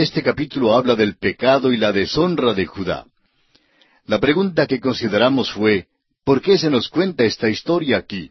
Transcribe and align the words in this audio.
este 0.00 0.22
capítulo 0.22 0.76
habla 0.76 0.96
del 0.96 1.16
pecado 1.16 1.72
y 1.72 1.76
la 1.76 1.92
deshonra 1.92 2.52
de 2.52 2.66
Judá. 2.66 3.06
La 4.06 4.18
pregunta 4.18 4.66
que 4.66 4.80
consideramos 4.80 5.52
fue, 5.52 5.86
¿por 6.24 6.42
qué 6.42 6.58
se 6.58 6.68
nos 6.68 6.88
cuenta 6.88 7.24
esta 7.24 7.48
historia 7.48 7.98
aquí? 7.98 8.30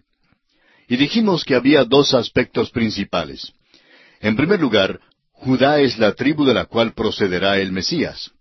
Y 0.88 0.98
dijimos 0.98 1.44
que 1.44 1.56
había 1.56 1.86
dos 1.86 2.14
aspectos 2.14 2.70
principales. 2.70 3.54
En 4.20 4.36
primer 4.36 4.60
lugar, 4.60 5.00
Judá 5.32 5.80
es 5.80 5.98
la 5.98 6.14
tribu 6.14 6.46
de 6.46 6.54
la 6.54 6.66
cual 6.66 6.94
procederá 6.94 7.58
el 7.58 7.72
Mesías. 7.72 8.32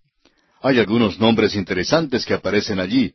Hay 0.61 0.79
algunos 0.79 1.18
nombres 1.18 1.54
interesantes 1.54 2.27
que 2.27 2.34
aparecen 2.34 2.80
allí. 2.80 3.14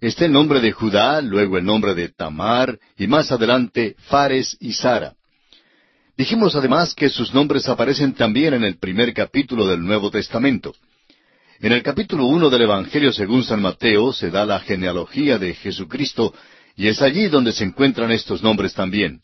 Está 0.00 0.26
el 0.26 0.32
nombre 0.32 0.60
de 0.60 0.72
Judá, 0.72 1.20
luego 1.20 1.58
el 1.58 1.64
nombre 1.64 1.94
de 1.94 2.10
Tamar, 2.10 2.78
y 2.96 3.06
más 3.06 3.32
adelante 3.32 3.96
Fares 4.08 4.56
y 4.60 4.72
Sara. 4.72 5.14
Dijimos 6.18 6.56
además 6.56 6.96
que 6.96 7.10
sus 7.10 7.32
nombres 7.32 7.68
aparecen 7.68 8.12
también 8.12 8.52
en 8.52 8.64
el 8.64 8.76
primer 8.76 9.14
capítulo 9.14 9.68
del 9.68 9.80
Nuevo 9.84 10.10
Testamento. 10.10 10.74
En 11.60 11.70
el 11.70 11.80
capítulo 11.84 12.26
uno 12.26 12.50
del 12.50 12.62
Evangelio 12.62 13.12
según 13.12 13.44
San 13.44 13.62
Mateo 13.62 14.12
se 14.12 14.28
da 14.28 14.44
la 14.44 14.58
genealogía 14.58 15.38
de 15.38 15.54
Jesucristo, 15.54 16.34
y 16.74 16.88
es 16.88 17.02
allí 17.02 17.28
donde 17.28 17.52
se 17.52 17.62
encuentran 17.62 18.10
estos 18.10 18.42
nombres 18.42 18.74
también. 18.74 19.20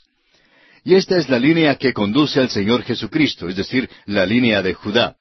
Y 0.85 0.95
esta 0.95 1.17
es 1.17 1.29
la 1.29 1.41
línea 1.41 1.75
que 1.75 1.93
conduce 1.93 2.39
al 2.39 2.51
Señor 2.51 2.85
Jesucristo, 2.85 3.49
es 3.49 3.57
decir, 3.57 3.91
la 4.07 4.25
línea 4.25 4.63
de 4.63 4.75
Judá. 4.75 5.17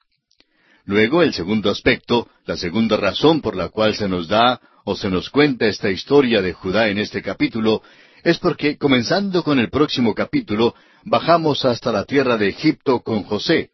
Luego, 0.84 1.24
el 1.24 1.34
segundo 1.34 1.70
aspecto, 1.70 2.28
la 2.46 2.56
segunda 2.56 2.96
razón 2.96 3.40
por 3.40 3.56
la 3.56 3.68
cual 3.68 3.96
se 3.96 4.08
nos 4.08 4.28
da 4.28 4.60
o 4.84 4.94
se 4.94 5.10
nos 5.10 5.28
cuenta 5.28 5.66
esta 5.66 5.90
historia 5.90 6.40
de 6.40 6.52
Judá 6.52 6.86
en 6.86 6.98
este 6.98 7.20
capítulo, 7.20 7.82
es 8.22 8.38
porque, 8.38 8.78
comenzando 8.78 9.42
con 9.42 9.58
el 9.58 9.70
próximo 9.70 10.14
capítulo, 10.14 10.76
bajamos 11.04 11.64
hasta 11.64 11.92
la 11.92 12.04
tierra 12.04 12.36
de 12.36 12.48
Egipto 12.48 13.00
con 13.00 13.22
José. 13.24 13.70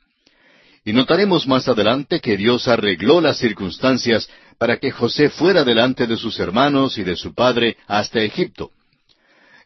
Y 0.84 0.92
notaremos 0.92 1.46
más 1.46 1.68
adelante 1.68 2.20
que 2.20 2.36
Dios 2.36 2.66
arregló 2.66 3.20
las 3.20 3.38
circunstancias 3.38 4.28
para 4.58 4.78
que 4.78 4.90
José 4.90 5.30
fuera 5.30 5.64
delante 5.64 6.06
de 6.06 6.16
sus 6.16 6.38
hermanos 6.38 6.98
y 6.98 7.04
de 7.04 7.16
su 7.16 7.34
padre 7.34 7.76
hasta 7.86 8.20
Egipto. 8.20 8.70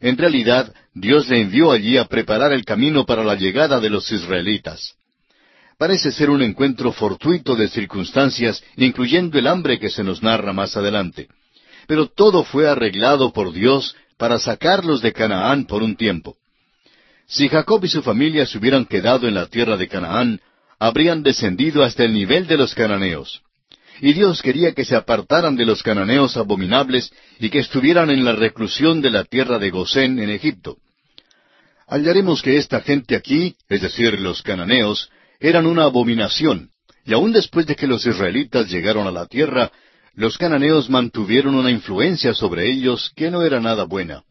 En 0.00 0.18
realidad, 0.18 0.74
Dios 0.92 1.28
le 1.28 1.40
envió 1.40 1.72
allí 1.72 1.96
a 1.96 2.04
preparar 2.04 2.52
el 2.52 2.64
camino 2.64 3.06
para 3.06 3.24
la 3.24 3.36
llegada 3.36 3.80
de 3.80 3.90
los 3.90 4.10
israelitas. 4.12 4.94
Parece 5.78 6.12
ser 6.12 6.30
un 6.30 6.42
encuentro 6.42 6.92
fortuito 6.92 7.56
de 7.56 7.68
circunstancias, 7.68 8.62
incluyendo 8.76 9.38
el 9.38 9.46
hambre 9.46 9.78
que 9.78 9.90
se 9.90 10.04
nos 10.04 10.22
narra 10.22 10.52
más 10.52 10.76
adelante. 10.76 11.28
Pero 11.86 12.06
todo 12.06 12.44
fue 12.44 12.68
arreglado 12.68 13.32
por 13.32 13.52
Dios 13.52 13.96
para 14.16 14.38
sacarlos 14.38 15.02
de 15.02 15.12
Canaán 15.12 15.66
por 15.66 15.82
un 15.82 15.96
tiempo. 15.96 16.36
Si 17.26 17.48
Jacob 17.48 17.84
y 17.84 17.88
su 17.88 18.02
familia 18.02 18.46
se 18.46 18.58
hubieran 18.58 18.84
quedado 18.84 19.26
en 19.26 19.34
la 19.34 19.46
tierra 19.46 19.76
de 19.76 19.88
Canaán, 19.88 20.40
habrían 20.78 21.22
descendido 21.22 21.82
hasta 21.82 22.04
el 22.04 22.12
nivel 22.12 22.46
de 22.46 22.56
los 22.56 22.74
cananeos 22.74 23.44
y 24.00 24.12
Dios 24.12 24.42
quería 24.42 24.72
que 24.72 24.84
se 24.84 24.96
apartaran 24.96 25.56
de 25.56 25.66
los 25.66 25.82
cananeos 25.82 26.36
abominables 26.36 27.12
y 27.38 27.50
que 27.50 27.60
estuvieran 27.60 28.10
en 28.10 28.24
la 28.24 28.32
reclusión 28.32 29.00
de 29.00 29.10
la 29.10 29.24
tierra 29.24 29.58
de 29.58 29.70
Gosén 29.70 30.18
en 30.18 30.30
Egipto. 30.30 30.78
Hallaremos 31.86 32.42
que 32.42 32.56
esta 32.56 32.80
gente 32.80 33.14
aquí, 33.14 33.56
es 33.68 33.82
decir, 33.82 34.20
los 34.20 34.42
cananeos, 34.42 35.10
eran 35.38 35.66
una 35.66 35.84
abominación, 35.84 36.70
y 37.04 37.12
aun 37.12 37.32
después 37.32 37.66
de 37.66 37.76
que 37.76 37.86
los 37.86 38.06
israelitas 38.06 38.70
llegaron 38.70 39.06
a 39.06 39.10
la 39.10 39.26
tierra, 39.26 39.70
los 40.14 40.38
cananeos 40.38 40.88
mantuvieron 40.88 41.54
una 41.54 41.70
influencia 41.70 42.34
sobre 42.34 42.70
ellos 42.70 43.12
que 43.14 43.30
no 43.30 43.42
era 43.42 43.60
nada 43.60 43.84
buena. 43.84 44.22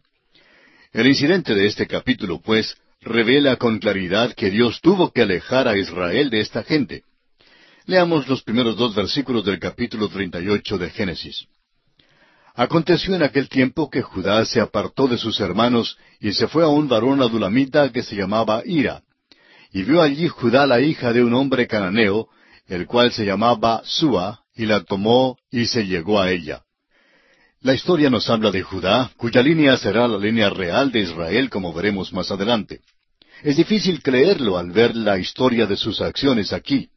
El 0.91 1.07
incidente 1.07 1.53
de 1.53 1.67
este 1.67 1.87
capítulo, 1.87 2.41
pues, 2.41 2.75
revela 3.03 3.57
con 3.57 3.79
claridad 3.79 4.33
que 4.33 4.49
Dios 4.49 4.81
tuvo 4.81 5.11
que 5.11 5.21
alejar 5.21 5.67
a 5.67 5.77
Israel 5.77 6.29
de 6.29 6.39
esta 6.39 6.63
gente. 6.63 7.03
Leamos 7.85 8.27
los 8.27 8.43
primeros 8.43 8.77
dos 8.77 8.95
versículos 8.95 9.43
del 9.43 9.59
capítulo 9.59 10.07
38 10.07 10.77
de 10.77 10.89
Génesis. 10.89 11.45
Aconteció 12.55 13.15
en 13.15 13.23
aquel 13.23 13.49
tiempo 13.49 13.89
que 13.89 14.01
Judá 14.01 14.45
se 14.45 14.61
apartó 14.61 15.07
de 15.07 15.17
sus 15.17 15.39
hermanos 15.39 15.97
y 16.19 16.33
se 16.33 16.47
fue 16.47 16.63
a 16.63 16.67
un 16.67 16.87
varón 16.87 17.21
adulamita 17.21 17.91
que 17.91 18.03
se 18.03 18.15
llamaba 18.15 18.61
Ira. 18.65 19.01
Y 19.71 19.83
vio 19.83 20.01
allí 20.01 20.27
Judá 20.27 20.67
la 20.67 20.79
hija 20.79 21.11
de 21.13 21.23
un 21.23 21.33
hombre 21.33 21.67
cananeo, 21.67 22.29
el 22.67 22.85
cual 22.85 23.11
se 23.11 23.25
llamaba 23.25 23.81
Sua, 23.83 24.41
y 24.55 24.65
la 24.65 24.81
tomó 24.81 25.37
y 25.51 25.65
se 25.65 25.85
llegó 25.85 26.21
a 26.21 26.31
ella. 26.31 26.61
La 27.61 27.73
historia 27.73 28.09
nos 28.09 28.29
habla 28.29 28.51
de 28.51 28.61
Judá, 28.61 29.11
cuya 29.17 29.41
línea 29.41 29.75
será 29.77 30.07
la 30.07 30.17
línea 30.17 30.49
real 30.49 30.91
de 30.91 30.99
Israel, 30.99 31.49
como 31.49 31.73
veremos 31.73 32.13
más 32.13 32.29
adelante. 32.29 32.81
Es 33.43 33.57
difícil 33.57 34.01
creerlo 34.01 34.57
al 34.57 34.71
ver 34.71 34.95
la 34.95 35.19
historia 35.19 35.65
de 35.65 35.75
sus 35.75 35.99
acciones 35.99 36.53
aquí. 36.53 36.87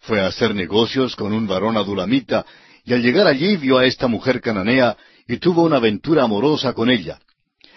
Fue 0.00 0.18
a 0.18 0.26
hacer 0.26 0.54
negocios 0.54 1.14
con 1.14 1.34
un 1.34 1.46
varón 1.46 1.76
adulamita, 1.76 2.46
y 2.86 2.94
al 2.94 3.02
llegar 3.02 3.26
allí 3.26 3.58
vio 3.58 3.76
a 3.76 3.84
esta 3.84 4.08
mujer 4.08 4.40
cananea 4.40 4.96
y 5.28 5.36
tuvo 5.36 5.62
una 5.62 5.76
aventura 5.76 6.22
amorosa 6.22 6.72
con 6.72 6.90
ella. 6.90 7.20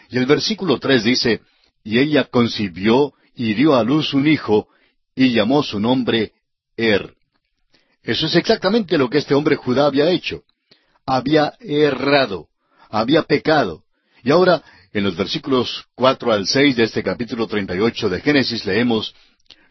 Y 0.09 0.17
el 0.17 0.25
versículo 0.25 0.79
tres 0.79 1.03
dice, 1.03 1.41
y 1.83 1.99
ella 1.99 2.23
concibió 2.23 3.13
y 3.35 3.53
dio 3.55 3.75
a 3.75 3.83
luz 3.83 4.13
un 4.13 4.25
hijo, 4.25 4.69
y 5.13 5.33
llamó 5.33 5.61
su 5.61 5.77
nombre 5.77 6.31
Er. 6.77 7.13
Eso 8.03 8.27
es 8.27 8.35
exactamente 8.35 8.97
lo 8.97 9.09
que 9.09 9.17
este 9.17 9.35
hombre 9.35 9.57
Judá 9.57 9.85
había 9.85 10.09
hecho. 10.11 10.43
Había 11.05 11.55
errado, 11.59 12.47
había 12.89 13.23
pecado. 13.23 13.83
Y 14.23 14.31
ahora, 14.31 14.63
en 14.97 15.03
los 15.03 15.15
versículos 15.15 15.85
cuatro 15.93 16.31
al 16.31 16.47
seis 16.47 16.75
de 16.75 16.83
este 16.83 17.03
capítulo 17.03 17.45
treinta 17.45 17.75
y 17.75 17.79
ocho 17.79 18.09
de 18.09 18.19
Génesis 18.19 18.65
leemos, 18.65 19.13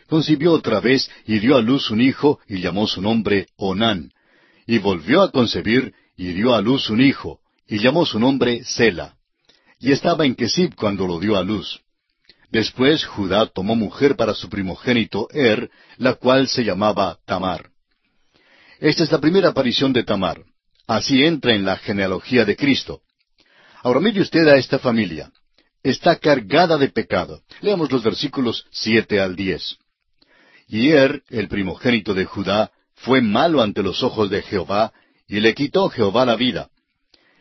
concibió 0.06 0.52
otra 0.52 0.78
vez 0.78 1.10
y 1.26 1.40
dio 1.40 1.56
a 1.56 1.62
luz 1.62 1.90
un 1.90 2.00
hijo 2.00 2.38
y 2.46 2.60
llamó 2.60 2.86
su 2.86 3.02
nombre 3.02 3.48
Onán. 3.56 4.12
Y 4.68 4.78
volvió 4.78 5.22
a 5.22 5.32
concebir 5.32 5.92
y 6.16 6.28
dio 6.28 6.54
a 6.54 6.60
luz 6.60 6.90
un 6.90 7.00
hijo 7.00 7.40
y 7.66 7.78
llamó 7.78 8.06
su 8.06 8.20
nombre 8.20 8.62
Sela. 8.64 9.16
Y 9.80 9.90
estaba 9.90 10.24
en 10.24 10.36
Kesib 10.36 10.76
cuando 10.76 11.08
lo 11.08 11.18
dio 11.18 11.36
a 11.36 11.42
luz. 11.42 11.80
Después 12.50 13.04
Judá 13.04 13.46
tomó 13.46 13.74
mujer 13.74 14.14
para 14.14 14.32
su 14.32 14.48
primogénito 14.48 15.28
Er, 15.32 15.70
la 15.96 16.14
cual 16.14 16.46
se 16.46 16.62
llamaba 16.62 17.18
Tamar. 17.26 17.70
Esta 18.78 19.02
es 19.02 19.10
la 19.10 19.20
primera 19.20 19.48
aparición 19.48 19.92
de 19.92 20.04
Tamar. 20.04 20.44
Así 20.86 21.24
entra 21.24 21.52
en 21.52 21.64
la 21.64 21.76
genealogía 21.78 22.44
de 22.44 22.54
Cristo. 22.54 23.00
Ahora 23.86 24.00
mire 24.00 24.20
usted 24.20 24.48
a 24.48 24.56
esta 24.56 24.80
familia. 24.80 25.30
Está 25.80 26.16
cargada 26.16 26.76
de 26.76 26.88
pecado. 26.88 27.42
Leamos 27.60 27.88
los 27.92 28.02
versículos 28.02 28.66
siete 28.72 29.20
al 29.20 29.36
diez. 29.36 29.76
Y 30.66 30.90
el 30.90 31.46
primogénito 31.48 32.12
de 32.12 32.24
Judá, 32.24 32.72
fue 32.96 33.20
malo 33.20 33.62
ante 33.62 33.84
los 33.84 34.02
ojos 34.02 34.28
de 34.28 34.42
Jehová, 34.42 34.92
y 35.28 35.38
le 35.38 35.54
quitó 35.54 35.88
Jehová 35.88 36.26
la 36.26 36.34
vida. 36.34 36.68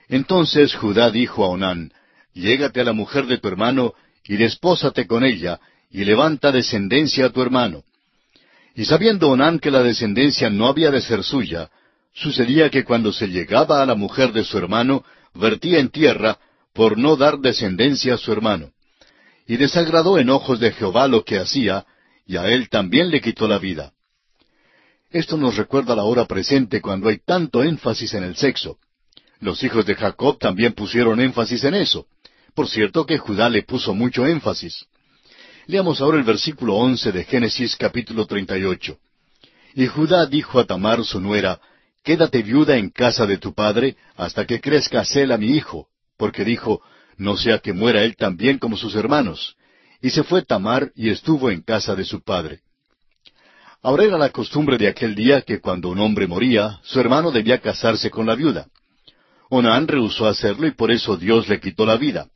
Entonces 0.08 0.76
Judá 0.76 1.10
dijo 1.10 1.44
a 1.44 1.50
Onán, 1.50 1.92
Llégate 2.36 2.82
a 2.82 2.84
la 2.84 2.94
mujer 2.94 3.26
de 3.26 3.40
tu 3.40 3.48
hermano, 3.48 3.96
y 4.24 4.36
despósate 4.36 5.08
con 5.08 5.24
ella, 5.24 5.60
y 5.90 6.06
levanta 6.06 6.52
descendencia 6.52 7.26
a 7.26 7.30
tu 7.32 7.42
hermano. 7.42 7.86
Y 8.76 8.86
sabiendo 8.86 9.30
Onán 9.30 9.58
que 9.58 9.72
la 9.72 9.82
descendencia 9.82 10.52
no 10.52 10.68
había 10.68 10.92
de 10.92 11.02
ser 11.02 11.24
suya, 11.24 11.72
sucedía 12.14 12.70
que 12.70 12.84
cuando 12.84 13.12
se 13.12 13.30
llegaba 13.30 13.82
a 13.82 13.86
la 13.88 13.96
mujer 13.96 14.32
de 14.32 14.44
su 14.44 14.60
hermano, 14.60 15.04
vertía 15.36 15.80
en 15.80 15.90
tierra, 15.90 16.40
por 16.74 16.98
no 16.98 17.16
dar 17.16 17.40
descendencia 17.40 18.16
a 18.16 18.18
su 18.18 18.32
hermano. 18.32 18.72
Y 19.48 19.58
desagradó 19.58 20.18
en 20.18 20.30
ojos 20.30 20.60
de 20.60 20.72
Jehová 20.72 21.08
lo 21.08 21.24
que 21.24 21.38
hacía, 21.38 21.86
y 22.26 22.38
a 22.38 22.48
él 22.48 22.70
también 22.70 23.10
le 23.10 23.22
quitó 23.22 23.48
la 23.48 23.60
vida. 23.60 23.94
Esto 25.12 25.38
nos 25.38 25.56
recuerda 25.56 25.96
la 25.96 26.04
hora 26.04 26.26
presente 26.26 26.82
cuando 26.82 27.10
hay 27.10 27.20
tanto 27.20 27.64
énfasis 27.64 28.14
en 28.16 28.24
el 28.24 28.36
sexo. 28.36 28.80
Los 29.40 29.64
hijos 29.64 29.86
de 29.86 29.96
Jacob 29.96 30.40
también 30.40 30.74
pusieron 30.74 31.22
énfasis 31.22 31.64
en 31.64 31.76
eso. 31.76 32.08
Por 32.54 32.68
cierto 32.68 33.06
que 33.06 33.18
Judá 33.18 33.50
le 33.50 33.64
puso 33.64 33.94
mucho 33.94 34.26
énfasis. 34.26 34.86
Leamos 35.68 36.02
ahora 36.02 36.18
el 36.18 36.24
versículo 36.24 36.76
once 36.76 37.12
de 37.12 37.24
Génesis 37.24 37.76
capítulo 37.76 38.26
treinta 38.26 38.58
y 38.58 38.64
ocho. 38.64 38.98
Y 39.74 39.88
Judá 39.88 40.26
dijo 40.26 40.60
a 40.60 40.66
Tamar 40.66 41.04
su 41.04 41.20
nuera, 41.20 41.60
Quédate 42.06 42.44
viuda 42.44 42.78
en 42.78 42.92
casa 42.92 43.26
de 43.26 43.40
tu 43.40 43.56
padre 43.56 43.98
hasta 44.16 44.46
que 44.46 44.62
crezca 44.62 45.04
Sela 45.04 45.40
mi 45.40 45.58
hijo, 45.58 45.88
porque 46.18 46.46
dijo, 46.46 46.80
No 47.18 47.36
sea 47.36 47.58
que 47.58 47.74
muera 47.74 48.04
él 48.04 48.16
también 48.16 48.60
como 48.60 48.78
sus 48.78 48.94
hermanos. 48.96 49.58
Y 50.04 50.12
se 50.12 50.24
fue 50.24 50.44
Tamar 50.44 50.92
y 50.96 51.10
estuvo 51.10 51.50
en 51.50 51.64
casa 51.64 51.96
de 51.96 52.06
su 52.06 52.22
padre. 52.22 52.60
Ahora 53.82 54.04
era 54.04 54.20
la 54.20 54.30
costumbre 54.30 54.78
de 54.78 54.88
aquel 54.88 55.16
día 55.16 55.42
que 55.42 55.60
cuando 55.60 55.90
un 55.90 56.00
hombre 56.00 56.28
moría, 56.28 56.80
su 56.84 57.00
hermano 57.00 57.32
debía 57.32 57.60
casarse 57.60 58.12
con 58.12 58.28
la 58.28 58.36
viuda. 58.36 58.68
Onán 59.50 59.88
rehusó 59.88 60.28
hacerlo 60.28 60.68
y 60.68 60.72
por 60.72 60.92
eso 60.92 61.18
Dios 61.18 61.50
le 61.50 61.60
quitó 61.60 61.88
la 61.88 61.98
vida. 61.98 62.28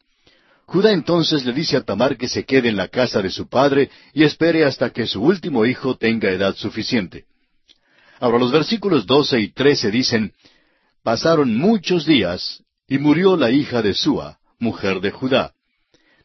Judá 0.65 0.91
entonces 0.91 1.45
le 1.45 1.53
dice 1.53 1.77
a 1.77 1.81
Tamar 1.81 2.17
que 2.17 2.27
se 2.27 2.43
quede 2.43 2.69
en 2.69 2.75
la 2.75 2.87
casa 2.87 3.21
de 3.21 3.29
su 3.29 3.47
padre 3.47 3.91
y 4.13 4.23
espere 4.23 4.65
hasta 4.65 4.89
que 4.89 5.05
su 5.05 5.21
último 5.21 5.67
hijo 5.67 5.95
tenga 5.95 6.31
edad 6.31 6.55
suficiente. 6.55 7.25
Ahora 8.19 8.39
los 8.39 8.51
versículos 8.51 9.05
doce 9.05 9.39
y 9.39 9.51
trece 9.51 9.91
dicen, 9.91 10.33
Pasaron 11.03 11.55
muchos 11.57 12.05
días 12.05 12.63
y 12.87 12.97
murió 12.97 13.37
la 13.37 13.51
hija 13.51 13.81
de 13.81 13.93
Sua, 13.93 14.39
mujer 14.59 14.99
de 14.99 15.11
Judá. 15.11 15.53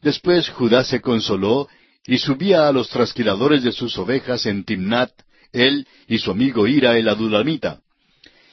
Después 0.02 0.48
Judá 0.48 0.84
se 0.84 1.00
consoló 1.00 1.68
y 2.06 2.18
subía 2.18 2.68
a 2.68 2.72
los 2.72 2.88
trasquiladores 2.88 3.62
de 3.62 3.72
sus 3.72 3.96
ovejas 3.96 4.44
en 4.46 4.64
Timnat, 4.64 5.10
él 5.52 5.86
y 6.08 6.18
su 6.18 6.30
amigo 6.30 6.66
Ira 6.66 6.98
el 6.98 7.08
adulamita. 7.08 7.80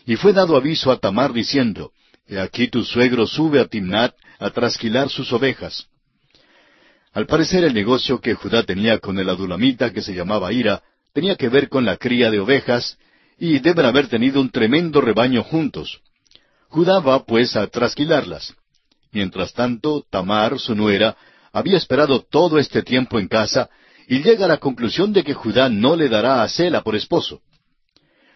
Y 0.05 0.15
fue 0.15 0.33
dado 0.33 0.55
aviso 0.55 0.91
a 0.91 0.99
Tamar 0.99 1.33
diciendo, 1.33 1.91
He 2.27 2.39
aquí 2.39 2.67
tu 2.67 2.83
suegro 2.83 3.25
sube 3.25 3.59
a 3.59 3.65
Timnat 3.65 4.15
a 4.39 4.51
trasquilar 4.51 5.09
sus 5.09 5.33
ovejas. 5.33 5.87
Al 7.13 7.25
parecer 7.25 7.63
el 7.63 7.73
negocio 7.73 8.21
que 8.21 8.35
Judá 8.35 8.63
tenía 8.63 8.99
con 8.99 9.19
el 9.19 9.27
adulamita 9.27 9.91
que 9.91 10.01
se 10.01 10.13
llamaba 10.13 10.53
Ira 10.53 10.81
tenía 11.13 11.35
que 11.35 11.49
ver 11.49 11.67
con 11.67 11.83
la 11.83 11.97
cría 11.97 12.31
de 12.31 12.39
ovejas, 12.39 12.97
y 13.41 13.57
deben 13.57 13.87
haber 13.87 14.07
tenido 14.07 14.39
un 14.39 14.51
tremendo 14.51 15.01
rebaño 15.01 15.41
juntos. 15.41 15.99
Judá 16.69 16.99
va 16.99 17.25
pues 17.25 17.55
a 17.55 17.65
trasquilarlas. 17.65 18.53
Mientras 19.11 19.51
tanto, 19.53 20.05
Tamar, 20.11 20.59
su 20.59 20.75
nuera, 20.75 21.17
había 21.51 21.77
esperado 21.77 22.21
todo 22.21 22.59
este 22.59 22.83
tiempo 22.83 23.17
en 23.17 23.27
casa 23.27 23.67
y 24.07 24.21
llega 24.21 24.45
a 24.45 24.47
la 24.47 24.57
conclusión 24.57 25.11
de 25.11 25.23
que 25.23 25.33
Judá 25.33 25.69
no 25.69 25.95
le 25.95 26.07
dará 26.07 26.43
a 26.43 26.47
Sela 26.47 26.83
por 26.83 26.95
esposo. 26.95 27.41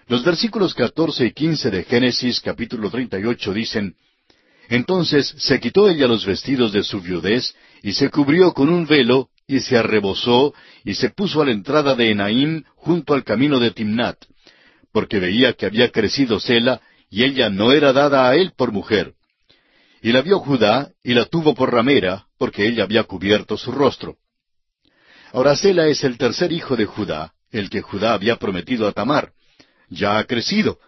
Los 0.08 0.24
versículos 0.24 0.74
catorce 0.74 1.28
y 1.28 1.34
quince 1.34 1.70
de 1.70 1.84
Génesis 1.84 2.42
capítulo 2.42 2.90
treinta 2.90 3.20
y 3.20 3.26
ocho 3.26 3.54
dicen, 3.54 3.96
Entonces 4.70 5.36
se 5.38 5.60
quitó 5.60 5.88
ella 5.88 6.08
los 6.08 6.26
vestidos 6.26 6.74
de 6.74 6.82
su 6.82 7.00
viudez, 7.00 7.56
y 7.84 7.94
se 7.94 8.10
cubrió 8.10 8.54
con 8.54 8.70
un 8.70 8.88
velo, 8.88 9.30
y 9.48 9.60
se 9.60 9.78
arrebozó, 9.78 10.56
y 10.84 10.96
se 10.96 11.12
puso 11.12 11.44
a 11.44 11.46
la 11.46 11.52
entrada 11.52 11.94
de 11.94 12.10
Enaim 12.10 12.64
junto 12.76 13.14
al 13.14 13.24
camino 13.24 13.60
de 13.60 13.70
Timnat, 13.70 14.18
porque 14.96 15.20
veía 15.20 15.52
que 15.52 15.66
había 15.66 15.92
crecido 15.92 16.40
Sela, 16.40 16.80
y 17.10 17.26
ella 17.26 17.50
no 17.50 17.74
era 17.74 17.92
dada 17.92 18.30
a 18.30 18.36
él 18.38 18.54
por 18.56 18.72
mujer. 18.72 19.16
Y 20.02 20.14
la 20.14 20.22
vio 20.22 20.40
Judá, 20.40 20.90
y 21.04 21.14
la 21.14 21.26
tuvo 21.26 21.54
por 21.54 21.74
ramera, 21.74 22.28
porque 22.38 22.66
ella 22.66 22.84
había 22.84 23.04
cubierto 23.04 23.58
su 23.58 23.74
rostro. 23.74 24.16
Ahora 25.34 25.58
Sela 25.58 25.88
es 25.88 26.06
el 26.06 26.18
tercer 26.18 26.54
hijo 26.54 26.78
de 26.78 26.86
Judá, 26.86 27.34
el 27.52 27.70
que 27.70 27.82
Judá 27.82 28.14
había 28.14 28.38
prometido 28.38 28.88
a 28.88 28.94
Tamar. 28.94 29.34
Ya 29.90 30.18
ha 30.18 30.24
crecido. 30.24 30.80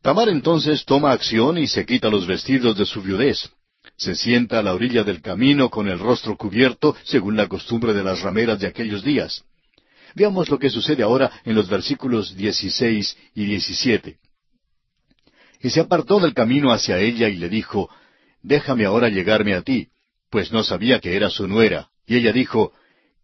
Tamar 0.00 0.30
entonces 0.30 0.86
toma 0.86 1.12
acción 1.12 1.58
y 1.58 1.66
se 1.66 1.84
quita 1.84 2.08
los 2.08 2.26
vestidos 2.26 2.78
de 2.78 2.86
su 2.86 3.02
viudez. 3.02 3.50
Se 3.98 4.14
sienta 4.14 4.60
a 4.60 4.62
la 4.62 4.72
orilla 4.72 5.04
del 5.04 5.20
camino 5.20 5.68
con 5.68 5.88
el 5.88 5.98
rostro 5.98 6.38
cubierto, 6.38 6.96
según 7.04 7.36
la 7.36 7.48
costumbre 7.48 7.92
de 7.92 8.02
las 8.02 8.22
rameras 8.22 8.60
de 8.60 8.68
aquellos 8.68 9.04
días. 9.04 9.44
Veamos 10.14 10.48
lo 10.48 10.58
que 10.58 10.70
sucede 10.70 11.02
ahora 11.02 11.30
en 11.44 11.54
los 11.54 11.68
versículos 11.68 12.36
16 12.36 13.16
y 13.34 13.44
17. 13.44 14.18
Y 15.62 15.70
se 15.70 15.80
apartó 15.80 16.20
del 16.20 16.34
camino 16.34 16.72
hacia 16.72 16.98
ella 16.98 17.28
y 17.28 17.36
le 17.36 17.48
dijo, 17.48 17.90
déjame 18.42 18.86
ahora 18.86 19.08
llegarme 19.08 19.54
a 19.54 19.62
ti, 19.62 19.88
pues 20.30 20.52
no 20.52 20.62
sabía 20.62 21.00
que 21.00 21.16
era 21.16 21.28
su 21.30 21.46
nuera. 21.46 21.88
Y 22.06 22.16
ella 22.16 22.32
dijo, 22.32 22.72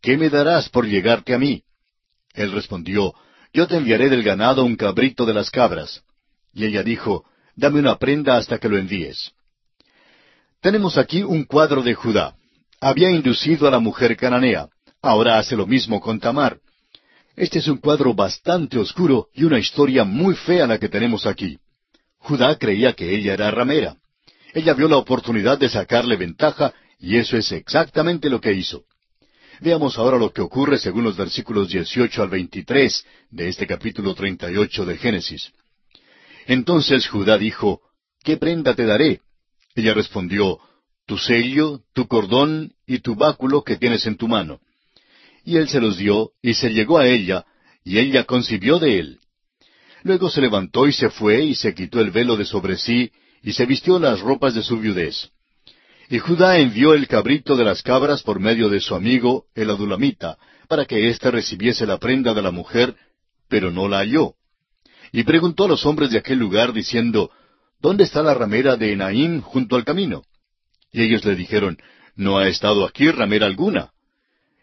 ¿qué 0.03 0.17
me 0.17 0.29
darás 0.29 0.69
por 0.69 0.87
llegarte 0.87 1.35
a 1.35 1.39
mí? 1.39 1.63
Él 2.35 2.53
respondió, 2.53 3.15
yo 3.53 3.67
te 3.67 3.77
enviaré 3.77 4.11
del 4.11 4.23
ganado 4.23 4.65
un 4.65 4.77
cabrito 4.77 5.25
de 5.25 5.35
las 5.35 5.51
cabras. 5.51 6.03
Y 6.53 6.67
ella 6.67 6.83
dijo, 6.83 7.25
dame 7.55 7.81
una 7.81 7.97
prenda 7.97 8.37
hasta 8.37 8.59
que 8.59 8.69
lo 8.69 8.77
envíes. 8.77 9.33
Tenemos 10.61 10.99
aquí 10.99 11.23
un 11.23 11.45
cuadro 11.45 11.83
de 11.83 11.95
Judá. 11.95 12.37
Había 12.81 13.11
inducido 13.11 13.67
a 13.67 13.71
la 13.71 13.79
mujer 13.79 14.17
cananea. 14.17 14.69
Ahora 15.01 15.39
hace 15.39 15.57
lo 15.57 15.67
mismo 15.67 16.01
con 16.01 16.21
Tamar. 16.21 16.59
Este 17.37 17.59
es 17.59 17.69
un 17.69 17.77
cuadro 17.77 18.15
bastante 18.15 18.79
oscuro 18.79 19.29
y 19.35 19.45
una 19.45 19.59
historia 19.59 20.05
muy 20.05 20.35
fea 20.35 20.67
la 20.67 20.79
que 20.79 20.89
tenemos 20.89 21.27
aquí. 21.27 21.59
Judá 22.17 22.57
creía 22.59 22.95
que 22.95 23.15
ella 23.15 23.35
era 23.35 23.51
ramera. 23.51 23.97
Ella 24.55 24.73
vio 24.73 24.89
la 24.89 24.97
oportunidad 24.97 25.59
de 25.59 25.69
sacarle 25.69 26.17
ventaja 26.17 26.73
y 26.99 27.19
eso 27.19 27.37
es 27.37 27.53
exactamente 27.53 28.31
lo 28.31 28.41
que 28.41 28.55
hizo. 28.55 28.85
Veamos 29.61 29.99
ahora 29.99 30.17
lo 30.19 30.33
que 30.33 30.41
ocurre 30.41 30.79
según 30.79 31.05
los 31.05 31.17
versículos 31.17 31.69
18 31.69 32.23
al 32.23 32.31
23 32.31 33.05
de 33.31 33.49
este 33.49 33.67
capítulo 33.67 34.15
38 34.15 34.87
de 34.87 34.97
Génesis. 34.97 35.53
Entonces 36.47 37.07
Judá 37.07 37.37
dijo, 37.37 37.83
¿qué 38.23 38.39
prenda 38.39 38.75
te 38.75 38.87
daré? 38.87 39.21
Ella 39.75 39.93
respondió, 39.93 40.59
tu 41.05 41.19
sello, 41.19 41.83
tu 41.93 42.07
cordón 42.09 42.73
y 42.87 43.01
tu 43.01 43.15
báculo 43.15 43.63
que 43.63 43.77
tienes 43.77 44.07
en 44.07 44.17
tu 44.17 44.27
mano. 44.27 44.61
Y 45.47 45.57
él 45.59 45.69
se 45.69 45.81
los 45.81 45.97
dio, 45.97 46.33
y 46.43 46.55
se 46.55 46.71
llegó 46.71 46.99
a 46.99 47.07
ella, 47.07 47.47
y 47.85 47.99
ella 47.99 48.25
concibió 48.25 48.81
de 48.81 48.99
él. 48.99 49.21
Luego 50.03 50.29
se 50.29 50.41
levantó 50.41 50.89
y 50.89 50.93
se 50.93 51.09
fue, 51.09 51.45
y 51.45 51.55
se 51.55 51.73
quitó 51.73 52.01
el 52.01 52.11
velo 52.11 52.37
de 52.37 52.45
sobre 52.45 52.77
sí, 52.77 53.13
y 53.45 53.53
se 53.53 53.65
vistió 53.65 54.01
las 54.01 54.21
ropas 54.21 54.55
de 54.57 54.63
su 54.65 54.81
viudez. 54.81 55.31
Y 56.11 56.19
Judá 56.19 56.59
envió 56.59 56.95
el 56.95 57.07
cabrito 57.07 57.57
de 57.57 57.65
las 57.65 57.83
cabras 57.83 58.25
por 58.25 58.41
medio 58.41 58.69
de 58.69 58.81
su 58.81 58.97
amigo, 58.97 59.47
el 59.55 59.71
adulamita, 59.71 60.37
para 60.69 60.85
que 60.85 61.09
éste 61.09 61.31
recibiese 61.31 61.87
la 61.87 61.99
prenda 61.99 62.35
de 62.35 62.43
la 62.43 62.51
mujer, 62.51 62.97
pero 63.49 63.71
no 63.71 63.89
la 63.89 63.99
halló. 63.99 64.35
Y 65.13 65.23
preguntó 65.23 65.67
a 65.67 65.69
los 65.69 65.87
hombres 65.87 66.11
de 66.11 66.19
aquel 66.19 66.41
lugar, 66.41 66.73
diciendo, 66.73 67.31
¿Dónde 67.81 68.03
está 68.03 68.21
la 68.21 68.35
ramera 68.35 68.77
de 68.77 68.93
Enaim 68.93 69.43
junto 69.43 69.77
al 69.77 69.85
camino? 69.85 70.25
Y 70.91 71.03
ellos 71.03 71.25
le 71.25 71.37
dijeron, 71.37 71.79
No 72.17 72.39
ha 72.39 72.49
estado 72.49 72.85
aquí 72.85 73.09
ramera 73.13 73.47
alguna. 73.47 73.93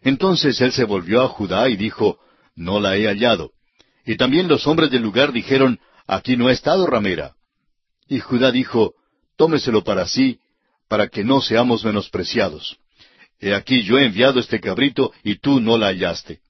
Entonces 0.04 0.60
él 0.62 0.72
se 0.72 0.84
volvió 0.84 1.22
a 1.22 1.28
Judá 1.28 1.70
y 1.70 1.76
dijo, 1.76 2.20
No 2.56 2.80
la 2.80 2.98
he 2.98 3.08
hallado. 3.08 3.52
Y 4.06 4.18
también 4.18 4.48
los 4.48 4.68
hombres 4.68 4.92
del 4.92 5.02
lugar 5.02 5.32
dijeron, 5.32 5.80
Aquí 6.06 6.36
no 6.36 6.48
ha 6.48 6.52
estado 6.52 6.86
ramera. 6.86 7.36
Y 8.08 8.20
Judá 8.20 8.52
dijo, 8.52 8.94
Tómeselo 9.38 9.84
para 9.84 10.06
sí, 10.08 10.40
para 10.88 11.08
que 11.08 11.24
no 11.24 11.42
seamos 11.42 11.84
menospreciados. 11.86 12.78
He 13.40 13.54
aquí 13.54 13.84
yo 13.84 13.98
he 13.98 14.06
enviado 14.06 14.40
este 14.40 14.60
cabrito 14.60 15.12
y 15.24 15.36
tú 15.40 15.60
no 15.60 15.78
la 15.78 15.88
hallaste. 15.88 16.42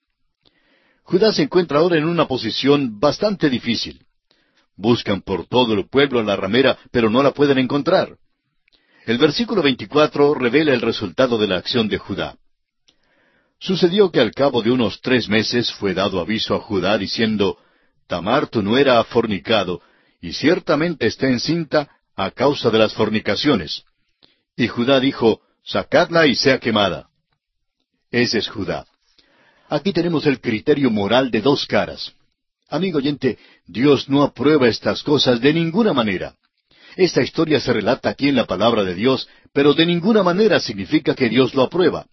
Judá 1.03 1.31
se 1.31 1.43
encuentra 1.43 1.79
ahora 1.79 1.97
en 1.97 2.05
una 2.05 2.27
posición 2.27 2.99
bastante 2.99 3.49
difícil. 3.49 4.05
Buscan 4.75 5.21
por 5.21 5.47
todo 5.47 5.73
el 5.73 5.87
pueblo 5.87 6.23
la 6.23 6.35
ramera, 6.35 6.77
pero 6.91 7.09
no 7.09 7.21
la 7.21 7.31
pueden 7.31 7.59
encontrar. 7.59 8.17
El 9.05 9.17
versículo 9.17 9.61
24 9.61 10.33
revela 10.33 10.73
el 10.73 10.81
resultado 10.81 11.37
de 11.37 11.47
la 11.47 11.57
acción 11.57 11.87
de 11.87 11.97
Judá. 11.97 12.37
Sucedió 13.63 14.11
que 14.11 14.19
al 14.19 14.33
cabo 14.33 14.61
de 14.61 14.71
unos 14.71 14.99
tres 14.99 15.29
meses 15.29 15.71
fue 15.71 15.93
dado 15.93 16.19
aviso 16.19 16.53
a 16.53 16.59
Judá 16.59 16.97
diciendo, 16.97 17.57
Tamar 18.07 18.47
tu 18.47 18.61
nuera 18.61 18.99
ha 18.99 19.05
fornicado, 19.05 19.81
y 20.19 20.33
ciertamente 20.33 21.07
está 21.07 21.29
encinta 21.29 21.89
a 22.13 22.31
causa 22.31 22.69
de 22.71 22.77
las 22.77 22.93
fornicaciones. 22.93 23.85
Y 24.57 24.67
Judá 24.67 24.99
dijo, 24.99 25.39
Sacadla 25.63 26.27
y 26.27 26.35
sea 26.35 26.59
quemada. 26.59 27.07
Ese 28.11 28.39
es 28.39 28.49
Judá. 28.49 28.85
Aquí 29.69 29.93
tenemos 29.93 30.25
el 30.25 30.41
criterio 30.41 30.91
moral 30.91 31.31
de 31.31 31.39
dos 31.39 31.65
caras. 31.65 32.11
Amigo 32.67 32.97
oyente, 32.97 33.37
Dios 33.65 34.09
no 34.09 34.23
aprueba 34.23 34.67
estas 34.67 35.03
cosas 35.03 35.39
de 35.39 35.53
ninguna 35.53 35.93
manera. 35.93 36.35
Esta 36.97 37.21
historia 37.21 37.61
se 37.61 37.71
relata 37.71 38.09
aquí 38.09 38.27
en 38.27 38.35
la 38.35 38.45
palabra 38.45 38.83
de 38.83 38.93
Dios, 38.93 39.29
pero 39.53 39.73
de 39.73 39.85
ninguna 39.85 40.21
manera 40.21 40.59
significa 40.59 41.15
que 41.15 41.29
Dios 41.29 41.53
lo 41.55 41.61
aprueba. 41.61 42.07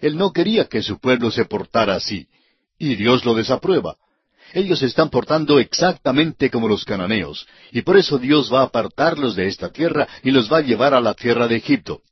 Él 0.00 0.16
no 0.16 0.32
quería 0.32 0.66
que 0.66 0.82
su 0.82 0.98
pueblo 0.98 1.30
se 1.30 1.44
portara 1.44 1.94
así, 1.94 2.28
y 2.78 2.94
Dios 2.96 3.24
lo 3.24 3.34
desaprueba. 3.34 3.96
Ellos 4.52 4.78
se 4.78 4.86
están 4.86 5.10
portando 5.10 5.58
exactamente 5.58 6.50
como 6.50 6.68
los 6.68 6.84
cananeos, 6.84 7.46
y 7.72 7.82
por 7.82 7.96
eso 7.96 8.18
Dios 8.18 8.52
va 8.52 8.60
a 8.60 8.64
apartarlos 8.64 9.34
de 9.34 9.48
esta 9.48 9.70
tierra 9.70 10.06
y 10.22 10.30
los 10.30 10.50
va 10.52 10.58
a 10.58 10.62
llevar 10.62 10.94
a 10.94 11.00
la 11.00 11.14
tierra 11.14 11.48
de 11.48 11.56
Egipto. 11.56 12.02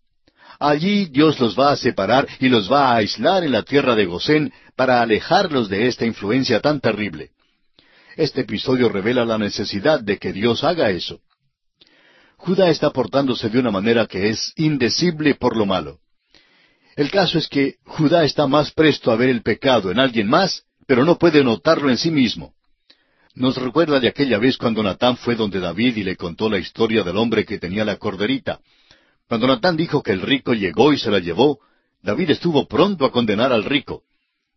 Allí 0.58 1.06
Dios 1.06 1.38
los 1.40 1.58
va 1.58 1.72
a 1.72 1.76
separar 1.76 2.26
y 2.40 2.48
los 2.48 2.70
va 2.70 2.90
a 2.90 2.96
aislar 2.96 3.44
en 3.44 3.52
la 3.52 3.62
tierra 3.62 3.94
de 3.94 4.06
Gosén 4.06 4.52
para 4.76 5.00
alejarlos 5.00 5.68
de 5.68 5.86
esta 5.86 6.06
influencia 6.06 6.60
tan 6.60 6.80
terrible. 6.80 7.30
Este 8.16 8.42
episodio 8.42 8.88
revela 8.88 9.24
la 9.24 9.38
necesidad 9.38 10.00
de 10.00 10.18
que 10.18 10.32
Dios 10.32 10.62
haga 10.62 10.90
eso. 10.90 11.20
Judá 12.36 12.68
está 12.70 12.90
portándose 12.90 13.48
de 13.48 13.58
una 13.58 13.70
manera 13.70 14.06
que 14.06 14.28
es 14.28 14.52
indecible 14.56 15.34
por 15.34 15.56
lo 15.56 15.66
malo. 15.66 15.98
El 16.96 17.10
caso 17.10 17.38
es 17.38 17.48
que 17.48 17.76
Judá 17.84 18.24
está 18.24 18.46
más 18.46 18.70
presto 18.72 19.10
a 19.10 19.16
ver 19.16 19.28
el 19.28 19.42
pecado 19.42 19.90
en 19.90 19.98
alguien 19.98 20.28
más 20.28 20.64
pero 20.86 21.04
no 21.04 21.18
puede 21.18 21.42
notarlo 21.42 21.90
en 21.90 21.96
sí 21.96 22.10
mismo. 22.10 22.54
Nos 23.34 23.56
recuerda 23.56 23.98
de 23.98 24.08
aquella 24.08 24.38
vez 24.38 24.56
cuando 24.56 24.82
Natán 24.82 25.16
fue 25.16 25.34
donde 25.34 25.60
David 25.60 25.96
y 25.96 26.04
le 26.04 26.16
contó 26.16 26.48
la 26.48 26.58
historia 26.58 27.02
del 27.02 27.16
hombre 27.16 27.44
que 27.44 27.58
tenía 27.58 27.84
la 27.84 27.96
corderita. 27.96 28.60
Cuando 29.28 29.46
Natán 29.46 29.76
dijo 29.76 30.02
que 30.02 30.12
el 30.12 30.20
rico 30.20 30.54
llegó 30.54 30.92
y 30.92 30.98
se 30.98 31.10
la 31.10 31.18
llevó, 31.18 31.58
David 32.02 32.30
estuvo 32.30 32.68
pronto 32.68 33.04
a 33.04 33.10
condenar 33.10 33.52
al 33.52 33.64
rico. 33.64 34.02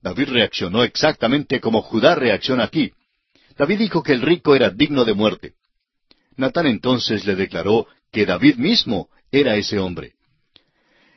David 0.01 0.29
reaccionó 0.29 0.84
exactamente 0.84 1.60
como 1.60 1.82
Judá 1.82 2.13
reacciona 2.13 2.65
aquí. 2.65 2.91
David 3.58 3.79
dijo 3.79 4.03
que 4.03 4.13
el 4.13 4.22
rico 4.22 4.53
era 4.53 4.70
digno 4.70 5.06
de 5.06 5.13
muerte. 5.13 5.53
Natán 6.36 6.67
entonces 6.67 7.25
le 7.25 7.36
declaró 7.36 7.88
que 8.12 8.25
David 8.25 8.58
mismo 8.58 9.10
era 9.32 9.56
ese 9.56 9.79
hombre. 9.79 10.13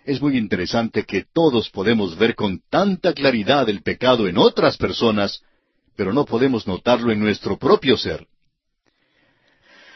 Es 0.05 0.21
muy 0.21 0.37
interesante 0.37 1.05
que 1.05 1.25
todos 1.33 1.69
podemos 1.71 2.17
ver 2.17 2.35
con 2.35 2.61
tanta 2.71 3.13
claridad 3.13 3.69
el 3.69 3.83
pecado 3.83 4.27
en 4.29 4.39
otras 4.39 4.77
personas, 4.77 5.43
pero 5.97 6.13
no 6.13 6.25
podemos 6.25 6.67
notarlo 6.67 7.13
en 7.13 7.21
nuestro 7.21 7.59
propio 7.59 7.97
ser. 7.97 8.27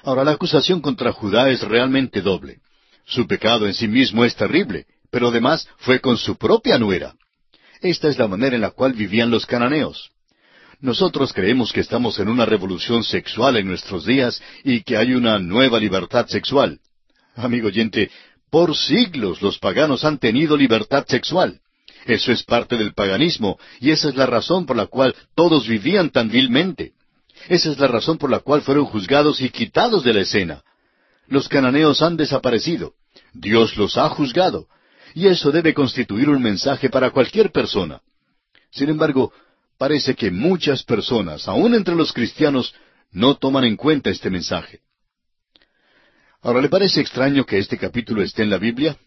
Ahora, 0.02 0.25
la 0.25 0.32
acusación 0.32 0.80
contra 0.80 1.12
Judá 1.12 1.49
es 1.49 1.62
realmente 1.62 2.20
doble. 2.20 2.61
Su 3.06 3.26
pecado 3.26 3.66
en 3.66 3.75
sí 3.75 3.88
mismo 3.88 4.25
es 4.25 4.37
terrible, 4.37 4.87
pero 5.11 5.28
además 5.28 5.66
fue 5.78 6.00
con 6.00 6.18
su 6.18 6.37
propia 6.37 6.78
nuera. 6.78 7.14
Esta 7.80 8.08
es 8.08 8.18
la 8.18 8.28
manera 8.28 8.54
en 8.54 8.62
la 8.62 8.70
cual 8.70 8.92
vivían 8.92 9.30
los 9.30 9.46
cananeos. 9.46 10.11
Nosotros 10.80 11.32
creemos 11.32 11.73
que 11.73 11.80
estamos 11.80 12.18
en 12.18 12.28
una 12.28 12.44
revolución 12.44 13.04
sexual 13.04 13.56
en 13.56 13.66
nuestros 13.66 14.04
días 14.04 14.42
y 14.64 14.82
que 14.82 14.99
hay 14.99 15.14
una 15.14 15.38
nueva 15.38 15.80
libertad 15.80 16.26
sexual. 16.26 16.80
Amigo 17.37 17.68
oyente, 17.68 18.11
por 18.54 18.76
siglos 18.76 19.42
los 19.42 19.58
paganos 19.58 20.04
han 20.04 20.18
tenido 20.18 20.56
libertad 20.56 21.04
sexual. 21.08 21.61
Eso 22.06 22.30
es 22.30 22.44
parte 22.44 22.76
del 22.76 22.94
paganismo 22.94 23.58
y 23.80 23.90
esa 23.90 24.11
es 24.11 24.14
la 24.14 24.26
razón 24.26 24.64
por 24.64 24.76
la 24.76 24.87
cual 24.87 25.12
todos 25.34 25.66
vivían 25.66 26.11
tan 26.11 26.30
vilmente. 26.30 26.92
Esa 27.49 27.73
es 27.73 27.80
la 27.80 27.88
razón 27.88 28.16
por 28.16 28.30
la 28.30 28.38
cual 28.38 28.62
fueron 28.62 28.84
juzgados 28.84 29.40
y 29.40 29.50
quitados 29.50 30.04
de 30.04 30.14
la 30.14 30.20
escena. 30.20 30.62
Los 31.26 31.49
cananeos 31.49 32.00
han 32.00 32.16
desaparecido. 32.16 32.94
Dios 33.32 33.76
los 33.76 33.99
ha 33.99 34.08
juzgado. 34.11 34.68
Y 35.16 35.26
eso 35.26 35.50
debe 35.50 35.75
constituir 35.75 36.28
un 36.28 36.40
mensaje 36.40 36.88
para 36.88 37.11
cualquier 37.11 37.50
persona. 37.50 38.02
Sin 38.70 38.88
embargo, 38.88 39.32
parece 39.78 40.14
que 40.14 40.30
muchas 40.30 40.84
personas, 40.84 41.49
aun 41.49 41.75
entre 41.75 41.96
los 41.96 42.12
cristianos, 42.12 42.73
no 43.11 43.34
toman 43.34 43.64
en 43.64 43.75
cuenta 43.75 44.11
este 44.11 44.30
mensaje. 44.30 44.78
Ahora, 46.44 46.60
¿le 46.60 46.68
parece 46.68 47.00
extraño 47.00 47.46
que 47.46 47.56
este 47.56 47.78
capítulo 47.78 48.22
esté 48.22 48.42
en 48.42 48.50
la 48.50 48.58
Biblia? 48.58 48.98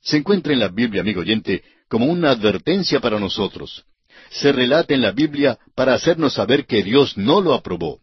Se 0.00 0.16
encuentra 0.16 0.54
en 0.54 0.58
la 0.58 0.68
Biblia, 0.68 1.02
amigo 1.02 1.20
oyente, 1.20 1.62
como 1.86 2.06
una 2.06 2.30
advertencia 2.30 2.98
para 2.98 3.20
nosotros. 3.20 3.84
Se 4.30 4.52
relata 4.52 4.94
en 4.94 5.02
la 5.02 5.12
Biblia 5.12 5.58
para 5.74 5.92
hacernos 5.92 6.32
saber 6.32 6.64
que 6.64 6.82
Dios 6.82 7.18
no 7.18 7.42
lo 7.42 7.52
aprobó. 7.52 8.00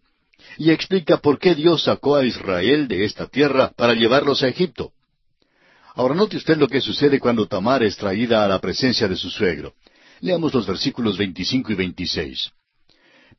Y 0.59 0.69
explica 0.69 1.17
por 1.17 1.39
qué 1.39 1.55
Dios 1.55 1.85
sacó 1.85 2.15
a 2.15 2.25
Israel 2.25 2.87
de 2.87 3.05
esta 3.05 3.25
tierra 3.25 3.71
para 3.75 3.95
llevarlos 3.95 4.43
a 4.43 4.49
Egipto. 4.49 4.91
Ahora 5.95 6.13
note 6.13 6.37
usted 6.37 6.57
lo 6.57 6.67
que 6.67 6.79
sucede 6.79 7.19
cuando 7.19 7.47
Tamar 7.47 7.81
es 7.81 7.97
traída 7.97 8.45
a 8.45 8.47
la 8.47 8.61
presencia 8.61 9.07
de 9.07 9.15
su 9.15 9.31
suegro. 9.31 9.73
Leamos 10.21 10.53
los 10.53 10.67
versículos 10.67 11.17
25 11.17 11.71
y 11.71 11.75
26. 11.75 12.51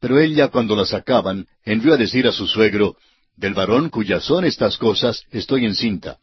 Pero 0.00 0.18
ella, 0.18 0.48
cuando 0.48 0.74
la 0.74 0.86
sacaban, 0.86 1.46
envió 1.64 1.94
a 1.94 1.96
decir 1.96 2.26
a 2.26 2.32
su 2.32 2.48
suegro, 2.48 2.96
Del 3.40 3.54
varón 3.54 3.88
cuyas 3.88 4.22
son 4.24 4.44
estas 4.44 4.76
cosas, 4.76 5.24
estoy 5.30 5.64
encinta. 5.64 6.18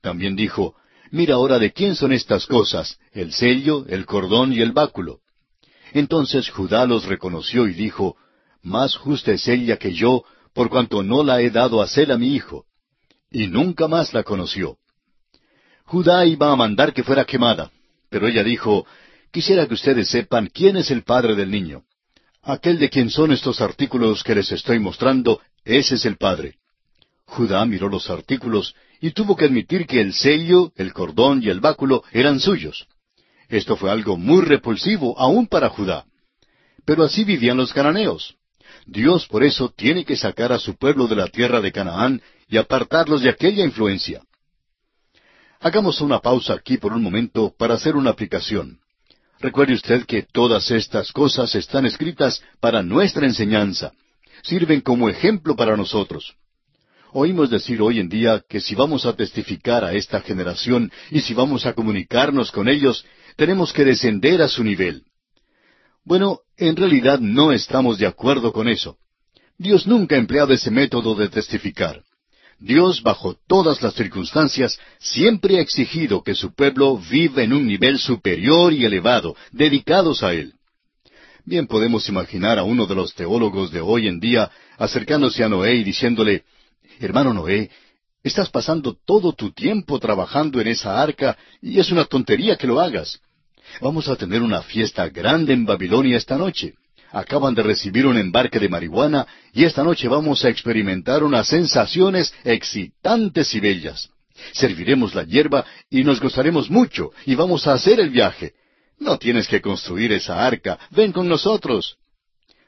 También 0.00 0.36
dijo, 0.36 0.76
Mira 1.10 1.34
ahora 1.34 1.58
de 1.58 1.72
quién 1.72 1.96
son 1.96 2.12
estas 2.12 2.46
cosas, 2.46 2.96
el 3.12 3.32
sello, 3.32 3.84
el 3.88 4.06
cordón 4.06 4.52
y 4.52 4.60
el 4.60 4.70
báculo. 4.70 5.18
Entonces 5.92 6.48
Judá 6.48 6.86
los 6.86 7.06
reconoció 7.06 7.66
y 7.66 7.72
dijo, 7.72 8.16
Más 8.62 8.94
justa 8.94 9.32
es 9.32 9.48
ella 9.48 9.78
que 9.78 9.92
yo, 9.92 10.22
por 10.54 10.70
cuanto 10.70 11.02
no 11.02 11.24
la 11.24 11.40
he 11.40 11.50
dado 11.50 11.82
a 11.82 11.88
ser 11.88 12.12
a 12.12 12.18
mi 12.18 12.36
hijo. 12.36 12.66
Y 13.32 13.48
nunca 13.48 13.88
más 13.88 14.14
la 14.14 14.22
conoció. 14.22 14.78
Judá 15.86 16.24
iba 16.24 16.52
a 16.52 16.56
mandar 16.56 16.94
que 16.94 17.02
fuera 17.02 17.24
quemada, 17.24 17.72
pero 18.10 18.28
ella 18.28 18.44
dijo, 18.44 18.86
Quisiera 19.32 19.66
que 19.66 19.74
ustedes 19.74 20.08
sepan 20.08 20.48
quién 20.54 20.76
es 20.76 20.92
el 20.92 21.02
padre 21.02 21.34
del 21.34 21.50
niño. 21.50 21.82
Aquel 22.42 22.78
de 22.78 22.88
quien 22.90 23.10
son 23.10 23.32
estos 23.32 23.60
artículos 23.60 24.22
que 24.22 24.36
les 24.36 24.52
estoy 24.52 24.78
mostrando, 24.78 25.40
ese 25.64 25.96
es 25.96 26.04
el 26.04 26.16
padre. 26.16 26.59
Judá 27.30 27.64
miró 27.64 27.88
los 27.88 28.10
artículos 28.10 28.74
y 29.00 29.12
tuvo 29.12 29.36
que 29.36 29.44
admitir 29.44 29.86
que 29.86 30.00
el 30.00 30.12
sello, 30.12 30.72
el 30.76 30.92
cordón 30.92 31.42
y 31.42 31.48
el 31.48 31.60
báculo 31.60 32.02
eran 32.10 32.40
suyos. 32.40 32.86
Esto 33.48 33.76
fue 33.76 33.90
algo 33.90 34.16
muy 34.16 34.42
repulsivo 34.42 35.18
aún 35.18 35.46
para 35.46 35.68
Judá. 35.68 36.04
Pero 36.84 37.04
así 37.04 37.22
vivían 37.22 37.56
los 37.56 37.72
cananeos. 37.72 38.34
Dios 38.84 39.26
por 39.28 39.44
eso 39.44 39.70
tiene 39.70 40.04
que 40.04 40.16
sacar 40.16 40.52
a 40.52 40.58
su 40.58 40.76
pueblo 40.76 41.06
de 41.06 41.16
la 41.16 41.28
tierra 41.28 41.60
de 41.60 41.70
Canaán 41.70 42.20
y 42.48 42.56
apartarlos 42.56 43.22
de 43.22 43.30
aquella 43.30 43.64
influencia. 43.64 44.22
Hagamos 45.60 46.00
una 46.00 46.18
pausa 46.18 46.54
aquí 46.54 46.78
por 46.78 46.92
un 46.92 47.02
momento 47.02 47.54
para 47.56 47.74
hacer 47.74 47.94
una 47.94 48.10
aplicación. 48.10 48.80
Recuerde 49.38 49.74
usted 49.74 50.04
que 50.04 50.22
todas 50.22 50.70
estas 50.72 51.12
cosas 51.12 51.54
están 51.54 51.86
escritas 51.86 52.42
para 52.60 52.82
nuestra 52.82 53.24
enseñanza. 53.24 53.92
Sirven 54.42 54.80
como 54.80 55.08
ejemplo 55.08 55.54
para 55.54 55.76
nosotros. 55.76 56.34
Oímos 57.12 57.50
decir 57.50 57.82
hoy 57.82 57.98
en 57.98 58.08
día 58.08 58.42
que 58.48 58.60
si 58.60 58.74
vamos 58.74 59.04
a 59.04 59.16
testificar 59.16 59.84
a 59.84 59.92
esta 59.94 60.20
generación 60.20 60.92
y 61.10 61.20
si 61.20 61.34
vamos 61.34 61.66
a 61.66 61.72
comunicarnos 61.72 62.52
con 62.52 62.68
ellos, 62.68 63.04
tenemos 63.36 63.72
que 63.72 63.84
descender 63.84 64.40
a 64.42 64.48
su 64.48 64.62
nivel. 64.62 65.02
Bueno, 66.04 66.40
en 66.56 66.76
realidad 66.76 67.18
no 67.18 67.52
estamos 67.52 67.98
de 67.98 68.06
acuerdo 68.06 68.52
con 68.52 68.68
eso. 68.68 68.96
Dios 69.58 69.86
nunca 69.86 70.14
ha 70.14 70.18
empleado 70.18 70.52
ese 70.52 70.70
método 70.70 71.14
de 71.14 71.28
testificar. 71.28 72.02
Dios, 72.60 73.02
bajo 73.02 73.36
todas 73.48 73.82
las 73.82 73.94
circunstancias, 73.94 74.78
siempre 74.98 75.58
ha 75.58 75.62
exigido 75.62 76.22
que 76.22 76.34
su 76.34 76.54
pueblo 76.54 76.96
viva 76.98 77.42
en 77.42 77.52
un 77.52 77.66
nivel 77.66 77.98
superior 77.98 78.72
y 78.72 78.84
elevado, 78.84 79.34
dedicados 79.50 80.22
a 80.22 80.32
Él. 80.34 80.54
Bien 81.44 81.66
podemos 81.66 82.08
imaginar 82.08 82.58
a 82.58 82.62
uno 82.62 82.86
de 82.86 82.94
los 82.94 83.14
teólogos 83.14 83.72
de 83.72 83.80
hoy 83.80 84.06
en 84.06 84.20
día 84.20 84.50
acercándose 84.78 85.42
a 85.42 85.48
Noé 85.48 85.76
y 85.76 85.84
diciéndole, 85.84 86.44
Hermano 87.00 87.34
Noé, 87.34 87.70
estás 88.22 88.48
pasando 88.50 88.96
todo 89.04 89.32
tu 89.32 89.50
tiempo 89.52 89.98
trabajando 89.98 90.60
en 90.60 90.68
esa 90.68 91.02
arca 91.02 91.36
y 91.60 91.80
es 91.80 91.90
una 91.90 92.04
tontería 92.04 92.56
que 92.56 92.68
lo 92.68 92.80
hagas. 92.80 93.20
Vamos 93.80 94.06
a 94.08 94.16
tener 94.16 94.42
una 94.42 94.62
fiesta 94.62 95.08
grande 95.08 95.52
en 95.52 95.64
Babilonia 95.64 96.16
esta 96.16 96.36
noche 96.36 96.74
acaban 97.12 97.54
de 97.54 97.62
recibir 97.62 98.06
un 98.06 98.16
embarque 98.16 98.58
de 98.58 98.68
marihuana 98.68 99.26
y 99.52 99.64
esta 99.64 99.82
noche 99.82 100.08
vamos 100.08 100.44
a 100.44 100.48
experimentar 100.48 101.22
unas 101.24 101.48
sensaciones 101.48 102.32
excitantes 102.44 103.54
y 103.54 103.60
bellas. 103.60 104.10
Serviremos 104.52 105.14
la 105.14 105.24
hierba 105.24 105.64
y 105.90 106.04
nos 106.04 106.20
gozaremos 106.20 106.70
mucho 106.70 107.10
y 107.26 107.34
vamos 107.34 107.66
a 107.66 107.74
hacer 107.74 108.00
el 108.00 108.10
viaje. 108.10 108.54
No 108.98 109.18
tienes 109.18 109.48
que 109.48 109.60
construir 109.60 110.12
esa 110.12 110.46
arca, 110.46 110.78
ven 110.90 111.12
con 111.12 111.28
nosotros. 111.28 111.96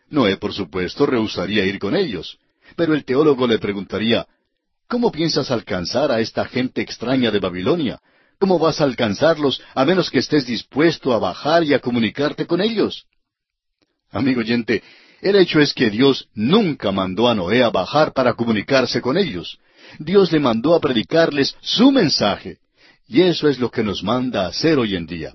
Noé, 0.08 0.36
por 0.36 0.52
supuesto, 0.52 1.06
rehusaría 1.06 1.64
ir 1.64 1.78
con 1.78 1.94
ellos, 1.96 2.38
pero 2.76 2.94
el 2.94 3.04
teólogo 3.04 3.46
le 3.46 3.58
preguntaría, 3.58 4.26
¿Cómo 4.92 5.10
piensas 5.10 5.50
alcanzar 5.50 6.12
a 6.12 6.20
esta 6.20 6.44
gente 6.44 6.82
extraña 6.82 7.30
de 7.30 7.38
Babilonia? 7.38 7.98
¿Cómo 8.38 8.58
vas 8.58 8.82
a 8.82 8.84
alcanzarlos 8.84 9.62
a 9.74 9.86
menos 9.86 10.10
que 10.10 10.18
estés 10.18 10.44
dispuesto 10.44 11.14
a 11.14 11.18
bajar 11.18 11.64
y 11.64 11.72
a 11.72 11.78
comunicarte 11.78 12.46
con 12.46 12.60
ellos? 12.60 13.06
Amigo 14.10 14.40
oyente, 14.40 14.82
el 15.22 15.36
hecho 15.36 15.60
es 15.60 15.72
que 15.72 15.88
Dios 15.88 16.28
nunca 16.34 16.92
mandó 16.92 17.26
a 17.26 17.34
Noé 17.34 17.62
a 17.62 17.70
bajar 17.70 18.12
para 18.12 18.34
comunicarse 18.34 19.00
con 19.00 19.16
ellos. 19.16 19.58
Dios 19.98 20.30
le 20.30 20.40
mandó 20.40 20.74
a 20.74 20.80
predicarles 20.80 21.56
su 21.62 21.90
mensaje. 21.90 22.58
Y 23.08 23.22
eso 23.22 23.48
es 23.48 23.58
lo 23.58 23.70
que 23.70 23.82
nos 23.82 24.02
manda 24.02 24.44
a 24.44 24.48
hacer 24.48 24.78
hoy 24.78 24.94
en 24.94 25.06
día. 25.06 25.32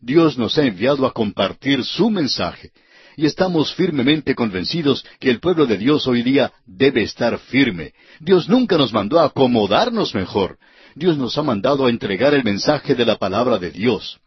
Dios 0.00 0.38
nos 0.38 0.56
ha 0.56 0.64
enviado 0.64 1.04
a 1.04 1.12
compartir 1.12 1.84
su 1.84 2.08
mensaje. 2.08 2.70
Y 3.16 3.24
estamos 3.24 3.74
firmemente 3.74 4.34
convencidos 4.34 5.04
que 5.18 5.30
el 5.30 5.40
pueblo 5.40 5.66
de 5.66 5.78
Dios 5.78 6.06
hoy 6.06 6.22
día 6.22 6.52
debe 6.66 7.02
estar 7.02 7.38
firme. 7.38 7.94
Dios 8.20 8.48
nunca 8.48 8.76
nos 8.76 8.92
mandó 8.92 9.18
a 9.18 9.24
acomodarnos 9.24 10.14
mejor. 10.14 10.58
Dios 10.94 11.16
nos 11.16 11.36
ha 11.38 11.42
mandado 11.42 11.86
a 11.86 11.90
entregar 11.90 12.34
el 12.34 12.44
mensaje 12.44 12.94
de 12.94 13.06
la 13.06 13.16
palabra 13.16 13.58
de 13.58 13.70
Dios. 13.70 14.18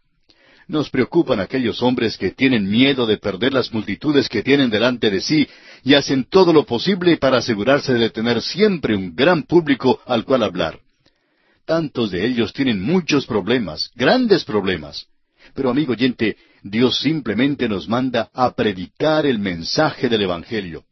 Nos 0.66 0.90
preocupan 0.90 1.40
aquellos 1.40 1.82
hombres 1.82 2.16
que 2.16 2.30
tienen 2.30 2.68
miedo 2.68 3.06
de 3.06 3.16
perder 3.16 3.52
las 3.52 3.72
multitudes 3.72 4.28
que 4.28 4.42
tienen 4.42 4.70
delante 4.70 5.10
de 5.10 5.20
sí 5.20 5.48
y 5.84 5.94
hacen 5.94 6.24
todo 6.24 6.52
lo 6.52 6.64
posible 6.64 7.16
para 7.16 7.38
asegurarse 7.38 7.94
de 7.94 8.10
tener 8.10 8.42
siempre 8.42 8.96
un 8.96 9.14
gran 9.14 9.44
público 9.44 10.00
al 10.06 10.24
cual 10.24 10.42
hablar. 10.42 10.80
Tantos 11.64 12.10
de 12.10 12.26
ellos 12.26 12.52
tienen 12.52 12.82
muchos 12.82 13.26
problemas, 13.26 13.90
grandes 13.94 14.44
problemas. 14.44 15.06
Pero 15.54 15.70
amigo 15.70 15.92
oyente, 15.92 16.36
Dios 16.62 17.00
simplemente 17.00 17.68
nos 17.68 17.88
manda 17.88 18.30
a 18.34 18.54
predicar 18.54 19.26
el 19.26 19.38
mensaje 19.38 20.08
del 20.08 20.22
Evangelio. 20.22 20.84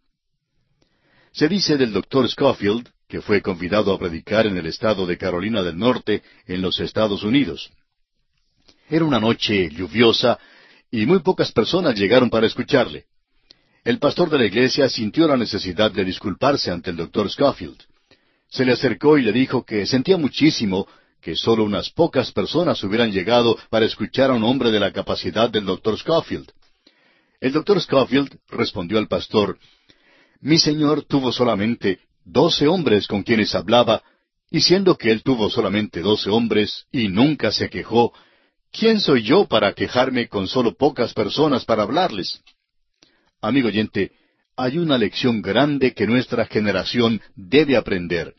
Se 1.33 1.49
dice 1.49 1.77
del 1.77 1.93
doctor 1.93 2.29
Schofield, 2.29 2.89
que 3.07 3.21
fue 3.21 3.43
convidado 3.43 3.93
a 3.93 3.99
predicar 3.99 4.47
en 4.47 4.57
el 4.57 4.67
estado 4.67 5.07
de 5.07 5.19
Carolina 5.19 5.63
del 5.63 5.79
Norte, 5.79 6.23
en 6.47 6.63
los 6.63 6.81
Estados 6.81 7.23
Unidos. 7.23 7.71
Era 8.89 9.05
una 9.05 9.21
noche 9.21 9.69
lluviosa 9.71 10.39
y 10.91 11.05
muy 11.07 11.21
pocas 11.21 11.53
personas 11.53 11.95
llegaron 11.99 12.31
para 12.31 12.47
escucharle. 12.47 13.05
El 13.85 13.99
pastor 13.99 14.31
de 14.31 14.39
la 14.39 14.47
iglesia 14.47 14.89
sintió 14.89 15.27
la 15.27 15.37
necesidad 15.37 15.91
de 15.91 16.05
disculparse 16.05 16.71
ante 16.71 16.91
el 16.91 16.97
doctor 16.97 17.31
Scofield. 17.31 17.79
Se 18.51 18.65
le 18.65 18.73
acercó 18.73 19.19
y 19.19 19.23
le 19.23 19.33
dijo 19.33 19.65
que 19.65 19.87
sentía 19.87 20.17
muchísimo 20.17 20.87
que 21.29 21.37
solo 21.37 21.63
unas 21.63 21.91
pocas 21.91 22.33
personas 22.33 22.83
hubieran 22.83 23.13
llegado 23.13 23.59
para 23.69 23.85
escuchar 23.85 24.31
a 24.31 24.33
un 24.33 24.45
hombre 24.45 24.71
de 24.71 24.81
la 24.81 24.95
capacidad 24.95 25.51
del 25.51 25.67
doctor 25.67 25.99
Scofield. 25.99 26.51
El 27.39 27.53
doctor 27.53 27.79
Scofield 27.83 28.39
respondió 28.49 28.97
al 28.97 29.09
pastor, 29.09 29.59
Mi 30.41 30.59
señor 30.59 31.03
tuvo 31.03 31.31
solamente 31.31 31.99
doce 32.25 32.67
hombres 32.67 33.07
con 33.07 33.25
quienes 33.25 33.55
hablaba, 33.55 34.03
y 34.51 34.63
siendo 34.63 34.97
que 34.97 35.11
él 35.11 35.23
tuvo 35.23 35.51
solamente 35.51 36.01
doce 36.01 36.31
hombres 36.31 36.87
y 36.91 37.09
nunca 37.09 37.53
se 37.53 37.69
quejó, 37.69 38.15
¿Quién 38.73 38.99
soy 38.99 39.23
yo 39.23 39.45
para 39.45 39.75
quejarme 39.75 40.29
con 40.29 40.49
solo 40.49 40.79
pocas 40.79 41.13
personas 41.13 41.67
para 41.67 41.83
hablarles? 41.83 42.41
Amigo 43.43 43.69
oyente, 43.69 44.13
hay 44.57 44.79
una 44.79 44.97
lección 44.97 45.43
grande 45.43 45.93
que 45.93 46.07
nuestra 46.07 46.47
generación 46.47 47.21
debe 47.37 47.77
aprender. 47.77 48.35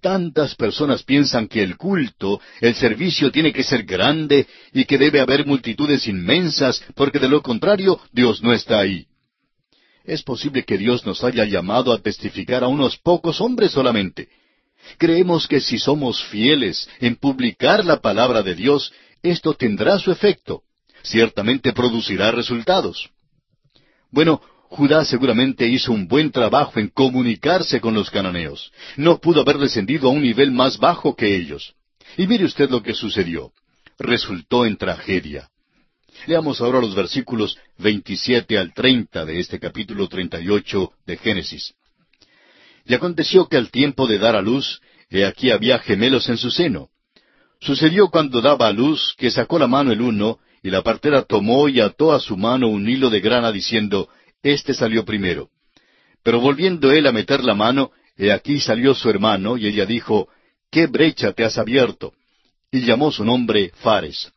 Tantas 0.00 0.54
personas 0.54 1.02
piensan 1.02 1.46
que 1.46 1.62
el 1.62 1.76
culto, 1.76 2.40
el 2.60 2.74
servicio 2.74 3.30
tiene 3.30 3.52
que 3.52 3.62
ser 3.62 3.84
grande 3.84 4.46
y 4.72 4.84
que 4.86 4.96
debe 4.96 5.20
haber 5.20 5.46
multitudes 5.46 6.08
inmensas, 6.08 6.82
porque 6.94 7.18
de 7.18 7.28
lo 7.28 7.42
contrario 7.42 8.00
Dios 8.12 8.42
no 8.42 8.52
está 8.52 8.80
ahí. 8.80 9.06
Es 10.04 10.22
posible 10.22 10.64
que 10.64 10.78
Dios 10.78 11.04
nos 11.04 11.22
haya 11.22 11.44
llamado 11.44 11.92
a 11.92 11.98
testificar 11.98 12.64
a 12.64 12.68
unos 12.68 12.96
pocos 12.96 13.40
hombres 13.40 13.72
solamente. 13.72 14.28
Creemos 14.96 15.46
que 15.46 15.60
si 15.60 15.78
somos 15.78 16.24
fieles 16.24 16.88
en 17.00 17.16
publicar 17.16 17.84
la 17.84 18.00
palabra 18.00 18.42
de 18.42 18.54
Dios, 18.54 18.92
esto 19.22 19.52
tendrá 19.54 19.98
su 19.98 20.10
efecto. 20.10 20.62
Ciertamente 21.02 21.72
producirá 21.72 22.30
resultados. 22.30 23.10
Bueno, 24.10 24.40
Judá 24.70 25.04
seguramente 25.04 25.66
hizo 25.66 25.92
un 25.92 26.06
buen 26.06 26.30
trabajo 26.30 26.78
en 26.78 26.88
comunicarse 26.88 27.80
con 27.80 27.92
los 27.92 28.08
cananeos. 28.08 28.70
No 28.96 29.18
pudo 29.18 29.40
haber 29.40 29.58
descendido 29.58 30.08
a 30.08 30.12
un 30.12 30.22
nivel 30.22 30.52
más 30.52 30.78
bajo 30.78 31.16
que 31.16 31.34
ellos. 31.34 31.74
Y 32.16 32.28
mire 32.28 32.44
usted 32.44 32.70
lo 32.70 32.80
que 32.80 32.94
sucedió. 32.94 33.50
Resultó 33.98 34.64
en 34.64 34.76
tragedia. 34.76 35.48
Leamos 36.28 36.60
ahora 36.60 36.80
los 36.80 36.94
versículos 36.94 37.58
27 37.78 38.58
al 38.58 38.72
30 38.72 39.24
de 39.24 39.40
este 39.40 39.58
capítulo 39.58 40.08
38 40.08 40.92
de 41.04 41.16
Génesis. 41.16 41.74
Y 42.86 42.94
aconteció 42.94 43.48
que 43.48 43.56
al 43.56 43.72
tiempo 43.72 44.06
de 44.06 44.18
dar 44.18 44.36
a 44.36 44.40
luz, 44.40 44.80
he 45.10 45.24
aquí 45.24 45.50
había 45.50 45.80
gemelos 45.80 46.28
en 46.28 46.36
su 46.36 46.48
seno. 46.52 46.90
Sucedió 47.60 48.08
cuando 48.08 48.40
daba 48.40 48.68
a 48.68 48.72
luz 48.72 49.14
que 49.18 49.32
sacó 49.32 49.58
la 49.58 49.66
mano 49.66 49.90
el 49.90 50.00
uno, 50.00 50.38
y 50.62 50.70
la 50.70 50.82
partera 50.82 51.22
tomó 51.22 51.68
y 51.68 51.80
ató 51.80 52.12
a 52.12 52.20
su 52.20 52.36
mano 52.36 52.68
un 52.68 52.88
hilo 52.88 53.10
de 53.10 53.20
grana, 53.20 53.50
diciendo, 53.50 54.08
Este 54.42 54.74
salió 54.74 55.04
primero. 55.04 55.50
Pero 56.22 56.40
volviendo 56.40 56.92
él 56.92 57.06
a 57.06 57.12
meter 57.12 57.42
la 57.44 57.54
mano, 57.54 57.92
he 58.16 58.32
aquí 58.32 58.60
salió 58.60 58.94
su 58.94 59.08
hermano, 59.08 59.56
y 59.56 59.66
ella 59.66 59.86
dijo, 59.86 60.28
¿Qué 60.70 60.86
brecha 60.86 61.32
te 61.32 61.44
has 61.44 61.58
abierto? 61.58 62.12
Y 62.70 62.82
llamó 62.82 63.10
su 63.10 63.24
nombre 63.24 63.72
Fares. 63.76 64.32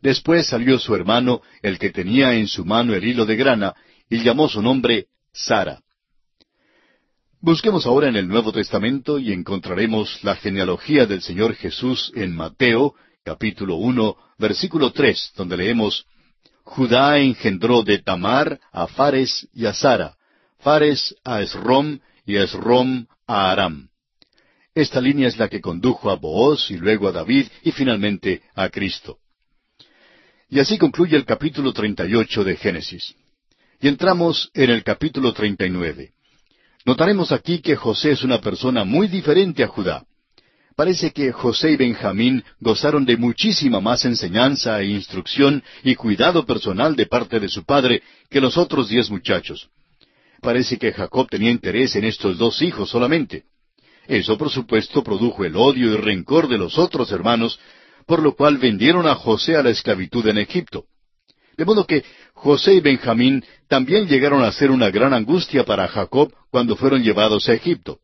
Después 0.00 0.46
salió 0.46 0.78
su 0.78 0.94
hermano, 0.94 1.42
el 1.62 1.78
que 1.78 1.90
tenía 1.90 2.34
en 2.34 2.48
su 2.48 2.64
mano 2.64 2.94
el 2.94 3.04
hilo 3.04 3.26
de 3.26 3.36
grana, 3.36 3.74
y 4.08 4.22
llamó 4.22 4.48
su 4.48 4.62
nombre 4.62 5.06
Sara. 5.32 5.80
Busquemos 7.40 7.86
ahora 7.86 8.08
en 8.08 8.16
el 8.16 8.26
Nuevo 8.26 8.52
Testamento 8.52 9.18
y 9.18 9.32
encontraremos 9.32 10.24
la 10.24 10.34
genealogía 10.34 11.06
del 11.06 11.22
Señor 11.22 11.54
Jesús 11.54 12.12
en 12.16 12.34
Mateo, 12.34 12.94
capítulo 13.24 13.76
uno, 13.76 14.16
versículo 14.38 14.90
tres, 14.90 15.32
donde 15.36 15.56
leemos 15.56 16.04
Judá 16.68 17.18
engendró 17.18 17.82
de 17.82 17.98
Tamar 17.98 18.60
a 18.72 18.86
Fares 18.86 19.48
y 19.54 19.64
a 19.64 19.72
Sara, 19.72 20.16
Fares 20.58 21.14
a 21.24 21.40
Esrom 21.40 21.98
y 22.26 22.36
Esrom 22.36 23.06
a 23.26 23.50
Aram. 23.50 23.88
Esta 24.74 25.00
línea 25.00 25.28
es 25.28 25.38
la 25.38 25.48
que 25.48 25.62
condujo 25.62 26.10
a 26.10 26.16
Booz 26.16 26.70
y 26.70 26.76
luego 26.76 27.08
a 27.08 27.12
David 27.12 27.46
y 27.62 27.72
finalmente 27.72 28.42
a 28.54 28.68
Cristo. 28.68 29.16
Y 30.50 30.60
así 30.60 30.76
concluye 30.76 31.16
el 31.16 31.24
capítulo 31.24 31.72
38 31.72 32.44
de 32.44 32.56
Génesis. 32.56 33.14
Y 33.80 33.88
entramos 33.88 34.50
en 34.52 34.68
el 34.68 34.84
capítulo 34.84 35.32
39. 35.32 36.12
Notaremos 36.84 37.32
aquí 37.32 37.60
que 37.60 37.76
José 37.76 38.12
es 38.12 38.22
una 38.22 38.42
persona 38.42 38.84
muy 38.84 39.08
diferente 39.08 39.64
a 39.64 39.68
Judá. 39.68 40.04
Parece 40.78 41.10
que 41.10 41.32
José 41.32 41.72
y 41.72 41.76
Benjamín 41.76 42.44
gozaron 42.60 43.04
de 43.04 43.16
muchísima 43.16 43.80
más 43.80 44.04
enseñanza 44.04 44.80
e 44.80 44.86
instrucción 44.86 45.60
y 45.82 45.96
cuidado 45.96 46.46
personal 46.46 46.94
de 46.94 47.06
parte 47.06 47.40
de 47.40 47.48
su 47.48 47.64
padre 47.64 48.00
que 48.30 48.40
los 48.40 48.56
otros 48.56 48.88
diez 48.88 49.10
muchachos. 49.10 49.70
Parece 50.40 50.78
que 50.78 50.92
Jacob 50.92 51.28
tenía 51.28 51.50
interés 51.50 51.96
en 51.96 52.04
estos 52.04 52.38
dos 52.38 52.62
hijos 52.62 52.90
solamente. 52.90 53.42
Eso, 54.06 54.38
por 54.38 54.50
supuesto, 54.50 55.02
produjo 55.02 55.44
el 55.44 55.56
odio 55.56 55.94
y 55.94 55.96
rencor 55.96 56.46
de 56.46 56.58
los 56.58 56.78
otros 56.78 57.10
hermanos, 57.10 57.58
por 58.06 58.22
lo 58.22 58.36
cual 58.36 58.58
vendieron 58.58 59.08
a 59.08 59.16
José 59.16 59.56
a 59.56 59.64
la 59.64 59.70
esclavitud 59.70 60.24
en 60.28 60.38
Egipto. 60.38 60.84
De 61.56 61.64
modo 61.64 61.88
que 61.88 62.04
José 62.34 62.74
y 62.74 62.80
Benjamín 62.80 63.44
también 63.66 64.06
llegaron 64.06 64.44
a 64.44 64.52
ser 64.52 64.70
una 64.70 64.90
gran 64.90 65.12
angustia 65.12 65.64
para 65.64 65.88
Jacob 65.88 66.32
cuando 66.52 66.76
fueron 66.76 67.02
llevados 67.02 67.48
a 67.48 67.54
Egipto. 67.54 67.98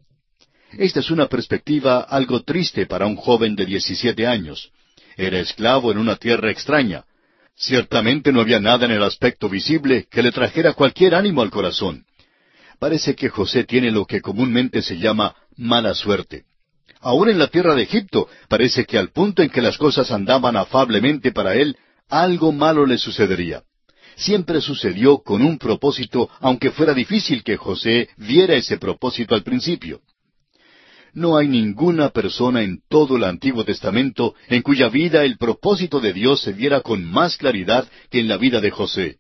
Esta 0.79 1.01
es 1.01 1.11
una 1.11 1.27
perspectiva 1.29 2.01
algo 2.01 2.43
triste 2.43 2.87
para 2.87 3.07
un 3.07 3.17
joven 3.17 3.55
de 3.55 3.67
diecisiete 3.67 4.27
años. 4.27 4.71
Era 5.17 5.39
esclavo 5.39 5.93
en 5.93 5.99
una 5.99 6.17
tierra 6.17 6.51
extraña. 6.51 7.05
Ciertamente 7.57 8.33
no 8.33 8.41
había 8.41 8.59
nada 8.59 8.85
en 8.87 8.93
el 8.93 9.03
aspecto 9.03 9.49
visible 9.49 10.07
que 10.11 10.23
le 10.23 10.33
trajera 10.33 10.73
cualquier 10.73 11.15
ánimo 11.15 11.43
al 11.43 11.51
corazón. 11.51 12.05
Parece 12.81 13.15
que 13.15 13.29
José 13.29 13.65
tiene 13.65 13.93
lo 13.93 14.05
que 14.05 14.21
comúnmente 14.21 14.83
se 14.83 14.99
llama 14.99 15.37
mala 15.57 15.95
suerte. 15.95 16.45
Aún 17.01 17.29
en 17.29 17.39
la 17.39 17.47
tierra 17.47 17.75
de 17.75 17.83
Egipto 17.83 18.29
parece 18.49 18.85
que 18.85 18.99
al 18.99 19.11
punto 19.11 19.43
en 19.43 19.51
que 19.51 19.63
las 19.63 19.79
cosas 19.79 20.11
andaban 20.11 20.57
afablemente 20.57 21.31
para 21.31 21.55
él, 21.55 21.77
algo 22.09 22.51
malo 22.51 22.85
le 22.85 22.99
sucedería. 22.99 23.63
Siempre 24.17 24.61
sucedió 24.61 25.19
con 25.19 25.43
un 25.43 25.59
propósito, 25.59 26.29
aunque 26.41 26.71
fuera 26.71 26.95
difícil 26.95 27.45
que 27.45 27.57
José 27.57 28.09
viera 28.17 28.55
ese 28.55 28.79
propósito 28.79 29.35
al 29.35 29.43
principio. 29.43 30.01
No 31.15 31.37
hay 31.37 31.47
ninguna 31.47 32.11
persona 32.11 32.63
en 32.63 32.81
todo 32.89 33.17
el 33.17 33.25
Antiguo 33.25 33.65
Testamento 33.65 34.35
en 34.49 34.63
cuya 34.63 34.89
vida 34.89 35.25
el 35.25 35.39
propósito 35.39 36.01
de 36.01 36.13
Dios 36.13 36.43
se 36.43 36.53
viera 36.53 36.81
con 36.81 37.05
más 37.05 37.37
claridad 37.37 37.89
que 38.11 38.19
en 38.19 38.27
la 38.27 38.37
vida 38.37 38.61
de 38.61 38.73
José. 38.73 39.19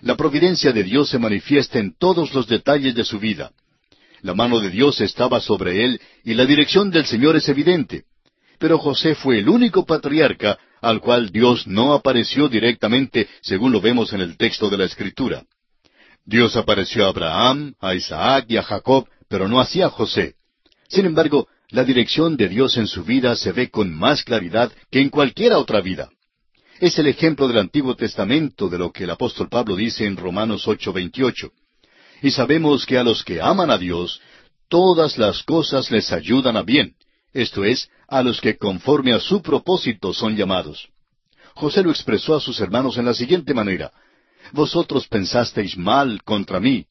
La 0.00 0.16
providencia 0.16 0.72
de 0.72 0.84
Dios 0.84 1.08
se 1.08 1.18
manifiesta 1.18 1.80
en 1.80 1.96
todos 1.98 2.32
los 2.34 2.46
detalles 2.46 2.94
de 2.94 3.04
su 3.04 3.18
vida. 3.18 3.50
La 4.22 4.34
mano 4.34 4.60
de 4.60 4.70
Dios 4.70 5.00
estaba 5.00 5.40
sobre 5.40 5.84
él 5.84 6.00
y 6.24 6.34
la 6.34 6.46
dirección 6.46 6.90
del 6.90 7.04
Señor 7.04 7.34
es 7.34 7.48
evidente. 7.48 8.04
Pero 8.60 8.78
José 8.78 9.16
fue 9.16 9.40
el 9.40 9.48
único 9.48 9.84
patriarca 9.84 10.56
al 10.80 11.00
cual 11.00 11.30
Dios 11.30 11.66
no 11.66 11.94
apareció 11.94 12.48
directamente, 12.48 13.28
según 13.40 13.72
lo 13.72 13.80
vemos 13.80 14.12
en 14.12 14.20
el 14.20 14.36
texto 14.36 14.70
de 14.70 14.78
la 14.78 14.84
Escritura. 14.84 15.42
Dios 16.24 16.54
apareció 16.54 17.06
a 17.06 17.08
Abraham, 17.08 17.74
a 17.80 17.94
Isaac 17.96 18.46
y 18.48 18.56
a 18.56 18.62
Jacob, 18.62 19.08
pero 19.28 19.48
no 19.48 19.60
así 19.60 19.82
a 19.82 19.88
José. 19.88 20.37
Sin 20.88 21.06
embargo, 21.06 21.48
la 21.70 21.84
dirección 21.84 22.36
de 22.36 22.48
Dios 22.48 22.76
en 22.76 22.86
su 22.86 23.04
vida 23.04 23.36
se 23.36 23.52
ve 23.52 23.70
con 23.70 23.94
más 23.94 24.24
claridad 24.24 24.72
que 24.90 25.00
en 25.00 25.10
cualquiera 25.10 25.58
otra 25.58 25.80
vida. 25.80 26.10
Es 26.80 26.98
el 26.98 27.06
ejemplo 27.06 27.46
del 27.48 27.58
Antiguo 27.58 27.94
Testamento 27.94 28.68
de 28.68 28.78
lo 28.78 28.92
que 28.92 29.04
el 29.04 29.10
apóstol 29.10 29.48
Pablo 29.48 29.76
dice 29.76 30.06
en 30.06 30.16
Romanos 30.16 30.66
8:28. 30.66 31.50
Y 32.22 32.30
sabemos 32.30 32.86
que 32.86 32.98
a 32.98 33.04
los 33.04 33.22
que 33.22 33.40
aman 33.40 33.70
a 33.70 33.78
Dios, 33.78 34.20
todas 34.68 35.18
las 35.18 35.42
cosas 35.42 35.90
les 35.90 36.10
ayudan 36.12 36.56
a 36.56 36.62
bien, 36.62 36.94
esto 37.32 37.64
es, 37.64 37.90
a 38.08 38.22
los 38.22 38.40
que 38.40 38.56
conforme 38.56 39.12
a 39.12 39.20
su 39.20 39.42
propósito 39.42 40.14
son 40.14 40.36
llamados. 40.36 40.88
José 41.54 41.82
lo 41.82 41.90
expresó 41.90 42.34
a 42.34 42.40
sus 42.40 42.60
hermanos 42.60 42.96
en 42.96 43.04
la 43.04 43.14
siguiente 43.14 43.52
manera, 43.52 43.92
Vosotros 44.52 45.06
pensasteis 45.08 45.76
mal 45.76 46.22
contra 46.22 46.60
mí, 46.60 46.86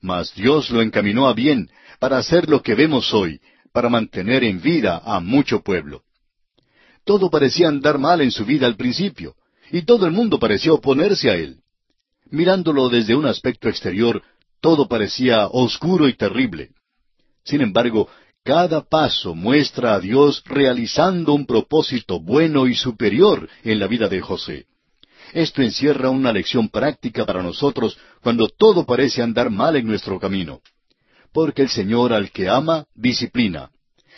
mas 0.00 0.34
Dios 0.34 0.70
lo 0.70 0.82
encaminó 0.82 1.28
a 1.28 1.34
bien 1.34 1.70
para 1.98 2.18
hacer 2.18 2.48
lo 2.48 2.62
que 2.62 2.74
vemos 2.74 3.12
hoy, 3.12 3.40
para 3.72 3.88
mantener 3.88 4.44
en 4.44 4.60
vida 4.60 5.00
a 5.04 5.20
mucho 5.20 5.62
pueblo. 5.62 6.02
Todo 7.04 7.30
parecía 7.30 7.68
andar 7.68 7.98
mal 7.98 8.20
en 8.20 8.30
su 8.30 8.44
vida 8.44 8.66
al 8.66 8.76
principio, 8.76 9.34
y 9.70 9.82
todo 9.82 10.06
el 10.06 10.12
mundo 10.12 10.38
parecía 10.38 10.72
oponerse 10.72 11.30
a 11.30 11.34
él. 11.34 11.60
Mirándolo 12.30 12.88
desde 12.88 13.14
un 13.14 13.26
aspecto 13.26 13.68
exterior, 13.68 14.22
todo 14.60 14.88
parecía 14.88 15.46
oscuro 15.48 16.08
y 16.08 16.14
terrible. 16.14 16.70
Sin 17.44 17.60
embargo, 17.60 18.08
cada 18.44 18.82
paso 18.82 19.34
muestra 19.34 19.94
a 19.94 20.00
Dios 20.00 20.42
realizando 20.46 21.34
un 21.34 21.46
propósito 21.46 22.20
bueno 22.20 22.66
y 22.66 22.74
superior 22.74 23.48
en 23.62 23.78
la 23.78 23.86
vida 23.86 24.08
de 24.08 24.20
José. 24.20 24.66
Esto 25.32 25.62
encierra 25.62 26.10
una 26.10 26.32
lección 26.32 26.68
práctica 26.68 27.24
para 27.24 27.42
nosotros 27.42 27.96
cuando 28.22 28.48
todo 28.48 28.84
parece 28.84 29.22
andar 29.22 29.50
mal 29.50 29.76
en 29.76 29.86
nuestro 29.86 30.18
camino. 30.18 30.60
Porque 31.32 31.62
el 31.62 31.68
Señor 31.68 32.12
al 32.12 32.30
que 32.30 32.48
ama, 32.48 32.86
disciplina. 32.94 33.70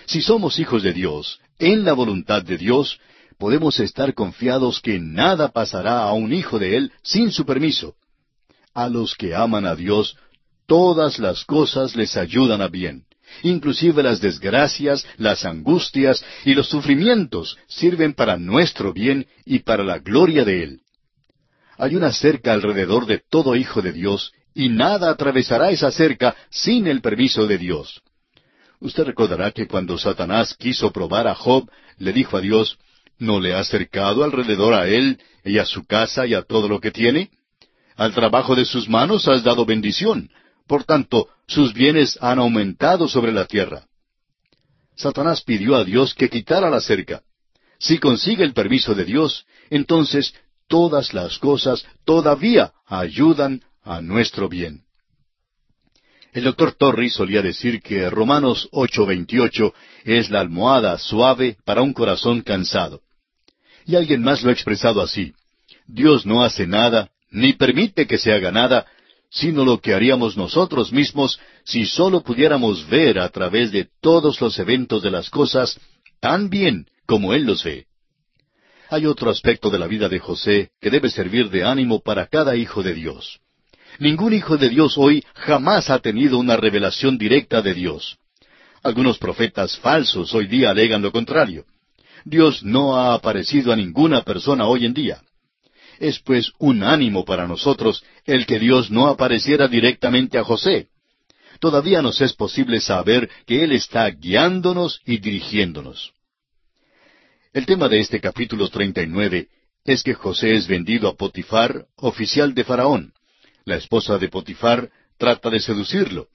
Si 0.06 0.22
somos 0.22 0.58
hijos 0.58 0.82
de 0.82 0.92
Dios, 0.92 1.40
en 1.58 1.84
la 1.84 1.92
voluntad 1.92 2.42
de 2.42 2.56
Dios, 2.56 2.98
podemos 3.38 3.78
estar 3.80 4.14
confiados 4.14 4.80
que 4.80 4.98
nada 4.98 5.48
pasará 5.48 6.02
a 6.02 6.12
un 6.12 6.32
hijo 6.32 6.58
de 6.58 6.76
Él 6.76 6.92
sin 7.02 7.30
su 7.30 7.44
permiso. 7.44 7.94
A 8.74 8.88
los 8.88 9.14
que 9.14 9.34
aman 9.34 9.66
a 9.66 9.74
Dios, 9.74 10.16
todas 10.66 11.18
las 11.18 11.44
cosas 11.44 11.94
les 11.94 12.16
ayudan 12.16 12.62
a 12.62 12.68
bien. 12.68 13.04
Inclusive 13.42 14.02
las 14.02 14.20
desgracias, 14.20 15.06
las 15.16 15.44
angustias 15.44 16.24
y 16.44 16.54
los 16.54 16.68
sufrimientos 16.68 17.56
sirven 17.66 18.14
para 18.14 18.36
nuestro 18.36 18.92
bien 18.92 19.26
y 19.44 19.60
para 19.60 19.84
la 19.84 19.98
gloria 19.98 20.44
de 20.44 20.62
Él. 20.62 20.81
Hay 21.82 21.96
una 21.96 22.12
cerca 22.12 22.52
alrededor 22.52 23.06
de 23.06 23.18
todo 23.18 23.56
hijo 23.56 23.82
de 23.82 23.90
Dios 23.90 24.32
y 24.54 24.68
nada 24.68 25.10
atravesará 25.10 25.72
esa 25.72 25.90
cerca 25.90 26.36
sin 26.48 26.86
el 26.86 27.00
permiso 27.00 27.48
de 27.48 27.58
Dios. 27.58 28.02
Usted 28.78 29.02
recordará 29.02 29.50
que 29.50 29.66
cuando 29.66 29.98
Satanás 29.98 30.54
quiso 30.54 30.92
probar 30.92 31.26
a 31.26 31.34
Job, 31.34 31.68
le 31.98 32.12
dijo 32.12 32.36
a 32.36 32.40
Dios, 32.40 32.78
¿no 33.18 33.40
le 33.40 33.52
has 33.56 33.66
cercado 33.66 34.22
alrededor 34.22 34.74
a 34.74 34.86
él 34.86 35.20
y 35.44 35.58
a 35.58 35.64
su 35.64 35.84
casa 35.84 36.24
y 36.24 36.34
a 36.34 36.42
todo 36.42 36.68
lo 36.68 36.78
que 36.78 36.92
tiene? 36.92 37.30
Al 37.96 38.14
trabajo 38.14 38.54
de 38.54 38.64
sus 38.64 38.88
manos 38.88 39.26
has 39.26 39.42
dado 39.42 39.66
bendición, 39.66 40.30
por 40.68 40.84
tanto, 40.84 41.30
sus 41.48 41.74
bienes 41.74 42.16
han 42.20 42.38
aumentado 42.38 43.08
sobre 43.08 43.32
la 43.32 43.46
tierra. 43.46 43.86
Satanás 44.94 45.42
pidió 45.42 45.74
a 45.74 45.82
Dios 45.82 46.14
que 46.14 46.30
quitara 46.30 46.70
la 46.70 46.80
cerca. 46.80 47.22
Si 47.80 47.98
consigue 47.98 48.44
el 48.44 48.52
permiso 48.52 48.94
de 48.94 49.04
Dios, 49.04 49.46
entonces 49.68 50.32
todas 50.68 51.14
las 51.14 51.38
cosas 51.38 51.84
todavía 52.04 52.72
ayudan 52.86 53.62
a 53.82 54.00
nuestro 54.00 54.48
bien. 54.48 54.82
El 56.32 56.44
doctor 56.44 56.72
Torrey 56.72 57.10
solía 57.10 57.42
decir 57.42 57.82
que 57.82 58.08
Romanos 58.08 58.68
8:28 58.72 59.72
es 60.04 60.30
la 60.30 60.40
almohada 60.40 60.96
suave 60.98 61.58
para 61.64 61.82
un 61.82 61.92
corazón 61.92 62.40
cansado. 62.40 63.02
Y 63.84 63.96
alguien 63.96 64.22
más 64.22 64.42
lo 64.42 64.48
ha 64.48 64.52
expresado 64.52 65.02
así. 65.02 65.34
Dios 65.86 66.24
no 66.24 66.42
hace 66.42 66.66
nada, 66.66 67.10
ni 67.30 67.52
permite 67.52 68.06
que 68.06 68.16
se 68.16 68.32
haga 68.32 68.50
nada, 68.50 68.86
sino 69.30 69.64
lo 69.64 69.80
que 69.80 69.92
haríamos 69.92 70.36
nosotros 70.36 70.92
mismos 70.92 71.38
si 71.64 71.84
sólo 71.84 72.22
pudiéramos 72.22 72.88
ver 72.88 73.18
a 73.18 73.28
través 73.28 73.72
de 73.72 73.88
todos 74.00 74.40
los 74.40 74.58
eventos 74.58 75.02
de 75.02 75.10
las 75.10 75.28
cosas 75.28 75.78
tan 76.20 76.48
bien 76.48 76.86
como 77.06 77.34
Él 77.34 77.44
los 77.44 77.62
ve. 77.64 77.86
Hay 78.92 79.06
otro 79.06 79.30
aspecto 79.30 79.70
de 79.70 79.78
la 79.78 79.86
vida 79.86 80.06
de 80.10 80.18
José 80.18 80.72
que 80.78 80.90
debe 80.90 81.08
servir 81.08 81.48
de 81.48 81.64
ánimo 81.64 82.00
para 82.00 82.26
cada 82.26 82.56
hijo 82.56 82.82
de 82.82 82.92
Dios. 82.92 83.40
Ningún 83.98 84.34
hijo 84.34 84.58
de 84.58 84.68
Dios 84.68 84.98
hoy 84.98 85.24
jamás 85.32 85.88
ha 85.88 85.98
tenido 86.00 86.36
una 86.36 86.58
revelación 86.58 87.16
directa 87.16 87.62
de 87.62 87.72
Dios. 87.72 88.18
Algunos 88.82 89.16
profetas 89.16 89.78
falsos 89.78 90.34
hoy 90.34 90.46
día 90.46 90.72
alegan 90.72 91.00
lo 91.00 91.10
contrario. 91.10 91.64
Dios 92.26 92.62
no 92.62 92.98
ha 92.98 93.14
aparecido 93.14 93.72
a 93.72 93.76
ninguna 93.76 94.24
persona 94.24 94.66
hoy 94.66 94.84
en 94.84 94.92
día. 94.92 95.22
Es 95.98 96.18
pues 96.18 96.52
un 96.58 96.82
ánimo 96.82 97.24
para 97.24 97.48
nosotros 97.48 98.04
el 98.26 98.44
que 98.44 98.58
Dios 98.58 98.90
no 98.90 99.06
apareciera 99.06 99.68
directamente 99.68 100.36
a 100.36 100.44
José. 100.44 100.88
Todavía 101.60 102.02
nos 102.02 102.20
es 102.20 102.34
posible 102.34 102.78
saber 102.78 103.30
que 103.46 103.64
Él 103.64 103.72
está 103.72 104.10
guiándonos 104.10 105.00
y 105.06 105.16
dirigiéndonos. 105.16 106.12
El 107.54 107.66
tema 107.66 107.86
de 107.90 108.00
este 108.00 108.18
capítulo 108.18 108.70
39 108.70 109.48
es 109.84 110.02
que 110.02 110.14
José 110.14 110.54
es 110.54 110.66
vendido 110.66 111.06
a 111.06 111.16
Potifar, 111.16 111.84
oficial 111.96 112.54
de 112.54 112.64
Faraón. 112.64 113.12
La 113.66 113.76
esposa 113.76 114.16
de 114.16 114.30
Potifar 114.30 114.88
trata 115.18 115.50
de 115.50 115.60
seducirlo. 115.60 116.28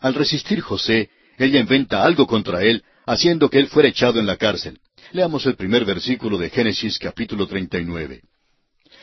Al 0.00 0.14
resistir 0.14 0.62
José, 0.62 1.10
ella 1.36 1.60
inventa 1.60 2.02
algo 2.02 2.26
contra 2.26 2.62
él, 2.62 2.82
haciendo 3.04 3.50
que 3.50 3.58
él 3.58 3.66
fuera 3.68 3.90
echado 3.90 4.18
en 4.18 4.24
la 4.26 4.38
cárcel. 4.38 4.80
Leamos 5.12 5.44
el 5.44 5.54
primer 5.56 5.84
versículo 5.84 6.38
de 6.38 6.48
Génesis 6.48 6.98
capítulo 6.98 7.46
39. 7.46 8.22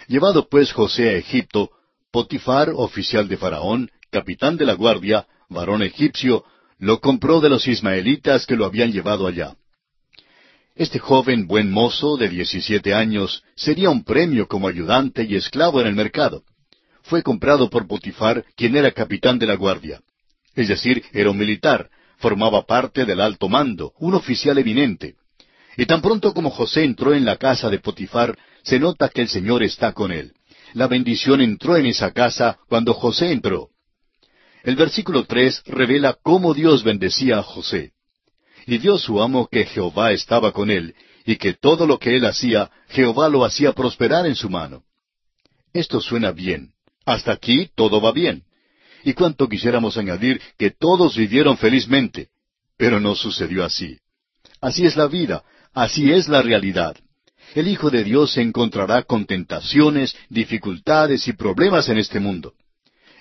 Llevado 0.07 0.49
pues 0.49 0.71
José 0.71 1.09
a 1.09 1.13
Egipto, 1.13 1.69
Potifar, 2.09 2.71
oficial 2.73 3.27
de 3.27 3.37
Faraón, 3.37 3.91
capitán 4.09 4.57
de 4.57 4.65
la 4.65 4.73
guardia, 4.73 5.27
varón 5.47 5.83
egipcio, 5.83 6.43
lo 6.79 6.99
compró 6.99 7.39
de 7.39 7.49
los 7.49 7.67
ismaelitas 7.67 8.47
que 8.47 8.55
lo 8.55 8.65
habían 8.65 8.91
llevado 8.91 9.27
allá. 9.27 9.55
Este 10.75 10.99
joven 10.99 11.47
buen 11.47 11.69
mozo 11.71 12.17
de 12.17 12.29
diecisiete 12.29 12.93
años 12.93 13.43
sería 13.55 13.89
un 13.89 14.03
premio 14.03 14.47
como 14.47 14.67
ayudante 14.67 15.23
y 15.23 15.35
esclavo 15.35 15.81
en 15.81 15.87
el 15.87 15.95
mercado 15.95 16.43
fue 17.03 17.23
comprado 17.23 17.69
por 17.69 17.87
Potifar, 17.87 18.45
quien 18.55 18.75
era 18.75 18.91
capitán 18.91 19.39
de 19.39 19.47
la 19.47 19.55
guardia. 19.55 20.01
Es 20.55 20.67
decir, 20.67 21.03
era 21.13 21.31
un 21.31 21.37
militar, 21.37 21.89
formaba 22.17 22.65
parte 22.65 23.05
del 23.05 23.21
alto 23.21 23.49
mando, 23.49 23.93
un 23.99 24.13
oficial 24.13 24.57
eminente. 24.57 25.15
Y 25.77 25.85
tan 25.85 26.01
pronto 26.01 26.33
como 26.33 26.49
José 26.49 26.83
entró 26.83 27.13
en 27.13 27.25
la 27.25 27.37
casa 27.37 27.69
de 27.69 27.79
Potifar, 27.79 28.37
se 28.63 28.79
nota 28.79 29.09
que 29.09 29.21
el 29.21 29.29
Señor 29.29 29.63
está 29.63 29.93
con 29.93 30.11
él. 30.11 30.33
La 30.73 30.87
bendición 30.87 31.41
entró 31.41 31.75
en 31.75 31.85
esa 31.85 32.11
casa 32.11 32.59
cuando 32.67 32.93
José 32.93 33.31
entró. 33.31 33.69
El 34.63 34.75
versículo 34.75 35.25
tres 35.25 35.63
revela 35.65 36.17
cómo 36.21 36.53
Dios 36.53 36.83
bendecía 36.83 37.39
a 37.39 37.43
José. 37.43 37.93
Y 38.65 38.77
dio 38.77 38.97
su 38.97 39.21
amo 39.21 39.47
que 39.47 39.65
Jehová 39.65 40.11
estaba 40.11 40.51
con 40.51 40.69
él, 40.69 40.95
y 41.25 41.35
que 41.37 41.53
todo 41.53 41.85
lo 41.85 41.97
que 41.99 42.15
él 42.15 42.25
hacía, 42.25 42.69
Jehová 42.89 43.29
lo 43.29 43.45
hacía 43.45 43.73
prosperar 43.73 44.25
en 44.25 44.35
su 44.35 44.49
mano. 44.49 44.83
Esto 45.73 46.01
suena 46.01 46.31
bien. 46.31 46.73
Hasta 47.05 47.31
aquí 47.31 47.69
todo 47.75 48.01
va 48.01 48.11
bien. 48.11 48.43
Y 49.03 49.13
cuánto 49.13 49.47
quisiéramos 49.49 49.97
añadir 49.97 50.39
que 50.57 50.71
todos 50.71 51.17
vivieron 51.17 51.57
felizmente, 51.57 52.29
pero 52.77 52.99
no 52.99 53.15
sucedió 53.15 53.63
así. 53.63 53.97
Así 54.59 54.85
es 54.85 54.95
la 54.95 55.07
vida, 55.07 55.43
así 55.73 56.11
es 56.11 56.27
la 56.27 56.41
realidad. 56.41 56.95
El 57.55 57.67
Hijo 57.67 57.89
de 57.89 58.03
Dios 58.03 58.33
se 58.33 58.41
encontrará 58.41 59.03
con 59.03 59.25
tentaciones, 59.25 60.15
dificultades 60.29 61.27
y 61.27 61.33
problemas 61.33 61.89
en 61.89 61.97
este 61.97 62.19
mundo. 62.19 62.53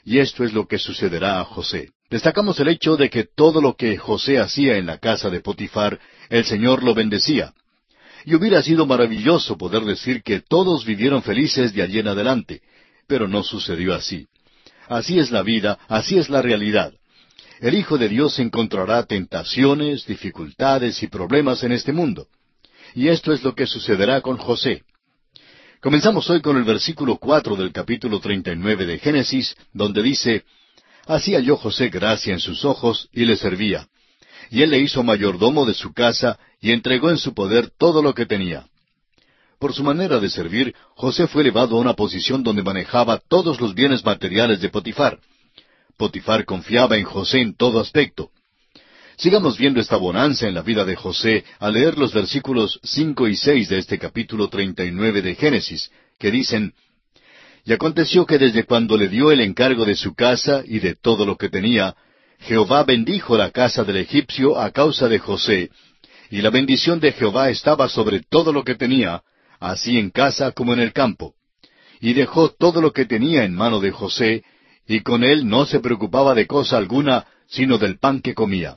Y 0.04 0.18
esto 0.18 0.44
es 0.44 0.52
lo 0.52 0.66
que 0.66 0.78
sucederá 0.78 1.40
a 1.40 1.44
José. 1.44 1.90
Destacamos 2.10 2.58
el 2.58 2.66
hecho 2.66 2.96
de 2.96 3.08
que 3.08 3.24
todo 3.24 3.60
lo 3.60 3.76
que 3.76 3.96
José 3.96 4.40
hacía 4.40 4.76
en 4.76 4.86
la 4.86 4.98
casa 4.98 5.30
de 5.30 5.40
Potifar, 5.40 6.00
el 6.28 6.44
Señor 6.44 6.82
lo 6.82 6.92
bendecía. 6.92 7.54
Y 8.24 8.34
hubiera 8.34 8.60
sido 8.62 8.84
maravilloso 8.84 9.56
poder 9.56 9.84
decir 9.84 10.24
que 10.24 10.40
todos 10.40 10.84
vivieron 10.84 11.22
felices 11.22 11.72
de 11.72 11.82
allí 11.82 12.00
en 12.00 12.08
adelante, 12.08 12.62
pero 13.06 13.28
no 13.28 13.44
sucedió 13.44 13.94
así. 13.94 14.26
Así 14.88 15.20
es 15.20 15.30
la 15.30 15.42
vida, 15.42 15.78
así 15.86 16.18
es 16.18 16.28
la 16.28 16.42
realidad. 16.42 16.92
El 17.60 17.74
Hijo 17.74 17.96
de 17.96 18.08
Dios 18.08 18.40
encontrará 18.40 19.04
tentaciones, 19.04 20.04
dificultades 20.04 21.02
y 21.04 21.06
problemas 21.06 21.62
en 21.62 21.70
este 21.70 21.92
mundo. 21.92 22.26
Y 22.92 23.06
esto 23.06 23.32
es 23.32 23.44
lo 23.44 23.54
que 23.54 23.66
sucederá 23.66 24.20
con 24.20 24.36
José. 24.36 24.82
Comenzamos 25.80 26.28
hoy 26.28 26.40
con 26.40 26.56
el 26.56 26.64
versículo 26.64 27.18
cuatro 27.18 27.54
del 27.54 27.70
capítulo 27.70 28.18
treinta 28.18 28.52
y 28.52 28.56
nueve 28.56 28.84
de 28.84 28.98
Génesis, 28.98 29.54
donde 29.72 30.02
dice 30.02 30.44
Así 31.06 31.34
halló 31.34 31.56
José 31.56 31.88
gracia 31.88 32.32
en 32.32 32.40
sus 32.40 32.64
ojos 32.64 33.08
y 33.12 33.24
le 33.24 33.36
servía. 33.36 33.88
Y 34.50 34.62
él 34.62 34.70
le 34.70 34.80
hizo 34.80 35.02
mayordomo 35.02 35.64
de 35.66 35.74
su 35.74 35.92
casa 35.92 36.38
y 36.60 36.72
entregó 36.72 37.10
en 37.10 37.18
su 37.18 37.34
poder 37.34 37.70
todo 37.78 38.02
lo 38.02 38.14
que 38.14 38.26
tenía. 38.26 38.66
Por 39.58 39.74
su 39.74 39.84
manera 39.84 40.18
de 40.20 40.30
servir, 40.30 40.74
José 40.94 41.26
fue 41.26 41.42
elevado 41.42 41.76
a 41.76 41.80
una 41.80 41.94
posición 41.94 42.42
donde 42.42 42.62
manejaba 42.62 43.20
todos 43.28 43.60
los 43.60 43.74
bienes 43.74 44.04
materiales 44.04 44.60
de 44.60 44.70
Potifar. 44.70 45.18
Potifar 45.96 46.46
confiaba 46.46 46.96
en 46.96 47.04
José 47.04 47.40
en 47.40 47.54
todo 47.54 47.78
aspecto. 47.78 48.30
Sigamos 49.18 49.58
viendo 49.58 49.80
esta 49.80 49.96
bonanza 49.96 50.48
en 50.48 50.54
la 50.54 50.62
vida 50.62 50.86
de 50.86 50.96
José 50.96 51.44
al 51.58 51.74
leer 51.74 51.98
los 51.98 52.14
versículos 52.14 52.80
cinco 52.82 53.28
y 53.28 53.36
seis 53.36 53.68
de 53.68 53.76
este 53.76 53.98
capítulo 53.98 54.48
treinta 54.48 54.82
y 54.82 54.90
nueve 54.92 55.20
de 55.20 55.34
Génesis, 55.34 55.90
que 56.18 56.30
dicen 56.30 56.72
Y 57.64 57.72
aconteció 57.72 58.26
que 58.26 58.38
desde 58.38 58.64
cuando 58.64 58.96
le 58.96 59.08
dio 59.08 59.30
el 59.30 59.40
encargo 59.40 59.84
de 59.84 59.94
su 59.94 60.14
casa 60.14 60.62
y 60.64 60.78
de 60.78 60.94
todo 60.94 61.26
lo 61.26 61.36
que 61.36 61.48
tenía, 61.48 61.94
Jehová 62.40 62.84
bendijo 62.84 63.36
la 63.36 63.50
casa 63.50 63.84
del 63.84 63.98
egipcio 63.98 64.58
a 64.58 64.70
causa 64.70 65.08
de 65.08 65.18
José, 65.18 65.70
y 66.30 66.40
la 66.40 66.50
bendición 66.50 67.00
de 67.00 67.12
Jehová 67.12 67.50
estaba 67.50 67.88
sobre 67.88 68.22
todo 68.22 68.52
lo 68.52 68.64
que 68.64 68.76
tenía, 68.76 69.22
así 69.58 69.98
en 69.98 70.10
casa 70.10 70.52
como 70.52 70.72
en 70.72 70.80
el 70.80 70.92
campo. 70.92 71.34
Y 72.00 72.14
dejó 72.14 72.50
todo 72.50 72.80
lo 72.80 72.92
que 72.92 73.04
tenía 73.04 73.44
en 73.44 73.54
mano 73.54 73.80
de 73.80 73.90
José, 73.90 74.42
y 74.86 75.00
con 75.00 75.22
él 75.22 75.46
no 75.46 75.66
se 75.66 75.80
preocupaba 75.80 76.34
de 76.34 76.46
cosa 76.46 76.78
alguna, 76.78 77.26
sino 77.46 77.78
del 77.78 77.98
pan 77.98 78.22
que 78.22 78.34
comía. 78.34 78.76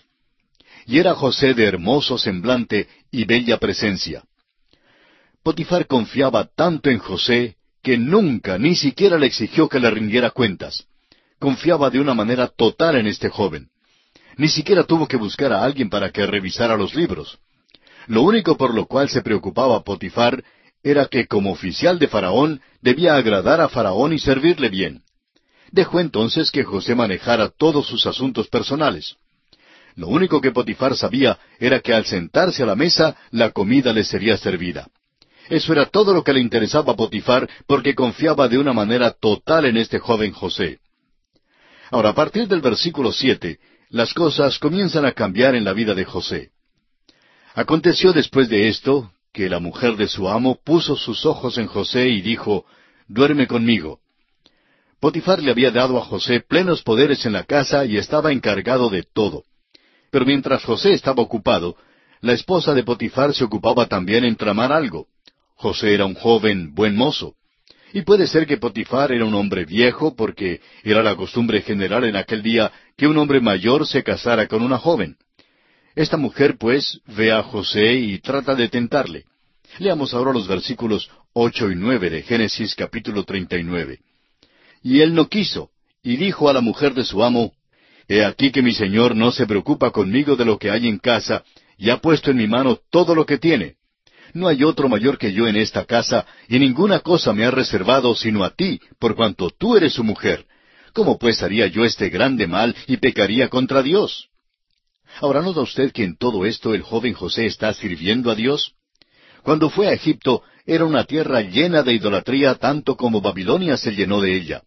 Y 0.86 1.00
era 1.00 1.14
José 1.14 1.54
de 1.54 1.64
hermoso 1.64 2.18
semblante 2.18 2.90
y 3.12 3.24
bella 3.24 3.58
presencia. 3.58 4.24
Potifar 5.42 5.88
confiaba 5.88 6.50
tanto 6.54 6.90
en 6.90 7.00
José 7.00 7.56
que 7.84 7.98
nunca 7.98 8.58
ni 8.58 8.76
siquiera 8.76 9.20
le 9.20 9.28
exigió 9.28 9.68
que 9.68 9.80
le 9.80 9.92
rindiera 9.92 10.32
cuentas. 10.32 10.88
Confiaba 11.38 11.90
de 11.90 12.00
una 12.00 12.14
manera 12.14 12.48
total 12.48 12.96
en 12.96 13.08
este 13.08 13.30
joven. 13.30 13.70
Ni 14.38 14.48
siquiera 14.48 14.86
tuvo 14.86 15.08
que 15.08 15.18
buscar 15.18 15.52
a 15.52 15.64
alguien 15.64 15.90
para 15.90 16.10
que 16.10 16.26
revisara 16.26 16.78
los 16.78 16.96
libros. 16.96 17.40
Lo 18.08 18.22
único 18.22 18.58
por 18.58 18.74
lo 18.74 18.86
cual 18.86 19.10
se 19.10 19.22
preocupaba 19.22 19.84
Potifar 19.84 20.44
era 20.82 21.06
que 21.06 21.28
como 21.28 21.52
oficial 21.52 22.00
de 22.00 22.08
Faraón 22.08 22.62
debía 22.82 23.16
agradar 23.16 23.60
a 23.60 23.70
Faraón 23.70 24.14
y 24.14 24.20
servirle 24.20 24.70
bien. 24.70 25.04
Dejó 25.72 26.00
entonces 26.00 26.52
que 26.52 26.64
José 26.64 26.96
manejara 26.96 27.50
todos 27.50 27.86
sus 27.86 28.06
asuntos 28.06 28.48
personales. 28.48 29.18
Lo 29.96 30.08
único 30.08 30.40
que 30.40 30.52
Potifar 30.52 30.96
sabía 30.96 31.38
era 31.60 31.82
que 31.82 31.94
al 31.94 32.06
sentarse 32.06 32.64
a 32.64 32.66
la 32.66 32.76
mesa 32.76 33.18
la 33.32 33.52
comida 33.52 33.92
le 33.92 34.04
sería 34.04 34.38
servida. 34.38 34.88
Eso 35.50 35.74
era 35.74 35.86
todo 35.86 36.14
lo 36.14 36.24
que 36.24 36.34
le 36.34 36.40
interesaba 36.40 36.94
a 36.94 36.96
Potifar 36.96 37.50
porque 37.68 37.96
confiaba 37.96 38.48
de 38.48 38.58
una 38.58 38.74
manera 38.74 39.12
total 39.12 39.66
en 39.66 39.78
este 39.78 40.00
joven 40.00 40.32
José. 40.32 40.80
Ahora, 41.92 42.10
a 42.10 42.16
partir 42.16 42.48
del 42.48 42.62
versículo 42.62 43.12
siete, 43.12 43.60
las 43.90 44.14
cosas 44.14 44.58
comienzan 44.58 45.06
a 45.06 45.12
cambiar 45.12 45.54
en 45.56 45.64
la 45.64 45.74
vida 45.74 45.94
de 45.94 46.06
José. 46.06 46.52
Aconteció 47.54 48.14
después 48.14 48.50
de 48.50 48.68
esto 48.68 49.12
que 49.32 49.50
la 49.50 49.60
mujer 49.60 49.96
de 49.98 50.08
su 50.08 50.28
amo 50.30 50.60
puso 50.64 50.96
sus 50.96 51.26
ojos 51.26 51.58
en 51.58 51.68
José 51.68 52.08
y 52.10 52.22
dijo, 52.22 52.66
Duerme 53.08 53.46
conmigo. 53.48 54.00
Potifar 55.00 55.44
le 55.44 55.52
había 55.52 55.70
dado 55.70 55.98
a 55.98 56.06
José 56.06 56.40
plenos 56.40 56.82
poderes 56.82 57.26
en 57.26 57.34
la 57.34 57.44
casa 57.44 57.86
y 57.86 57.98
estaba 57.98 58.32
encargado 58.32 58.90
de 58.90 59.04
todo. 59.04 59.44
Pero 60.10 60.26
mientras 60.26 60.64
José 60.64 60.94
estaba 60.94 61.22
ocupado, 61.22 61.76
la 62.22 62.34
esposa 62.34 62.74
de 62.74 62.84
Potifar 62.84 63.34
se 63.34 63.44
ocupaba 63.44 63.88
también 63.88 64.24
en 64.24 64.38
tramar 64.38 64.72
algo. 64.72 65.08
José 65.64 65.94
era 65.94 66.06
un 66.06 66.14
joven 66.14 66.74
buen 66.76 66.94
mozo. 66.94 67.36
Y 67.94 68.02
puede 68.02 68.28
ser 68.28 68.46
que 68.46 68.58
Potifar 68.58 69.14
era 69.14 69.24
un 69.24 69.34
hombre 69.34 69.64
viejo 69.64 70.14
porque 70.14 70.60
era 70.84 71.02
la 71.02 71.16
costumbre 71.16 71.62
general 71.62 72.04
en 72.04 72.18
aquel 72.18 72.44
día 72.44 72.70
que 72.98 73.08
un 73.08 73.18
hombre 73.18 73.40
mayor 73.40 73.88
se 73.88 74.04
casara 74.04 74.48
con 74.48 74.62
una 74.62 74.78
joven. 74.78 75.16
Esta 75.96 76.18
mujer, 76.18 76.58
pues, 76.58 77.00
ve 77.08 77.32
a 77.32 77.44
José 77.44 77.94
y 77.94 78.20
trata 78.20 78.56
de 78.56 78.68
tentarle. 78.68 79.24
Leamos 79.80 80.14
ahora 80.14 80.34
los 80.34 80.50
versículos 80.50 81.10
ocho 81.32 81.72
y 81.72 81.76
nueve 81.76 82.10
de 82.10 82.24
Génesis 82.24 82.76
capítulo 82.76 83.24
treinta 83.24 83.58
y 83.58 83.64
nueve. 83.64 84.00
Y 84.82 85.00
él 85.00 85.14
no 85.14 85.30
quiso, 85.30 85.70
y 86.04 86.18
dijo 86.18 86.50
a 86.50 86.54
la 86.54 86.62
mujer 86.62 86.94
de 86.94 87.06
su 87.06 87.24
amo, 87.24 87.54
He 88.10 88.26
aquí 88.26 88.52
que 88.52 88.62
mi 88.62 88.74
señor 88.74 89.16
no 89.16 89.32
se 89.32 89.48
preocupa 89.48 89.92
conmigo 89.92 90.36
de 90.36 90.44
lo 90.44 90.58
que 90.58 90.72
hay 90.72 90.90
en 90.90 91.00
casa, 91.00 91.46
y 91.78 91.90
ha 91.90 92.02
puesto 92.02 92.32
en 92.32 92.38
mi 92.38 92.48
mano 92.48 92.80
todo 92.92 93.16
lo 93.16 93.26
que 93.26 93.38
tiene. 93.38 93.78
No 94.34 94.48
hay 94.48 94.64
otro 94.64 94.90
mayor 94.90 95.18
que 95.18 95.32
yo 95.32 95.48
en 95.48 95.56
esta 95.56 95.86
casa, 95.86 96.26
y 96.50 96.58
ninguna 96.58 97.00
cosa 97.00 97.34
me 97.34 97.46
ha 97.46 97.52
reservado 97.52 98.16
sino 98.16 98.44
a 98.44 98.50
ti, 98.50 98.80
por 99.00 99.16
cuanto 99.16 99.52
tú 99.52 99.78
eres 99.78 99.94
su 99.94 100.04
mujer. 100.04 100.46
¿Cómo 100.94 101.18
pues 101.18 101.44
haría 101.44 101.68
yo 101.68 101.86
este 101.86 102.10
grande 102.10 102.48
mal 102.48 102.76
y 102.88 102.98
pecaría 102.98 103.48
contra 103.50 103.84
Dios? 103.84 104.30
Ahora, 105.22 105.42
¿no 105.42 105.54
da 105.54 105.62
usted 105.62 105.92
que 105.92 106.04
en 106.04 106.18
todo 106.18 106.46
esto 106.46 106.74
el 106.74 106.82
joven 106.82 107.14
José 107.14 107.46
está 107.46 107.74
sirviendo 107.74 108.32
a 108.32 108.36
Dios? 108.36 108.74
Cuando 109.44 109.70
fue 109.70 109.88
a 109.88 109.94
Egipto, 109.94 110.42
era 110.66 110.86
una 110.86 111.04
tierra 111.04 111.42
llena 111.42 111.84
de 111.84 111.94
idolatría 111.94 112.56
tanto 112.56 112.96
como 112.96 113.22
Babilonia 113.22 113.78
se 113.78 113.92
llenó 113.92 114.22
de 114.22 114.36
ella. 114.36 114.64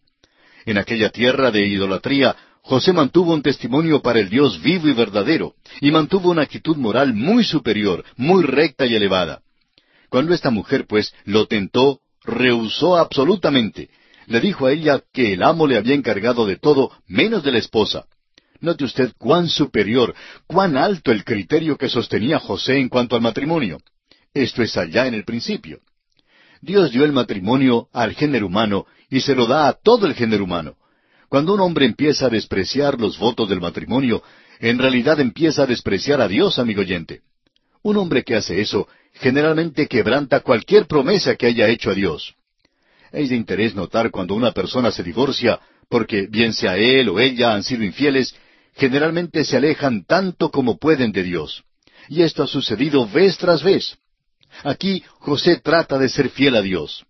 En 0.65 0.77
aquella 0.77 1.09
tierra 1.09 1.51
de 1.51 1.65
idolatría, 1.65 2.35
José 2.61 2.93
mantuvo 2.93 3.33
un 3.33 3.41
testimonio 3.41 4.01
para 4.01 4.19
el 4.19 4.29
Dios 4.29 4.61
vivo 4.61 4.87
y 4.87 4.93
verdadero, 4.93 5.55
y 5.81 5.91
mantuvo 5.91 6.29
una 6.29 6.43
actitud 6.43 6.75
moral 6.77 7.13
muy 7.13 7.43
superior, 7.43 8.03
muy 8.17 8.43
recta 8.43 8.85
y 8.85 8.95
elevada. 8.95 9.41
Cuando 10.09 10.33
esta 10.33 10.49
mujer, 10.49 10.85
pues, 10.87 11.13
lo 11.25 11.47
tentó, 11.47 11.99
rehusó 12.23 12.97
absolutamente. 12.97 13.89
Le 14.27 14.39
dijo 14.41 14.65
a 14.65 14.73
ella 14.73 15.01
que 15.13 15.33
el 15.33 15.43
amo 15.43 15.67
le 15.67 15.77
había 15.77 15.95
encargado 15.95 16.45
de 16.45 16.57
todo 16.57 16.91
menos 17.07 17.43
de 17.43 17.51
la 17.51 17.59
esposa. 17.59 18.05
Note 18.59 18.83
usted 18.83 19.13
cuán 19.17 19.47
superior, 19.47 20.15
cuán 20.47 20.77
alto 20.77 21.11
el 21.11 21.23
criterio 21.23 21.77
que 21.77 21.89
sostenía 21.89 22.39
José 22.39 22.77
en 22.77 22.89
cuanto 22.89 23.15
al 23.15 23.21
matrimonio. 23.21 23.79
Esto 24.33 24.63
es 24.63 24.75
allá 24.77 25.07
en 25.07 25.13
el 25.13 25.23
principio. 25.23 25.79
Dios 26.61 26.91
dio 26.91 27.05
el 27.05 27.11
matrimonio 27.11 27.87
al 27.93 28.13
género 28.13 28.47
humano 28.47 28.85
y 29.09 29.21
se 29.21 29.35
lo 29.35 29.45
da 29.45 29.67
a 29.67 29.73
todo 29.73 30.07
el 30.07 30.15
género 30.15 30.43
humano. 30.43 30.75
Cuando 31.29 31.53
un 31.53 31.59
hombre 31.59 31.85
empieza 31.85 32.27
a 32.27 32.29
despreciar 32.29 32.99
los 32.99 33.17
votos 33.17 33.47
del 33.49 33.61
matrimonio, 33.61 34.23
en 34.59 34.79
realidad 34.79 35.19
empieza 35.19 35.63
a 35.63 35.67
despreciar 35.67 36.21
a 36.21 36.27
Dios, 36.27 36.57
amigo 36.57 36.81
oyente. 36.81 37.21
Un 37.83 37.97
hombre 37.97 38.23
que 38.23 38.35
hace 38.35 38.61
eso 38.61 38.87
generalmente 39.13 39.87
quebranta 39.87 40.41
cualquier 40.41 40.85
promesa 40.87 41.35
que 41.35 41.47
haya 41.47 41.67
hecho 41.67 41.89
a 41.89 41.93
Dios. 41.93 42.35
Es 43.11 43.29
de 43.29 43.35
interés 43.35 43.75
notar 43.75 44.11
cuando 44.11 44.35
una 44.35 44.51
persona 44.51 44.91
se 44.91 45.03
divorcia, 45.03 45.59
porque 45.89 46.27
bien 46.27 46.53
sea 46.53 46.77
él 46.77 47.09
o 47.09 47.19
ella 47.19 47.53
han 47.53 47.63
sido 47.63 47.83
infieles, 47.83 48.35
generalmente 48.75 49.43
se 49.43 49.57
alejan 49.57 50.05
tanto 50.05 50.51
como 50.51 50.77
pueden 50.77 51.11
de 51.11 51.23
Dios. 51.23 51.63
Y 52.09 52.21
esto 52.21 52.43
ha 52.43 52.47
sucedido 52.47 53.07
vez 53.07 53.37
tras 53.37 53.63
vez. 53.63 53.97
Aquí 54.63 55.03
José 55.19 55.57
trata 55.57 55.97
de 55.97 56.09
ser 56.09 56.29
fiel 56.29 56.55
a 56.55 56.61
Dios. 56.61 57.05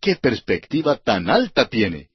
¿Qué 0.00 0.16
perspectiva 0.16 0.96
tan 0.96 1.28
alta 1.28 1.68
tiene? 1.68 2.08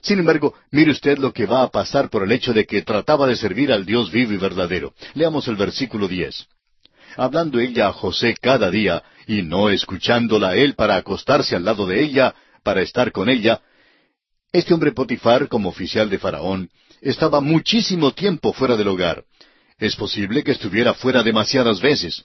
Sin 0.00 0.20
embargo, 0.20 0.54
mire 0.70 0.92
usted 0.92 1.18
lo 1.18 1.32
que 1.32 1.46
va 1.46 1.62
a 1.62 1.70
pasar 1.70 2.08
por 2.08 2.22
el 2.22 2.30
hecho 2.30 2.52
de 2.52 2.64
que 2.64 2.82
trataba 2.82 3.26
de 3.26 3.34
servir 3.34 3.72
al 3.72 3.84
Dios 3.84 4.12
vivo 4.12 4.32
y 4.32 4.36
verdadero. 4.36 4.94
Leamos 5.14 5.48
el 5.48 5.56
versículo 5.56 6.06
diez. 6.06 6.46
Hablando 7.16 7.60
ella 7.60 7.88
a 7.88 7.92
José 7.92 8.34
cada 8.40 8.70
día, 8.70 9.02
y 9.26 9.42
no 9.42 9.70
escuchándola 9.70 10.50
a 10.50 10.56
él 10.56 10.74
para 10.74 10.96
acostarse 10.96 11.56
al 11.56 11.64
lado 11.64 11.86
de 11.86 12.02
ella, 12.02 12.34
para 12.62 12.82
estar 12.82 13.12
con 13.12 13.28
ella, 13.28 13.60
este 14.52 14.72
hombre 14.72 14.92
Potifar, 14.92 15.48
como 15.48 15.68
oficial 15.68 16.08
de 16.08 16.18
Faraón, 16.18 16.70
estaba 17.02 17.40
muchísimo 17.40 18.12
tiempo 18.12 18.52
fuera 18.52 18.76
del 18.76 18.88
hogar. 18.88 19.24
Es 19.78 19.94
posible 19.96 20.42
que 20.42 20.52
estuviera 20.52 20.94
fuera 20.94 21.22
demasiadas 21.22 21.80
veces. 21.80 22.24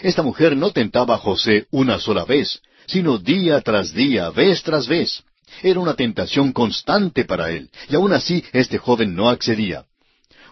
Esta 0.00 0.22
mujer 0.22 0.56
no 0.56 0.70
tentaba 0.70 1.16
a 1.16 1.18
José 1.18 1.66
una 1.72 1.98
sola 1.98 2.24
vez, 2.24 2.60
sino 2.86 3.18
día 3.18 3.60
tras 3.62 3.92
día, 3.92 4.30
vez 4.30 4.62
tras 4.62 4.86
vez. 4.86 5.24
Era 5.62 5.80
una 5.80 5.94
tentación 5.94 6.52
constante 6.52 7.24
para 7.24 7.50
él, 7.50 7.68
y 7.88 7.96
aún 7.96 8.12
así 8.12 8.44
este 8.52 8.78
joven 8.78 9.14
no 9.14 9.28
accedía. 9.28 9.84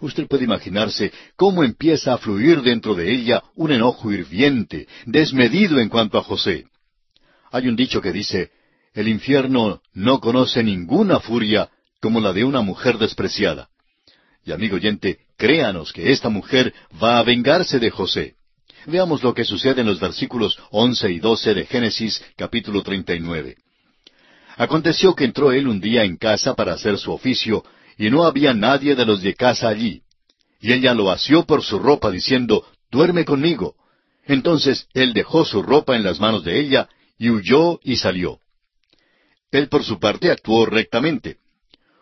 Usted 0.00 0.26
puede 0.26 0.44
imaginarse 0.44 1.12
cómo 1.36 1.62
empieza 1.62 2.14
a 2.14 2.18
fluir 2.18 2.62
dentro 2.62 2.94
de 2.94 3.12
ella 3.12 3.42
un 3.54 3.70
enojo 3.70 4.10
hirviente, 4.12 4.86
desmedido 5.06 5.78
en 5.78 5.88
cuanto 5.88 6.18
a 6.18 6.22
José. 6.22 6.66
Hay 7.52 7.68
un 7.68 7.76
dicho 7.76 8.00
que 8.00 8.12
dice, 8.12 8.50
el 8.94 9.08
infierno 9.08 9.82
no 9.92 10.20
conoce 10.20 10.62
ninguna 10.62 11.20
furia 11.20 11.68
como 12.00 12.20
la 12.20 12.32
de 12.32 12.44
una 12.44 12.62
mujer 12.62 12.98
despreciada. 12.98 13.68
Y 14.44 14.52
amigo 14.52 14.76
oyente, 14.76 15.18
créanos 15.36 15.92
que 15.92 16.12
esta 16.12 16.30
mujer 16.30 16.72
va 17.02 17.18
a 17.18 17.22
vengarse 17.22 17.78
de 17.78 17.90
José. 17.90 18.34
Veamos 18.86 19.22
lo 19.22 19.34
que 19.34 19.44
sucede 19.44 19.82
en 19.82 19.86
los 19.86 20.00
versículos 20.00 20.58
once 20.70 21.10
y 21.12 21.18
doce 21.18 21.52
de 21.52 21.66
Génesis 21.66 22.24
capítulo 22.36 22.82
treinta 22.82 23.14
y 23.14 23.20
nueve. 23.20 23.56
Aconteció 24.56 25.14
que 25.14 25.24
entró 25.24 25.52
él 25.52 25.68
un 25.68 25.80
día 25.80 26.04
en 26.04 26.16
casa 26.16 26.54
para 26.54 26.72
hacer 26.72 26.96
su 26.98 27.12
oficio, 27.12 27.62
y 28.00 28.08
no 28.08 28.24
había 28.24 28.54
nadie 28.54 28.94
de 28.94 29.04
los 29.04 29.20
de 29.20 29.34
casa 29.34 29.68
allí. 29.68 30.00
Y 30.58 30.72
ella 30.72 30.94
lo 30.94 31.10
asió 31.10 31.44
por 31.44 31.62
su 31.62 31.78
ropa, 31.78 32.10
diciendo, 32.10 32.64
Duerme 32.90 33.26
conmigo. 33.26 33.74
Entonces 34.24 34.86
él 34.94 35.12
dejó 35.12 35.44
su 35.44 35.62
ropa 35.62 35.94
en 35.96 36.02
las 36.02 36.18
manos 36.18 36.42
de 36.42 36.58
ella, 36.58 36.88
y 37.18 37.28
huyó 37.28 37.78
y 37.84 37.96
salió. 37.96 38.38
Él 39.50 39.68
por 39.68 39.84
su 39.84 40.00
parte 40.00 40.30
actuó 40.30 40.64
rectamente. 40.64 41.36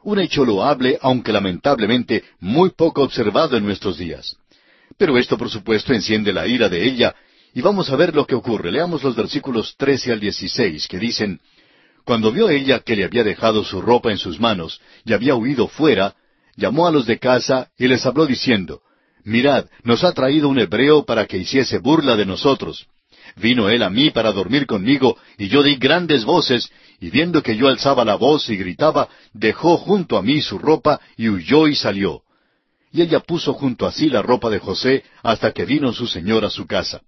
Un 0.04 0.20
hecho 0.20 0.44
loable, 0.44 1.00
aunque 1.02 1.32
lamentablemente 1.32 2.22
muy 2.38 2.70
poco 2.70 3.02
observado 3.02 3.56
en 3.56 3.64
nuestros 3.64 3.98
días. 3.98 4.36
Pero 4.98 5.18
esto 5.18 5.36
por 5.36 5.50
supuesto 5.50 5.92
enciende 5.92 6.32
la 6.32 6.46
ira 6.46 6.68
de 6.68 6.86
ella, 6.86 7.16
y 7.52 7.60
vamos 7.60 7.90
a 7.90 7.96
ver 7.96 8.14
lo 8.14 8.24
que 8.24 8.36
ocurre. 8.36 8.70
Leamos 8.70 9.02
los 9.02 9.16
versículos 9.16 9.74
trece 9.76 10.12
al 10.12 10.20
dieciséis, 10.20 10.86
que 10.86 11.00
dicen 11.00 11.40
Cuando 12.08 12.32
vio 12.32 12.48
ella 12.48 12.80
que 12.80 12.96
le 12.96 13.04
había 13.04 13.22
dejado 13.22 13.62
su 13.62 13.82
ropa 13.82 14.10
en 14.10 14.16
sus 14.16 14.40
manos 14.40 14.80
y 15.04 15.12
había 15.12 15.34
huido 15.34 15.68
fuera, 15.68 16.14
llamó 16.56 16.86
a 16.86 16.90
los 16.90 17.04
de 17.04 17.18
casa 17.18 17.68
y 17.76 17.86
les 17.86 18.06
habló 18.06 18.24
diciendo 18.24 18.80
Mirad, 19.24 19.66
nos 19.82 20.04
ha 20.04 20.12
traído 20.12 20.48
un 20.48 20.58
hebreo 20.58 21.04
para 21.04 21.26
que 21.26 21.36
hiciese 21.36 21.76
burla 21.76 22.16
de 22.16 22.24
nosotros. 22.24 22.86
Vino 23.36 23.68
él 23.68 23.82
a 23.82 23.90
mí 23.90 24.08
para 24.08 24.32
dormir 24.32 24.64
conmigo, 24.64 25.18
y 25.36 25.48
yo 25.48 25.62
di 25.62 25.76
grandes 25.76 26.24
voces, 26.24 26.72
y 26.98 27.10
viendo 27.10 27.42
que 27.42 27.58
yo 27.58 27.68
alzaba 27.68 28.06
la 28.06 28.14
voz 28.14 28.48
y 28.48 28.56
gritaba, 28.56 29.10
dejó 29.34 29.76
junto 29.76 30.16
a 30.16 30.22
mí 30.22 30.40
su 30.40 30.58
ropa 30.58 31.02
y 31.18 31.28
huyó 31.28 31.68
y 31.68 31.74
salió. 31.74 32.22
Y 32.90 33.02
ella 33.02 33.20
puso 33.20 33.52
junto 33.52 33.86
a 33.86 33.92
sí 33.92 34.08
la 34.08 34.22
ropa 34.22 34.48
de 34.48 34.60
José 34.60 35.04
hasta 35.22 35.52
que 35.52 35.66
vino 35.66 35.92
su 35.92 36.06
señor 36.06 36.46
a 36.46 36.48
su 36.48 36.66
casa. 36.66 37.02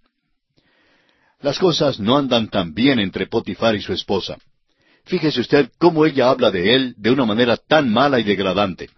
Las 1.40 1.58
cosas 1.58 1.98
no 1.98 2.18
andan 2.18 2.50
tan 2.50 2.74
bien 2.74 2.98
entre 2.98 3.26
Potifar 3.28 3.74
y 3.74 3.80
su 3.80 3.94
esposa. 3.94 4.36
Fíjese 5.04 5.40
usted 5.40 5.70
cómo 5.78 6.06
ella 6.06 6.30
habla 6.30 6.50
de 6.50 6.74
él 6.74 6.94
de 6.96 7.10
una 7.10 7.24
manera 7.24 7.56
tan 7.56 7.92
mala 7.92 8.20
y 8.20 8.24
degradante. 8.24 8.90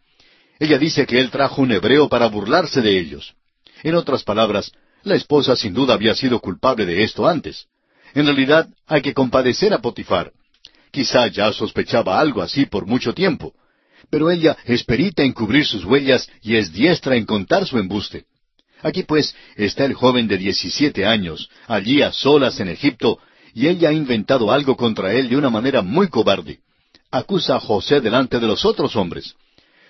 Ella 0.59 0.79
dice 0.79 1.07
que 1.07 1.19
él 1.19 1.31
trajo 1.31 1.63
un 1.63 1.73
hebreo 1.73 2.09
para 2.09 2.27
burlarse 2.27 2.81
de 2.81 2.99
ellos. 2.99 3.35
En 3.83 3.95
otras 3.95 4.23
palabras, 4.23 4.73
la 5.03 5.17
esposa 5.17 5.57
sin 5.57 5.75
duda 5.75 5.95
había 5.95 6.15
sido 6.15 6.39
culpable 6.41 6.87
de 6.87 7.03
esto 7.03 7.27
antes. 7.27 7.67
En 8.15 8.27
realidad 8.27 8.69
hay 8.87 9.03
que 9.03 9.15
compadecer 9.15 9.73
a 9.73 9.79
Potifar. 9.79 10.33
Quizá 10.91 11.27
ya 11.29 11.53
sospechaba 11.53 12.21
algo 12.21 12.43
así 12.43 12.67
por 12.67 12.87
mucho 12.87 13.15
tiempo. 13.15 13.55
Pero 14.11 14.31
ella 14.31 14.57
es 14.65 14.85
perita 14.85 15.23
en 15.23 15.33
cubrir 15.33 15.65
sus 15.65 15.85
huellas 15.85 16.29
y 16.43 16.57
es 16.57 16.73
diestra 16.73 17.17
en 17.17 17.25
contar 17.25 17.67
su 17.67 17.79
embuste. 17.79 18.27
Aquí 18.83 19.05
pues 19.05 19.35
está 19.57 19.85
el 19.85 19.95
joven 19.95 20.29
de 20.29 20.37
diecisiete 20.37 21.07
años, 21.07 21.49
allí 21.67 22.03
a 22.03 22.13
solas 22.13 22.59
en 22.61 22.69
Egipto, 22.69 23.19
y 23.55 23.69
ella 23.69 23.91
ha 23.91 23.93
inventado 23.93 24.51
algo 24.51 24.77
contra 24.77 25.13
él 25.13 25.29
de 25.29 25.37
una 25.37 25.51
manera 25.51 25.83
muy 25.83 26.09
cobarde. 26.09 26.61
Acusa 27.11 27.57
a 27.57 27.61
José 27.61 28.01
delante 28.01 28.41
de 28.41 28.47
los 28.47 28.65
otros 28.65 28.97
hombres. 28.97 29.35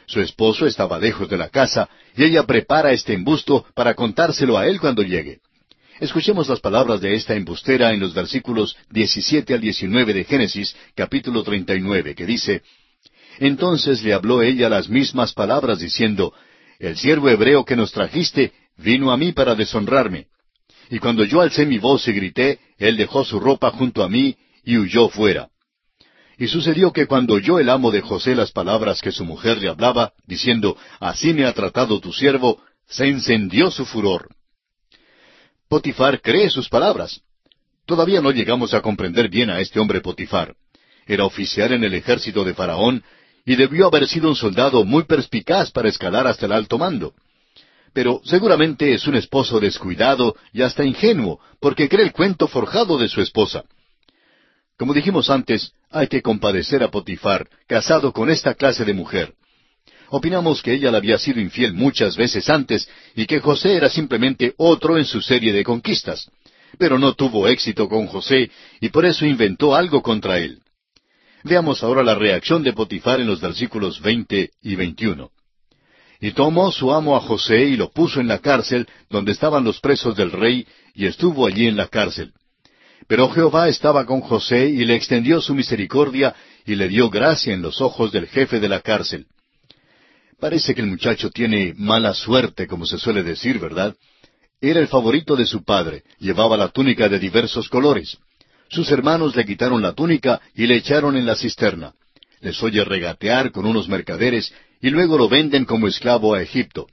Su 0.06 0.20
esposo 0.20 0.66
estaba 0.66 0.98
lejos 0.98 1.28
de 1.28 1.38
la 1.38 1.48
casa 1.48 1.88
y 2.16 2.24
ella 2.24 2.42
prepara 2.42 2.92
este 2.92 3.14
embusto 3.14 3.64
para 3.74 3.94
contárselo 3.94 4.58
a 4.58 4.66
él 4.66 4.80
cuando 4.80 5.02
llegue. 5.02 5.40
Escuchemos 6.00 6.48
las 6.48 6.58
palabras 6.58 7.00
de 7.00 7.14
esta 7.14 7.34
embustera 7.34 7.92
en 7.92 8.00
los 8.00 8.12
versículos 8.12 8.76
17 8.90 9.54
al 9.54 9.60
19 9.60 10.12
de 10.12 10.24
Génesis, 10.24 10.74
capítulo 10.96 11.44
39, 11.44 12.16
que 12.16 12.26
dice, 12.26 12.62
Entonces 13.38 14.02
le 14.02 14.12
habló 14.12 14.42
ella 14.42 14.68
las 14.68 14.88
mismas 14.88 15.32
palabras 15.32 15.78
diciendo, 15.78 16.34
El 16.80 16.96
siervo 16.96 17.28
hebreo 17.28 17.64
que 17.64 17.76
nos 17.76 17.92
trajiste 17.92 18.52
vino 18.76 19.12
a 19.12 19.16
mí 19.16 19.30
para 19.30 19.54
deshonrarme. 19.54 20.26
Y 20.92 20.98
cuando 20.98 21.24
yo 21.24 21.40
alcé 21.40 21.64
mi 21.64 21.78
voz 21.78 22.06
y 22.06 22.12
grité, 22.12 22.60
él 22.76 22.98
dejó 22.98 23.24
su 23.24 23.40
ropa 23.40 23.70
junto 23.70 24.04
a 24.04 24.10
mí 24.10 24.36
y 24.62 24.76
huyó 24.76 25.08
fuera. 25.08 25.48
Y 26.36 26.48
sucedió 26.48 26.92
que 26.92 27.06
cuando 27.06 27.32
oyó 27.32 27.58
el 27.58 27.70
amo 27.70 27.90
de 27.90 28.02
José 28.02 28.34
las 28.34 28.52
palabras 28.52 29.00
que 29.00 29.10
su 29.10 29.24
mujer 29.24 29.56
le 29.56 29.70
hablaba, 29.70 30.12
diciendo, 30.26 30.76
Así 31.00 31.32
me 31.32 31.46
ha 31.46 31.54
tratado 31.54 31.98
tu 31.98 32.12
siervo, 32.12 32.62
se 32.86 33.06
encendió 33.06 33.70
su 33.70 33.86
furor. 33.86 34.28
Potifar 35.66 36.20
cree 36.20 36.50
sus 36.50 36.68
palabras. 36.68 37.22
Todavía 37.86 38.20
no 38.20 38.30
llegamos 38.30 38.74
a 38.74 38.82
comprender 38.82 39.30
bien 39.30 39.48
a 39.48 39.60
este 39.60 39.80
hombre 39.80 40.02
Potifar. 40.02 40.56
Era 41.06 41.24
oficial 41.24 41.72
en 41.72 41.84
el 41.84 41.94
ejército 41.94 42.44
de 42.44 42.52
Faraón 42.52 43.02
y 43.46 43.56
debió 43.56 43.86
haber 43.86 44.06
sido 44.06 44.28
un 44.28 44.36
soldado 44.36 44.84
muy 44.84 45.04
perspicaz 45.04 45.70
para 45.70 45.88
escalar 45.88 46.26
hasta 46.26 46.44
el 46.44 46.52
alto 46.52 46.76
mando. 46.76 47.14
Pero 47.92 48.20
seguramente 48.24 48.94
es 48.94 49.06
un 49.06 49.16
esposo 49.16 49.60
descuidado 49.60 50.34
y 50.52 50.62
hasta 50.62 50.84
ingenuo, 50.84 51.40
porque 51.60 51.88
cree 51.88 52.04
el 52.04 52.12
cuento 52.12 52.48
forjado 52.48 52.98
de 52.98 53.08
su 53.08 53.20
esposa. 53.20 53.64
Como 54.78 54.94
dijimos 54.94 55.30
antes, 55.30 55.72
hay 55.90 56.08
que 56.08 56.22
compadecer 56.22 56.82
a 56.82 56.90
Potifar, 56.90 57.48
casado 57.66 58.12
con 58.12 58.30
esta 58.30 58.54
clase 58.54 58.84
de 58.84 58.94
mujer. 58.94 59.34
Opinamos 60.08 60.62
que 60.62 60.74
ella 60.74 60.90
le 60.90 60.96
había 60.96 61.18
sido 61.18 61.40
infiel 61.40 61.72
muchas 61.72 62.16
veces 62.16 62.48
antes 62.50 62.88
y 63.14 63.26
que 63.26 63.40
José 63.40 63.76
era 63.76 63.88
simplemente 63.88 64.54
otro 64.56 64.98
en 64.98 65.04
su 65.04 65.20
serie 65.20 65.52
de 65.52 65.64
conquistas. 65.64 66.30
Pero 66.78 66.98
no 66.98 67.14
tuvo 67.14 67.46
éxito 67.48 67.88
con 67.88 68.06
José 68.06 68.50
y 68.80 68.88
por 68.88 69.04
eso 69.04 69.26
inventó 69.26 69.74
algo 69.74 70.02
contra 70.02 70.38
él. 70.38 70.60
Veamos 71.44 71.82
ahora 71.82 72.02
la 72.02 72.14
reacción 72.14 72.62
de 72.62 72.72
Potifar 72.72 73.20
en 73.20 73.26
los 73.26 73.40
versículos 73.40 74.00
veinte 74.00 74.50
y 74.62 74.74
veintiuno. 74.76 75.30
Y 76.22 76.30
tomó 76.30 76.70
su 76.70 76.92
amo 76.92 77.16
a 77.16 77.20
José 77.20 77.64
y 77.64 77.76
lo 77.76 77.90
puso 77.90 78.20
en 78.20 78.28
la 78.28 78.38
cárcel 78.38 78.86
donde 79.10 79.32
estaban 79.32 79.64
los 79.64 79.80
presos 79.80 80.16
del 80.16 80.30
rey, 80.30 80.64
y 80.94 81.06
estuvo 81.06 81.48
allí 81.48 81.66
en 81.66 81.76
la 81.76 81.88
cárcel. 81.88 82.32
Pero 83.08 83.28
Jehová 83.30 83.68
estaba 83.68 84.06
con 84.06 84.20
José 84.20 84.68
y 84.68 84.84
le 84.84 84.94
extendió 84.94 85.40
su 85.40 85.52
misericordia 85.52 86.32
y 86.64 86.76
le 86.76 86.86
dio 86.86 87.10
gracia 87.10 87.52
en 87.52 87.60
los 87.60 87.80
ojos 87.80 88.12
del 88.12 88.28
jefe 88.28 88.60
de 88.60 88.68
la 88.68 88.80
cárcel. 88.80 89.26
Parece 90.38 90.76
que 90.76 90.80
el 90.80 90.86
muchacho 90.86 91.28
tiene 91.30 91.74
mala 91.76 92.14
suerte, 92.14 92.68
como 92.68 92.86
se 92.86 92.98
suele 92.98 93.24
decir, 93.24 93.58
¿verdad? 93.58 93.96
Era 94.60 94.78
el 94.78 94.86
favorito 94.86 95.34
de 95.34 95.44
su 95.44 95.64
padre, 95.64 96.04
llevaba 96.20 96.56
la 96.56 96.68
túnica 96.68 97.08
de 97.08 97.18
diversos 97.18 97.68
colores. 97.68 98.16
Sus 98.68 98.92
hermanos 98.92 99.34
le 99.34 99.44
quitaron 99.44 99.82
la 99.82 99.92
túnica 99.92 100.40
y 100.54 100.68
le 100.68 100.76
echaron 100.76 101.16
en 101.16 101.26
la 101.26 101.34
cisterna. 101.34 101.94
Les 102.40 102.62
oye 102.62 102.84
regatear 102.84 103.50
con 103.50 103.66
unos 103.66 103.88
mercaderes 103.88 104.52
y 104.82 104.90
luego 104.90 105.16
lo 105.16 105.28
venden 105.28 105.64
como 105.64 105.86
esclavo 105.86 106.34
a 106.34 106.42
Egipto. 106.42 106.88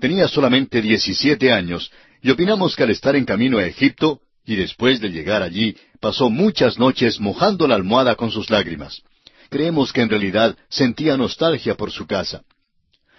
Tenía 0.00 0.26
solamente 0.26 0.80
diecisiete 0.80 1.52
años, 1.52 1.92
y 2.22 2.30
opinamos 2.30 2.74
que 2.74 2.82
al 2.82 2.90
estar 2.90 3.14
en 3.14 3.26
camino 3.26 3.58
a 3.58 3.66
Egipto, 3.66 4.20
y 4.46 4.56
después 4.56 5.00
de 5.00 5.10
llegar 5.10 5.42
allí, 5.42 5.76
pasó 6.00 6.30
muchas 6.30 6.78
noches 6.78 7.20
mojando 7.20 7.68
la 7.68 7.74
almohada 7.74 8.16
con 8.16 8.30
sus 8.32 8.50
lágrimas. 8.50 9.02
Creemos 9.50 9.92
que 9.92 10.00
en 10.00 10.08
realidad 10.08 10.56
sentía 10.70 11.16
nostalgia 11.16 11.76
por 11.76 11.92
su 11.92 12.06
casa. 12.06 12.42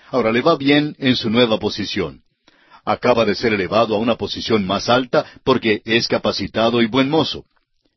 Ahora 0.10 0.32
le 0.32 0.41
va 0.41 0.58
bien 0.58 0.95
en 0.97 1.15
su 1.15 1.29
nueva 1.29 1.60
posición. 1.60 2.23
Acaba 2.84 3.23
de 3.23 3.36
ser 3.36 3.53
elevado 3.53 3.95
a 3.95 3.99
una 3.99 4.15
posición 4.15 4.65
más 4.65 4.89
alta 4.89 5.25
porque 5.43 5.82
es 5.86 6.08
capacitado 6.08 6.82
y 6.82 6.88
buen 6.88 7.10
mozo. 7.10 7.45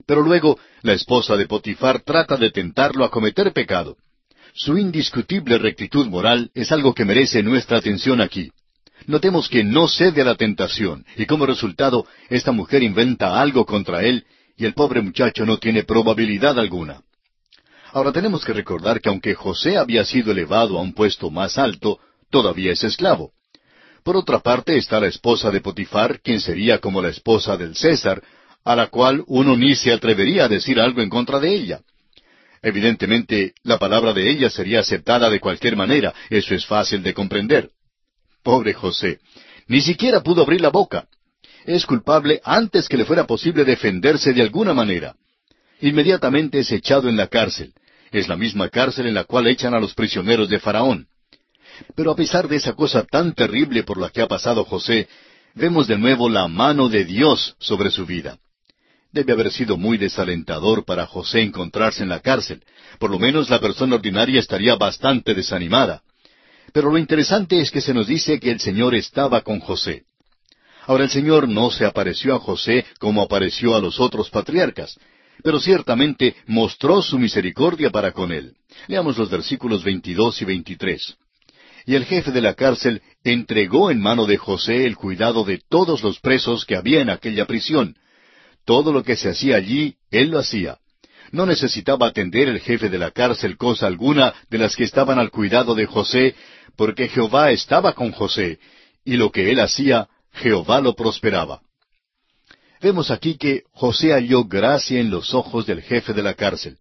Pero 0.06 0.22
luego 0.22 0.58
la 0.82 0.92
esposa 0.92 1.36
de 1.36 1.46
Potifar 1.46 2.02
trata 2.02 2.36
de 2.36 2.50
tentarlo 2.50 3.04
a 3.04 3.10
cometer 3.10 3.52
pecado. 3.52 3.96
Su 4.58 4.78
indiscutible 4.78 5.58
rectitud 5.58 6.06
moral 6.06 6.50
es 6.54 6.72
algo 6.72 6.94
que 6.94 7.04
merece 7.04 7.42
nuestra 7.42 7.76
atención 7.76 8.22
aquí. 8.22 8.50
Notemos 9.06 9.50
que 9.50 9.62
no 9.62 9.86
cede 9.86 10.22
a 10.22 10.24
la 10.24 10.34
tentación, 10.34 11.04
y 11.14 11.26
como 11.26 11.44
resultado, 11.44 12.06
esta 12.30 12.52
mujer 12.52 12.82
inventa 12.82 13.38
algo 13.38 13.66
contra 13.66 14.02
él, 14.02 14.24
y 14.56 14.64
el 14.64 14.72
pobre 14.72 15.02
muchacho 15.02 15.44
no 15.44 15.58
tiene 15.58 15.84
probabilidad 15.84 16.58
alguna. 16.58 17.02
Ahora 17.92 18.12
tenemos 18.12 18.46
que 18.46 18.54
recordar 18.54 19.02
que 19.02 19.10
aunque 19.10 19.34
José 19.34 19.76
había 19.76 20.06
sido 20.06 20.32
elevado 20.32 20.78
a 20.78 20.80
un 20.80 20.94
puesto 20.94 21.30
más 21.30 21.58
alto, 21.58 22.00
todavía 22.30 22.72
es 22.72 22.82
esclavo. 22.82 23.32
Por 24.02 24.16
otra 24.16 24.38
parte 24.38 24.78
está 24.78 24.98
la 25.00 25.08
esposa 25.08 25.50
de 25.50 25.60
Potifar, 25.60 26.20
quien 26.22 26.40
sería 26.40 26.78
como 26.78 27.02
la 27.02 27.10
esposa 27.10 27.58
del 27.58 27.76
César, 27.76 28.22
a 28.64 28.74
la 28.74 28.86
cual 28.86 29.22
uno 29.26 29.54
ni 29.54 29.74
se 29.74 29.92
atrevería 29.92 30.46
a 30.46 30.48
decir 30.48 30.80
algo 30.80 31.02
en 31.02 31.10
contra 31.10 31.40
de 31.40 31.54
ella. 31.54 31.80
Evidentemente, 32.62 33.54
la 33.62 33.78
palabra 33.78 34.12
de 34.12 34.30
ella 34.30 34.50
sería 34.50 34.80
aceptada 34.80 35.30
de 35.30 35.40
cualquier 35.40 35.76
manera, 35.76 36.14
eso 36.30 36.54
es 36.54 36.66
fácil 36.66 37.02
de 37.02 37.14
comprender. 37.14 37.70
Pobre 38.42 38.74
José, 38.74 39.18
ni 39.68 39.80
siquiera 39.80 40.22
pudo 40.22 40.42
abrir 40.42 40.60
la 40.60 40.70
boca. 40.70 41.06
Es 41.64 41.84
culpable 41.84 42.40
antes 42.44 42.88
que 42.88 42.96
le 42.96 43.04
fuera 43.04 43.26
posible 43.26 43.64
defenderse 43.64 44.32
de 44.32 44.42
alguna 44.42 44.72
manera. 44.72 45.16
Inmediatamente 45.80 46.60
es 46.60 46.70
echado 46.70 47.08
en 47.08 47.16
la 47.16 47.26
cárcel. 47.26 47.74
Es 48.12 48.28
la 48.28 48.36
misma 48.36 48.68
cárcel 48.68 49.06
en 49.06 49.14
la 49.14 49.24
cual 49.24 49.48
echan 49.48 49.74
a 49.74 49.80
los 49.80 49.94
prisioneros 49.94 50.48
de 50.48 50.60
Faraón. 50.60 51.08
Pero 51.94 52.12
a 52.12 52.16
pesar 52.16 52.48
de 52.48 52.56
esa 52.56 52.74
cosa 52.74 53.04
tan 53.04 53.34
terrible 53.34 53.82
por 53.82 53.98
la 53.98 54.10
que 54.10 54.22
ha 54.22 54.28
pasado 54.28 54.64
José, 54.64 55.08
vemos 55.54 55.86
de 55.86 55.98
nuevo 55.98 56.28
la 56.28 56.48
mano 56.48 56.88
de 56.88 57.04
Dios 57.04 57.56
sobre 57.58 57.90
su 57.90 58.06
vida. 58.06 58.38
Debe 59.16 59.32
haber 59.32 59.50
sido 59.50 59.78
muy 59.78 59.96
desalentador 59.96 60.84
para 60.84 61.06
José 61.06 61.40
encontrarse 61.40 62.02
en 62.02 62.10
la 62.10 62.20
cárcel. 62.20 62.62
Por 62.98 63.10
lo 63.10 63.18
menos 63.18 63.48
la 63.48 63.58
persona 63.58 63.94
ordinaria 63.94 64.38
estaría 64.38 64.74
bastante 64.74 65.32
desanimada. 65.32 66.02
Pero 66.74 66.90
lo 66.90 66.98
interesante 66.98 67.58
es 67.58 67.70
que 67.70 67.80
se 67.80 67.94
nos 67.94 68.08
dice 68.08 68.38
que 68.38 68.50
el 68.50 68.60
Señor 68.60 68.94
estaba 68.94 69.40
con 69.40 69.58
José. 69.60 70.02
Ahora 70.86 71.04
el 71.04 71.08
Señor 71.08 71.48
no 71.48 71.70
se 71.70 71.86
apareció 71.86 72.34
a 72.34 72.40
José 72.40 72.84
como 72.98 73.22
apareció 73.22 73.74
a 73.74 73.80
los 73.80 74.00
otros 74.00 74.28
patriarcas, 74.28 75.00
pero 75.42 75.60
ciertamente 75.60 76.36
mostró 76.46 77.00
su 77.00 77.18
misericordia 77.18 77.88
para 77.88 78.12
con 78.12 78.32
él. 78.32 78.52
Leamos 78.86 79.16
los 79.16 79.30
versículos 79.30 79.82
22 79.82 80.42
y 80.42 80.44
23. 80.44 81.16
Y 81.86 81.94
el 81.94 82.04
jefe 82.04 82.32
de 82.32 82.42
la 82.42 82.52
cárcel 82.52 83.00
entregó 83.24 83.90
en 83.90 83.98
mano 83.98 84.26
de 84.26 84.36
José 84.36 84.84
el 84.84 84.94
cuidado 84.94 85.42
de 85.42 85.62
todos 85.70 86.02
los 86.02 86.20
presos 86.20 86.66
que 86.66 86.76
había 86.76 87.00
en 87.00 87.08
aquella 87.08 87.46
prisión, 87.46 87.96
todo 88.66 88.92
lo 88.92 89.02
que 89.02 89.16
se 89.16 89.30
hacía 89.30 89.56
allí, 89.56 89.96
él 90.10 90.28
lo 90.28 90.40
hacía. 90.40 90.78
No 91.32 91.46
necesitaba 91.46 92.08
atender 92.08 92.48
el 92.48 92.60
jefe 92.60 92.88
de 92.88 92.98
la 92.98 93.12
cárcel 93.12 93.56
cosa 93.56 93.86
alguna 93.86 94.34
de 94.50 94.58
las 94.58 94.76
que 94.76 94.84
estaban 94.84 95.18
al 95.18 95.30
cuidado 95.30 95.74
de 95.74 95.86
José, 95.86 96.34
porque 96.76 97.08
Jehová 97.08 97.52
estaba 97.52 97.94
con 97.94 98.12
José, 98.12 98.58
y 99.04 99.16
lo 99.16 99.30
que 99.30 99.50
él 99.50 99.60
hacía, 99.60 100.08
Jehová 100.32 100.80
lo 100.80 100.94
prosperaba. 100.94 101.62
Vemos 102.82 103.10
aquí 103.10 103.38
que 103.38 103.62
José 103.72 104.12
halló 104.12 104.44
gracia 104.44 105.00
en 105.00 105.10
los 105.10 105.32
ojos 105.32 105.64
del 105.64 105.80
jefe 105.80 106.12
de 106.12 106.22
la 106.22 106.34
cárcel. 106.34 106.76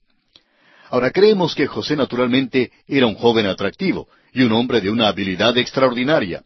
Ahora 0.89 1.11
creemos 1.11 1.55
que 1.55 1.67
José 1.67 1.95
naturalmente 1.95 2.71
era 2.87 3.07
un 3.07 3.15
joven 3.15 3.45
atractivo 3.45 4.07
y 4.33 4.41
un 4.41 4.51
hombre 4.51 4.81
de 4.81 4.89
una 4.89 5.07
habilidad 5.07 5.57
extraordinaria. 5.57 6.43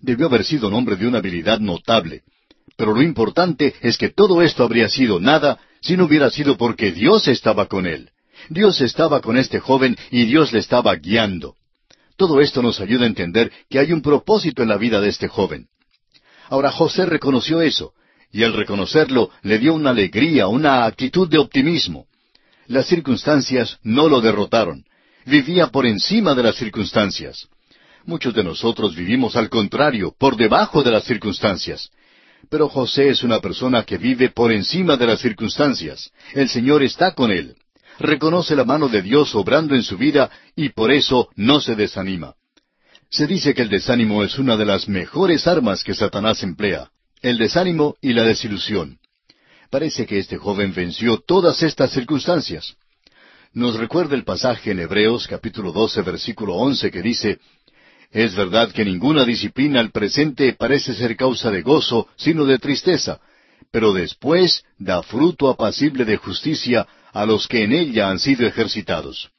Debió 0.00 0.26
haber 0.26 0.44
sido 0.44 0.68
un 0.68 0.74
hombre 0.74 0.96
de 0.96 1.06
una 1.06 1.18
habilidad 1.18 1.60
notable. 1.60 2.22
Pero 2.76 2.92
lo 2.94 3.02
importante 3.02 3.74
es 3.80 3.96
que 3.96 4.10
todo 4.10 4.42
esto 4.42 4.62
habría 4.62 4.88
sido 4.88 5.18
nada 5.18 5.58
si 5.80 5.96
no 5.96 6.04
hubiera 6.04 6.30
sido 6.30 6.56
porque 6.56 6.92
Dios 6.92 7.28
estaba 7.28 7.66
con 7.66 7.86
él. 7.86 8.10
Dios 8.48 8.80
estaba 8.80 9.20
con 9.20 9.38
este 9.38 9.60
joven 9.60 9.96
y 10.10 10.24
Dios 10.26 10.52
le 10.52 10.58
estaba 10.58 10.94
guiando. 10.96 11.56
Todo 12.16 12.40
esto 12.40 12.62
nos 12.62 12.80
ayuda 12.80 13.04
a 13.04 13.08
entender 13.08 13.52
que 13.68 13.78
hay 13.78 13.92
un 13.92 14.02
propósito 14.02 14.62
en 14.62 14.68
la 14.68 14.76
vida 14.76 15.00
de 15.00 15.08
este 15.08 15.28
joven. 15.28 15.68
Ahora 16.48 16.70
José 16.70 17.06
reconoció 17.06 17.60
eso, 17.60 17.92
y 18.32 18.42
al 18.44 18.52
reconocerlo 18.52 19.30
le 19.42 19.58
dio 19.58 19.74
una 19.74 19.90
alegría, 19.90 20.46
una 20.46 20.84
actitud 20.84 21.28
de 21.28 21.38
optimismo. 21.38 22.06
Las 22.66 22.86
circunstancias 22.86 23.78
no 23.82 24.08
lo 24.08 24.20
derrotaron. 24.20 24.84
Vivía 25.24 25.68
por 25.68 25.86
encima 25.86 26.34
de 26.34 26.42
las 26.42 26.56
circunstancias. 26.56 27.48
Muchos 28.04 28.34
de 28.34 28.44
nosotros 28.44 28.94
vivimos 28.94 29.36
al 29.36 29.48
contrario, 29.48 30.14
por 30.16 30.36
debajo 30.36 30.82
de 30.82 30.92
las 30.92 31.04
circunstancias. 31.04 31.90
Pero 32.48 32.68
José 32.68 33.08
es 33.08 33.22
una 33.22 33.40
persona 33.40 33.82
que 33.84 33.98
vive 33.98 34.30
por 34.30 34.52
encima 34.52 34.96
de 34.96 35.06
las 35.06 35.20
circunstancias. 35.20 36.10
El 36.32 36.48
Señor 36.48 36.82
está 36.82 37.12
con 37.12 37.30
él. 37.30 37.56
Reconoce 37.98 38.54
la 38.54 38.64
mano 38.64 38.88
de 38.88 39.02
Dios 39.02 39.34
obrando 39.34 39.74
en 39.74 39.82
su 39.82 39.96
vida 39.96 40.30
y 40.54 40.68
por 40.68 40.90
eso 40.90 41.28
no 41.34 41.60
se 41.60 41.74
desanima. 41.74 42.34
Se 43.10 43.26
dice 43.26 43.54
que 43.54 43.62
el 43.62 43.68
desánimo 43.68 44.22
es 44.22 44.38
una 44.38 44.56
de 44.56 44.66
las 44.66 44.88
mejores 44.88 45.46
armas 45.46 45.82
que 45.82 45.94
Satanás 45.94 46.42
emplea, 46.42 46.90
el 47.22 47.38
desánimo 47.38 47.96
y 48.00 48.12
la 48.12 48.24
desilusión. 48.24 48.98
Parece 49.70 50.06
que 50.06 50.18
este 50.18 50.36
joven 50.36 50.74
venció 50.74 51.18
todas 51.18 51.62
estas 51.62 51.90
circunstancias. 51.92 52.76
Nos 53.52 53.76
recuerda 53.76 54.14
el 54.14 54.24
pasaje 54.24 54.72
en 54.72 54.80
Hebreos 54.80 55.26
capítulo 55.26 55.72
12 55.72 56.02
versículo 56.02 56.54
11 56.56 56.90
que 56.90 57.00
dice, 57.00 57.38
es 58.10 58.34
verdad 58.34 58.72
que 58.72 58.84
ninguna 58.84 59.24
disciplina 59.24 59.80
al 59.80 59.90
presente 59.90 60.52
parece 60.52 60.94
ser 60.94 61.16
causa 61.16 61.50
de 61.50 61.62
gozo, 61.62 62.08
sino 62.16 62.44
de 62.44 62.58
tristeza, 62.58 63.20
pero 63.70 63.92
después 63.92 64.64
da 64.78 65.02
fruto 65.02 65.48
apacible 65.48 66.04
de 66.04 66.16
justicia 66.16 66.86
a 67.12 67.26
los 67.26 67.46
que 67.48 67.64
en 67.64 67.72
ella 67.72 68.08
han 68.08 68.18
sido 68.18 68.46
ejercitados. 68.46 69.30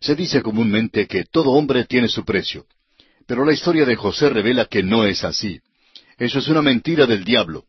Se 0.00 0.14
dice 0.14 0.42
comúnmente 0.42 1.06
que 1.06 1.24
todo 1.24 1.50
hombre 1.50 1.84
tiene 1.84 2.08
su 2.08 2.24
precio, 2.24 2.66
pero 3.26 3.44
la 3.44 3.52
historia 3.52 3.84
de 3.84 3.96
José 3.96 4.28
revela 4.28 4.66
que 4.66 4.82
no 4.82 5.04
es 5.04 5.24
así. 5.24 5.60
Eso 6.18 6.38
es 6.38 6.48
una 6.48 6.62
mentira 6.62 7.06
del 7.06 7.24
diablo. 7.24 7.64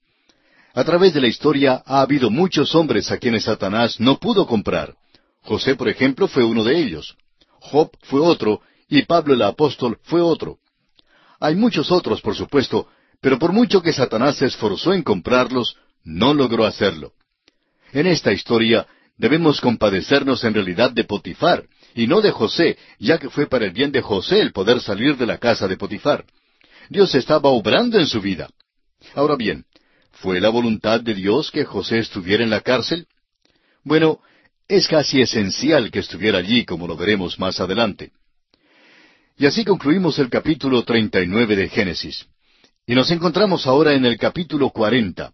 A 0.73 0.83
través 0.83 1.13
de 1.13 1.21
la 1.21 1.27
historia 1.27 1.81
ha 1.85 2.01
habido 2.01 2.29
muchos 2.29 2.75
hombres 2.75 3.11
a 3.11 3.17
quienes 3.17 3.45
Satanás 3.45 3.99
no 3.99 4.19
pudo 4.19 4.45
comprar. 4.45 4.93
José, 5.41 5.75
por 5.75 5.89
ejemplo, 5.89 6.27
fue 6.27 6.43
uno 6.43 6.63
de 6.63 6.77
ellos. 6.77 7.15
Job 7.59 7.89
fue 8.03 8.21
otro, 8.21 8.61
y 8.89 9.03
Pablo 9.03 9.33
el 9.33 9.41
apóstol 9.41 9.99
fue 10.03 10.21
otro. 10.21 10.59
Hay 11.39 11.55
muchos 11.55 11.91
otros, 11.91 12.21
por 12.21 12.35
supuesto, 12.35 12.87
pero 13.21 13.37
por 13.37 13.51
mucho 13.51 13.81
que 13.81 13.93
Satanás 13.93 14.37
se 14.37 14.45
esforzó 14.45 14.93
en 14.93 15.03
comprarlos, 15.03 15.77
no 16.03 16.33
logró 16.33 16.65
hacerlo. 16.65 17.13
En 17.91 18.07
esta 18.07 18.31
historia 18.31 18.87
debemos 19.17 19.61
compadecernos 19.61 20.43
en 20.43 20.53
realidad 20.53 20.91
de 20.91 21.03
Potifar, 21.03 21.65
y 21.95 22.07
no 22.07 22.21
de 22.21 22.31
José, 22.31 22.77
ya 22.99 23.17
que 23.17 23.29
fue 23.29 23.47
para 23.47 23.65
el 23.65 23.71
bien 23.71 23.91
de 23.91 24.01
José 24.01 24.39
el 24.39 24.51
poder 24.51 24.81
salir 24.81 25.17
de 25.17 25.25
la 25.25 25.37
casa 25.37 25.67
de 25.67 25.77
Potifar. 25.77 26.25
Dios 26.89 27.13
estaba 27.15 27.49
obrando 27.49 27.99
en 27.99 28.07
su 28.07 28.21
vida. 28.21 28.49
Ahora 29.15 29.35
bien, 29.35 29.65
¿fue 30.11 30.39
la 30.39 30.49
voluntad 30.49 31.01
de 31.01 31.13
Dios 31.13 31.51
que 31.51 31.65
José 31.65 31.99
estuviera 31.99 32.43
en 32.43 32.49
la 32.49 32.61
cárcel? 32.61 33.07
Bueno, 33.83 34.19
es 34.67 34.87
casi 34.87 35.21
esencial 35.21 35.91
que 35.91 35.99
estuviera 35.99 36.39
allí, 36.39 36.65
como 36.65 36.87
lo 36.87 36.95
veremos 36.95 37.39
más 37.39 37.59
adelante. 37.59 38.11
Y 39.39 39.45
así 39.45 39.63
concluimos 39.63 40.17
el 40.17 40.31
capítulo 40.31 40.83
39 40.83 41.55
de 41.55 41.69
Génesis. 41.69 42.25
Y 42.87 42.95
nos 42.95 43.11
encontramos 43.11 43.67
ahora 43.67 43.93
en 43.93 44.03
el 44.03 44.17
capítulo 44.17 44.71
40. 44.71 45.31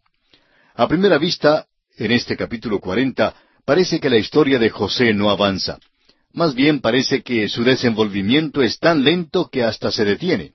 A 0.76 0.88
primera 0.90 1.18
vista, 1.18 1.68
en 1.96 2.12
este 2.12 2.36
capítulo 2.36 2.82
40, 2.82 3.34
parece 3.64 4.02
que 4.02 4.10
la 4.10 4.18
historia 4.18 4.60
de 4.60 4.70
José 4.70 5.14
no 5.14 5.30
avanza. 5.30 5.80
Más 6.34 6.54
bien 6.54 6.82
parece 6.82 7.22
que 7.22 7.48
su 7.48 7.64
desenvolvimiento 7.64 8.62
es 8.62 8.78
tan 8.78 9.06
lento 9.06 9.50
que 9.50 9.64
hasta 9.64 9.90
se 9.90 10.04
detiene. 10.04 10.52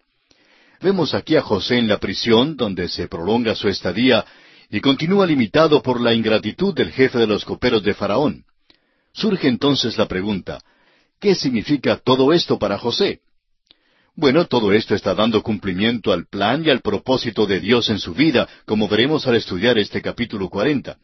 Vemos 0.83 1.15
aquí 1.15 1.37
a 1.37 1.41
José 1.41 1.79
en 1.79 1.89
la 1.89 1.97
prisión, 1.97 2.55
donde 2.55 2.87
se 2.89 3.09
prolonga 3.09 3.55
su 3.55 3.69
estadía, 3.69 4.27
y 4.69 4.83
continúa 4.83 5.25
limitado 5.25 5.81
por 5.81 6.03
la 6.03 6.13
ingratitud 6.13 6.75
del 6.75 6.93
jefe 6.93 7.17
de 7.17 7.27
los 7.27 7.47
coperos 7.47 7.83
de 7.83 7.95
Faraón. 7.95 8.45
Surge 9.15 9.49
entonces 9.49 9.97
la 9.97 10.07
pregunta, 10.07 10.61
¿qué 11.19 11.35
significa 11.35 11.97
todo 11.97 12.35
esto 12.35 12.59
para 12.59 12.77
José? 12.77 13.23
Bueno, 14.19 14.47
todo 14.47 14.73
esto 14.73 14.97
está 14.97 15.15
dando 15.15 15.45
cumplimiento 15.45 16.13
al 16.13 16.27
plan 16.27 16.65
y 16.67 16.71
al 16.71 16.81
propósito 16.81 17.47
de 17.47 17.61
Dios 17.61 17.89
en 17.89 18.01
su 18.01 18.15
vida, 18.15 18.49
como 18.67 18.89
veremos 18.89 19.29
al 19.29 19.37
estudiar 19.37 19.79
este 19.79 20.03
capítulo 20.03 20.49
40. 20.49 20.97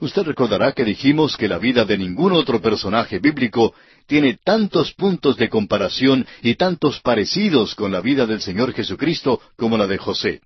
Usted 0.00 0.22
recordará 0.24 0.72
que 0.72 0.84
dijimos 0.84 1.36
que 1.36 1.46
la 1.46 1.58
vida 1.58 1.84
de 1.84 1.96
ningún 1.96 2.32
otro 2.32 2.60
personaje 2.60 3.20
bíblico 3.20 3.72
tiene 4.08 4.36
tantos 4.44 4.92
puntos 4.94 5.36
de 5.36 5.48
comparación 5.48 6.26
y 6.42 6.56
tantos 6.56 6.98
parecidos 7.02 7.76
con 7.76 7.92
la 7.92 8.00
vida 8.00 8.26
del 8.26 8.40
Señor 8.40 8.72
Jesucristo 8.72 9.40
como 9.56 9.78
la 9.78 9.86
de 9.86 9.98
José. 9.98 10.40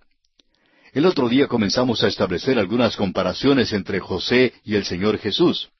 El 0.92 1.06
otro 1.06 1.26
día 1.26 1.46
comenzamos 1.46 2.04
a 2.04 2.08
establecer 2.08 2.58
algunas 2.58 2.96
comparaciones 2.96 3.72
entre 3.72 3.98
José 3.98 4.52
y 4.62 4.74
el 4.74 4.84
Señor 4.84 5.16
Jesús. 5.16 5.70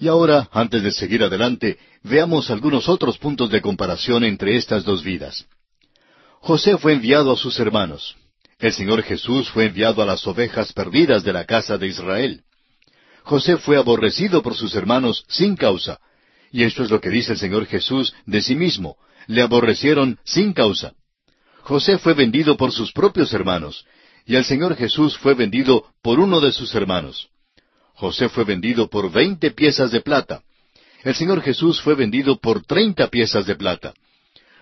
Y 0.00 0.08
ahora, 0.08 0.48
antes 0.50 0.82
de 0.82 0.92
seguir 0.92 1.22
adelante, 1.22 1.78
veamos 2.02 2.50
algunos 2.50 2.88
otros 2.88 3.18
puntos 3.18 3.50
de 3.50 3.60
comparación 3.60 4.24
entre 4.24 4.56
estas 4.56 4.82
dos 4.82 5.04
vidas. 5.04 5.44
José 6.40 6.78
fue 6.78 6.94
enviado 6.94 7.30
a 7.30 7.36
sus 7.36 7.60
hermanos. 7.60 8.16
El 8.58 8.72
Señor 8.72 9.02
Jesús 9.02 9.50
fue 9.50 9.66
enviado 9.66 10.00
a 10.00 10.06
las 10.06 10.26
ovejas 10.26 10.72
perdidas 10.72 11.22
de 11.22 11.34
la 11.34 11.44
casa 11.44 11.76
de 11.76 11.88
Israel. 11.88 12.44
José 13.24 13.58
fue 13.58 13.76
aborrecido 13.76 14.42
por 14.42 14.54
sus 14.54 14.74
hermanos 14.74 15.26
sin 15.28 15.54
causa. 15.54 16.00
Y 16.50 16.62
esto 16.62 16.82
es 16.82 16.90
lo 16.90 16.98
que 17.02 17.10
dice 17.10 17.32
el 17.32 17.38
Señor 17.38 17.66
Jesús 17.66 18.14
de 18.24 18.40
sí 18.40 18.54
mismo. 18.54 18.96
Le 19.26 19.42
aborrecieron 19.42 20.18
sin 20.24 20.54
causa. 20.54 20.94
José 21.60 21.98
fue 21.98 22.14
vendido 22.14 22.56
por 22.56 22.72
sus 22.72 22.90
propios 22.92 23.34
hermanos, 23.34 23.84
y 24.24 24.36
el 24.36 24.46
Señor 24.46 24.76
Jesús 24.76 25.18
fue 25.18 25.34
vendido 25.34 25.84
por 26.02 26.18
uno 26.20 26.40
de 26.40 26.52
sus 26.52 26.74
hermanos. 26.74 27.28
José 28.00 28.30
fue 28.30 28.44
vendido 28.44 28.88
por 28.88 29.12
veinte 29.12 29.50
piezas 29.50 29.90
de 29.90 30.00
plata. 30.00 30.42
El 31.04 31.14
Señor 31.14 31.42
Jesús 31.42 31.82
fue 31.82 31.94
vendido 31.94 32.40
por 32.40 32.64
treinta 32.64 33.08
piezas 33.08 33.44
de 33.44 33.56
plata. 33.56 33.92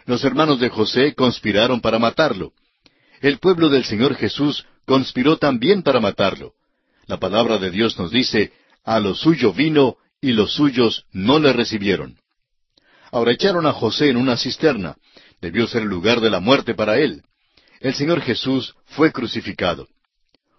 Los 0.06 0.24
hermanos 0.24 0.58
de 0.58 0.68
José 0.70 1.14
conspiraron 1.14 1.80
para 1.80 2.00
matarlo. 2.00 2.52
El 3.20 3.38
pueblo 3.38 3.68
del 3.68 3.84
Señor 3.84 4.16
Jesús 4.16 4.66
conspiró 4.84 5.36
también 5.36 5.84
para 5.84 6.00
matarlo. 6.00 6.54
La 7.06 7.20
palabra 7.20 7.58
de 7.58 7.70
Dios 7.70 7.96
nos 7.96 8.10
dice, 8.10 8.52
a 8.84 8.98
lo 8.98 9.14
suyo 9.14 9.52
vino 9.52 9.98
y 10.20 10.32
los 10.32 10.54
suyos 10.54 11.04
no 11.12 11.38
le 11.38 11.52
recibieron. 11.52 12.18
Ahora 13.12 13.30
echaron 13.30 13.66
a 13.66 13.72
José 13.72 14.08
en 14.08 14.16
una 14.16 14.36
cisterna. 14.36 14.96
Debió 15.40 15.68
ser 15.68 15.82
el 15.82 15.88
lugar 15.88 16.20
de 16.20 16.30
la 16.30 16.40
muerte 16.40 16.74
para 16.74 16.98
él. 16.98 17.22
El 17.78 17.94
Señor 17.94 18.20
Jesús 18.20 18.74
fue 18.86 19.12
crucificado. 19.12 19.86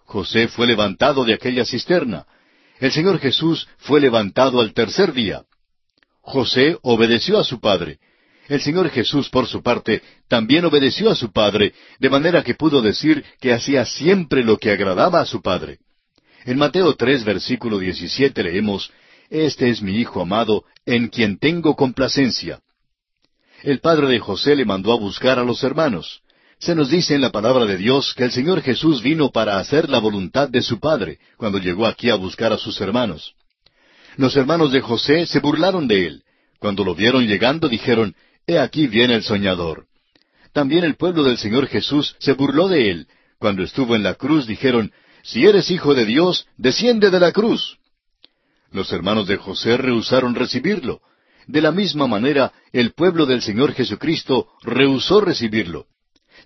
José 0.06 0.48
fue 0.48 0.66
levantado 0.66 1.26
de 1.26 1.34
aquella 1.34 1.66
cisterna. 1.66 2.24
El 2.80 2.90
Señor 2.92 3.18
Jesús 3.18 3.68
fue 3.76 4.00
levantado 4.00 4.60
al 4.60 4.72
tercer 4.72 5.12
día. 5.12 5.42
José 6.22 6.78
obedeció 6.82 7.38
a 7.38 7.44
su 7.44 7.60
padre. 7.60 7.98
El 8.48 8.60
Señor 8.62 8.88
Jesús, 8.88 9.28
por 9.28 9.46
su 9.46 9.62
parte, 9.62 10.02
también 10.28 10.64
obedeció 10.64 11.10
a 11.10 11.14
su 11.14 11.30
padre, 11.30 11.74
de 11.98 12.10
manera 12.10 12.42
que 12.42 12.54
pudo 12.54 12.80
decir 12.80 13.22
que 13.38 13.52
hacía 13.52 13.84
siempre 13.84 14.42
lo 14.42 14.56
que 14.56 14.70
agradaba 14.72 15.20
a 15.20 15.26
su 15.26 15.42
padre. 15.42 15.78
En 16.46 16.56
Mateo 16.56 16.96
tres, 16.96 17.22
versículo 17.22 17.78
diecisiete 17.78 18.42
leemos, 18.42 18.90
Este 19.28 19.68
es 19.68 19.82
mi 19.82 19.96
Hijo 19.96 20.22
amado, 20.22 20.64
en 20.86 21.08
quien 21.08 21.38
tengo 21.38 21.76
complacencia. 21.76 22.60
El 23.62 23.80
padre 23.80 24.08
de 24.08 24.20
José 24.20 24.56
le 24.56 24.64
mandó 24.64 24.92
a 24.92 24.96
buscar 24.96 25.38
a 25.38 25.44
los 25.44 25.62
hermanos. 25.62 26.22
Se 26.60 26.74
nos 26.74 26.90
dice 26.90 27.14
en 27.14 27.22
la 27.22 27.32
palabra 27.32 27.64
de 27.64 27.78
Dios 27.78 28.12
que 28.14 28.24
el 28.24 28.32
Señor 28.32 28.60
Jesús 28.60 29.02
vino 29.02 29.30
para 29.30 29.58
hacer 29.58 29.88
la 29.88 29.98
voluntad 29.98 30.46
de 30.50 30.60
su 30.60 30.78
Padre 30.78 31.18
cuando 31.38 31.56
llegó 31.56 31.86
aquí 31.86 32.10
a 32.10 32.16
buscar 32.16 32.52
a 32.52 32.58
sus 32.58 32.78
hermanos. 32.82 33.34
Los 34.18 34.36
hermanos 34.36 34.70
de 34.70 34.82
José 34.82 35.24
se 35.24 35.40
burlaron 35.40 35.88
de 35.88 36.06
él. 36.06 36.22
Cuando 36.58 36.84
lo 36.84 36.94
vieron 36.94 37.26
llegando 37.26 37.66
dijeron, 37.66 38.14
He 38.46 38.58
aquí 38.58 38.88
viene 38.88 39.14
el 39.14 39.22
soñador. 39.22 39.86
También 40.52 40.84
el 40.84 40.96
pueblo 40.96 41.22
del 41.22 41.38
Señor 41.38 41.66
Jesús 41.66 42.14
se 42.18 42.34
burló 42.34 42.68
de 42.68 42.90
él. 42.90 43.06
Cuando 43.38 43.62
estuvo 43.62 43.96
en 43.96 44.02
la 44.02 44.12
cruz 44.16 44.46
dijeron, 44.46 44.92
Si 45.22 45.46
eres 45.46 45.70
hijo 45.70 45.94
de 45.94 46.04
Dios, 46.04 46.46
desciende 46.58 47.08
de 47.08 47.20
la 47.20 47.32
cruz. 47.32 47.78
Los 48.70 48.92
hermanos 48.92 49.26
de 49.26 49.38
José 49.38 49.78
rehusaron 49.78 50.34
recibirlo. 50.34 51.00
De 51.46 51.62
la 51.62 51.72
misma 51.72 52.06
manera, 52.06 52.52
el 52.70 52.92
pueblo 52.92 53.24
del 53.24 53.40
Señor 53.40 53.72
Jesucristo 53.72 54.48
rehusó 54.62 55.22
recibirlo 55.22 55.86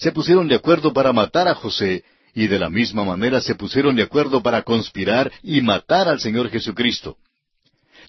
se 0.05 0.13
pusieron 0.13 0.47
de 0.47 0.57
acuerdo 0.57 0.93
para 0.93 1.15
matar 1.15 1.49
a 1.49 1.55
José, 1.55 2.05
y 2.35 2.47
de 2.47 2.59
la 2.59 2.69
misma 2.69 3.05
manera 3.05 3.41
se 3.41 3.55
pusieron 3.55 3.97
de 3.97 4.03
acuerdo 4.03 4.43
para 4.43 4.61
conspirar 4.61 5.33
y 5.43 5.63
matar 5.63 6.09
al 6.09 6.21
Señor 6.21 6.51
Jesucristo. 6.51 7.17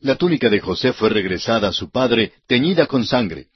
La 0.01 0.17
túnica 0.17 0.49
de 0.49 0.59
José 0.59 0.91
fue 0.91 1.09
regresada 1.09 1.69
a 1.69 1.71
su 1.71 1.89
padre, 1.89 2.33
teñida 2.47 2.85
con 2.85 3.05
sangre. 3.05 3.47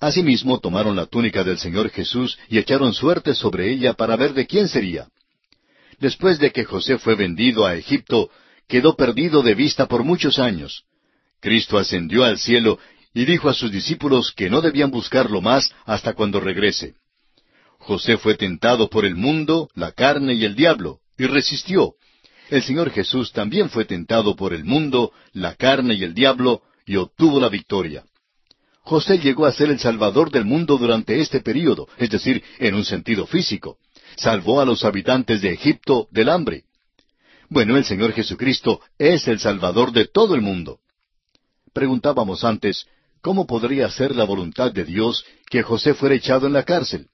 Asimismo 0.00 0.60
tomaron 0.60 0.94
la 0.94 1.06
túnica 1.06 1.42
del 1.42 1.58
Señor 1.58 1.90
Jesús 1.90 2.38
y 2.48 2.58
echaron 2.58 2.94
suerte 2.94 3.34
sobre 3.34 3.72
ella 3.72 3.94
para 3.94 4.14
ver 4.14 4.32
de 4.32 4.46
quién 4.46 4.68
sería. 4.68 5.08
Después 5.98 6.38
de 6.38 6.52
que 6.52 6.64
José 6.64 6.98
fue 6.98 7.16
vendido 7.16 7.66
a 7.66 7.74
Egipto, 7.74 8.30
quedó 8.68 8.94
perdido 8.94 9.42
de 9.42 9.56
vista 9.56 9.86
por 9.86 10.04
muchos 10.04 10.38
años. 10.38 10.84
Cristo 11.40 11.76
ascendió 11.76 12.22
al 12.22 12.38
cielo 12.38 12.78
y 13.12 13.24
dijo 13.24 13.48
a 13.48 13.54
sus 13.54 13.72
discípulos 13.72 14.32
que 14.36 14.48
no 14.48 14.60
debían 14.60 14.92
buscarlo 14.92 15.40
más 15.40 15.74
hasta 15.84 16.12
cuando 16.12 16.38
regrese. 16.38 16.94
José 17.88 18.18
fue 18.18 18.34
tentado 18.34 18.90
por 18.90 19.06
el 19.06 19.16
mundo, 19.16 19.70
la 19.74 19.92
carne 19.92 20.34
y 20.34 20.44
el 20.44 20.54
diablo, 20.54 20.98
y 21.16 21.24
resistió. 21.24 21.94
El 22.50 22.62
Señor 22.62 22.90
Jesús 22.90 23.32
también 23.32 23.70
fue 23.70 23.86
tentado 23.86 24.36
por 24.36 24.52
el 24.52 24.62
mundo, 24.62 25.12
la 25.32 25.54
carne 25.54 25.94
y 25.94 26.04
el 26.04 26.12
diablo, 26.12 26.60
y 26.84 26.96
obtuvo 26.96 27.40
la 27.40 27.48
victoria. 27.48 28.04
José 28.82 29.18
llegó 29.18 29.46
a 29.46 29.52
ser 29.52 29.70
el 29.70 29.78
Salvador 29.78 30.30
del 30.30 30.44
mundo 30.44 30.76
durante 30.76 31.18
este 31.18 31.40
período, 31.40 31.88
es 31.96 32.10
decir, 32.10 32.42
en 32.58 32.74
un 32.74 32.84
sentido 32.84 33.26
físico. 33.26 33.78
Salvó 34.18 34.60
a 34.60 34.66
los 34.66 34.84
habitantes 34.84 35.40
de 35.40 35.54
Egipto 35.54 36.08
del 36.10 36.28
hambre. 36.28 36.64
Bueno, 37.48 37.78
el 37.78 37.86
Señor 37.86 38.12
Jesucristo 38.12 38.82
es 38.98 39.26
el 39.28 39.40
Salvador 39.40 39.92
de 39.92 40.04
todo 40.04 40.34
el 40.34 40.42
mundo. 40.42 40.80
Preguntábamos 41.72 42.44
antes, 42.44 42.86
¿cómo 43.22 43.46
podría 43.46 43.88
ser 43.88 44.14
la 44.14 44.24
voluntad 44.24 44.72
de 44.72 44.84
Dios 44.84 45.24
que 45.48 45.62
José 45.62 45.94
fuera 45.94 46.16
echado 46.16 46.46
en 46.46 46.52
la 46.52 46.64
cárcel? 46.64 47.08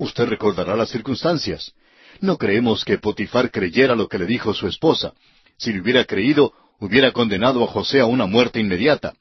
Usted 0.00 0.28
recordará 0.28 0.76
las 0.76 0.88
circunstancias. 0.88 1.74
No 2.22 2.38
creemos 2.38 2.86
que 2.86 2.96
Potifar 2.96 3.50
creyera 3.50 3.94
lo 3.94 4.08
que 4.08 4.18
le 4.18 4.24
dijo 4.24 4.54
su 4.54 4.66
esposa. 4.66 5.12
Si 5.58 5.74
le 5.74 5.82
hubiera 5.82 6.06
creído, 6.06 6.54
hubiera 6.78 7.12
condenado 7.12 7.62
a 7.62 7.66
José 7.66 8.00
a 8.00 8.06
una 8.06 8.24
muerte 8.24 8.58
inmediata. 8.60 9.12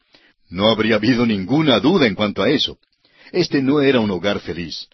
No 0.48 0.70
habría 0.70 0.96
habido 0.96 1.26
ninguna 1.26 1.82
duda 1.82 2.08
en 2.08 2.16
cuanto 2.16 2.42
a 2.44 2.50
eso. 2.50 2.78
Este 3.34 3.62
no 3.62 3.82
era 3.82 4.00
un 4.00 4.10
hogar 4.10 4.40
feliz. 4.40 4.88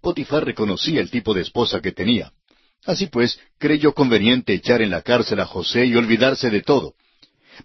Potifar 0.00 0.42
reconocía 0.46 1.02
el 1.02 1.10
tipo 1.10 1.34
de 1.34 1.42
esposa 1.42 1.82
que 1.82 1.92
tenía. 1.92 2.32
Así 2.86 3.08
pues, 3.08 3.38
creyó 3.58 3.92
conveniente 3.92 4.54
echar 4.54 4.80
en 4.80 4.88
la 4.88 5.02
cárcel 5.02 5.38
a 5.40 5.44
José 5.44 5.84
y 5.84 5.96
olvidarse 5.96 6.48
de 6.48 6.62
todo. 6.62 6.94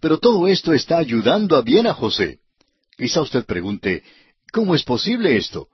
Pero 0.01 0.17
todo 0.17 0.45
esto 0.49 0.73
está 0.73 0.97
ayudando 0.97 1.55
a 1.55 1.61
bien 1.61 1.87
a 1.87 1.93
José. 1.93 2.39
Quizá 2.97 3.21
usted 3.21 3.45
pregunte, 3.45 4.03
¿cómo 4.51 4.75
es 4.75 4.83
posible 4.83 5.37
esto? 5.37 5.69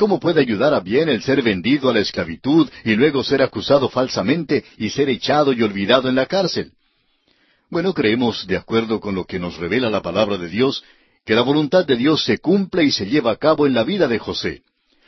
¿Cómo 0.00 0.18
puede 0.18 0.40
ayudar 0.40 0.72
a 0.72 0.80
bien 0.80 1.10
el 1.10 1.22
ser 1.22 1.42
vendido 1.42 1.90
a 1.90 1.92
la 1.92 2.00
esclavitud 2.00 2.70
y 2.86 2.94
luego 2.94 3.22
ser 3.22 3.42
acusado 3.42 3.90
falsamente 3.90 4.64
y 4.78 4.88
ser 4.88 5.10
echado 5.10 5.52
y 5.52 5.62
olvidado 5.62 6.08
en 6.08 6.14
la 6.14 6.24
cárcel? 6.24 6.72
Bueno, 7.68 7.92
creemos, 7.92 8.46
de 8.46 8.56
acuerdo 8.56 8.98
con 8.98 9.14
lo 9.14 9.26
que 9.26 9.38
nos 9.38 9.58
revela 9.58 9.90
la 9.90 10.00
palabra 10.00 10.38
de 10.38 10.48
Dios, 10.48 10.82
que 11.26 11.34
la 11.34 11.42
voluntad 11.42 11.84
de 11.84 11.96
Dios 11.96 12.24
se 12.24 12.38
cumple 12.38 12.84
y 12.84 12.92
se 12.92 13.08
lleva 13.08 13.32
a 13.32 13.36
cabo 13.36 13.66
en 13.66 13.74
la 13.74 13.84
vida 13.84 14.08
de 14.08 14.18
José. 14.18 14.62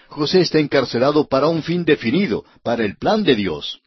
José 0.08 0.42
está 0.42 0.58
encarcelado 0.58 1.26
para 1.26 1.48
un 1.48 1.62
fin 1.62 1.86
definido, 1.86 2.44
para 2.62 2.84
el 2.84 2.98
plan 2.98 3.24
de 3.24 3.34
Dios. 3.34 3.80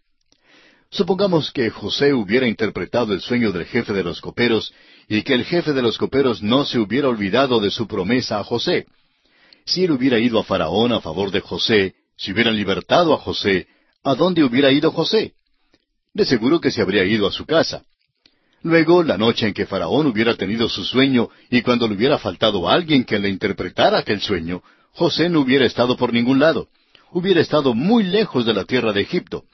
Supongamos 0.89 1.51
que 1.51 1.69
José 1.69 2.15
hubiera 2.15 2.47
interpretado 2.47 3.13
el 3.13 3.21
sueño 3.21 3.51
del 3.51 3.65
jefe 3.65 3.93
de 3.93 4.03
los 4.03 4.21
coperos 4.21 4.73
y 5.07 5.21
que 5.21 5.35
el 5.35 5.45
jefe 5.45 5.71
de 5.73 5.83
los 5.83 5.99
coperos 5.99 6.41
no 6.41 6.65
se 6.65 6.79
hubiera 6.79 7.09
olvidado 7.09 7.59
de 7.59 7.69
su 7.69 7.85
promesa 7.85 8.39
a 8.39 8.43
José. 8.43 8.87
Si 9.65 9.83
él 9.83 9.91
hubiera 9.91 10.19
ido 10.19 10.39
a 10.39 10.43
Faraón 10.43 10.93
a 10.93 11.01
favor 11.01 11.31
de 11.31 11.41
José, 11.41 11.95
si 12.15 12.31
hubieran 12.31 12.55
libertado 12.55 13.13
a 13.13 13.17
José, 13.17 13.67
¿a 14.03 14.13
dónde 14.13 14.43
hubiera 14.43 14.71
ido 14.71 14.91
José? 14.91 15.33
De 16.13 16.23
seguro 16.23 16.61
que 16.61 16.69
se 16.69 16.81
habría 16.81 17.03
ido 17.03 17.27
a 17.27 17.31
su 17.31 17.45
casa. 17.45 17.83
Luego, 18.61 19.03
la 19.03 19.17
noche 19.17 19.47
en 19.47 19.53
que 19.53 19.65
Faraón 19.65 20.07
hubiera 20.07 20.35
tenido 20.35 20.69
su 20.69 20.83
sueño 20.83 21.29
y 21.49 21.61
cuando 21.61 21.87
le 21.87 21.95
hubiera 21.95 22.19
faltado 22.19 22.69
alguien 22.69 23.03
que 23.03 23.19
le 23.19 23.29
interpretara 23.29 23.99
aquel 23.99 24.21
sueño, 24.21 24.63
José 24.91 25.29
no 25.29 25.41
hubiera 25.41 25.65
estado 25.65 25.97
por 25.97 26.13
ningún 26.13 26.39
lado. 26.39 26.67
Hubiera 27.11 27.41
estado 27.41 27.73
muy 27.73 28.03
lejos 28.03 28.45
de 28.45 28.53
la 28.53 28.65
tierra 28.65 28.93
de 28.93 29.01
Egipto. 29.01 29.45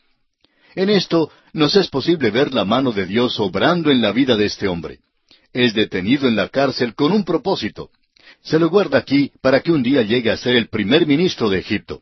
En 0.76 0.90
esto 0.90 1.32
nos 1.54 1.76
es 1.76 1.88
posible 1.88 2.32
ver 2.32 2.54
la 2.54 2.66
mano 2.66 2.92
de 2.92 3.06
Dios 3.06 3.40
obrando 3.40 3.92
en 3.92 4.02
la 4.02 4.12
vida 4.12 4.36
de 4.36 4.46
este 4.46 4.68
hombre. 4.68 5.00
Es 5.54 5.74
detenido 5.74 6.28
en 6.28 6.36
la 6.36 6.50
cárcel 6.50 6.96
con 6.96 7.12
un 7.12 7.24
propósito. 7.24 7.90
Se 8.44 8.58
lo 8.58 8.70
guarda 8.70 8.98
aquí 8.98 9.32
para 9.42 9.62
que 9.62 9.72
un 9.72 9.84
día 9.84 10.02
llegue 10.02 10.32
a 10.32 10.38
ser 10.38 10.56
el 10.56 10.68
primer 10.68 11.06
ministro 11.06 11.50
de 11.50 11.60
Egipto. 11.60 12.02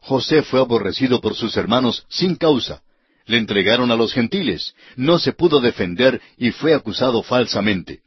José 0.00 0.42
fue 0.42 0.60
aborrecido 0.60 1.20
por 1.20 1.34
sus 1.34 1.56
hermanos 1.56 2.06
sin 2.08 2.36
causa. 2.36 2.82
Le 3.26 3.36
entregaron 3.36 3.90
a 3.90 3.96
los 3.96 4.14
gentiles, 4.14 4.74
no 4.96 5.18
se 5.18 5.32
pudo 5.32 5.60
defender 5.60 6.20
y 6.38 6.50
fue 6.50 6.72
acusado 6.72 7.22
falsamente. 7.22 8.00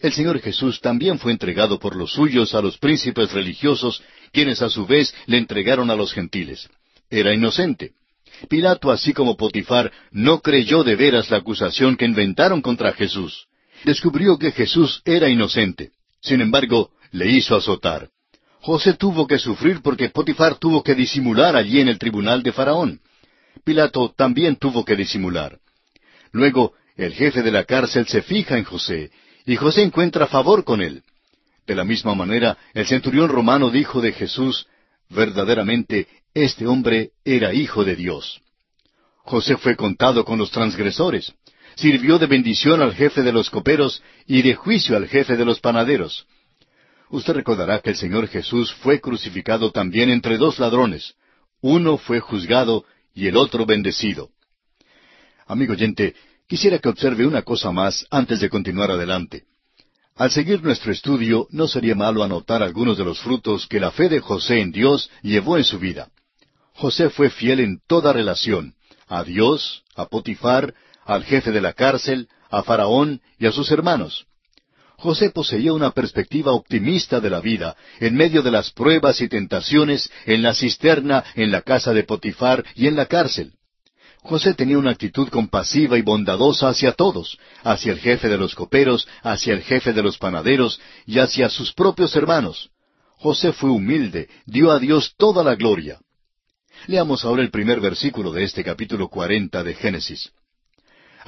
El 0.00 0.12
Señor 0.12 0.40
Jesús 0.40 0.80
también 0.80 1.18
fue 1.18 1.32
entregado 1.32 1.78
por 1.78 1.94
los 1.94 2.12
suyos 2.12 2.54
a 2.54 2.60
los 2.60 2.78
príncipes 2.78 3.32
religiosos, 3.32 4.02
quienes 4.32 4.62
a 4.62 4.68
su 4.68 4.86
vez 4.86 5.14
le 5.26 5.38
entregaron 5.38 5.90
a 5.90 5.96
los 5.96 6.12
gentiles. 6.12 6.68
Era 7.10 7.32
inocente. 7.32 7.92
Pilato, 8.48 8.90
así 8.90 9.12
como 9.12 9.36
Potifar, 9.36 9.92
no 10.10 10.40
creyó 10.40 10.84
de 10.84 10.96
veras 10.96 11.30
la 11.30 11.38
acusación 11.38 11.96
que 11.96 12.04
inventaron 12.04 12.62
contra 12.62 12.92
Jesús. 12.92 13.46
Descubrió 13.84 14.38
que 14.38 14.52
Jesús 14.52 15.02
era 15.04 15.28
inocente. 15.28 15.92
Sin 16.20 16.40
embargo, 16.40 16.90
le 17.12 17.30
hizo 17.30 17.56
azotar. 17.56 18.08
José 18.60 18.94
tuvo 18.94 19.26
que 19.26 19.38
sufrir 19.38 19.80
porque 19.82 20.10
Potifar 20.10 20.56
tuvo 20.56 20.82
que 20.82 20.94
disimular 20.94 21.56
allí 21.56 21.80
en 21.80 21.88
el 21.88 21.98
tribunal 21.98 22.42
de 22.42 22.52
Faraón. 22.52 23.00
Pilato 23.64 24.12
también 24.16 24.56
tuvo 24.56 24.84
que 24.84 24.96
disimular. 24.96 25.58
Luego, 26.32 26.74
el 26.96 27.14
jefe 27.14 27.42
de 27.42 27.52
la 27.52 27.64
cárcel 27.64 28.06
se 28.06 28.22
fija 28.22 28.58
en 28.58 28.64
José, 28.64 29.10
y 29.46 29.56
José 29.56 29.82
encuentra 29.82 30.26
favor 30.26 30.64
con 30.64 30.82
él. 30.82 31.02
De 31.66 31.74
la 31.74 31.84
misma 31.84 32.14
manera, 32.14 32.58
el 32.74 32.86
centurión 32.86 33.28
romano 33.28 33.70
dijo 33.70 34.00
de 34.00 34.12
Jesús, 34.12 34.66
verdaderamente, 35.08 36.08
este 36.34 36.66
hombre 36.66 37.10
era 37.24 37.54
hijo 37.54 37.84
de 37.84 37.96
Dios. 37.96 38.40
José 39.18 39.56
fue 39.56 39.76
contado 39.76 40.24
con 40.24 40.38
los 40.38 40.50
transgresores, 40.50 41.34
sirvió 41.78 42.18
de 42.18 42.26
bendición 42.26 42.82
al 42.82 42.92
jefe 42.92 43.22
de 43.22 43.32
los 43.32 43.50
coperos 43.50 44.02
y 44.26 44.42
de 44.42 44.54
juicio 44.54 44.96
al 44.96 45.06
jefe 45.06 45.36
de 45.36 45.44
los 45.44 45.60
panaderos. 45.60 46.26
Usted 47.10 47.34
recordará 47.34 47.78
que 47.78 47.90
el 47.90 47.96
Señor 47.96 48.26
Jesús 48.26 48.74
fue 48.82 49.00
crucificado 49.00 49.70
también 49.70 50.10
entre 50.10 50.38
dos 50.38 50.58
ladrones. 50.58 51.14
Uno 51.60 51.96
fue 51.96 52.18
juzgado 52.18 52.84
y 53.14 53.28
el 53.28 53.36
otro 53.36 53.64
bendecido. 53.64 54.30
Amigo 55.46 55.72
oyente, 55.72 56.14
quisiera 56.48 56.78
que 56.80 56.88
observe 56.88 57.26
una 57.26 57.42
cosa 57.42 57.70
más 57.70 58.04
antes 58.10 58.40
de 58.40 58.50
continuar 58.50 58.90
adelante. 58.90 59.44
Al 60.16 60.32
seguir 60.32 60.62
nuestro 60.62 60.90
estudio, 60.90 61.46
no 61.50 61.68
sería 61.68 61.94
malo 61.94 62.24
anotar 62.24 62.60
algunos 62.60 62.98
de 62.98 63.04
los 63.04 63.20
frutos 63.20 63.68
que 63.68 63.78
la 63.78 63.92
fe 63.92 64.08
de 64.08 64.18
José 64.18 64.60
en 64.60 64.72
Dios 64.72 65.10
llevó 65.22 65.56
en 65.56 65.64
su 65.64 65.78
vida. 65.78 66.10
José 66.74 67.08
fue 67.08 67.30
fiel 67.30 67.60
en 67.60 67.80
toda 67.86 68.12
relación, 68.12 68.74
a 69.06 69.22
Dios, 69.22 69.84
a 69.94 70.06
Potifar, 70.06 70.74
al 71.08 71.24
jefe 71.24 71.50
de 71.50 71.62
la 71.62 71.72
cárcel, 71.72 72.28
a 72.50 72.62
Faraón 72.62 73.20
y 73.38 73.46
a 73.46 73.52
sus 73.52 73.70
hermanos. 73.70 74.26
José 74.98 75.30
poseía 75.30 75.72
una 75.72 75.92
perspectiva 75.92 76.52
optimista 76.52 77.18
de 77.20 77.30
la 77.30 77.40
vida 77.40 77.76
en 77.98 78.14
medio 78.14 78.42
de 78.42 78.50
las 78.50 78.70
pruebas 78.70 79.20
y 79.22 79.28
tentaciones 79.28 80.10
en 80.26 80.42
la 80.42 80.54
cisterna, 80.54 81.24
en 81.34 81.50
la 81.50 81.62
casa 81.62 81.94
de 81.94 82.04
Potifar 82.04 82.64
y 82.74 82.88
en 82.88 82.96
la 82.96 83.06
cárcel. 83.06 83.52
José 84.22 84.52
tenía 84.52 84.76
una 84.76 84.90
actitud 84.90 85.28
compasiva 85.28 85.96
y 85.96 86.02
bondadosa 86.02 86.68
hacia 86.68 86.92
todos, 86.92 87.38
hacia 87.62 87.92
el 87.92 88.00
jefe 88.00 88.28
de 88.28 88.36
los 88.36 88.54
coperos, 88.54 89.08
hacia 89.22 89.54
el 89.54 89.62
jefe 89.62 89.94
de 89.94 90.02
los 90.02 90.18
panaderos 90.18 90.78
y 91.06 91.20
hacia 91.20 91.48
sus 91.48 91.72
propios 91.72 92.14
hermanos. 92.16 92.68
José 93.16 93.52
fue 93.52 93.70
humilde, 93.70 94.28
dio 94.44 94.70
a 94.72 94.78
Dios 94.78 95.14
toda 95.16 95.42
la 95.42 95.54
gloria. 95.54 96.00
Leamos 96.86 97.24
ahora 97.24 97.42
el 97.42 97.50
primer 97.50 97.80
versículo 97.80 98.30
de 98.30 98.44
este 98.44 98.62
capítulo 98.62 99.08
cuarenta 99.08 99.64
de 99.64 99.74
Génesis. 99.74 100.32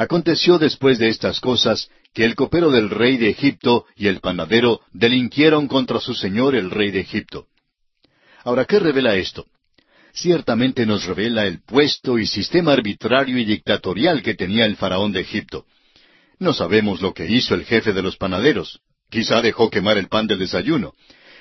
Aconteció 0.01 0.59
después 0.59 0.99
de 0.99 1.11
estas 1.11 1.41
cosas 1.41 1.91
que 2.15 2.25
el 2.25 2.35
copero 2.35 2.71
del 2.71 2.89
rey 2.89 3.19
de 3.19 3.29
Egipto 3.29 3.85
y 3.95 4.07
el 4.07 4.21
panadero 4.21 4.81
delinquieron 4.95 5.69
contra 5.69 6.01
su 6.01 6.15
señor 6.15 6.55
el 6.55 6.71
rey 6.71 6.91
de 6.91 7.01
Egipto. 7.01 7.49
Ahora, 8.43 8.65
¿qué 8.65 8.79
revela 8.79 9.17
esto? 9.17 9.45
Ciertamente 10.15 10.87
nos 10.87 11.05
revela 11.05 11.45
el 11.45 11.61
puesto 11.61 12.19
y 12.19 12.27
sistema 12.27 12.73
arbitrario 12.73 13.37
y 13.37 13.45
dictatorial 13.45 14.23
que 14.23 14.33
tenía 14.33 14.65
el 14.65 14.77
faraón 14.77 15.13
de 15.13 15.21
Egipto. 15.21 15.67
No 16.39 16.55
sabemos 16.55 17.03
lo 17.03 17.13
que 17.13 17.27
hizo 17.27 17.55
el 17.55 17.67
jefe 17.67 17.93
de 17.93 18.01
los 18.01 18.17
panaderos. 18.17 18.81
Quizá 19.11 19.43
dejó 19.43 19.69
quemar 19.69 19.99
el 19.99 20.09
pan 20.09 20.27
del 20.27 20.39
desayuno. 20.39 20.95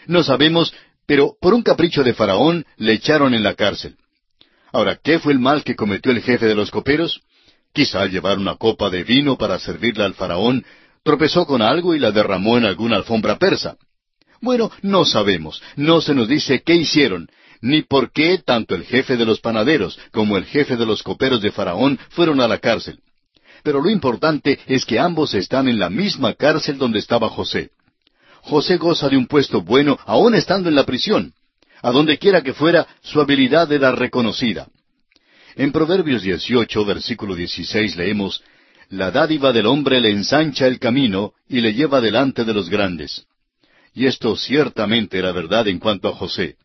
No 0.05 0.22
sabemos, 0.22 0.74
pero 1.05 1.38
por 1.39 1.53
un 1.53 1.64
capricho 1.64 2.03
de 2.03 2.14
faraón 2.14 2.66
le 2.76 2.91
echaron 2.91 3.34
en 3.34 3.43
la 3.43 3.55
cárcel. 3.55 3.95
Ahora, 4.74 4.99
¿qué 5.01 5.18
fue 5.18 5.32
el 5.32 5.39
mal 5.39 5.64
que 5.64 5.78
cometió 5.78 6.12
el 6.12 6.22
jefe 6.22 6.45
de 6.45 6.55
los 6.55 6.72
coperos? 6.72 7.22
Quizá 7.74 8.02
al 8.02 8.12
llevar 8.12 8.38
una 8.38 8.56
copa 8.56 8.90
de 8.90 9.04
vino 9.04 9.38
para 9.38 9.60
servirla 9.60 10.06
al 10.06 10.16
faraón, 10.16 10.66
tropezó 11.04 11.46
con 11.46 11.62
algo 11.62 11.96
y 11.96 12.00
la 12.00 12.12
derramó 12.12 12.58
en 12.58 12.66
alguna 12.66 12.98
alfombra 12.98 13.38
persa. 13.38 13.78
Bueno, 14.42 14.72
no 14.82 15.06
sabemos, 15.06 15.62
no 15.76 16.02
se 16.02 16.16
nos 16.16 16.28
dice 16.28 16.62
qué 16.66 16.76
hicieron, 16.76 17.28
ni 17.62 17.82
por 17.82 18.12
qué 18.12 18.40
tanto 18.44 18.76
el 18.76 18.86
jefe 18.86 19.18
de 19.18 19.26
los 19.26 19.42
panaderos 19.42 20.00
como 20.12 20.38
el 20.38 20.46
jefe 20.46 20.78
de 20.78 20.86
los 20.86 21.04
coperos 21.04 21.42
de 21.42 21.52
Faraón 21.52 22.00
fueron 22.10 22.40
a 22.40 22.48
la 22.48 22.60
cárcel. 22.60 23.00
Pero 23.64 23.82
lo 23.82 23.90
importante 23.90 24.60
es 24.68 24.86
que 24.86 25.00
ambos 25.00 25.34
están 25.34 25.68
en 25.68 25.80
la 25.80 25.90
misma 25.90 26.34
cárcel 26.34 26.78
donde 26.78 27.00
estaba 27.00 27.30
José. 27.30 27.72
José 28.42 28.78
goza 28.78 29.10
de 29.10 29.18
un 29.18 29.28
puesto 29.28 29.62
bueno 29.62 30.00
aún 30.06 30.34
estando 30.36 30.70
en 30.70 30.76
la 30.76 30.86
prisión. 30.86 31.34
A 31.82 31.92
donde 31.92 32.18
quiera 32.18 32.42
que 32.42 32.54
fuera, 32.54 32.88
su 33.02 33.20
habilidad 33.20 33.72
era 33.72 33.92
reconocida. 33.92 34.68
En 35.60 35.74
Proverbios 35.74 36.22
18, 36.22 36.86
versículo 36.86 37.36
16 37.36 37.97
leemos, 37.97 38.41
La 38.91 39.12
dádiva 39.12 39.51
del 39.51 39.66
hombre 39.66 39.99
le 39.99 40.10
ensancha 40.10 40.66
el 40.68 40.80
camino 40.80 41.34
y 41.49 41.60
le 41.60 41.74
lleva 41.74 41.99
delante 41.99 42.45
de 42.45 42.53
los 42.53 42.70
grandes. 42.70 43.26
Y 43.93 44.05
esto 44.05 44.38
ciertamente 44.38 45.18
era 45.18 45.34
verdad 45.34 45.68
en 45.68 45.80
cuanto 45.80 46.07
a 46.07 46.14
José. 46.14 46.55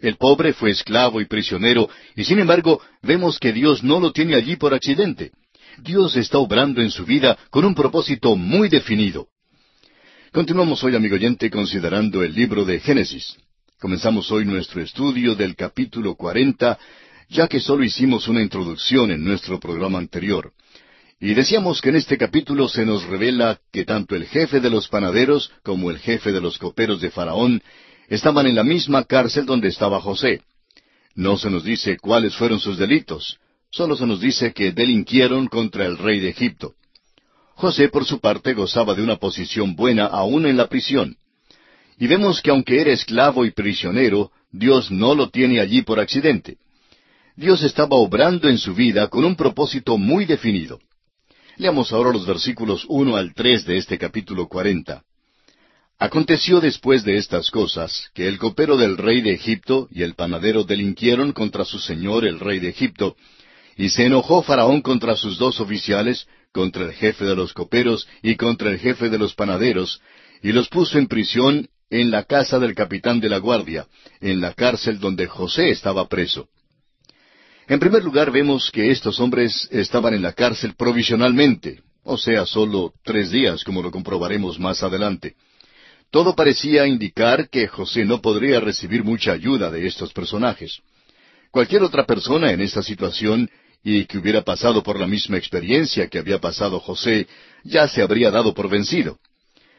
El 0.00 0.16
pobre 0.16 0.54
fue 0.54 0.70
esclavo 0.70 1.20
y 1.20 1.26
prisionero, 1.26 1.90
y 2.16 2.24
sin 2.24 2.38
embargo 2.38 2.80
vemos 3.02 3.38
que 3.38 3.52
Dios 3.52 3.84
no 3.84 4.00
lo 4.00 4.12
tiene 4.12 4.34
allí 4.34 4.56
por 4.56 4.72
accidente. 4.72 5.32
Dios 5.76 6.16
está 6.16 6.38
obrando 6.38 6.80
en 6.80 6.90
su 6.90 7.04
vida 7.04 7.36
con 7.50 7.66
un 7.66 7.74
propósito 7.74 8.34
muy 8.34 8.70
definido. 8.70 9.28
Continuamos 10.32 10.82
hoy, 10.84 10.96
amigo 10.96 11.16
oyente, 11.16 11.50
considerando 11.50 12.22
el 12.22 12.34
libro 12.34 12.64
de 12.64 12.80
Génesis. 12.80 13.36
Comenzamos 13.78 14.30
hoy 14.30 14.46
nuestro 14.46 14.80
estudio 14.80 15.34
del 15.34 15.54
capítulo 15.54 16.14
cuarenta 16.14 16.78
ya 17.32 17.48
que 17.48 17.60
solo 17.60 17.82
hicimos 17.82 18.28
una 18.28 18.42
introducción 18.42 19.10
en 19.10 19.24
nuestro 19.24 19.58
programa 19.58 19.98
anterior. 19.98 20.52
Y 21.18 21.34
decíamos 21.34 21.80
que 21.80 21.88
en 21.88 21.96
este 21.96 22.18
capítulo 22.18 22.68
se 22.68 22.84
nos 22.84 23.04
revela 23.04 23.58
que 23.72 23.84
tanto 23.84 24.14
el 24.14 24.26
jefe 24.26 24.60
de 24.60 24.68
los 24.68 24.88
panaderos 24.88 25.50
como 25.62 25.90
el 25.90 25.98
jefe 25.98 26.30
de 26.30 26.40
los 26.40 26.58
coperos 26.58 27.00
de 27.00 27.10
Faraón 27.10 27.62
estaban 28.08 28.46
en 28.46 28.54
la 28.54 28.64
misma 28.64 29.04
cárcel 29.04 29.46
donde 29.46 29.68
estaba 29.68 30.00
José. 30.00 30.42
No 31.14 31.38
se 31.38 31.48
nos 31.48 31.64
dice 31.64 31.96
cuáles 31.96 32.34
fueron 32.34 32.60
sus 32.60 32.76
delitos, 32.76 33.38
solo 33.70 33.96
se 33.96 34.06
nos 34.06 34.20
dice 34.20 34.52
que 34.52 34.72
delinquieron 34.72 35.46
contra 35.46 35.86
el 35.86 35.96
rey 35.96 36.20
de 36.20 36.28
Egipto. 36.28 36.74
José, 37.54 37.88
por 37.88 38.04
su 38.04 38.20
parte, 38.20 38.52
gozaba 38.52 38.94
de 38.94 39.02
una 39.02 39.16
posición 39.16 39.74
buena 39.74 40.06
aún 40.06 40.44
en 40.46 40.56
la 40.56 40.68
prisión. 40.68 41.16
Y 41.98 42.08
vemos 42.08 42.42
que 42.42 42.50
aunque 42.50 42.80
era 42.80 42.92
esclavo 42.92 43.44
y 43.46 43.52
prisionero, 43.52 44.32
Dios 44.50 44.90
no 44.90 45.14
lo 45.14 45.30
tiene 45.30 45.60
allí 45.60 45.82
por 45.82 46.00
accidente. 46.00 46.58
Dios 47.36 47.62
estaba 47.62 47.96
obrando 47.96 48.48
en 48.48 48.58
su 48.58 48.74
vida 48.74 49.08
con 49.08 49.24
un 49.24 49.36
propósito 49.36 49.96
muy 49.96 50.26
definido. 50.26 50.80
Leamos 51.56 51.92
ahora 51.92 52.12
los 52.12 52.26
versículos 52.26 52.84
uno 52.88 53.16
al 53.16 53.34
tres 53.34 53.64
de 53.64 53.78
este 53.78 53.96
capítulo 53.96 54.48
cuarenta. 54.48 55.02
Aconteció 55.98 56.60
después 56.60 57.04
de 57.04 57.16
estas 57.16 57.50
cosas 57.50 58.10
que 58.12 58.28
el 58.28 58.38
copero 58.38 58.76
del 58.76 58.98
rey 58.98 59.22
de 59.22 59.32
Egipto 59.32 59.88
y 59.90 60.02
el 60.02 60.14
panadero 60.14 60.64
delinquieron 60.64 61.32
contra 61.32 61.64
su 61.64 61.78
señor 61.78 62.26
el 62.26 62.40
rey 62.40 62.58
de 62.58 62.68
Egipto, 62.68 63.16
y 63.76 63.88
se 63.88 64.06
enojó 64.06 64.42
Faraón 64.42 64.82
contra 64.82 65.16
sus 65.16 65.38
dos 65.38 65.60
oficiales, 65.60 66.26
contra 66.52 66.84
el 66.84 66.92
jefe 66.92 67.24
de 67.24 67.36
los 67.36 67.54
coperos 67.54 68.06
y 68.22 68.36
contra 68.36 68.70
el 68.70 68.78
jefe 68.78 69.08
de 69.08 69.18
los 69.18 69.34
panaderos, 69.34 70.02
y 70.42 70.52
los 70.52 70.68
puso 70.68 70.98
en 70.98 71.06
prisión 71.06 71.68
en 71.88 72.10
la 72.10 72.24
casa 72.24 72.58
del 72.58 72.74
capitán 72.74 73.20
de 73.20 73.30
la 73.30 73.38
guardia, 73.38 73.86
en 74.20 74.40
la 74.40 74.52
cárcel 74.52 74.98
donde 74.98 75.26
José 75.26 75.70
estaba 75.70 76.08
preso. 76.08 76.48
En 77.68 77.78
primer 77.78 78.02
lugar 78.02 78.30
vemos 78.30 78.70
que 78.70 78.90
estos 78.90 79.20
hombres 79.20 79.68
estaban 79.70 80.14
en 80.14 80.22
la 80.22 80.32
cárcel 80.32 80.74
provisionalmente, 80.76 81.80
o 82.02 82.18
sea, 82.18 82.44
solo 82.44 82.92
tres 83.04 83.30
días, 83.30 83.62
como 83.62 83.82
lo 83.82 83.90
comprobaremos 83.90 84.58
más 84.58 84.82
adelante. 84.82 85.36
Todo 86.10 86.34
parecía 86.34 86.86
indicar 86.86 87.48
que 87.48 87.68
José 87.68 88.04
no 88.04 88.20
podría 88.20 88.60
recibir 88.60 89.04
mucha 89.04 89.32
ayuda 89.32 89.70
de 89.70 89.86
estos 89.86 90.12
personajes. 90.12 90.80
Cualquier 91.50 91.82
otra 91.82 92.04
persona 92.04 92.50
en 92.50 92.60
esta 92.60 92.82
situación 92.82 93.48
y 93.84 94.04
que 94.04 94.18
hubiera 94.18 94.42
pasado 94.42 94.82
por 94.82 94.98
la 94.98 95.06
misma 95.06 95.38
experiencia 95.38 96.08
que 96.08 96.18
había 96.18 96.38
pasado 96.38 96.80
José, 96.80 97.26
ya 97.64 97.88
se 97.88 98.02
habría 98.02 98.30
dado 98.30 98.54
por 98.54 98.68
vencido. 98.68 99.18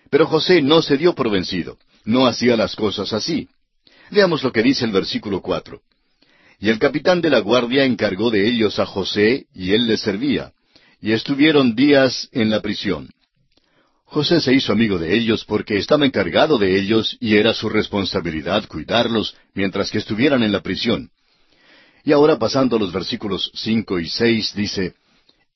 Pero 0.09 0.25
José 0.25 0.61
no 0.61 0.81
se 0.81 0.97
dio 0.97 1.13
por 1.13 1.29
vencido, 1.29 1.77
no 2.05 2.25
hacía 2.27 2.55
las 2.57 2.75
cosas 2.75 3.13
así. 3.13 3.47
Veamos 4.09 4.43
lo 4.43 4.51
que 4.51 4.63
dice 4.63 4.85
el 4.85 4.91
versículo 4.91 5.41
cuatro. 5.41 5.81
Y 6.63 6.69
el 6.69 6.79
capitán 6.79 7.19
de 7.19 7.29
la 7.29 7.39
guardia 7.39 7.83
encargó 7.83 8.31
de 8.31 8.47
ellos 8.47 8.79
a 8.79 8.85
José, 8.85 9.47
y 9.53 9.73
él 9.73 9.85
les 9.85 9.99
servía, 9.99 10.53
y 11.01 11.11
estuvieron 11.11 11.75
días 11.75 12.29
en 12.31 12.49
la 12.49 12.61
prisión. 12.61 13.09
José 14.05 14.39
se 14.39 14.53
hizo 14.53 14.71
amigo 14.71 14.97
de 14.97 15.13
ellos 15.13 15.43
porque 15.43 15.75
estaba 15.75 16.05
encargado 16.05 16.57
de 16.57 16.79
ellos 16.79 17.17
y 17.19 17.35
era 17.35 17.53
su 17.53 17.67
responsabilidad 17.67 18.65
cuidarlos 18.69 19.35
mientras 19.53 19.91
que 19.91 19.97
estuvieran 19.97 20.41
en 20.41 20.53
la 20.53 20.61
prisión. 20.61 21.09
Y 22.05 22.13
ahora 22.13 22.39
pasando 22.39 22.77
a 22.77 22.79
los 22.79 22.93
versículos 22.93 23.51
cinco 23.55 23.99
y 23.99 24.07
seis 24.07 24.53
dice, 24.55 24.93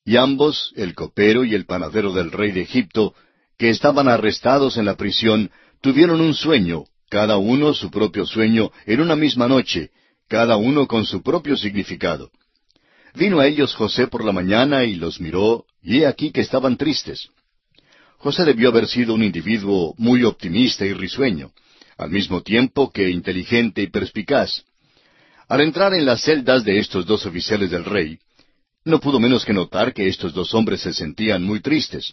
Y 0.04 0.16
ambos, 0.16 0.74
el 0.76 0.94
copero 0.94 1.42
y 1.42 1.54
el 1.54 1.64
panadero 1.64 2.12
del 2.12 2.30
rey 2.30 2.52
de 2.52 2.60
Egipto, 2.60 3.14
que 3.56 3.70
estaban 3.70 4.08
arrestados 4.08 4.76
en 4.76 4.84
la 4.84 4.96
prisión, 4.96 5.50
tuvieron 5.80 6.20
un 6.20 6.34
sueño, 6.34 6.84
cada 7.08 7.38
uno 7.38 7.72
su 7.72 7.90
propio 7.90 8.26
sueño, 8.26 8.72
en 8.84 9.00
una 9.00 9.16
misma 9.16 9.48
noche, 9.48 9.90
cada 10.28 10.56
uno 10.56 10.86
con 10.86 11.06
su 11.06 11.22
propio 11.22 11.56
significado. 11.56 12.30
Vino 13.14 13.40
a 13.40 13.46
ellos 13.46 13.74
José 13.74 14.06
por 14.06 14.24
la 14.24 14.32
mañana 14.32 14.84
y 14.84 14.94
los 14.94 15.20
miró, 15.20 15.64
y 15.82 15.98
he 15.98 16.06
aquí 16.06 16.30
que 16.30 16.42
estaban 16.42 16.76
tristes. 16.76 17.30
José 18.18 18.44
debió 18.44 18.68
haber 18.68 18.86
sido 18.86 19.14
un 19.14 19.22
individuo 19.22 19.94
muy 19.96 20.24
optimista 20.24 20.84
y 20.84 20.92
risueño, 20.92 21.52
al 21.96 22.10
mismo 22.10 22.42
tiempo 22.42 22.90
que 22.90 23.08
inteligente 23.10 23.82
y 23.82 23.88
perspicaz. 23.88 24.64
Al 25.48 25.62
entrar 25.62 25.94
en 25.94 26.04
las 26.04 26.22
celdas 26.22 26.64
de 26.64 26.78
estos 26.78 27.06
dos 27.06 27.24
oficiales 27.24 27.70
del 27.70 27.84
rey, 27.84 28.18
no 28.84 29.00
pudo 29.00 29.18
menos 29.18 29.44
que 29.44 29.54
notar 29.54 29.94
que 29.94 30.08
estos 30.08 30.34
dos 30.34 30.52
hombres 30.54 30.80
se 30.82 30.92
sentían 30.92 31.42
muy 31.42 31.60
tristes. 31.60 32.12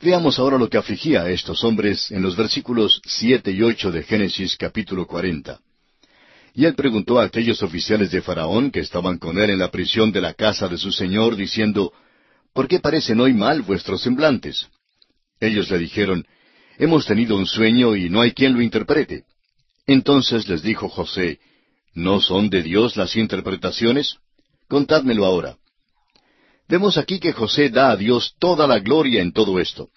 Veamos 0.00 0.38
ahora 0.38 0.58
lo 0.58 0.68
que 0.68 0.78
afligía 0.78 1.22
a 1.22 1.30
estos 1.30 1.64
hombres 1.64 2.10
en 2.10 2.22
los 2.22 2.36
versículos 2.36 3.00
siete 3.04 3.50
y 3.50 3.62
ocho 3.62 3.90
de 3.90 4.02
Génesis 4.02 4.56
capítulo 4.56 5.06
cuarenta. 5.06 5.60
Y 6.58 6.64
él 6.64 6.74
preguntó 6.74 7.18
a 7.18 7.24
aquellos 7.24 7.62
oficiales 7.62 8.10
de 8.10 8.22
Faraón 8.22 8.70
que 8.70 8.80
estaban 8.80 9.18
con 9.18 9.38
él 9.38 9.50
en 9.50 9.58
la 9.58 9.70
prisión 9.70 10.10
de 10.10 10.22
la 10.22 10.32
casa 10.32 10.68
de 10.68 10.78
su 10.78 10.90
señor, 10.90 11.36
diciendo, 11.36 11.92
¿Por 12.54 12.66
qué 12.66 12.80
parecen 12.80 13.20
hoy 13.20 13.34
mal 13.34 13.60
vuestros 13.60 14.00
semblantes? 14.00 14.66
Ellos 15.38 15.70
le 15.70 15.76
dijeron, 15.76 16.26
Hemos 16.78 17.04
tenido 17.04 17.36
un 17.36 17.46
sueño 17.46 17.94
y 17.94 18.08
no 18.08 18.22
hay 18.22 18.32
quien 18.32 18.54
lo 18.54 18.62
interprete. 18.62 19.24
Entonces 19.86 20.48
les 20.48 20.62
dijo 20.62 20.88
José, 20.88 21.40
¿No 21.92 22.22
son 22.22 22.48
de 22.48 22.62
Dios 22.62 22.96
las 22.96 23.16
interpretaciones? 23.16 24.16
Contádmelo 24.66 25.26
ahora. 25.26 25.58
Vemos 26.68 26.96
aquí 26.96 27.20
que 27.20 27.34
José 27.34 27.68
da 27.68 27.90
a 27.90 27.96
Dios 27.98 28.34
toda 28.38 28.66
la 28.66 28.78
gloria 28.78 29.20
en 29.20 29.32
todo 29.32 29.60
esto. 29.60 29.90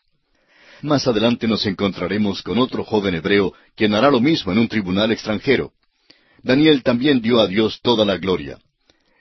Más 0.81 1.07
adelante 1.07 1.47
nos 1.47 1.65
encontraremos 1.65 2.43
con 2.43 2.59
otro 2.59 2.83
joven 2.83 3.15
hebreo 3.15 3.53
quien 3.77 3.93
hará 3.93 4.11
lo 4.11 4.19
mismo 4.19 4.51
en 4.51 4.57
un 4.57 4.67
tribunal 4.67 5.13
extranjero. 5.13 5.71
Daniel 6.43 6.83
también 6.83 7.21
dio 7.21 7.39
a 7.39 7.47
Dios 7.47 7.79
toda 7.81 8.05
la 8.05 8.17
gloria. 8.17 8.57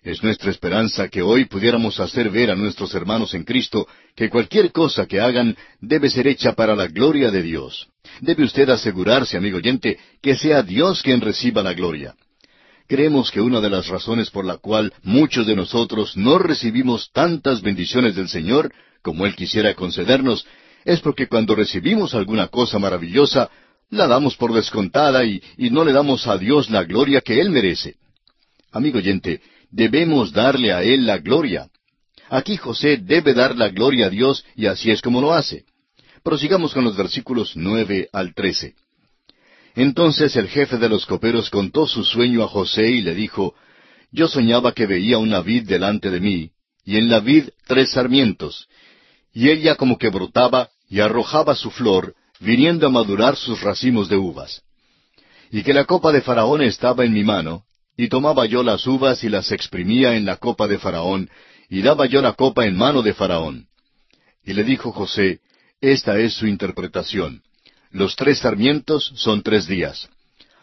Es 0.03 0.23
nuestra 0.23 0.51
esperanza 0.51 1.09
que 1.09 1.23
hoy 1.23 1.47
pudiéramos 1.47 1.99
hacer 2.01 2.31
ver 2.31 2.51
a 2.51 2.57
nuestros 2.57 2.95
hermanos 2.95 3.35
en 3.35 3.45
Cristo 3.45 3.87
que 4.15 4.31
cualquier 4.31 4.73
cosa 4.73 5.07
que 5.07 5.21
hagan 5.21 5.57
debe 5.81 6.09
ser 6.09 6.27
hecha 6.29 6.53
para 6.53 6.77
la 6.77 6.87
gloria 6.87 7.31
de 7.31 7.43
Dios. 7.43 7.89
Debe 8.21 8.45
usted 8.45 8.71
asegurarse, 8.71 9.37
amigo 9.37 9.59
oyente, 9.59 9.99
que 10.23 10.37
sea 10.37 10.63
Dios 10.63 11.03
quien 11.03 11.21
reciba 11.21 11.63
la 11.63 11.75
gloria. 11.75 12.15
Creemos 12.87 13.31
que 13.31 13.41
una 13.41 13.61
de 13.61 13.69
las 13.69 13.89
razones 13.89 14.31
por 14.31 14.47
la 14.47 14.57
cual 14.57 14.95
muchos 15.03 15.47
de 15.47 15.55
nosotros 15.55 16.17
no 16.17 16.39
recibimos 16.39 17.11
tantas 17.13 17.61
bendiciones 17.61 18.15
del 18.15 18.29
Señor 18.29 18.73
como 19.03 19.27
Él 19.27 19.35
quisiera 19.35 19.75
concedernos 19.75 20.47
es 20.85 21.01
porque 21.01 21.27
cuando 21.27 21.55
recibimos 21.55 22.15
alguna 22.15 22.49
cosa 22.49 22.79
maravillosa, 22.79 23.51
la 23.91 24.07
damos 24.07 24.37
por 24.37 24.53
descontada 24.53 25.25
y, 25.25 25.43
y 25.57 25.71
no 25.71 25.85
le 25.85 25.93
damos 25.93 26.27
a 26.27 26.37
Dios 26.37 26.71
la 26.71 26.85
gloria 26.85 27.21
que 27.21 27.41
Él 27.41 27.51
merece. 27.51 27.97
Amigo 28.71 28.99
oyente, 28.99 29.41
debemos 29.71 30.33
darle 30.33 30.73
a 30.73 30.83
Él 30.83 31.07
la 31.07 31.19
gloria. 31.19 31.69
Aquí 32.29 32.57
José 32.57 32.99
debe 32.99 33.33
dar 33.33 33.57
la 33.57 33.69
gloria 33.69 34.07
a 34.07 34.11
Dios 34.11 34.45
y 34.55 34.67
así 34.67 34.91
es 34.91 35.01
como 35.01 35.21
lo 35.21 35.33
hace. 35.33 35.65
Prosigamos 36.23 36.75
con 36.75 36.85
los 36.85 36.97
versículos 36.97 37.53
nueve 37.55 38.09
al 38.13 38.35
trece. 38.35 38.75
Entonces 39.75 40.37
el 40.37 40.49
jefe 40.49 40.77
de 40.77 40.89
los 40.89 41.07
coperos 41.07 41.51
contó 41.51 41.87
su 41.87 42.05
sueño 42.05 42.43
a 42.43 42.49
José 42.49 42.91
y 42.91 43.01
le 43.01 43.15
dijo, 43.15 43.55
Yo 44.11 44.29
soñaba 44.29 44.73
que 44.73 44.87
veía 44.87 45.19
una 45.19 45.41
vid 45.41 45.67
delante 45.67 46.11
de 46.11 46.21
mí, 46.21 46.51
y 46.85 46.97
en 46.97 47.09
la 47.09 47.21
vid 47.21 47.51
tres 47.67 47.93
sarmientos, 47.93 48.69
y 49.33 49.51
ella 49.51 49.77
como 49.77 49.97
que 49.97 50.09
brotaba 50.09 50.69
y 50.89 51.01
arrojaba 51.01 51.55
su 51.55 51.71
flor, 51.71 52.15
viniendo 52.41 52.87
a 52.87 52.91
madurar 52.91 53.37
sus 53.37 53.61
racimos 53.61 54.09
de 54.09 54.17
uvas. 54.17 54.63
Y 55.51 55.63
que 55.63 55.73
la 55.73 55.85
copa 55.85 56.13
de 56.13 56.21
Faraón 56.21 56.63
estaba 56.63 57.05
en 57.05 57.13
mi 57.13 57.25
mano, 57.25 57.65
y 57.97 58.09
tomaba 58.09 58.47
yo 58.47 58.63
las 58.63 58.87
uvas 58.87 59.25
y 59.25 59.29
las 59.29 59.51
exprimía 59.51 60.15
en 60.15 60.25
la 60.25 60.37
copa 60.37 60.69
de 60.69 60.79
Faraón, 60.79 61.31
y 61.69 61.83
daba 61.83 62.07
yo 62.07 62.23
la 62.23 62.35
copa 62.35 62.67
en 62.67 62.77
mano 62.77 63.03
de 63.03 63.15
Faraón. 63.15 63.67
Y 64.45 64.53
le 64.53 64.65
dijo 64.65 64.93
José, 64.93 65.41
Esta 65.81 66.19
es 66.19 66.35
su 66.35 66.47
interpretación. 66.47 67.43
Los 67.91 68.17
tres 68.17 68.41
sarmientos 68.41 69.13
son 69.17 69.43
tres 69.43 69.67
días. 69.67 70.09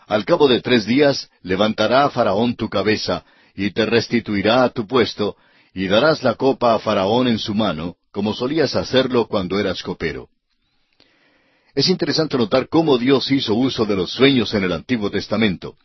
Al 0.08 0.24
cabo 0.24 0.48
de 0.48 0.62
tres 0.62 0.86
días 0.86 1.30
levantará 1.42 2.06
a 2.06 2.10
Faraón 2.10 2.56
tu 2.56 2.70
cabeza, 2.70 3.26
y 3.56 3.72
te 3.72 3.86
restituirá 3.86 4.64
a 4.64 4.70
tu 4.70 4.88
puesto, 4.88 5.36
y 5.74 5.88
darás 5.88 6.24
la 6.24 6.36
copa 6.36 6.74
a 6.74 6.80
Faraón 6.80 7.28
en 7.28 7.40
su 7.40 7.54
mano, 7.54 7.96
como 8.12 8.34
solías 8.34 8.76
hacerlo 8.76 9.28
cuando 9.28 9.60
eras 9.60 9.84
copero. 9.84 10.30
Es 11.76 11.90
interesante 11.90 12.38
notar 12.38 12.70
cómo 12.70 12.98
Dios 12.98 13.30
hizo 13.32 13.54
uso 13.54 13.86
de 13.86 13.98
los 13.98 14.10
sueños 14.12 14.54
en 14.54 14.64
el 14.64 14.72
Antiguo 14.72 15.12
Testamento. 15.12 15.76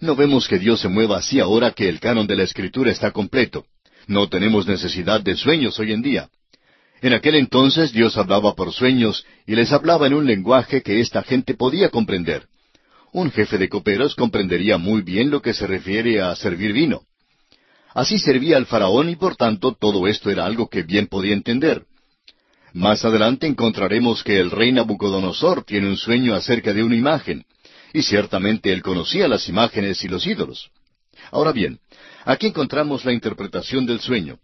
No 0.00 0.16
vemos 0.16 0.48
que 0.48 0.58
Dios 0.58 0.80
se 0.80 0.88
mueva 0.88 1.18
así 1.18 1.38
ahora 1.38 1.72
que 1.72 1.86
el 1.90 2.00
canon 2.00 2.26
de 2.26 2.34
la 2.34 2.44
Escritura 2.44 2.90
está 2.90 3.10
completo. 3.10 3.66
No 4.06 4.30
tenemos 4.30 4.66
necesidad 4.66 5.20
de 5.20 5.36
sueños 5.36 5.78
hoy 5.78 5.92
en 5.92 6.00
día. 6.00 6.30
En 7.02 7.12
aquel 7.12 7.34
entonces 7.34 7.92
Dios 7.92 8.16
hablaba 8.16 8.54
por 8.54 8.72
sueños 8.72 9.26
y 9.46 9.54
les 9.54 9.70
hablaba 9.70 10.06
en 10.06 10.14
un 10.14 10.24
lenguaje 10.24 10.82
que 10.82 11.00
esta 11.00 11.22
gente 11.22 11.52
podía 11.52 11.90
comprender. 11.90 12.46
Un 13.12 13.30
jefe 13.30 13.58
de 13.58 13.68
coperos 13.68 14.14
comprendería 14.14 14.78
muy 14.78 15.02
bien 15.02 15.30
lo 15.30 15.42
que 15.42 15.52
se 15.52 15.66
refiere 15.66 16.22
a 16.22 16.34
servir 16.36 16.72
vino. 16.72 17.02
Así 17.92 18.18
servía 18.18 18.56
al 18.56 18.64
faraón 18.64 19.10
y 19.10 19.16
por 19.16 19.36
tanto 19.36 19.76
todo 19.78 20.08
esto 20.08 20.30
era 20.30 20.46
algo 20.46 20.70
que 20.70 20.82
bien 20.82 21.06
podía 21.06 21.34
entender. 21.34 21.84
Más 22.74 23.04
adelante 23.04 23.46
encontraremos 23.46 24.24
que 24.24 24.40
el 24.40 24.50
rey 24.50 24.72
Nabucodonosor 24.72 25.62
tiene 25.62 25.88
un 25.88 25.96
sueño 25.96 26.34
acerca 26.34 26.72
de 26.72 26.82
una 26.82 26.96
imagen 26.96 27.46
y 27.92 28.02
ciertamente 28.02 28.72
él 28.72 28.82
conocía 28.82 29.28
las 29.28 29.48
imágenes 29.48 30.02
y 30.02 30.08
los 30.08 30.26
ídolos. 30.26 30.70
Ahora 31.30 31.52
bien, 31.52 31.78
aquí 32.24 32.48
encontramos 32.48 33.04
la 33.04 33.12
interpretación 33.12 33.86
del 33.86 34.00
sueño. 34.00 34.40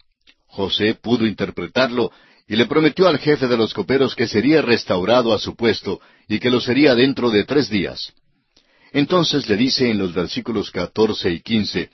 José 0.47 0.95
pudo 0.95 1.27
interpretarlo 1.27 2.13
y 2.47 2.55
le 2.55 2.67
prometió 2.67 3.09
al 3.09 3.19
jefe 3.19 3.49
de 3.49 3.57
los 3.57 3.75
coperos 3.75 4.15
que 4.15 4.29
sería 4.29 4.63
restaurado 4.63 5.35
a 5.35 5.41
su 5.41 5.57
puesto 5.57 6.01
y 6.29 6.39
que 6.39 6.51
lo 6.51 6.61
sería 6.61 6.95
dentro 6.95 7.31
de 7.31 7.43
tres 7.43 7.69
días. 7.69 8.13
Entonces 8.93 9.49
le 9.49 9.57
dice 9.57 9.91
en 9.91 9.99
los 9.99 10.15
versículos 10.15 10.71
catorce 10.71 11.33
y 11.33 11.41
quince, 11.41 11.91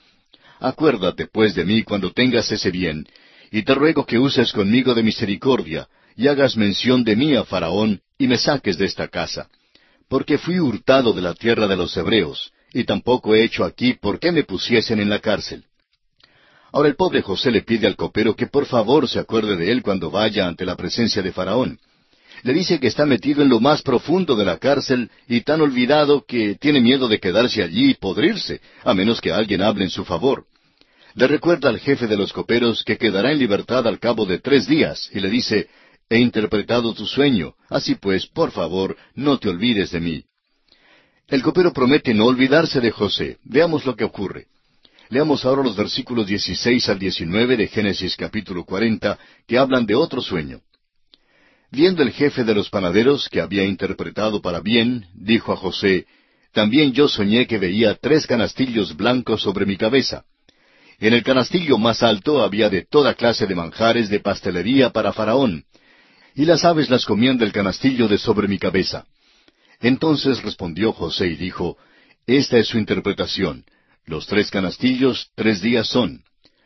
Acuérdate 0.59 1.25
pues 1.25 1.55
de 1.55 1.65
mí 1.65 1.81
cuando 1.81 2.11
tengas 2.11 2.51
ese 2.51 2.69
bien, 2.69 3.07
y 3.51 3.63
te 3.63 3.73
ruego 3.73 4.05
que 4.05 4.19
uses 4.19 4.51
conmigo 4.51 4.93
de 4.93 5.01
misericordia, 5.01 5.87
y 6.17 6.27
hagas 6.27 6.57
mención 6.57 7.05
de 7.05 7.15
mí 7.15 7.35
a 7.35 7.45
Faraón, 7.45 8.01
y 8.17 8.27
me 8.27 8.37
saques 8.37 8.77
de 8.77 8.85
esta 8.85 9.07
casa 9.07 9.47
porque 10.07 10.37
fui 10.37 10.59
hurtado 10.59 11.13
de 11.13 11.21
la 11.21 11.33
tierra 11.33 11.67
de 11.67 11.75
los 11.75 11.95
hebreos, 11.97 12.51
y 12.73 12.83
tampoco 12.83 13.35
he 13.35 13.43
hecho 13.43 13.63
aquí 13.63 13.93
por 13.93 14.19
qué 14.19 14.31
me 14.31 14.43
pusiesen 14.43 14.99
en 14.99 15.09
la 15.09 15.19
cárcel. 15.19 15.65
Ahora 16.71 16.89
el 16.89 16.95
pobre 16.95 17.21
José 17.21 17.51
le 17.51 17.61
pide 17.61 17.87
al 17.87 17.95
copero 17.95 18.35
que 18.35 18.47
por 18.47 18.65
favor 18.65 19.07
se 19.07 19.19
acuerde 19.19 19.55
de 19.55 19.71
él 19.71 19.81
cuando 19.81 20.11
vaya 20.11 20.47
ante 20.47 20.65
la 20.65 20.75
presencia 20.75 21.21
de 21.21 21.31
Faraón. 21.31 21.79
Le 22.43 22.53
dice 22.53 22.79
que 22.79 22.87
está 22.87 23.05
metido 23.05 23.41
en 23.41 23.49
lo 23.49 23.59
más 23.59 23.81
profundo 23.81 24.35
de 24.35 24.45
la 24.45 24.57
cárcel 24.57 25.09
y 25.27 25.41
tan 25.41 25.59
olvidado 25.61 26.23
que 26.25 26.55
tiene 26.55 26.81
miedo 26.81 27.07
de 27.07 27.19
quedarse 27.19 27.63
allí 27.63 27.91
y 27.91 27.93
podrirse, 27.95 28.61
a 28.83 28.93
menos 28.93 29.21
que 29.21 29.31
alguien 29.31 29.61
hable 29.61 29.85
en 29.85 29.89
su 29.89 30.05
favor. 30.05 30.45
Le 31.15 31.25
recuerda 31.25 31.69
al 31.69 31.79
jefe 31.79 32.05
de 32.05 32.15
los 32.15 32.31
coperos 32.31 32.83
que 32.83 32.97
quedará 32.97 33.31
en 33.31 33.39
libertad 33.39 33.87
al 33.87 33.97
cabo 33.97 34.25
de 34.25 34.37
tres 34.37 34.67
días 34.67 35.09
y 35.11 35.19
le 35.19 35.29
dice, 35.29 35.67
He 36.09 36.19
interpretado 36.19 36.93
tu 36.93 37.05
sueño, 37.05 37.55
así 37.69 37.95
pues, 37.95 38.27
por 38.27 38.51
favor, 38.51 38.95
no 39.15 39.37
te 39.37 39.49
olvides 39.49 39.91
de 39.91 39.99
mí. 39.99 40.23
El 41.27 41.41
copero 41.43 41.73
promete 41.73 42.13
no 42.13 42.25
olvidarse 42.25 42.79
de 42.79 42.91
José. 42.91 43.37
Veamos 43.43 43.85
lo 43.85 43.95
que 43.95 44.05
ocurre. 44.05 44.45
Leamos 45.09 45.43
ahora 45.43 45.63
los 45.63 45.75
versículos 45.75 46.27
16 46.27 46.87
al 46.87 46.99
19 46.99 47.57
de 47.57 47.67
Génesis 47.67 48.15
capítulo 48.15 48.63
40, 48.63 49.19
que 49.45 49.57
hablan 49.57 49.85
de 49.85 49.95
otro 49.95 50.21
sueño. 50.21 50.61
Viendo 51.71 52.01
el 52.01 52.11
jefe 52.11 52.45
de 52.45 52.55
los 52.55 52.69
panaderos 52.69 53.27
que 53.27 53.41
había 53.41 53.65
interpretado 53.65 54.41
para 54.41 54.61
bien, 54.61 55.07
dijo 55.13 55.51
a 55.51 55.57
José, 55.57 56.05
También 56.53 56.93
yo 56.93 57.09
soñé 57.09 57.45
que 57.45 57.57
veía 57.57 57.95
tres 57.95 58.25
canastillos 58.25 58.95
blancos 58.95 59.41
sobre 59.41 59.65
mi 59.65 59.75
cabeza. 59.75 60.23
En 60.99 61.13
el 61.13 61.23
canastillo 61.23 61.77
más 61.77 62.01
alto 62.01 62.41
había 62.41 62.69
de 62.69 62.85
toda 62.85 63.13
clase 63.13 63.45
de 63.45 63.55
manjares 63.55 64.09
de 64.09 64.21
pastelería 64.21 64.91
para 64.91 65.11
Faraón, 65.11 65.65
y 66.37 66.45
las 66.45 66.63
aves 66.63 66.91
las 66.91 67.03
comían 67.03 67.39
del 67.39 67.51
canastillo 67.51 68.07
de 68.07 68.19
sobre 68.19 68.47
mi 68.47 68.59
cabeza. 68.59 69.05
Entonces 69.81 70.43
respondió 70.43 70.93
José 70.93 71.29
y 71.29 71.35
dijo, 71.35 71.77
Esta 72.27 72.59
es 72.59 72.67
su 72.67 72.77
interpretación. 72.77 73.65
Los 74.05 74.27
tres 74.27 74.51
canastillos, 74.51 75.31
tres 75.33 75.63
días 75.63 75.87
son. 75.87 76.21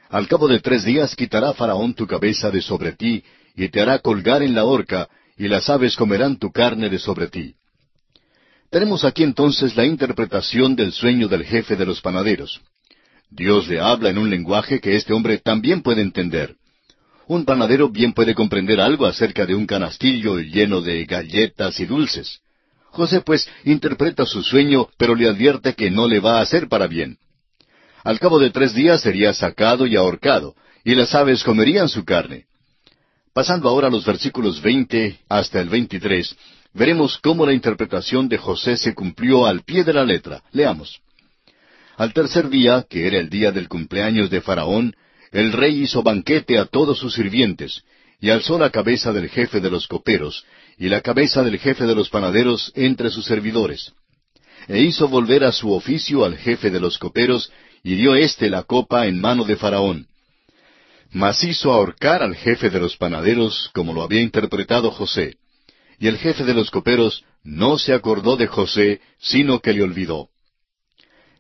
Al 0.10 0.28
cabo 0.28 0.50
de 0.50 0.60
tres 0.60 0.84
días 0.84 1.16
quitará 1.16 1.54
Faraón 1.54 1.94
tu 1.94 2.06
cabeza 2.06 2.52
de 2.52 2.62
sobre 2.62 2.92
ti, 2.92 3.24
y 3.56 3.70
te 3.70 3.80
hará 3.80 4.00
colgar 4.00 4.44
en 4.44 4.56
la 4.56 4.66
horca, 4.66 5.08
y 5.38 5.48
las 5.48 5.70
aves 5.70 5.96
comerán 5.96 6.38
tu 6.38 6.52
carne 6.52 6.90
de 6.90 7.00
sobre 7.00 7.28
ti. 7.28 7.56
Tenemos 8.70 9.06
aquí 9.06 9.24
entonces 9.24 9.78
la 9.78 9.86
interpretación 9.86 10.76
del 10.76 10.92
sueño 10.92 11.30
del 11.30 11.46
jefe 11.46 11.78
de 11.78 11.86
los 11.86 12.02
panaderos. 12.02 12.60
Dios 13.30 13.70
le 13.70 13.80
habla 13.80 14.10
en 14.10 14.18
un 14.18 14.30
lenguaje 14.30 14.82
que 14.82 14.98
este 14.98 15.14
hombre 15.14 15.38
también 15.38 15.82
puede 15.82 16.02
entender. 16.02 16.58
Un 17.32 17.46
panadero 17.46 17.88
bien 17.88 18.12
puede 18.12 18.36
comprender 18.36 18.82
algo 18.82 19.06
acerca 19.06 19.46
de 19.46 19.56
un 19.56 19.66
canastillo 19.66 20.40
lleno 20.40 20.82
de 20.82 21.06
galletas 21.06 21.80
y 21.80 21.86
dulces. 21.86 22.42
José 22.88 23.22
pues 23.22 23.50
interpreta 23.64 24.26
su 24.26 24.44
sueño, 24.44 24.90
pero 24.98 25.16
le 25.16 25.30
advierte 25.30 25.74
que 25.74 25.90
no 25.90 26.10
le 26.10 26.20
va 26.20 26.40
a 26.40 26.42
hacer 26.42 26.68
para 26.68 26.88
bien. 26.88 27.18
Al 28.04 28.20
cabo 28.20 28.38
de 28.38 28.50
tres 28.50 28.74
días 28.74 29.00
sería 29.00 29.34
sacado 29.34 29.88
y 29.88 29.96
ahorcado, 29.96 30.56
y 30.84 30.94
las 30.94 31.16
aves 31.16 31.42
comerían 31.46 31.88
su 31.88 32.04
carne. 32.04 32.48
Pasando 33.34 33.70
ahora 33.70 33.88
a 33.88 33.92
los 33.92 34.06
versículos 34.06 34.62
veinte 34.62 35.20
hasta 35.30 35.62
el 35.62 35.70
veintitrés, 35.70 36.36
veremos 36.74 37.18
cómo 37.18 37.46
la 37.46 37.54
interpretación 37.54 38.28
de 38.28 38.40
José 38.40 38.76
se 38.76 38.94
cumplió 38.94 39.46
al 39.46 39.64
pie 39.64 39.86
de 39.86 39.94
la 39.94 40.04
letra. 40.04 40.44
Leamos. 40.52 41.00
Al 41.96 42.12
tercer 42.12 42.50
día, 42.50 42.86
que 42.90 43.08
era 43.08 43.20
el 43.20 43.30
día 43.30 43.54
del 43.54 43.70
cumpleaños 43.70 44.30
de 44.30 44.42
Faraón, 44.42 44.94
el 45.32 45.54
rey 45.54 45.82
hizo 45.82 46.04
banquete 46.04 46.58
a 46.58 46.66
todos 46.66 47.00
sus 47.00 47.14
sirvientes, 47.14 47.84
y 48.20 48.30
alzó 48.30 48.60
la 48.60 48.70
cabeza 48.70 49.14
del 49.14 49.30
jefe 49.30 49.62
de 49.62 49.72
los 49.72 49.88
coperos, 49.88 50.46
y 50.78 50.90
la 50.90 51.02
cabeza 51.02 51.42
del 51.44 51.58
jefe 51.58 51.86
de 51.86 51.96
los 51.96 52.10
panaderos 52.10 52.72
entre 52.76 53.10
sus 53.10 53.26
servidores. 53.26 53.94
E 54.68 54.82
hizo 54.82 55.08
volver 55.08 55.44
a 55.44 55.52
su 55.52 55.72
oficio 55.72 56.24
al 56.26 56.38
jefe 56.38 56.70
de 56.70 56.80
los 56.80 56.98
coperos, 56.98 57.52
y 57.84 57.96
dio 57.96 58.16
éste 58.16 58.50
la 58.50 58.64
copa 58.64 59.08
en 59.08 59.20
mano 59.20 59.44
de 59.44 59.56
Faraón. 59.56 60.08
Mas 61.12 61.44
hizo 61.44 61.72
ahorcar 61.72 62.22
al 62.22 62.36
jefe 62.36 62.70
de 62.70 62.80
los 62.80 62.96
panaderos, 62.96 63.70
como 63.74 63.94
lo 63.94 64.04
había 64.04 64.22
interpretado 64.22 64.92
José. 64.92 65.38
Y 66.00 66.08
el 66.08 66.18
jefe 66.18 66.44
de 66.44 66.54
los 66.54 66.72
coperos 66.72 67.24
no 67.44 67.78
se 67.78 67.94
acordó 67.94 68.38
de 68.38 68.48
José, 68.48 69.02
sino 69.20 69.60
que 69.60 69.74
le 69.74 69.84
olvidó. 69.84 70.30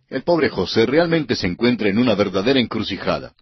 El 0.09 0.23
pobre 0.23 0.49
José 0.49 0.85
realmente 0.85 1.35
se 1.35 1.47
encuentra 1.47 1.89
en 1.89 1.97
una 1.97 2.15
verdadera 2.15 2.59
encrucijada. 2.59 3.33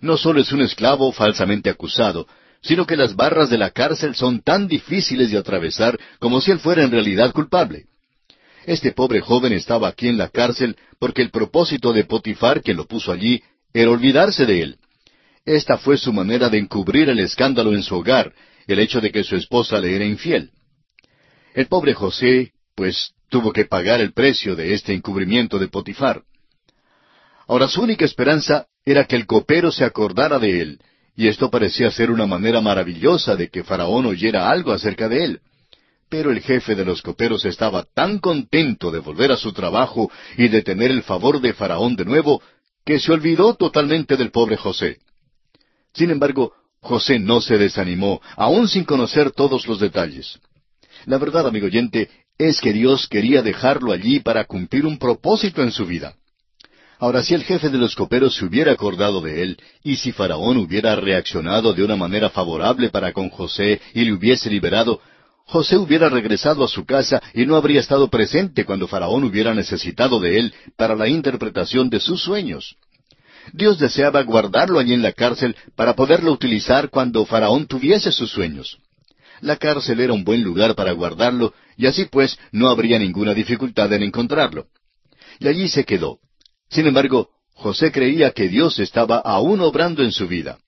No 0.00 0.16
solo 0.16 0.40
es 0.40 0.52
un 0.52 0.62
esclavo 0.62 1.12
falsamente 1.12 1.70
acusado, 1.70 2.26
sino 2.62 2.86
que 2.86 2.96
las 2.96 3.16
barras 3.16 3.50
de 3.50 3.58
la 3.58 3.70
cárcel 3.70 4.14
son 4.14 4.40
tan 4.40 4.66
difíciles 4.66 5.30
de 5.30 5.38
atravesar 5.38 5.98
como 6.18 6.40
si 6.40 6.50
él 6.50 6.58
fuera 6.58 6.82
en 6.82 6.90
realidad 6.90 7.32
culpable. 7.32 7.86
Este 8.66 8.92
pobre 8.92 9.20
joven 9.20 9.52
estaba 9.52 9.88
aquí 9.88 10.08
en 10.08 10.18
la 10.18 10.28
cárcel 10.28 10.76
porque 10.98 11.22
el 11.22 11.30
propósito 11.30 11.92
de 11.92 12.04
Potifar, 12.04 12.62
que 12.62 12.74
lo 12.74 12.86
puso 12.86 13.12
allí, 13.12 13.42
era 13.72 13.90
olvidarse 13.90 14.44
de 14.44 14.62
él. 14.62 14.78
Esta 15.44 15.78
fue 15.78 15.96
su 15.96 16.12
manera 16.12 16.48
de 16.50 16.58
encubrir 16.58 17.08
el 17.08 17.18
escándalo 17.18 17.72
en 17.72 17.82
su 17.82 17.96
hogar, 17.96 18.34
el 18.66 18.78
hecho 18.78 19.00
de 19.00 19.10
que 19.10 19.24
su 19.24 19.36
esposa 19.36 19.80
le 19.80 19.96
era 19.96 20.04
infiel. 20.04 20.50
El 21.54 21.66
pobre 21.66 21.94
José, 21.94 22.52
pues, 22.74 23.12
tuvo 23.28 23.52
que 23.52 23.64
pagar 23.64 24.00
el 24.00 24.12
precio 24.12 24.54
de 24.54 24.74
este 24.74 24.92
encubrimiento 24.92 25.58
de 25.58 25.68
Potifar. 25.68 26.22
Ahora 27.48 27.66
su 27.68 27.82
única 27.82 28.04
esperanza 28.04 28.66
era 28.90 29.04
que 29.04 29.16
el 29.16 29.26
copero 29.26 29.70
se 29.70 29.84
acordara 29.84 30.38
de 30.38 30.60
él, 30.60 30.80
y 31.16 31.28
esto 31.28 31.50
parecía 31.50 31.90
ser 31.90 32.10
una 32.10 32.26
manera 32.26 32.60
maravillosa 32.60 33.36
de 33.36 33.48
que 33.48 33.64
Faraón 33.64 34.06
oyera 34.06 34.50
algo 34.50 34.72
acerca 34.72 35.08
de 35.08 35.24
él. 35.24 35.40
Pero 36.08 36.30
el 36.30 36.40
jefe 36.40 36.74
de 36.74 36.84
los 36.84 37.02
coperos 37.02 37.44
estaba 37.44 37.84
tan 37.94 38.18
contento 38.18 38.90
de 38.90 38.98
volver 38.98 39.30
a 39.30 39.36
su 39.36 39.52
trabajo 39.52 40.10
y 40.36 40.48
de 40.48 40.62
tener 40.62 40.90
el 40.90 41.02
favor 41.02 41.40
de 41.40 41.52
Faraón 41.52 41.94
de 41.94 42.04
nuevo, 42.04 42.42
que 42.84 42.98
se 42.98 43.12
olvidó 43.12 43.54
totalmente 43.54 44.16
del 44.16 44.30
pobre 44.30 44.56
José. 44.56 44.98
Sin 45.92 46.10
embargo, 46.10 46.52
José 46.80 47.18
no 47.18 47.40
se 47.40 47.58
desanimó, 47.58 48.20
aun 48.36 48.66
sin 48.66 48.84
conocer 48.84 49.30
todos 49.30 49.66
los 49.66 49.78
detalles. 49.78 50.40
La 51.06 51.18
verdad, 51.18 51.46
amigo 51.46 51.66
oyente, 51.66 52.08
es 52.38 52.60
que 52.60 52.72
Dios 52.72 53.06
quería 53.06 53.42
dejarlo 53.42 53.92
allí 53.92 54.20
para 54.20 54.46
cumplir 54.46 54.86
un 54.86 54.98
propósito 54.98 55.62
en 55.62 55.70
su 55.70 55.86
vida. 55.86 56.16
Ahora, 57.00 57.22
si 57.22 57.32
el 57.32 57.44
jefe 57.44 57.70
de 57.70 57.78
los 57.78 57.94
coperos 57.94 58.36
se 58.36 58.44
hubiera 58.44 58.72
acordado 58.72 59.22
de 59.22 59.42
él, 59.42 59.58
y 59.82 59.96
si 59.96 60.12
Faraón 60.12 60.58
hubiera 60.58 60.94
reaccionado 60.96 61.72
de 61.72 61.82
una 61.82 61.96
manera 61.96 62.28
favorable 62.28 62.90
para 62.90 63.14
con 63.14 63.30
José 63.30 63.80
y 63.94 64.04
le 64.04 64.12
hubiese 64.12 64.50
liberado, 64.50 65.00
José 65.46 65.78
hubiera 65.78 66.10
regresado 66.10 66.62
a 66.62 66.68
su 66.68 66.84
casa 66.84 67.22
y 67.32 67.46
no 67.46 67.56
habría 67.56 67.80
estado 67.80 68.10
presente 68.10 68.66
cuando 68.66 68.86
Faraón 68.86 69.24
hubiera 69.24 69.54
necesitado 69.54 70.20
de 70.20 70.38
él 70.40 70.54
para 70.76 70.94
la 70.94 71.08
interpretación 71.08 71.88
de 71.88 72.00
sus 72.00 72.22
sueños. 72.22 72.76
Dios 73.54 73.78
deseaba 73.78 74.22
guardarlo 74.22 74.78
allí 74.78 74.92
en 74.92 75.00
la 75.00 75.12
cárcel 75.12 75.56
para 75.74 75.96
poderlo 75.96 76.32
utilizar 76.32 76.90
cuando 76.90 77.24
Faraón 77.24 77.66
tuviese 77.66 78.12
sus 78.12 78.30
sueños. 78.30 78.76
La 79.40 79.56
cárcel 79.56 80.00
era 80.00 80.12
un 80.12 80.22
buen 80.22 80.42
lugar 80.42 80.74
para 80.74 80.92
guardarlo, 80.92 81.54
y 81.78 81.86
así 81.86 82.04
pues 82.04 82.38
no 82.52 82.68
habría 82.68 82.98
ninguna 82.98 83.32
dificultad 83.32 83.90
en 83.94 84.02
encontrarlo. 84.02 84.66
Y 85.38 85.48
allí 85.48 85.66
se 85.66 85.84
quedó. 85.84 86.20
Sin 86.70 86.86
embargo, 86.86 87.30
José 87.54 87.92
creía 87.92 88.30
que 88.30 88.48
Dios 88.48 88.78
estaba 88.78 89.18
aún 89.18 89.60
obrando 89.60 90.02
en 90.02 90.12
su 90.12 90.28
vida. 90.28 90.58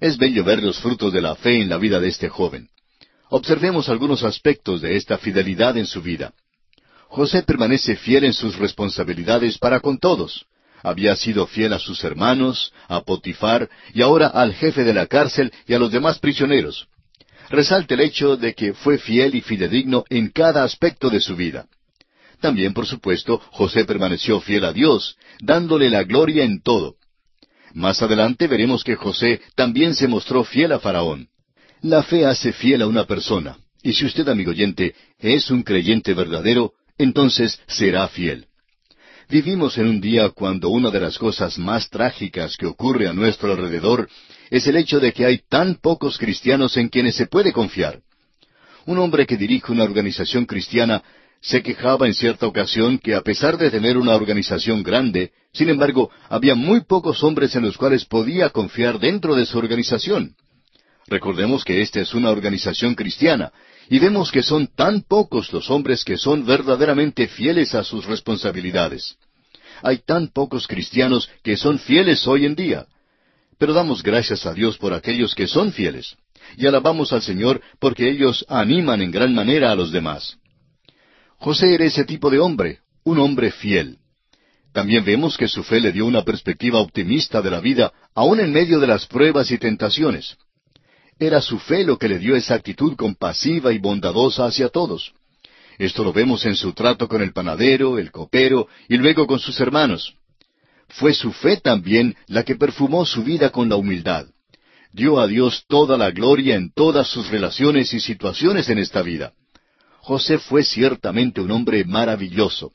Es 0.00 0.16
bello 0.16 0.44
ver 0.44 0.62
los 0.62 0.78
frutos 0.78 1.12
de 1.12 1.20
la 1.20 1.34
fe 1.34 1.60
en 1.60 1.68
la 1.68 1.76
vida 1.76 2.00
de 2.00 2.08
este 2.08 2.28
joven. 2.28 2.68
Observemos 3.28 3.88
algunos 3.88 4.22
aspectos 4.24 4.80
de 4.80 4.96
esta 4.96 5.18
fidelidad 5.18 5.76
en 5.76 5.86
su 5.86 6.02
vida. 6.02 6.32
José 7.08 7.42
permanece 7.42 7.96
fiel 7.96 8.24
en 8.24 8.32
sus 8.32 8.56
responsabilidades 8.56 9.58
para 9.58 9.80
con 9.80 9.98
todos. 9.98 10.46
Había 10.82 11.14
sido 11.14 11.46
fiel 11.46 11.72
a 11.72 11.78
sus 11.78 12.02
hermanos, 12.04 12.72
a 12.88 13.02
Potifar 13.02 13.68
y 13.94 14.02
ahora 14.02 14.28
al 14.28 14.54
jefe 14.54 14.82
de 14.82 14.94
la 14.94 15.06
cárcel 15.06 15.52
y 15.66 15.74
a 15.74 15.78
los 15.78 15.92
demás 15.92 16.18
prisioneros. 16.18 16.88
Resalta 17.50 17.94
el 17.94 18.00
hecho 18.00 18.36
de 18.36 18.54
que 18.54 18.72
fue 18.72 18.98
fiel 18.98 19.34
y 19.34 19.40
fidedigno 19.40 20.04
en 20.08 20.30
cada 20.30 20.64
aspecto 20.64 21.10
de 21.10 21.20
su 21.20 21.36
vida. 21.36 21.66
También, 22.42 22.74
por 22.74 22.86
supuesto, 22.86 23.40
José 23.52 23.84
permaneció 23.84 24.40
fiel 24.40 24.64
a 24.64 24.72
Dios, 24.72 25.16
dándole 25.40 25.88
la 25.88 26.02
gloria 26.02 26.42
en 26.42 26.60
todo. 26.60 26.96
Más 27.72 28.02
adelante 28.02 28.48
veremos 28.48 28.82
que 28.82 28.96
José 28.96 29.40
también 29.54 29.94
se 29.94 30.08
mostró 30.08 30.42
fiel 30.42 30.72
a 30.72 30.80
Faraón. 30.80 31.28
La 31.82 32.02
fe 32.02 32.26
hace 32.26 32.52
fiel 32.52 32.82
a 32.82 32.88
una 32.88 33.04
persona, 33.04 33.58
y 33.80 33.92
si 33.92 34.06
usted, 34.06 34.28
amigo 34.28 34.50
oyente, 34.50 34.96
es 35.20 35.52
un 35.52 35.62
creyente 35.62 36.14
verdadero, 36.14 36.72
entonces 36.98 37.60
será 37.68 38.08
fiel. 38.08 38.46
Vivimos 39.28 39.78
en 39.78 39.86
un 39.86 40.00
día 40.00 40.30
cuando 40.30 40.68
una 40.68 40.90
de 40.90 40.98
las 40.98 41.18
cosas 41.18 41.58
más 41.58 41.88
trágicas 41.90 42.56
que 42.56 42.66
ocurre 42.66 43.06
a 43.06 43.12
nuestro 43.12 43.52
alrededor 43.52 44.08
es 44.50 44.66
el 44.66 44.74
hecho 44.74 44.98
de 44.98 45.12
que 45.12 45.26
hay 45.26 45.42
tan 45.48 45.76
pocos 45.76 46.18
cristianos 46.18 46.76
en 46.76 46.88
quienes 46.88 47.14
se 47.14 47.26
puede 47.26 47.52
confiar. 47.52 48.00
Un 48.84 48.98
hombre 48.98 49.26
que 49.26 49.36
dirige 49.36 49.70
una 49.70 49.84
organización 49.84 50.44
cristiana 50.44 51.04
se 51.42 51.60
quejaba 51.62 52.06
en 52.06 52.14
cierta 52.14 52.46
ocasión 52.46 52.98
que 52.98 53.14
a 53.14 53.20
pesar 53.20 53.58
de 53.58 53.68
tener 53.68 53.98
una 53.98 54.14
organización 54.14 54.84
grande, 54.84 55.32
sin 55.52 55.68
embargo, 55.68 56.08
había 56.28 56.54
muy 56.54 56.82
pocos 56.82 57.22
hombres 57.24 57.54
en 57.56 57.64
los 57.64 57.76
cuales 57.76 58.04
podía 58.04 58.50
confiar 58.50 59.00
dentro 59.00 59.34
de 59.34 59.44
su 59.44 59.58
organización. 59.58 60.36
Recordemos 61.08 61.64
que 61.64 61.82
esta 61.82 62.00
es 62.00 62.14
una 62.14 62.30
organización 62.30 62.94
cristiana, 62.94 63.52
y 63.90 63.98
vemos 63.98 64.30
que 64.30 64.44
son 64.44 64.68
tan 64.68 65.02
pocos 65.02 65.52
los 65.52 65.68
hombres 65.68 66.04
que 66.04 66.16
son 66.16 66.46
verdaderamente 66.46 67.26
fieles 67.26 67.74
a 67.74 67.82
sus 67.82 68.06
responsabilidades. 68.06 69.16
Hay 69.82 69.98
tan 69.98 70.28
pocos 70.28 70.68
cristianos 70.68 71.28
que 71.42 71.56
son 71.56 71.80
fieles 71.80 72.24
hoy 72.28 72.46
en 72.46 72.54
día. 72.54 72.86
Pero 73.58 73.72
damos 73.72 74.04
gracias 74.04 74.46
a 74.46 74.54
Dios 74.54 74.78
por 74.78 74.94
aquellos 74.94 75.34
que 75.34 75.48
son 75.48 75.72
fieles, 75.72 76.16
y 76.56 76.68
alabamos 76.68 77.12
al 77.12 77.22
Señor 77.22 77.60
porque 77.80 78.08
ellos 78.08 78.46
animan 78.48 79.02
en 79.02 79.10
gran 79.10 79.34
manera 79.34 79.72
a 79.72 79.74
los 79.74 79.90
demás. 79.90 80.38
José 81.42 81.74
era 81.74 81.84
ese 81.84 82.04
tipo 82.04 82.30
de 82.30 82.38
hombre, 82.38 82.78
un 83.02 83.18
hombre 83.18 83.50
fiel. 83.50 83.98
También 84.72 85.04
vemos 85.04 85.36
que 85.36 85.48
su 85.48 85.64
fe 85.64 85.80
le 85.80 85.90
dio 85.90 86.06
una 86.06 86.22
perspectiva 86.22 86.78
optimista 86.78 87.42
de 87.42 87.50
la 87.50 87.58
vida, 87.58 87.92
aun 88.14 88.38
en 88.38 88.52
medio 88.52 88.78
de 88.78 88.86
las 88.86 89.06
pruebas 89.06 89.50
y 89.50 89.58
tentaciones. 89.58 90.36
Era 91.18 91.40
su 91.40 91.58
fe 91.58 91.82
lo 91.82 91.98
que 91.98 92.06
le 92.06 92.20
dio 92.20 92.36
esa 92.36 92.54
actitud 92.54 92.94
compasiva 92.94 93.72
y 93.72 93.78
bondadosa 93.78 94.46
hacia 94.46 94.68
todos. 94.68 95.14
Esto 95.78 96.04
lo 96.04 96.12
vemos 96.12 96.46
en 96.46 96.54
su 96.54 96.74
trato 96.74 97.08
con 97.08 97.20
el 97.22 97.32
panadero, 97.32 97.98
el 97.98 98.12
copero 98.12 98.68
y 98.88 98.96
luego 98.96 99.26
con 99.26 99.40
sus 99.40 99.58
hermanos. 99.58 100.14
Fue 100.90 101.12
su 101.12 101.32
fe 101.32 101.56
también 101.56 102.14
la 102.28 102.44
que 102.44 102.54
perfumó 102.54 103.04
su 103.04 103.24
vida 103.24 103.50
con 103.50 103.68
la 103.68 103.74
humildad. 103.74 104.26
Dio 104.92 105.18
a 105.18 105.26
Dios 105.26 105.64
toda 105.66 105.98
la 105.98 106.12
gloria 106.12 106.54
en 106.54 106.72
todas 106.72 107.08
sus 107.08 107.30
relaciones 107.30 107.92
y 107.94 107.98
situaciones 107.98 108.68
en 108.68 108.78
esta 108.78 109.02
vida. 109.02 109.32
José 110.02 110.38
fue 110.38 110.64
ciertamente 110.64 111.40
un 111.40 111.52
hombre 111.52 111.84
maravilloso. 111.84 112.72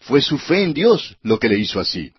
Fue 0.00 0.20
su 0.20 0.36
fe 0.36 0.64
en 0.64 0.74
Dios 0.74 1.16
lo 1.22 1.38
que 1.38 1.48
le 1.48 1.58
hizo 1.58 1.80
así. 1.80 2.12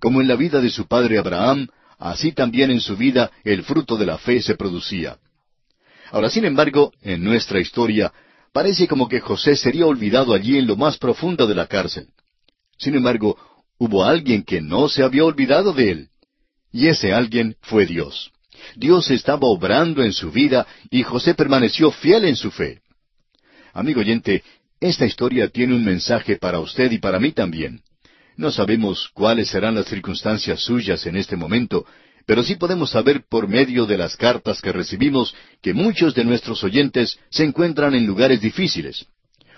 Como 0.00 0.22
en 0.22 0.28
la 0.28 0.36
vida 0.36 0.62
de 0.62 0.70
su 0.70 0.86
padre 0.86 1.18
Abraham, 1.18 1.68
así 1.98 2.32
también 2.32 2.70
en 2.70 2.80
su 2.80 2.96
vida 2.96 3.30
el 3.44 3.62
fruto 3.62 3.96
de 3.96 4.06
la 4.06 4.16
fe 4.16 4.40
se 4.40 4.54
producía. 4.54 5.18
Ahora, 6.10 6.30
sin 6.30 6.46
embargo, 6.46 6.92
en 7.02 7.22
nuestra 7.22 7.60
historia, 7.60 8.10
parece 8.54 8.88
como 8.88 9.06
que 9.06 9.20
José 9.20 9.54
sería 9.54 9.84
olvidado 9.84 10.32
allí 10.32 10.56
en 10.56 10.66
lo 10.66 10.76
más 10.76 10.96
profundo 10.96 11.46
de 11.46 11.54
la 11.54 11.66
cárcel. 11.66 12.08
Sin 12.78 12.94
embargo, 12.94 13.36
hubo 13.76 14.02
alguien 14.02 14.44
que 14.44 14.62
no 14.62 14.88
se 14.88 15.02
había 15.02 15.24
olvidado 15.24 15.74
de 15.74 15.90
él. 15.90 16.08
Y 16.72 16.88
ese 16.88 17.12
alguien 17.12 17.56
fue 17.60 17.84
Dios. 17.84 18.32
Dios 18.76 19.10
estaba 19.10 19.46
obrando 19.46 20.02
en 20.02 20.14
su 20.14 20.30
vida 20.30 20.66
y 20.90 21.02
José 21.02 21.34
permaneció 21.34 21.90
fiel 21.90 22.24
en 22.24 22.36
su 22.36 22.50
fe. 22.50 22.80
Amigo 23.74 24.00
oyente, 24.00 24.44
esta 24.80 25.04
historia 25.04 25.48
tiene 25.48 25.74
un 25.74 25.84
mensaje 25.84 26.36
para 26.36 26.60
usted 26.60 26.92
y 26.92 26.98
para 26.98 27.18
mí 27.18 27.32
también. 27.32 27.80
No 28.36 28.52
sabemos 28.52 29.10
cuáles 29.12 29.48
serán 29.48 29.74
las 29.74 29.86
circunstancias 29.86 30.60
suyas 30.60 31.04
en 31.06 31.16
este 31.16 31.34
momento, 31.34 31.84
pero 32.24 32.44
sí 32.44 32.54
podemos 32.54 32.90
saber 32.90 33.24
por 33.28 33.48
medio 33.48 33.84
de 33.84 33.98
las 33.98 34.16
cartas 34.16 34.62
que 34.62 34.70
recibimos 34.70 35.34
que 35.60 35.74
muchos 35.74 36.14
de 36.14 36.24
nuestros 36.24 36.62
oyentes 36.62 37.18
se 37.30 37.42
encuentran 37.42 37.96
en 37.96 38.06
lugares 38.06 38.40
difíciles. 38.40 39.06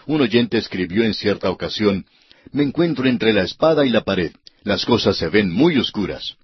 Un 0.06 0.22
oyente 0.22 0.56
escribió 0.56 1.04
en 1.04 1.12
cierta 1.12 1.50
ocasión, 1.50 2.06
Me 2.52 2.62
encuentro 2.62 3.06
entre 3.06 3.34
la 3.34 3.42
espada 3.42 3.84
y 3.84 3.90
la 3.90 4.02
pared. 4.02 4.32
Las 4.62 4.86
cosas 4.86 5.18
se 5.18 5.28
ven 5.28 5.52
muy 5.52 5.76
oscuras. 5.76 6.36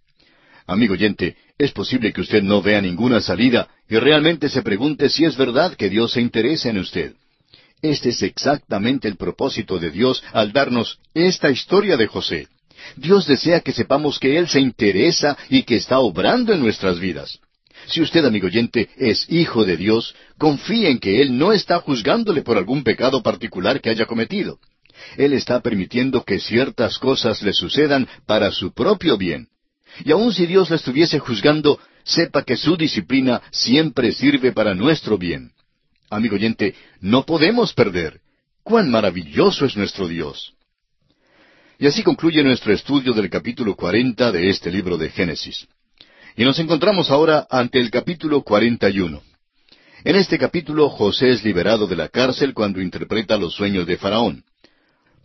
Amigo 0.67 0.93
oyente, 0.93 1.37
es 1.57 1.73
posible 1.73 2.13
que 2.13 2.21
usted 2.21 2.43
no 2.43 2.61
vea 2.61 2.83
ninguna 2.83 3.21
salida 3.21 3.69
y 3.89 3.97
realmente 3.97 4.51
se 4.51 4.63
pregunte 4.63 5.09
si 5.09 5.25
es 5.25 5.39
verdad 5.39 5.75
que 5.75 5.89
Dios 5.89 6.13
se 6.13 6.21
interesa 6.21 6.69
en 6.69 6.79
usted. 6.79 7.15
Este 7.83 8.11
es 8.11 8.23
exactamente 8.23 9.09
el 9.09 9.17
propósito 9.17 9.79
de 9.81 9.91
Dios 9.91 10.23
al 10.33 10.53
darnos 10.53 11.01
esta 11.15 11.51
historia 11.51 11.97
de 11.97 12.07
José. 12.07 12.47
Dios 12.97 13.27
desea 13.27 13.61
que 13.61 13.73
sepamos 13.73 14.21
que 14.21 14.39
Él 14.39 14.49
se 14.49 14.61
interesa 14.61 15.37
y 15.51 15.65
que 15.65 15.77
está 15.77 15.99
obrando 15.99 16.53
en 16.53 16.61
nuestras 16.61 17.01
vidas. 17.01 17.41
Si 17.89 18.01
usted, 18.01 18.25
amigo 18.25 18.47
oyente, 18.47 18.89
es 18.97 19.27
hijo 19.29 19.65
de 19.65 19.77
Dios, 19.77 20.15
confíe 20.39 20.91
en 20.91 21.01
que 21.01 21.21
Él 21.21 21.37
no 21.37 21.53
está 21.53 21.81
juzgándole 21.81 22.43
por 22.43 22.57
algún 22.57 22.85
pecado 22.85 23.23
particular 23.23 23.81
que 23.81 23.91
haya 23.91 24.07
cometido. 24.07 24.61
Él 25.17 25.33
está 25.33 25.61
permitiendo 25.61 26.23
que 26.23 26.39
ciertas 26.39 26.99
cosas 26.99 27.43
le 27.43 27.53
sucedan 27.53 28.07
para 28.27 28.53
su 28.53 28.73
propio 28.73 29.19
bien. 29.19 29.49
Y 30.05 30.13
aun 30.13 30.33
si 30.33 30.47
Dios 30.47 30.71
la 30.71 30.77
estuviese 30.77 31.19
juzgando, 31.19 31.81
sepa 32.05 32.45
que 32.45 32.57
su 32.57 32.77
disciplina 32.77 33.43
siempre 33.51 34.13
sirve 34.13 34.53
para 34.53 34.75
nuestro 34.75 35.19
bien. 35.19 35.51
Amigo 36.13 36.37
oyente, 36.37 36.75
no 37.01 37.25
podemos 37.25 37.73
perder. 37.73 38.21
¡Cuán 38.63 38.91
maravilloso 38.91 39.65
es 39.65 39.79
nuestro 39.79 40.07
Dios! 40.07 40.53
Y 41.79 41.87
así 41.87 42.03
concluye 42.03 42.45
nuestro 42.45 42.75
estudio 42.75 43.15
del 43.15 43.31
capítulo 43.31 43.75
cuarenta 43.75 44.31
de 44.31 44.51
este 44.51 44.71
libro 44.71 44.99
de 44.99 45.09
Génesis. 45.09 45.67
Y 46.37 46.45
nos 46.45 46.59
encontramos 46.59 47.11
ahora 47.11 47.47
ante 47.51 47.81
el 47.81 47.91
capítulo 47.91 48.43
cuarenta 48.43 48.91
y 48.91 49.01
uno. 49.01 49.23
En 50.05 50.17
este 50.17 50.39
capítulo 50.39 50.91
José 50.91 51.31
es 51.31 51.45
liberado 51.45 51.87
de 51.87 51.97
la 51.97 52.09
cárcel 52.09 52.53
cuando 52.53 52.83
interpreta 52.83 53.39
los 53.39 53.55
sueños 53.55 53.87
de 53.87 53.97
Faraón. 53.97 54.45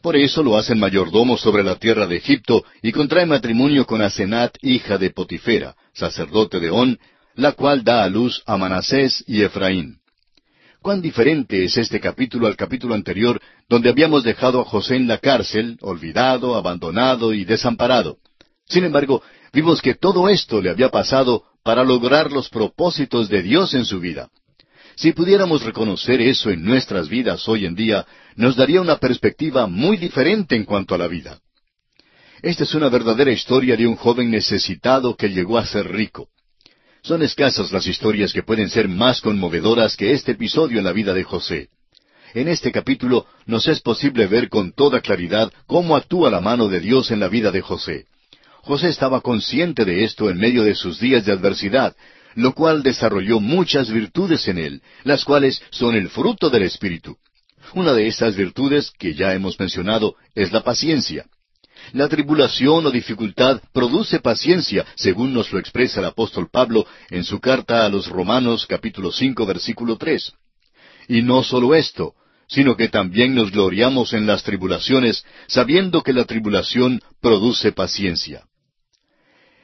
Por 0.02 0.16
eso 0.16 0.42
lo 0.42 0.56
hacen 0.56 0.80
mayordomo 0.80 1.36
sobre 1.36 1.64
la 1.64 1.76
tierra 1.76 2.08
de 2.08 2.16
Egipto 2.16 2.64
y 2.82 2.94
contrae 2.94 3.26
matrimonio 3.26 3.86
con 3.86 4.02
Asenat, 4.02 4.56
hija 4.62 4.98
de 4.98 5.10
Potifera, 5.10 5.76
sacerdote 5.94 6.62
de 6.62 6.70
On, 6.70 6.98
la 7.36 7.52
cual 7.52 7.84
da 7.84 8.06
a 8.06 8.10
luz 8.10 8.42
a 8.46 8.56
Manasés 8.56 9.22
y 9.28 9.42
Efraín. 9.42 10.00
Cuán 10.88 11.02
diferente 11.02 11.66
es 11.66 11.76
este 11.76 12.00
capítulo 12.00 12.48
al 12.48 12.56
capítulo 12.56 12.96
anterior, 12.96 13.42
donde 13.68 13.90
habíamos 13.90 14.24
dejado 14.24 14.62
a 14.62 14.64
José 14.64 14.96
en 14.96 15.06
la 15.06 15.18
cárcel, 15.18 15.78
olvidado, 15.82 16.56
abandonado 16.56 17.34
y 17.34 17.44
desamparado. 17.44 18.20
Sin 18.70 18.86
embargo, 18.86 19.22
vimos 19.52 19.82
que 19.82 19.96
todo 19.96 20.30
esto 20.30 20.62
le 20.62 20.70
había 20.70 20.88
pasado 20.88 21.44
para 21.62 21.84
lograr 21.84 22.32
los 22.32 22.48
propósitos 22.48 23.28
de 23.28 23.42
Dios 23.42 23.74
en 23.74 23.84
su 23.84 24.00
vida. 24.00 24.30
Si 24.96 25.12
pudiéramos 25.12 25.62
reconocer 25.62 26.22
eso 26.22 26.52
en 26.52 26.64
nuestras 26.64 27.10
vidas 27.10 27.46
hoy 27.50 27.66
en 27.66 27.76
día, 27.76 28.06
nos 28.38 28.56
daría 28.56 28.80
una 28.80 28.96
perspectiva 28.96 29.68
muy 29.68 29.98
diferente 29.98 30.56
en 30.56 30.64
cuanto 30.64 30.96
a 30.96 30.98
la 30.98 31.10
vida. 31.10 31.38
Esta 32.42 32.64
es 32.64 32.74
una 32.76 32.88
verdadera 32.88 33.34
historia 33.34 33.76
de 33.76 33.88
un 33.88 33.98
joven 33.98 34.32
necesitado 34.32 35.18
que 35.18 35.28
llegó 35.28 35.58
a 35.58 35.66
ser 35.66 35.92
rico. 35.92 36.30
Son 37.08 37.22
escasas 37.22 37.72
las 37.72 37.88
historias 37.88 38.34
que 38.34 38.44
pueden 38.44 38.70
ser 38.70 38.90
más 38.90 39.22
conmovedoras 39.22 39.96
que 39.96 40.12
este 40.12 40.34
episodio 40.34 40.80
en 40.80 40.84
la 40.84 40.92
vida 40.92 41.14
de 41.14 41.24
José. 41.24 41.70
En 42.34 42.50
este 42.50 42.70
capítulo 42.70 43.26
nos 43.46 43.66
es 43.70 43.80
posible 43.80 44.28
ver 44.28 44.50
con 44.50 44.74
toda 44.74 45.00
claridad 45.00 45.50
cómo 45.68 45.96
actúa 45.96 46.30
la 46.30 46.42
mano 46.42 46.68
de 46.68 46.82
Dios 46.82 47.10
en 47.10 47.22
la 47.22 47.30
vida 47.30 47.50
de 47.50 47.62
José. 47.62 48.08
José 48.56 48.90
estaba 48.90 49.22
consciente 49.22 49.86
de 49.86 50.04
esto 50.04 50.30
en 50.30 50.38
medio 50.38 50.66
de 50.66 50.76
sus 50.76 51.00
días 51.00 51.26
de 51.26 51.32
adversidad, 51.32 51.96
lo 52.36 52.54
cual 52.54 52.84
desarrolló 52.84 53.40
muchas 53.40 53.90
virtudes 53.90 54.46
en 54.50 54.58
él, 54.58 54.82
las 55.06 55.24
cuales 55.24 55.62
son 55.70 55.96
el 55.96 56.10
fruto 56.10 56.50
del 56.50 56.64
Espíritu. 56.64 57.16
Una 57.74 57.94
de 57.94 58.08
estas 58.08 58.36
virtudes, 58.36 58.92
que 58.92 59.14
ya 59.14 59.34
hemos 59.34 59.58
mencionado, 59.58 60.16
es 60.36 60.52
la 60.52 60.62
paciencia. 60.62 61.26
La 61.94 62.10
tribulación 62.10 62.86
o 62.86 62.92
dificultad 62.92 63.62
produce 63.74 64.20
paciencia, 64.20 64.86
según 64.96 65.34
nos 65.34 65.52
lo 65.54 65.60
expresa 65.60 66.00
el 66.00 66.08
apóstol 66.08 66.50
Pablo 66.52 66.86
en 67.10 67.24
su 67.24 67.40
carta 67.40 67.86
a 67.86 67.90
los 67.90 68.08
Romanos 68.08 68.66
capítulo 68.68 69.12
cinco 69.12 69.46
versículo 69.46 69.98
tres. 69.98 70.34
Y 71.08 71.22
no 71.22 71.44
solo 71.44 71.74
esto, 71.76 72.14
sino 72.48 72.76
que 72.76 72.90
también 72.90 73.36
nos 73.36 73.52
gloriamos 73.52 74.14
en 74.14 74.26
las 74.26 74.44
tribulaciones, 74.44 75.26
sabiendo 75.48 76.04
que 76.04 76.14
la 76.14 76.26
tribulación 76.26 77.02
produce 77.22 77.72
paciencia. 77.72 78.44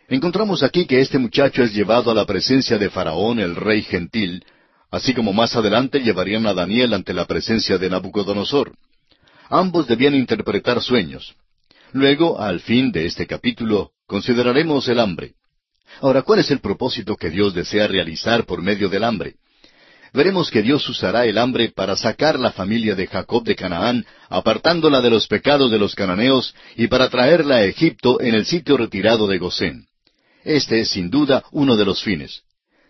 Encontramos 0.07 0.63
aquí 0.63 0.85
que 0.85 0.99
este 0.99 1.17
muchacho 1.17 1.63
es 1.63 1.73
llevado 1.73 2.11
a 2.11 2.13
la 2.13 2.25
presencia 2.25 2.77
de 2.77 2.89
Faraón, 2.89 3.39
el 3.39 3.55
rey 3.55 3.81
gentil, 3.81 4.45
así 4.91 5.13
como 5.13 5.33
más 5.33 5.55
adelante 5.55 5.99
llevarían 5.99 6.45
a 6.45 6.53
Daniel 6.53 6.93
ante 6.93 7.13
la 7.13 7.25
presencia 7.25 7.77
de 7.77 7.89
Nabucodonosor. 7.89 8.73
Ambos 9.49 9.87
debían 9.87 10.15
interpretar 10.15 10.81
sueños. 10.81 11.35
Luego, 11.93 12.41
al 12.41 12.59
fin 12.59 12.91
de 12.91 13.05
este 13.05 13.27
capítulo, 13.27 13.91
consideraremos 14.07 14.87
el 14.87 14.99
hambre. 14.99 15.33
Ahora, 16.01 16.23
¿cuál 16.23 16.39
es 16.39 16.49
el 16.49 16.59
propósito 16.59 17.15
que 17.15 17.29
Dios 17.29 17.53
desea 17.53 17.87
realizar 17.87 18.45
por 18.45 18.63
medio 18.63 18.89
del 18.89 19.03
hambre? 19.03 19.35
Veremos 20.11 20.49
que 20.49 20.63
Dios 20.63 20.87
usará 20.89 21.25
el 21.25 21.37
hambre 21.37 21.69
para 21.69 21.95
sacar 21.95 22.39
la 22.39 22.51
familia 22.51 22.95
de 22.95 23.07
Jacob 23.07 23.43
de 23.43 23.55
Canaán, 23.55 24.05
apartándola 24.29 25.01
de 25.01 25.11
los 25.11 25.27
pecados 25.27 25.71
de 25.71 25.77
los 25.77 25.93
cananeos, 25.93 26.55
y 26.75 26.87
para 26.87 27.09
traerla 27.09 27.57
a 27.57 27.63
Egipto 27.63 28.19
en 28.19 28.33
el 28.33 28.45
sitio 28.45 28.75
retirado 28.75 29.27
de 29.27 29.37
Gosén. 29.37 29.85
Este 30.43 30.81
es 30.81 30.89
sin 30.89 31.11
duda 31.11 31.43
uno 31.51 31.77
de 31.77 31.85
los 31.85 32.01
fines. 32.01 32.41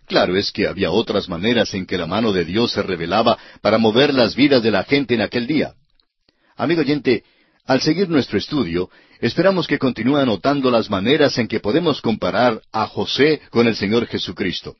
Claro 0.06 0.38
es 0.38 0.51
que 0.51 0.68
había 0.68 0.91
otras 0.91 1.28
maneras 1.28 1.74
en 1.74 1.86
que 1.86 1.97
la 1.97 2.08
mano 2.08 2.32
de 2.32 2.45
Dios 2.45 2.72
se 2.72 2.82
revelaba 2.82 3.38
para 3.62 3.78
mover 3.78 4.14
las 4.14 4.36
vidas 4.36 4.64
de 4.64 4.72
la 4.72 4.84
gente 4.84 5.14
en 5.14 5.22
aquel 5.22 5.47
día. 5.47 5.74
Amigo 6.56 6.82
oyente, 6.82 7.24
al 7.66 7.82
seguir 7.82 8.09
nuestro 8.09 8.38
estudio, 8.38 8.89
esperamos 9.22 9.68
que 9.68 9.80
continúe 9.80 10.18
anotando 10.18 10.70
las 10.70 10.89
maneras 10.89 11.38
en 11.38 11.47
que 11.47 11.59
podemos 11.59 12.01
comparar 12.01 12.61
a 12.72 12.88
José 12.88 13.41
con 13.51 13.68
el 13.68 13.76
Señor 13.76 14.05
Jesucristo. 14.07 14.76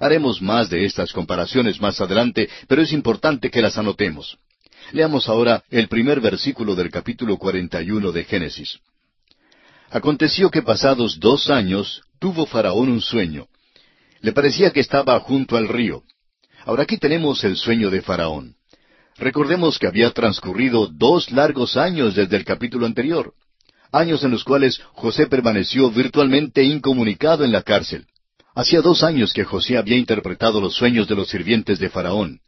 Haremos 0.00 0.40
más 0.40 0.70
de 0.70 0.86
estas 0.86 1.12
comparaciones 1.12 1.80
más 1.80 2.00
adelante, 2.00 2.48
pero 2.68 2.80
es 2.80 2.92
importante 2.92 3.50
que 3.50 3.60
las 3.60 3.76
anotemos. 3.76 4.38
Leamos 4.92 5.28
ahora 5.28 5.62
el 5.70 5.88
primer 5.88 6.20
versículo 6.20 6.74
del 6.74 6.90
capítulo 6.90 7.36
41 7.36 8.12
de 8.12 8.24
Génesis. 8.24 8.78
Aconteció 9.90 10.50
que 10.50 10.62
pasados 10.62 11.20
dos 11.20 11.50
años 11.50 12.02
tuvo 12.18 12.46
Faraón 12.46 12.88
un 12.88 13.02
sueño. 13.02 13.48
Le 14.20 14.32
parecía 14.32 14.70
que 14.70 14.80
estaba 14.80 15.20
junto 15.20 15.56
al 15.56 15.68
río. 15.68 16.02
Ahora 16.64 16.84
aquí 16.84 16.96
tenemos 16.96 17.44
el 17.44 17.56
sueño 17.56 17.90
de 17.90 18.00
Faraón. 18.00 18.56
Recordemos 19.18 19.78
que 19.78 19.86
había 19.86 20.10
transcurrido 20.10 20.86
dos 20.86 21.30
largos 21.30 21.76
años 21.76 22.14
desde 22.14 22.36
el 22.36 22.44
capítulo 22.44 22.86
anterior, 22.86 23.34
años 23.92 24.24
en 24.24 24.30
los 24.30 24.44
cuales 24.44 24.80
José 24.94 25.26
permaneció 25.26 25.90
virtualmente 25.90 26.64
incomunicado 26.64 27.44
en 27.44 27.52
la 27.52 27.62
cárcel. 27.62 28.06
Hacía 28.54 28.80
dos 28.82 29.02
años 29.02 29.32
que 29.32 29.44
José 29.44 29.78
había 29.78 29.96
interpretado 29.96 30.60
los 30.60 30.74
sueños 30.74 31.08
de 31.08 31.14
los 31.14 31.28
sirvientes 31.28 31.78
de 31.78 31.88
Faraón. 31.88 32.40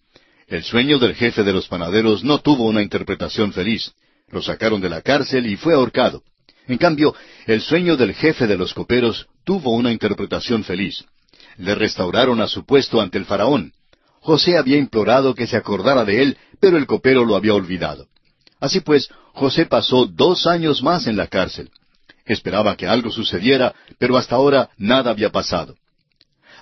El 0.46 0.62
sueño 0.62 0.98
del 0.98 1.14
jefe 1.14 1.42
de 1.42 1.52
los 1.52 1.68
panaderos 1.68 2.22
no 2.22 2.38
tuvo 2.38 2.64
una 2.66 2.82
interpretación 2.82 3.52
feliz. 3.52 3.92
Lo 4.28 4.42
sacaron 4.42 4.80
de 4.80 4.90
la 4.90 5.00
cárcel 5.00 5.46
y 5.46 5.56
fue 5.56 5.74
ahorcado. 5.74 6.22
En 6.66 6.78
cambio, 6.78 7.14
el 7.46 7.60
sueño 7.60 7.96
del 7.96 8.14
jefe 8.14 8.46
de 8.46 8.56
los 8.56 8.74
coperos 8.74 9.26
tuvo 9.44 9.72
una 9.72 9.92
interpretación 9.92 10.64
feliz. 10.64 11.04
Le 11.56 11.74
restauraron 11.74 12.40
a 12.40 12.48
su 12.48 12.64
puesto 12.64 13.00
ante 13.00 13.18
el 13.18 13.26
faraón. 13.26 13.72
José 14.24 14.56
había 14.56 14.78
implorado 14.78 15.34
que 15.34 15.46
se 15.46 15.54
acordara 15.54 16.02
de 16.06 16.22
él, 16.22 16.38
pero 16.58 16.78
el 16.78 16.86
copero 16.86 17.26
lo 17.26 17.36
había 17.36 17.52
olvidado. 17.52 18.06
Así 18.58 18.80
pues, 18.80 19.10
José 19.34 19.66
pasó 19.66 20.06
dos 20.06 20.46
años 20.46 20.82
más 20.82 21.06
en 21.06 21.18
la 21.18 21.26
cárcel. 21.26 21.68
Esperaba 22.24 22.74
que 22.74 22.86
algo 22.86 23.10
sucediera, 23.10 23.74
pero 23.98 24.16
hasta 24.16 24.36
ahora 24.36 24.70
nada 24.78 25.10
había 25.10 25.28
pasado. 25.30 25.76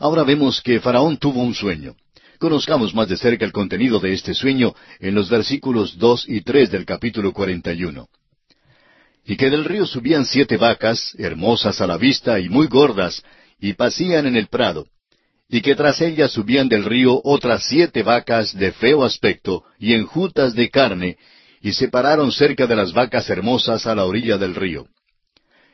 Ahora 0.00 0.24
vemos 0.24 0.60
que 0.60 0.80
Faraón 0.80 1.18
tuvo 1.18 1.40
un 1.40 1.54
sueño. 1.54 1.94
Conozcamos 2.40 2.96
más 2.96 3.08
de 3.08 3.16
cerca 3.16 3.44
el 3.44 3.52
contenido 3.52 4.00
de 4.00 4.12
este 4.12 4.34
sueño 4.34 4.74
en 4.98 5.14
los 5.14 5.30
versículos 5.30 5.96
dos 5.96 6.28
y 6.28 6.40
tres 6.40 6.68
del 6.68 6.84
capítulo 6.84 7.32
cuarenta 7.32 7.72
y 7.72 7.84
uno 7.84 8.08
y 9.24 9.36
que 9.36 9.50
del 9.50 9.64
río 9.64 9.86
subían 9.86 10.24
siete 10.24 10.56
vacas, 10.56 11.14
hermosas 11.16 11.80
a 11.80 11.86
la 11.86 11.96
vista 11.96 12.40
y 12.40 12.48
muy 12.48 12.66
gordas, 12.66 13.22
y 13.60 13.74
pacían 13.74 14.26
en 14.26 14.34
el 14.34 14.48
prado, 14.48 14.86
y 15.52 15.60
que 15.60 15.76
tras 15.76 16.00
ellas 16.00 16.32
subían 16.32 16.66
del 16.66 16.82
río 16.82 17.20
otras 17.22 17.64
siete 17.68 18.02
vacas 18.02 18.56
de 18.56 18.72
feo 18.72 19.04
aspecto 19.04 19.64
y 19.78 19.92
enjutas 19.92 20.54
de 20.54 20.70
carne, 20.70 21.18
y 21.60 21.74
se 21.74 21.88
pararon 21.88 22.32
cerca 22.32 22.66
de 22.66 22.74
las 22.74 22.94
vacas 22.94 23.28
hermosas 23.28 23.86
a 23.86 23.94
la 23.94 24.06
orilla 24.06 24.38
del 24.38 24.54
río. 24.54 24.86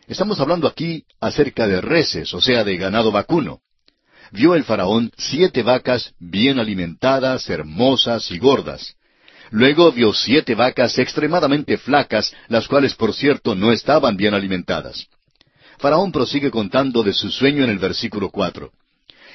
Estamos 0.09 0.41
hablando 0.41 0.67
aquí 0.67 1.05
acerca 1.21 1.69
de 1.69 1.81
reses, 1.81 2.35
o 2.35 2.41
sea, 2.41 2.65
de 2.65 2.77
ganado 2.77 3.13
vacuno. 3.13 3.61
Vio 4.33 4.57
el 4.57 4.65
faraón 4.65 5.13
siete 5.17 5.63
vacas 5.63 6.13
bien 6.19 6.59
alimentadas, 6.59 7.49
hermosas 7.49 8.33
y 8.33 8.39
gordas. 8.39 8.97
Luego 9.51 9.93
vio 9.93 10.13
siete 10.13 10.57
vacas 10.57 10.99
extremadamente 10.99 11.79
flacas, 11.79 12.35
las 12.49 12.67
cuales 12.67 12.97
por 12.97 13.15
cierto 13.15 13.55
no 13.55 13.71
estaban 13.71 14.17
bien 14.17 14.35
alimentadas. 14.35 15.07
Faraón 15.79 16.11
prosigue 16.11 16.51
contando 16.51 17.05
de 17.05 17.13
su 17.13 17.31
sueño 17.31 17.63
en 17.63 17.71
el 17.71 17.79
versículo 17.79 18.31
cuatro. 18.31 18.73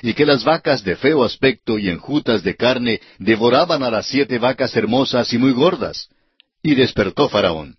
Y 0.03 0.13
que 0.15 0.25
las 0.25 0.43
vacas 0.43 0.83
de 0.83 0.97
feo 0.97 1.23
aspecto 1.23 1.79
y 1.79 1.87
enjutas 1.87 2.43
de 2.43 2.57
carne 2.57 2.99
devoraban 3.19 3.83
a 3.83 3.89
las 3.89 4.05
siete 4.05 4.37
vacas 4.37 4.75
hermosas 4.75 5.31
y 5.31 5.37
muy 5.37 5.53
gordas. 5.53 6.09
Y 6.61 6.75
despertó 6.75 7.29
Faraón. 7.29 7.77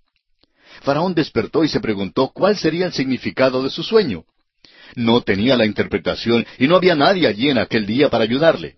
Faraón 0.81 1.15
despertó 1.15 1.65
y 1.65 1.69
se 1.69 1.81
preguntó 1.81 2.31
cuál 2.31 2.57
sería 2.57 2.87
el 2.87 2.95
significado 2.95 3.63
de 3.63 3.69
su 3.69 3.83
sueño. 3.83 4.25
No 4.97 5.21
tenía 5.21 5.55
la 5.55 5.67
interpretación 5.67 6.47
y 6.59 6.67
no 6.67 6.77
había 6.77 6.95
nadie 6.95 7.27
allí 7.27 7.51
en 7.51 7.59
aquel 7.59 7.85
día 7.85 8.09
para 8.09 8.25
ayudarle. 8.25 8.77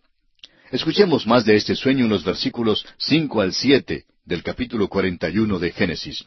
Escuchemos 0.72 1.24
más 1.24 1.44
de 1.44 1.55
este 1.55 1.76
sueño 1.76 2.07
en 2.07 2.11
los 2.11 2.24
versículos 2.24 2.84
cinco 2.99 3.42
al 3.42 3.53
siete 3.53 4.07
del 4.24 4.42
capítulo 4.42 4.88
cuarenta 4.88 5.28
y 5.30 5.38
uno 5.38 5.61
de 5.61 5.70
Génesis. 5.70 6.24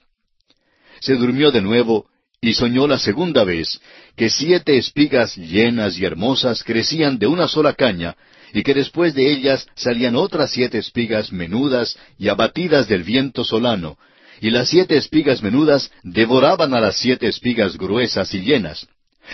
Se 1.01 1.15
durmió 1.15 1.51
de 1.51 1.61
nuevo 1.61 2.07
y 2.39 2.53
soñó 2.53 2.87
la 2.87 2.97
segunda 2.97 3.43
vez 3.43 3.81
que 4.15 4.29
siete 4.29 4.77
espigas 4.77 5.35
llenas 5.35 5.97
y 5.97 6.05
hermosas 6.05 6.63
crecían 6.63 7.17
de 7.19 7.27
una 7.27 7.47
sola 7.47 7.73
caña, 7.73 8.15
y 8.53 8.63
que 8.63 8.73
después 8.73 9.13
de 9.13 9.31
ellas 9.31 9.67
salían 9.75 10.15
otras 10.15 10.51
siete 10.51 10.77
espigas 10.79 11.31
menudas 11.31 11.97
y 12.17 12.29
abatidas 12.29 12.87
del 12.87 13.03
viento 13.03 13.43
solano, 13.43 13.97
y 14.41 14.49
las 14.49 14.69
siete 14.69 14.97
espigas 14.97 15.43
menudas 15.43 15.91
devoraban 16.03 16.73
a 16.73 16.79
las 16.79 16.97
siete 16.97 17.27
espigas 17.27 17.77
gruesas 17.77 18.33
y 18.33 18.41
llenas. 18.41 18.87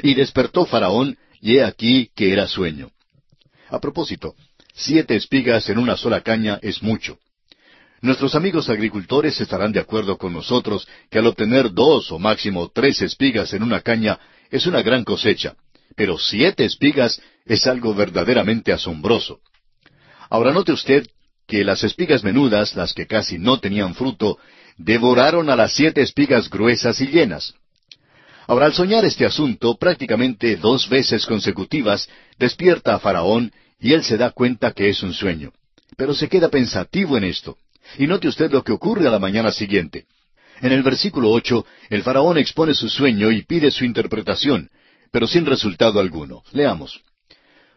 Y 0.04 0.14
despertó 0.16 0.66
Faraón, 0.66 1.18
y 1.40 1.58
he 1.58 1.64
aquí 1.64 2.10
que 2.16 2.34
era 2.34 2.48
sueño. 2.48 2.90
A 3.70 3.80
propósito, 3.80 4.36
Siete 4.78 5.16
espigas 5.16 5.70
en 5.70 5.78
una 5.78 5.96
sola 5.96 6.20
caña 6.20 6.60
es 6.62 6.84
mucho. 6.84 7.18
Nuestros 8.02 8.36
amigos 8.36 8.70
agricultores 8.70 9.40
estarán 9.40 9.72
de 9.72 9.80
acuerdo 9.80 10.18
con 10.18 10.34
nosotros 10.34 10.86
que 11.10 11.18
al 11.18 11.28
obtener 11.28 11.72
dos 11.72 12.12
o 12.12 12.20
máximo 12.20 12.70
tres 12.70 13.02
espigas 13.02 13.54
en 13.54 13.64
una 13.64 13.80
caña 13.80 14.20
es 14.52 14.66
una 14.68 14.82
gran 14.82 15.04
cosecha, 15.04 15.56
pero 15.96 16.18
siete 16.18 16.66
espigas 16.66 17.22
es 17.46 17.68
algo 17.68 17.94
verdaderamente 17.94 18.72
asombroso. 18.72 19.40
Ahora 20.30 20.52
note 20.52 20.72
usted 20.72 21.08
que 21.48 21.64
las 21.64 21.84
espigas 21.84 22.24
menudas, 22.24 22.76
las 22.76 22.94
que 22.94 23.08
casi 23.08 23.38
no 23.38 23.60
tenían 23.60 23.94
fruto, 23.96 24.40
devoraron 24.78 25.50
a 25.50 25.56
las 25.56 25.74
siete 25.74 26.02
espigas 26.02 26.50
gruesas 26.50 27.00
y 27.02 27.08
llenas. 27.08 27.54
Ahora, 28.48 28.68
al 28.68 28.74
soñar 28.74 29.06
este 29.06 29.26
asunto 29.26 29.76
prácticamente 29.78 30.56
dos 30.56 30.88
veces 30.90 31.26
consecutivas, 31.26 32.08
despierta 32.38 32.96
a 32.96 33.00
Faraón 33.00 33.52
y 33.80 33.94
él 33.94 34.04
se 34.04 34.18
da 34.18 34.32
cuenta 34.32 34.72
que 34.72 34.90
es 34.90 35.02
un 35.02 35.14
sueño. 35.14 35.52
Pero 35.98 36.14
se 36.14 36.30
queda 36.30 36.50
pensativo 36.50 37.18
en 37.18 37.24
esto. 37.24 37.58
Y 37.98 38.08
note 38.08 38.28
usted 38.28 38.52
lo 38.52 38.64
que 38.64 38.72
ocurre 38.72 39.08
a 39.08 39.12
la 39.12 39.20
mañana 39.20 39.52
siguiente. 39.52 40.06
En 40.62 40.72
el 40.72 40.84
versículo 40.84 41.32
ocho, 41.32 41.66
el 41.90 42.04
faraón 42.04 42.38
expone 42.38 42.74
su 42.74 42.90
sueño 42.90 43.32
y 43.32 43.44
pide 43.44 43.72
su 43.72 43.84
interpretación, 43.84 44.70
pero 45.12 45.28
sin 45.28 45.46
resultado 45.46 46.00
alguno. 46.00 46.44
Leamos. 46.52 47.02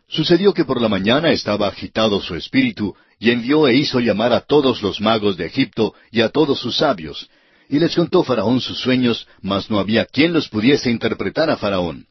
Sucedió 0.09 0.55
que 0.55 0.65
por 0.65 0.81
la 0.81 0.89
mañana 0.89 1.31
estaba 1.31 1.69
agitado 1.69 2.21
su 2.21 2.35
espíritu, 2.35 2.97
y 3.19 3.31
envió 3.31 3.67
e 3.67 3.75
hizo 3.75 4.01
llamar 4.01 4.33
a 4.33 4.41
todos 4.41 4.83
los 4.83 5.01
magos 5.01 5.37
de 5.37 5.47
Egipto 5.47 5.95
y 6.11 6.21
a 6.21 6.29
todos 6.29 6.61
sus 6.61 6.77
sabios. 6.77 7.29
Y 7.69 7.79
les 7.79 7.95
contó 7.95 8.23
Faraón 8.23 8.61
sus 8.61 8.79
sueños, 8.79 9.27
mas 9.43 9.71
no 9.71 9.79
había 9.79 10.07
quien 10.07 10.33
los 10.33 10.49
pudiese 10.49 10.91
interpretar 10.91 11.51
a 11.51 11.57
Faraón. 11.57 12.07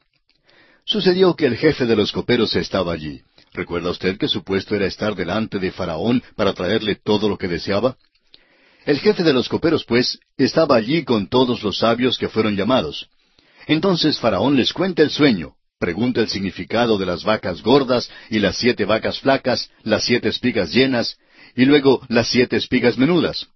Sucedió 0.85 1.35
que 1.35 1.45
el 1.45 1.57
jefe 1.57 1.85
de 1.85 1.95
los 1.95 2.11
coperos 2.11 2.55
estaba 2.55 2.93
allí. 2.93 3.21
¿Recuerda 3.53 3.89
usted 3.89 4.17
que 4.17 4.27
su 4.27 4.43
puesto 4.43 4.75
era 4.75 4.85
estar 4.85 5.15
delante 5.15 5.57
de 5.57 5.71
Faraón 5.71 6.21
para 6.35 6.53
traerle 6.53 6.95
todo 6.95 7.27
lo 7.27 7.37
que 7.37 7.47
deseaba? 7.47 7.97
El 8.87 9.01
jefe 9.01 9.21
de 9.21 9.33
los 9.33 9.49
coperos, 9.49 9.83
pues, 9.83 10.17
estaba 10.37 10.77
allí 10.77 11.03
con 11.03 11.27
todos 11.27 11.61
los 11.61 11.79
sabios 11.79 12.17
que 12.17 12.29
fueron 12.29 12.55
llamados. 12.55 13.09
Entonces 13.67 14.17
Faraón 14.17 14.55
les 14.55 14.71
cuenta 14.71 15.01
el 15.01 15.09
sueño, 15.09 15.55
pregunta 15.77 16.21
el 16.21 16.29
significado 16.29 16.97
de 16.97 17.05
las 17.05 17.25
vacas 17.25 17.61
gordas 17.61 18.09
y 18.29 18.39
las 18.39 18.55
siete 18.55 18.85
vacas 18.85 19.19
flacas, 19.19 19.69
las 19.83 20.05
siete 20.05 20.29
espigas 20.29 20.71
llenas, 20.71 21.17
y 21.53 21.65
luego 21.65 22.01
las 22.07 22.29
siete 22.29 22.55
espigas 22.55 22.97
menudas. 22.97 23.47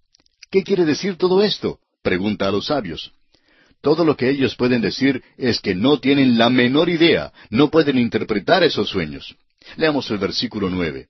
¿Qué 0.50 0.62
quiere 0.62 0.84
decir 0.84 1.16
todo 1.16 1.42
esto? 1.42 1.78
pregunta 2.02 2.48
a 2.48 2.52
los 2.52 2.66
sabios. 2.66 3.12
Todo 3.80 4.04
lo 4.04 4.18
que 4.18 4.28
ellos 4.28 4.54
pueden 4.54 4.82
decir 4.82 5.22
es 5.38 5.60
que 5.60 5.74
no 5.74 5.98
tienen 5.98 6.36
la 6.36 6.50
menor 6.50 6.90
idea, 6.90 7.32
no 7.48 7.70
pueden 7.70 7.96
interpretar 7.96 8.64
esos 8.64 8.90
sueños. 8.90 9.34
Leamos 9.76 10.10
el 10.10 10.18
versículo 10.18 10.68
nueve. 10.68 11.08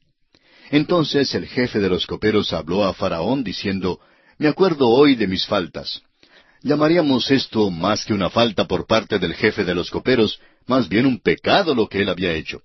Entonces 0.71 1.35
el 1.35 1.49
jefe 1.49 1.81
de 1.81 1.89
los 1.89 2.07
coperos 2.07 2.53
habló 2.53 2.85
a 2.85 2.95
Faraón 2.95 3.43
diciendo, 3.43 3.99
Me 4.43 4.49
acuerdo 4.49 4.89
hoy 4.89 5.15
de 5.15 5.29
mis 5.29 5.47
faltas. 5.47 6.03
Llamaríamos 6.63 7.31
esto 7.31 7.71
más 7.71 8.05
que 8.05 8.13
una 8.13 8.29
falta 8.29 8.67
por 8.67 8.89
parte 8.89 9.21
del 9.21 9.35
jefe 9.35 9.63
de 9.63 9.73
los 9.73 9.89
coperos, 9.89 10.41
más 10.67 10.89
bien 10.89 11.07
un 11.07 11.21
pecado 11.21 11.77
lo 11.77 11.89
que 11.89 12.03
él 12.03 12.09
había 12.09 12.33
hecho. 12.33 12.61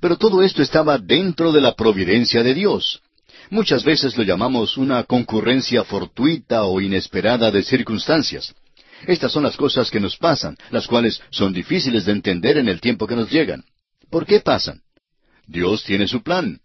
Pero 0.00 0.16
todo 0.16 0.42
esto 0.42 0.62
estaba 0.62 0.96
dentro 0.96 1.52
de 1.52 1.60
la 1.60 1.74
providencia 1.74 2.42
de 2.42 2.54
Dios. 2.54 3.02
Muchas 3.50 3.84
veces 3.84 4.16
lo 4.16 4.24
llamamos 4.24 4.78
una 4.78 5.04
concurrencia 5.04 5.84
fortuita 5.84 6.64
o 6.64 6.80
inesperada 6.80 7.50
de 7.50 7.62
circunstancias. 7.62 8.54
Estas 9.06 9.32
son 9.32 9.42
las 9.42 9.58
cosas 9.58 9.90
que 9.90 10.00
nos 10.00 10.16
pasan, 10.16 10.56
las 10.70 10.86
cuales 10.86 11.20
son 11.28 11.52
difíciles 11.52 12.06
de 12.06 12.12
entender 12.12 12.56
en 12.56 12.70
el 12.70 12.80
tiempo 12.80 13.06
que 13.06 13.16
nos 13.16 13.30
llegan. 13.30 13.64
¿Por 14.08 14.24
qué 14.24 14.40
pasan? 14.40 14.80
Dios 15.46 15.84
tiene 15.84 16.08
su 16.08 16.22
plan. 16.22 16.62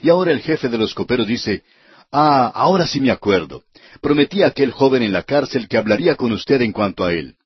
Y 0.00 0.08
ahora 0.08 0.32
el 0.32 0.40
jefe 0.40 0.70
de 0.70 0.78
los 0.78 0.94
coperos 0.94 1.26
dice, 1.26 1.64
Ah, 2.12 2.50
ahora 2.54 2.86
sí 2.86 3.00
me 3.00 3.10
acuerdo. 3.10 3.62
Prometí 4.00 4.42
a 4.42 4.48
aquel 4.48 4.72
joven 4.72 5.02
en 5.02 5.12
la 5.12 5.22
cárcel 5.22 5.68
que 5.68 5.76
hablaría 5.76 6.16
con 6.16 6.32
usted 6.32 6.60
en 6.62 6.72
cuanto 6.72 7.04
a 7.04 7.12
él. 7.12 7.36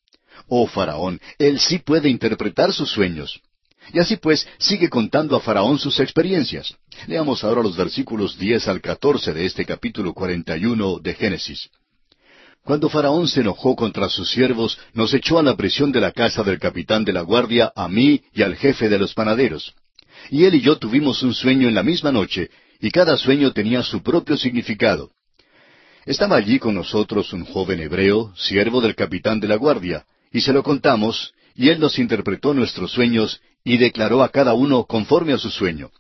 Oh, 0.48 0.66
Faraón, 0.66 1.20
él 1.38 1.58
sí 1.58 1.78
puede 1.78 2.08
interpretar 2.08 2.72
sus 2.72 2.90
sueños. 2.90 3.40
Y 3.92 3.98
así 3.98 4.16
pues, 4.16 4.48
sigue 4.58 4.88
contando 4.88 5.36
a 5.36 5.40
Faraón 5.40 5.78
sus 5.78 6.00
experiencias. 6.00 6.74
Leamos 7.06 7.44
ahora 7.44 7.62
los 7.62 7.76
versículos 7.76 8.38
diez 8.38 8.66
al 8.66 8.80
catorce 8.80 9.34
de 9.34 9.44
este 9.44 9.66
capítulo 9.66 10.14
cuarenta 10.14 10.56
y 10.56 10.64
uno 10.64 10.98
de 10.98 11.14
Génesis. 11.14 11.68
Cuando 12.62 12.88
Faraón 12.88 13.28
se 13.28 13.40
enojó 13.40 13.76
contra 13.76 14.08
sus 14.08 14.30
siervos, 14.30 14.78
nos 14.94 15.12
echó 15.12 15.38
a 15.38 15.42
la 15.42 15.54
prisión 15.54 15.92
de 15.92 16.00
la 16.00 16.12
casa 16.12 16.42
del 16.42 16.58
capitán 16.58 17.04
de 17.04 17.12
la 17.12 17.20
guardia, 17.20 17.70
a 17.76 17.88
mí 17.88 18.22
y 18.32 18.40
al 18.40 18.56
jefe 18.56 18.88
de 18.88 18.98
los 18.98 19.12
panaderos. 19.12 19.74
Y 20.30 20.44
él 20.44 20.54
y 20.54 20.60
yo 20.62 20.78
tuvimos 20.78 21.22
un 21.22 21.34
sueño 21.34 21.68
en 21.68 21.74
la 21.74 21.82
misma 21.82 22.10
noche, 22.10 22.48
y 22.80 22.90
cada 22.90 23.16
sueño 23.16 23.52
tenía 23.52 23.82
su 23.82 24.02
propio 24.02 24.36
significado. 24.36 25.10
Estaba 26.06 26.36
allí 26.36 26.58
con 26.58 26.74
nosotros 26.74 27.32
un 27.32 27.44
joven 27.44 27.80
hebreo, 27.80 28.34
siervo 28.36 28.80
del 28.80 28.94
capitán 28.94 29.40
de 29.40 29.48
la 29.48 29.56
guardia, 29.56 30.04
y 30.32 30.40
se 30.40 30.52
lo 30.52 30.62
contamos, 30.62 31.32
y 31.54 31.70
él 31.70 31.80
nos 31.80 31.98
interpretó 31.98 32.52
nuestros 32.52 32.90
sueños 32.92 33.40
y 33.64 33.78
declaró 33.78 34.22
a 34.22 34.28
cada 34.28 34.52
uno 34.52 34.84
conforme 34.84 35.32
a 35.32 35.38
su 35.38 35.50
sueño. 35.50 35.90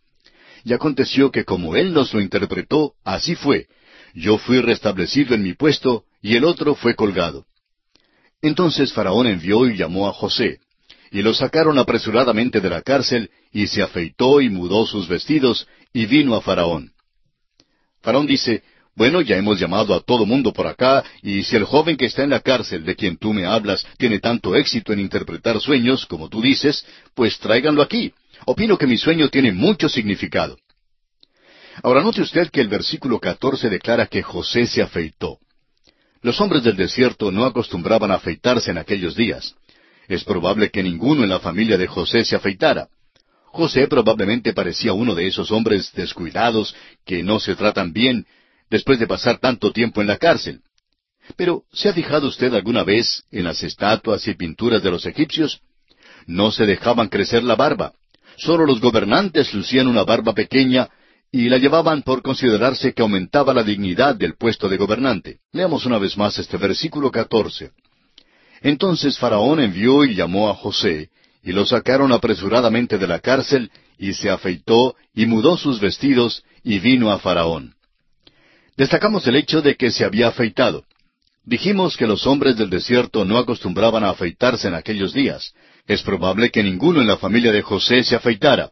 Y 0.64 0.72
aconteció 0.72 1.30
que 1.30 1.44
como 1.44 1.76
él 1.76 1.92
nos 1.94 2.12
lo 2.12 2.20
interpretó, 2.20 2.94
así 3.04 3.34
fue. 3.34 3.66
Yo 4.14 4.38
fui 4.38 4.60
restablecido 4.60 5.34
en 5.34 5.42
mi 5.42 5.54
puesto, 5.54 6.04
y 6.20 6.36
el 6.36 6.44
otro 6.44 6.74
fue 6.74 6.94
colgado. 6.94 7.46
Entonces 8.42 8.92
Faraón 8.92 9.26
envió 9.26 9.66
y 9.66 9.76
llamó 9.76 10.08
a 10.08 10.12
José 10.12 10.60
y 11.14 11.22
lo 11.22 11.32
sacaron 11.32 11.78
apresuradamente 11.78 12.60
de 12.60 12.68
la 12.68 12.82
cárcel, 12.82 13.30
y 13.52 13.68
se 13.68 13.82
afeitó 13.82 14.40
y 14.40 14.50
mudó 14.50 14.84
sus 14.84 15.06
vestidos, 15.06 15.68
y 15.94 16.04
vino 16.04 16.34
a 16.34 16.42
Faraón. 16.42 16.92
Faraón 18.02 18.26
dice, 18.26 18.62
bueno, 18.96 19.22
ya 19.22 19.36
hemos 19.36 19.58
llamado 19.58 19.94
a 19.94 20.00
todo 20.00 20.26
mundo 20.26 20.52
por 20.52 20.66
acá, 20.66 21.02
y 21.22 21.42
si 21.44 21.56
el 21.56 21.64
joven 21.64 21.96
que 21.96 22.04
está 22.04 22.24
en 22.24 22.30
la 22.30 22.40
cárcel 22.40 22.84
de 22.84 22.94
quien 22.94 23.16
tú 23.16 23.32
me 23.32 23.46
hablas 23.46 23.86
tiene 23.96 24.18
tanto 24.18 24.54
éxito 24.54 24.92
en 24.92 25.00
interpretar 25.00 25.58
sueños, 25.60 26.04
como 26.04 26.28
tú 26.28 26.42
dices, 26.42 26.84
pues 27.14 27.38
tráiganlo 27.38 27.80
aquí. 27.80 28.12
Opino 28.44 28.76
que 28.76 28.86
mi 28.86 28.98
sueño 28.98 29.28
tiene 29.30 29.52
mucho 29.52 29.88
significado. 29.88 30.58
Ahora 31.82 32.02
note 32.02 32.20
usted 32.20 32.50
que 32.50 32.60
el 32.60 32.68
versículo 32.68 33.18
catorce 33.18 33.70
declara 33.70 34.06
que 34.06 34.22
José 34.22 34.66
se 34.66 34.82
afeitó. 34.82 35.38
Los 36.22 36.40
hombres 36.40 36.62
del 36.62 36.76
desierto 36.76 37.30
no 37.30 37.44
acostumbraban 37.44 38.10
a 38.10 38.14
afeitarse 38.14 38.70
en 38.70 38.78
aquellos 38.78 39.16
días. 39.16 39.54
Es 40.08 40.24
probable 40.24 40.70
que 40.70 40.82
ninguno 40.82 41.22
en 41.22 41.30
la 41.30 41.40
familia 41.40 41.78
de 41.78 41.86
José 41.86 42.24
se 42.24 42.36
afeitara. 42.36 42.88
José 43.54 43.86
probablemente 43.86 44.52
parecía 44.52 44.92
uno 44.94 45.14
de 45.14 45.28
esos 45.28 45.52
hombres 45.52 45.92
descuidados 45.92 46.74
que 47.06 47.22
no 47.22 47.38
se 47.38 47.54
tratan 47.54 47.92
bien 47.92 48.26
después 48.68 48.98
de 48.98 49.06
pasar 49.06 49.38
tanto 49.38 49.70
tiempo 49.72 50.00
en 50.00 50.08
la 50.08 50.16
cárcel. 50.16 50.60
Pero, 51.36 51.62
¿se 51.72 51.88
ha 51.88 51.92
fijado 51.92 52.26
usted 52.26 52.52
alguna 52.52 52.82
vez 52.82 53.22
en 53.30 53.44
las 53.44 53.62
estatuas 53.62 54.26
y 54.26 54.34
pinturas 54.34 54.82
de 54.82 54.90
los 54.90 55.06
egipcios? 55.06 55.60
No 56.26 56.50
se 56.50 56.66
dejaban 56.66 57.08
crecer 57.08 57.44
la 57.44 57.54
barba. 57.54 57.92
Solo 58.38 58.66
los 58.66 58.80
gobernantes 58.80 59.54
lucían 59.54 59.86
una 59.86 60.02
barba 60.02 60.34
pequeña 60.34 60.88
y 61.30 61.48
la 61.48 61.58
llevaban 61.58 62.02
por 62.02 62.22
considerarse 62.22 62.92
que 62.92 63.02
aumentaba 63.02 63.54
la 63.54 63.62
dignidad 63.62 64.16
del 64.16 64.34
puesto 64.34 64.68
de 64.68 64.78
gobernante. 64.78 65.38
Leamos 65.52 65.86
una 65.86 65.98
vez 65.98 66.16
más 66.16 66.36
este 66.40 66.56
versículo 66.56 67.12
catorce. 67.12 67.70
Entonces 68.62 69.16
Faraón 69.16 69.60
envió 69.60 70.04
y 70.04 70.16
llamó 70.16 70.50
a 70.50 70.54
José, 70.54 71.10
y 71.44 71.52
lo 71.52 71.66
sacaron 71.66 72.10
apresuradamente 72.12 72.96
de 72.96 73.06
la 73.06 73.20
cárcel, 73.20 73.70
y 73.98 74.14
se 74.14 74.30
afeitó, 74.30 74.96
y 75.14 75.26
mudó 75.26 75.56
sus 75.56 75.78
vestidos, 75.78 76.42
y 76.62 76.78
vino 76.78 77.10
a 77.10 77.18
Faraón. 77.18 77.74
Destacamos 78.76 79.26
el 79.26 79.36
hecho 79.36 79.60
de 79.60 79.76
que 79.76 79.90
se 79.90 80.04
había 80.04 80.28
afeitado. 80.28 80.84
Dijimos 81.44 81.96
que 81.98 82.06
los 82.06 82.26
hombres 82.26 82.56
del 82.56 82.70
desierto 82.70 83.24
no 83.26 83.36
acostumbraban 83.36 84.02
a 84.02 84.10
afeitarse 84.10 84.68
en 84.68 84.74
aquellos 84.74 85.12
días. 85.12 85.52
Es 85.86 86.02
probable 86.02 86.50
que 86.50 86.62
ninguno 86.62 87.02
en 87.02 87.06
la 87.06 87.18
familia 87.18 87.52
de 87.52 87.60
José 87.60 88.02
se 88.02 88.16
afeitara. 88.16 88.70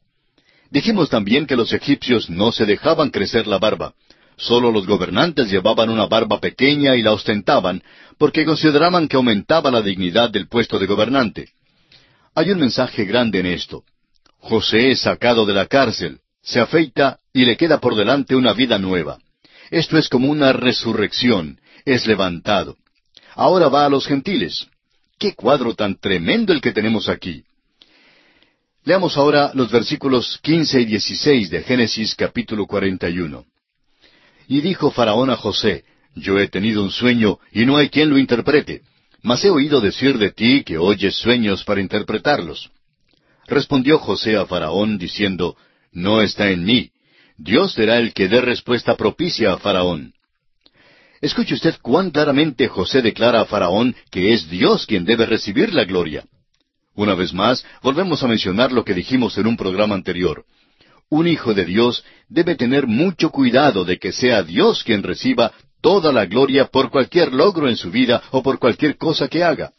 Dijimos 0.71 1.11
también 1.11 1.47
que 1.47 1.55
los 1.55 1.75
egipcios 1.75 2.31
no 2.31 2.51
se 2.51 2.65
dejaban 2.65 3.11
crecer 3.11 3.47
la 3.47 3.59
barba. 3.59 3.93
Solo 4.39 4.73
los 4.73 4.87
gobernantes 4.87 5.51
llevaban 5.51 5.91
una 5.91 6.07
barba 6.07 6.41
pequeña 6.41 6.97
y 6.97 7.03
la 7.03 7.13
ostentaban, 7.13 7.83
porque 8.17 8.47
consideraban 8.47 9.07
que 9.07 9.17
aumentaba 9.17 9.71
la 9.71 9.83
dignidad 9.83 10.31
del 10.31 10.49
puesto 10.49 10.79
de 10.79 10.87
gobernante. 10.87 11.51
Hay 12.35 12.51
un 12.51 12.59
mensaje 12.59 13.05
grande 13.05 13.41
en 13.41 13.47
esto. 13.47 13.85
José 14.39 14.91
es 14.91 15.01
sacado 15.01 15.45
de 15.45 15.53
la 15.53 15.67
cárcel, 15.67 16.21
se 16.43 16.61
afeita 16.61 17.19
y 17.33 17.45
le 17.45 17.57
queda 17.57 17.79
por 17.79 17.95
delante 17.95 18.35
una 18.35 18.53
vida 18.55 18.79
nueva. 18.79 19.19
Esto 19.71 19.99
es 19.99 20.09
como 20.09 20.31
una 20.31 20.53
resurrección, 20.53 21.61
es 21.85 22.07
levantado. 22.07 22.77
Ahora 23.35 23.69
va 23.69 23.87
a 23.87 23.89
los 23.89 24.07
gentiles. 24.07 24.67
¡Qué 25.19 25.35
cuadro 25.35 25.75
tan 25.75 25.99
tremendo 25.99 26.53
el 26.53 26.61
que 26.61 26.73
tenemos 26.73 27.09
aquí! 27.09 27.45
Leamos 28.85 29.17
ahora 29.17 29.53
los 29.55 29.71
versículos 29.71 30.41
quince 30.43 30.81
y 30.81 30.87
dieciséis 30.87 31.51
de 31.51 31.63
Génesis 31.63 32.17
capítulo 32.17 32.67
cuarenta 32.67 33.09
y 33.09 33.21
uno. 33.21 33.45
Y 34.49 34.61
dijo 34.61 34.91
Faraón 34.91 35.31
a 35.31 35.37
José, 35.37 35.85
Yo 36.17 36.39
he 36.41 36.49
tenido 36.49 36.83
un 36.83 36.91
sueño, 36.91 37.39
y 37.53 37.65
no 37.65 37.77
hay 37.77 37.91
quien 37.91 38.11
lo 38.11 38.19
interprete. 38.19 38.83
Mas 39.23 39.45
he 39.45 39.51
oído 39.51 39.81
decir 39.81 40.19
de 40.19 40.31
ti 40.31 40.65
que 40.65 40.79
oyes 40.79 41.17
sueños 41.17 41.65
para 41.65 41.81
interpretarlos. 41.81 42.71
Respondió 43.47 43.99
José 43.99 44.37
a 44.37 44.47
Faraón, 44.47 44.99
diciendo, 44.99 45.57
No 45.93 46.23
está 46.23 46.51
en 46.51 46.65
mí. 46.65 46.91
Dios 47.37 47.73
será 47.73 47.99
el 47.99 48.13
que 48.13 48.29
dé 48.29 48.41
respuesta 48.41 48.97
propicia 48.97 49.53
a 49.53 49.59
Faraón. 49.59 50.15
Escuche 51.21 51.55
usted 51.55 51.77
cuán 51.81 52.11
claramente 52.11 52.67
José 52.67 53.01
declara 53.01 53.41
a 53.41 53.45
Faraón 53.45 53.95
que 54.11 54.33
es 54.33 54.51
Dios 54.51 54.87
quien 54.87 55.05
debe 55.05 55.25
recibir 55.25 55.73
la 55.73 55.85
gloria. 55.85 56.25
Una 56.95 57.15
vez 57.15 57.33
más, 57.33 57.65
volvemos 57.81 58.23
a 58.23 58.29
mencionar 58.29 58.73
lo 58.73 58.85
que 58.85 58.93
dijimos 58.93 59.39
en 59.39 59.47
un 59.47 59.57
programa 59.57 59.95
anterior. 59.95 60.45
Un 61.09 61.29
hijo 61.29 61.55
de 61.55 61.65
Dios 61.65 62.05
debe 62.29 62.57
tener 62.57 62.87
mucho 62.87 63.31
cuidado 63.31 63.85
de 63.85 63.99
que 63.99 64.13
sea 64.13 64.43
Dios 64.43 64.83
quien 64.83 65.03
reciba 65.03 65.53
toda 65.83 66.13
la 66.13 66.25
gloria 66.25 66.67
por 66.67 66.91
cualquier 66.91 67.33
logro 67.35 67.69
en 67.69 67.77
su 67.77 67.91
vida 67.91 68.23
o 68.31 68.43
por 68.43 68.59
cualquier 68.59 68.97
cosa 68.97 69.29
que 69.29 69.45
haga. 69.45 69.73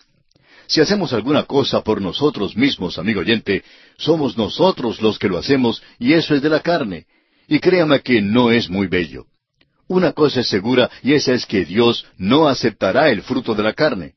Si 0.68 0.82
hacemos 0.82 1.14
alguna 1.14 1.44
cosa 1.44 1.82
por 1.82 2.02
nosotros 2.02 2.56
mismos, 2.56 3.00
amigo 3.00 3.22
oyente, 3.22 3.64
somos 3.98 4.38
nosotros 4.38 5.02
los 5.02 5.18
que 5.18 5.30
lo 5.30 5.38
hacemos 5.38 5.82
y 6.00 6.14
eso 6.14 6.36
es 6.36 6.42
de 6.42 6.50
la 6.50 6.60
carne. 6.60 7.06
Y 7.48 7.60
créame 7.60 8.02
que 8.02 8.22
no 8.22 8.52
es 8.52 8.70
muy 8.70 8.88
bello. 8.88 9.26
Una 9.88 10.14
cosa 10.14 10.42
es 10.42 10.48
segura 10.48 10.90
y 11.02 11.14
esa 11.14 11.34
es 11.34 11.46
que 11.46 11.66
Dios 11.66 12.06
no 12.18 12.48
aceptará 12.48 13.10
el 13.10 13.22
fruto 13.22 13.54
de 13.56 13.64
la 13.64 13.74
carne. 13.74 14.14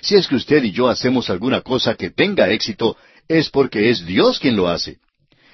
Si 0.00 0.14
es 0.16 0.26
que 0.26 0.36
usted 0.36 0.62
y 0.64 0.72
yo 0.72 0.88
hacemos 0.88 1.30
alguna 1.30 1.60
cosa 1.60 1.94
que 1.94 2.10
tenga 2.10 2.50
éxito, 2.50 2.96
es 3.28 3.50
porque 3.50 3.90
es 3.90 4.04
Dios 4.04 4.38
quien 4.38 4.56
lo 4.56 4.68
hace. 4.68 4.98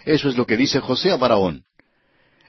Eso 0.05 0.29
es 0.29 0.37
lo 0.37 0.47
que 0.47 0.57
dice 0.57 0.81
José 0.81 1.11
a. 1.11 1.19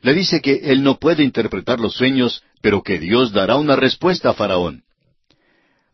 Le 0.01 0.13
dice 0.13 0.41
que 0.41 0.61
él 0.63 0.83
no 0.83 0.97
puede 0.97 1.23
interpretar 1.23 1.79
los 1.79 1.93
sueños, 1.93 2.43
pero 2.61 2.81
que 2.81 2.99
Dios 2.99 3.31
dará 3.31 3.55
una 3.55 3.75
respuesta 3.75 4.29
a 4.29 4.33
Faraón. 4.33 4.83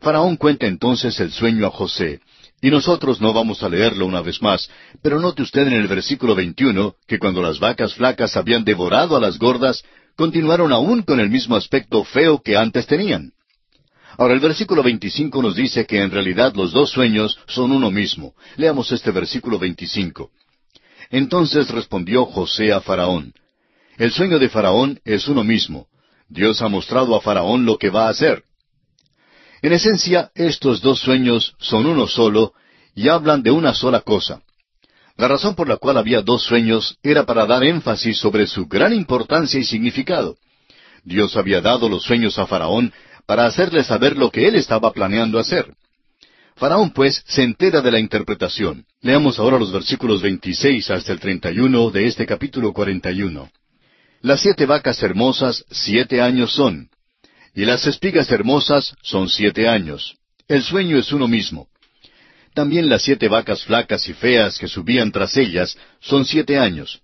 Faraón 0.00 0.36
cuenta 0.36 0.66
entonces 0.66 1.18
el 1.20 1.32
sueño 1.32 1.66
a 1.66 1.70
José, 1.70 2.20
y 2.62 2.70
nosotros 2.70 3.20
no 3.20 3.32
vamos 3.32 3.62
a 3.62 3.68
leerlo 3.68 4.06
una 4.06 4.22
vez 4.22 4.40
más, 4.40 4.70
pero 5.02 5.20
note 5.20 5.42
usted 5.42 5.66
en 5.66 5.74
el 5.74 5.88
versículo 5.88 6.34
21 6.34 6.94
que 7.06 7.18
cuando 7.18 7.42
las 7.42 7.58
vacas 7.58 7.94
flacas 7.94 8.36
habían 8.36 8.64
devorado 8.64 9.16
a 9.16 9.20
las 9.20 9.38
gordas, 9.38 9.84
continuaron 10.16 10.72
aún 10.72 11.02
con 11.02 11.20
el 11.20 11.30
mismo 11.30 11.56
aspecto 11.56 12.02
feo 12.04 12.40
que 12.42 12.56
antes 12.56 12.86
tenían. 12.86 13.32
Ahora 14.16 14.34
el 14.34 14.40
versículo 14.40 14.82
25 14.82 15.42
nos 15.42 15.54
dice 15.54 15.86
que 15.86 16.00
en 16.00 16.10
realidad 16.10 16.54
los 16.56 16.72
dos 16.72 16.90
sueños 16.90 17.38
son 17.46 17.70
uno 17.70 17.90
mismo. 17.90 18.34
Leamos 18.56 18.90
este 18.90 19.12
versículo 19.12 19.60
25. 19.60 20.30
Entonces 21.10 21.70
respondió 21.70 22.24
José 22.24 22.72
a 22.72 22.80
Faraón, 22.80 23.32
El 23.98 24.12
sueño 24.12 24.38
de 24.38 24.48
Faraón 24.48 25.00
es 25.04 25.26
uno 25.26 25.42
mismo. 25.42 25.88
Dios 26.28 26.62
ha 26.62 26.68
mostrado 26.68 27.16
a 27.16 27.20
Faraón 27.20 27.66
lo 27.66 27.78
que 27.78 27.90
va 27.90 28.06
a 28.06 28.10
hacer. 28.10 28.44
En 29.60 29.72
esencia, 29.72 30.30
estos 30.36 30.80
dos 30.80 31.00
sueños 31.00 31.54
son 31.58 31.84
uno 31.84 32.06
solo 32.06 32.52
y 32.94 33.08
hablan 33.08 33.42
de 33.42 33.50
una 33.50 33.74
sola 33.74 34.02
cosa. 34.02 34.40
La 35.16 35.26
razón 35.26 35.56
por 35.56 35.68
la 35.68 35.78
cual 35.78 35.98
había 35.98 36.22
dos 36.22 36.44
sueños 36.44 36.96
era 37.02 37.26
para 37.26 37.44
dar 37.44 37.64
énfasis 37.64 38.18
sobre 38.18 38.46
su 38.46 38.68
gran 38.68 38.92
importancia 38.92 39.58
y 39.58 39.64
significado. 39.64 40.36
Dios 41.02 41.36
había 41.36 41.60
dado 41.60 41.88
los 41.88 42.04
sueños 42.04 42.38
a 42.38 42.46
Faraón 42.46 42.92
para 43.26 43.46
hacerle 43.46 43.82
saber 43.82 44.16
lo 44.16 44.30
que 44.30 44.46
él 44.46 44.54
estaba 44.54 44.92
planeando 44.92 45.40
hacer. 45.40 45.74
Faraón, 46.54 46.92
pues, 46.92 47.24
se 47.26 47.42
entera 47.42 47.80
de 47.80 47.90
la 47.90 47.98
interpretación. 47.98 48.84
Leamos 49.00 49.40
ahora 49.40 49.58
los 49.58 49.72
versículos 49.72 50.22
26 50.22 50.88
hasta 50.88 51.12
el 51.12 51.18
31 51.18 51.90
de 51.90 52.06
este 52.06 52.26
capítulo 52.26 52.72
41. 52.72 53.50
Las 54.20 54.40
siete 54.40 54.66
vacas 54.66 55.00
hermosas 55.02 55.64
siete 55.70 56.20
años 56.20 56.52
son, 56.52 56.90
y 57.54 57.64
las 57.64 57.86
espigas 57.86 58.30
hermosas 58.32 58.94
son 59.02 59.28
siete 59.28 59.68
años. 59.68 60.16
El 60.48 60.62
sueño 60.62 60.98
es 60.98 61.12
uno 61.12 61.28
mismo. 61.28 61.68
También 62.52 62.88
las 62.88 63.02
siete 63.02 63.28
vacas 63.28 63.62
flacas 63.62 64.08
y 64.08 64.14
feas 64.14 64.58
que 64.58 64.66
subían 64.66 65.12
tras 65.12 65.36
ellas 65.36 65.78
son 66.00 66.24
siete 66.24 66.58
años. 66.58 67.00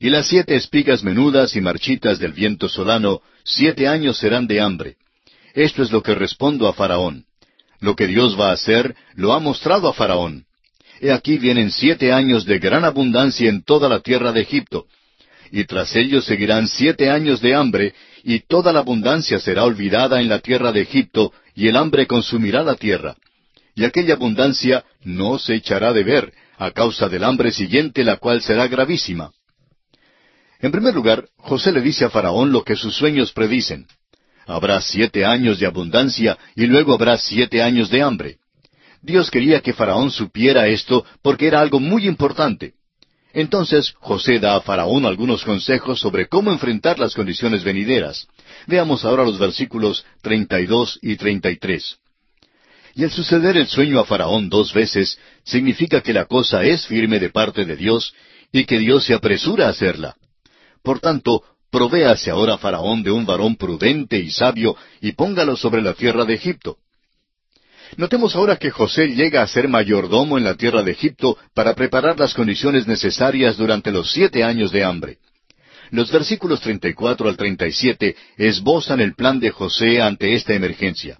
Y 0.00 0.10
las 0.10 0.26
siete 0.26 0.56
espigas 0.56 1.04
menudas 1.04 1.54
y 1.54 1.60
marchitas 1.60 2.18
del 2.18 2.32
viento 2.32 2.68
solano, 2.68 3.20
siete 3.44 3.86
años 3.86 4.18
serán 4.18 4.48
de 4.48 4.60
hambre. 4.60 4.96
Esto 5.54 5.84
es 5.84 5.92
lo 5.92 6.02
que 6.02 6.16
respondo 6.16 6.66
a 6.66 6.72
Faraón. 6.72 7.24
Lo 7.80 7.94
que 7.94 8.08
Dios 8.08 8.38
va 8.38 8.50
a 8.50 8.54
hacer, 8.54 8.96
lo 9.14 9.32
ha 9.32 9.38
mostrado 9.38 9.88
a 9.88 9.92
Faraón. 9.92 10.46
He 11.00 11.12
aquí 11.12 11.38
vienen 11.38 11.70
siete 11.70 12.12
años 12.12 12.44
de 12.44 12.58
gran 12.58 12.84
abundancia 12.84 13.48
en 13.48 13.62
toda 13.62 13.88
la 13.88 14.00
tierra 14.00 14.32
de 14.32 14.40
Egipto. 14.40 14.86
Y 15.50 15.64
tras 15.64 15.94
ellos 15.96 16.24
seguirán 16.24 16.68
siete 16.68 17.10
años 17.10 17.40
de 17.40 17.54
hambre, 17.54 17.94
y 18.22 18.40
toda 18.40 18.72
la 18.72 18.80
abundancia 18.80 19.38
será 19.38 19.64
olvidada 19.64 20.20
en 20.20 20.28
la 20.28 20.40
tierra 20.40 20.72
de 20.72 20.82
Egipto, 20.82 21.32
y 21.54 21.68
el 21.68 21.76
hambre 21.76 22.06
consumirá 22.06 22.62
la 22.62 22.74
tierra 22.74 23.16
y 23.78 23.84
aquella 23.84 24.14
abundancia 24.14 24.84
no 25.04 25.38
se 25.38 25.54
echará 25.54 25.92
de 25.92 26.02
ver 26.02 26.32
a 26.56 26.72
causa 26.72 27.08
del 27.08 27.22
hambre 27.22 27.52
siguiente, 27.52 28.02
la 28.02 28.16
cual 28.16 28.42
será 28.42 28.66
gravísima. 28.66 29.30
En 30.58 30.72
primer 30.72 30.92
lugar, 30.92 31.28
José 31.36 31.70
le 31.70 31.80
dice 31.80 32.04
a 32.04 32.10
Faraón 32.10 32.50
lo 32.50 32.64
que 32.64 32.74
sus 32.74 32.96
sueños 32.96 33.32
predicen. 33.32 33.86
Habrá 34.48 34.80
siete 34.80 35.24
años 35.24 35.60
de 35.60 35.66
abundancia 35.66 36.36
y 36.56 36.66
luego 36.66 36.92
habrá 36.92 37.16
siete 37.18 37.62
años 37.62 37.88
de 37.88 38.02
hambre. 38.02 38.38
Dios 39.00 39.30
quería 39.30 39.60
que 39.60 39.72
Faraón 39.72 40.10
supiera 40.10 40.66
esto 40.66 41.06
porque 41.22 41.46
era 41.46 41.60
algo 41.60 41.78
muy 41.78 42.08
importante. 42.08 42.72
Entonces 43.32 43.94
José 44.00 44.38
da 44.38 44.56
a 44.56 44.60
Faraón 44.60 45.04
algunos 45.04 45.44
consejos 45.44 46.00
sobre 46.00 46.28
cómo 46.28 46.50
enfrentar 46.50 46.98
las 46.98 47.14
condiciones 47.14 47.62
venideras. 47.62 48.26
Veamos 48.66 49.04
ahora 49.04 49.24
los 49.24 49.38
versículos 49.38 50.04
32 50.22 50.98
y 51.02 51.16
33. 51.16 51.98
Y 52.94 53.04
el 53.04 53.10
suceder 53.10 53.56
el 53.56 53.68
sueño 53.68 54.00
a 54.00 54.04
Faraón 54.04 54.48
dos 54.48 54.72
veces 54.72 55.18
significa 55.44 56.00
que 56.00 56.12
la 56.12 56.24
cosa 56.24 56.64
es 56.64 56.86
firme 56.86 57.20
de 57.20 57.30
parte 57.30 57.64
de 57.64 57.76
Dios 57.76 58.14
y 58.50 58.64
que 58.64 58.78
Dios 58.78 59.04
se 59.04 59.14
apresura 59.14 59.66
a 59.66 59.70
hacerla. 59.70 60.16
Por 60.82 61.00
tanto, 61.00 61.42
provéase 61.70 62.30
ahora 62.30 62.58
Faraón 62.58 63.02
de 63.02 63.10
un 63.10 63.26
varón 63.26 63.56
prudente 63.56 64.18
y 64.18 64.30
sabio 64.30 64.74
y 65.00 65.12
póngalo 65.12 65.56
sobre 65.56 65.82
la 65.82 65.92
tierra 65.92 66.24
de 66.24 66.34
Egipto. 66.34 66.78
Notemos 67.96 68.36
ahora 68.36 68.56
que 68.56 68.70
José 68.70 69.08
llega 69.08 69.42
a 69.42 69.48
ser 69.48 69.68
mayordomo 69.68 70.38
en 70.38 70.44
la 70.44 70.54
tierra 70.54 70.82
de 70.82 70.92
Egipto 70.92 71.38
para 71.54 71.74
preparar 71.74 72.18
las 72.18 72.34
condiciones 72.34 72.86
necesarias 72.86 73.56
durante 73.56 73.90
los 73.90 74.12
siete 74.12 74.44
años 74.44 74.70
de 74.70 74.84
hambre. 74.84 75.18
Los 75.90 76.12
versículos 76.12 76.60
34 76.60 77.28
al 77.28 77.36
37 77.36 78.14
esbozan 78.36 79.00
el 79.00 79.14
plan 79.14 79.40
de 79.40 79.50
José 79.50 80.02
ante 80.02 80.34
esta 80.34 80.54
emergencia. 80.54 81.18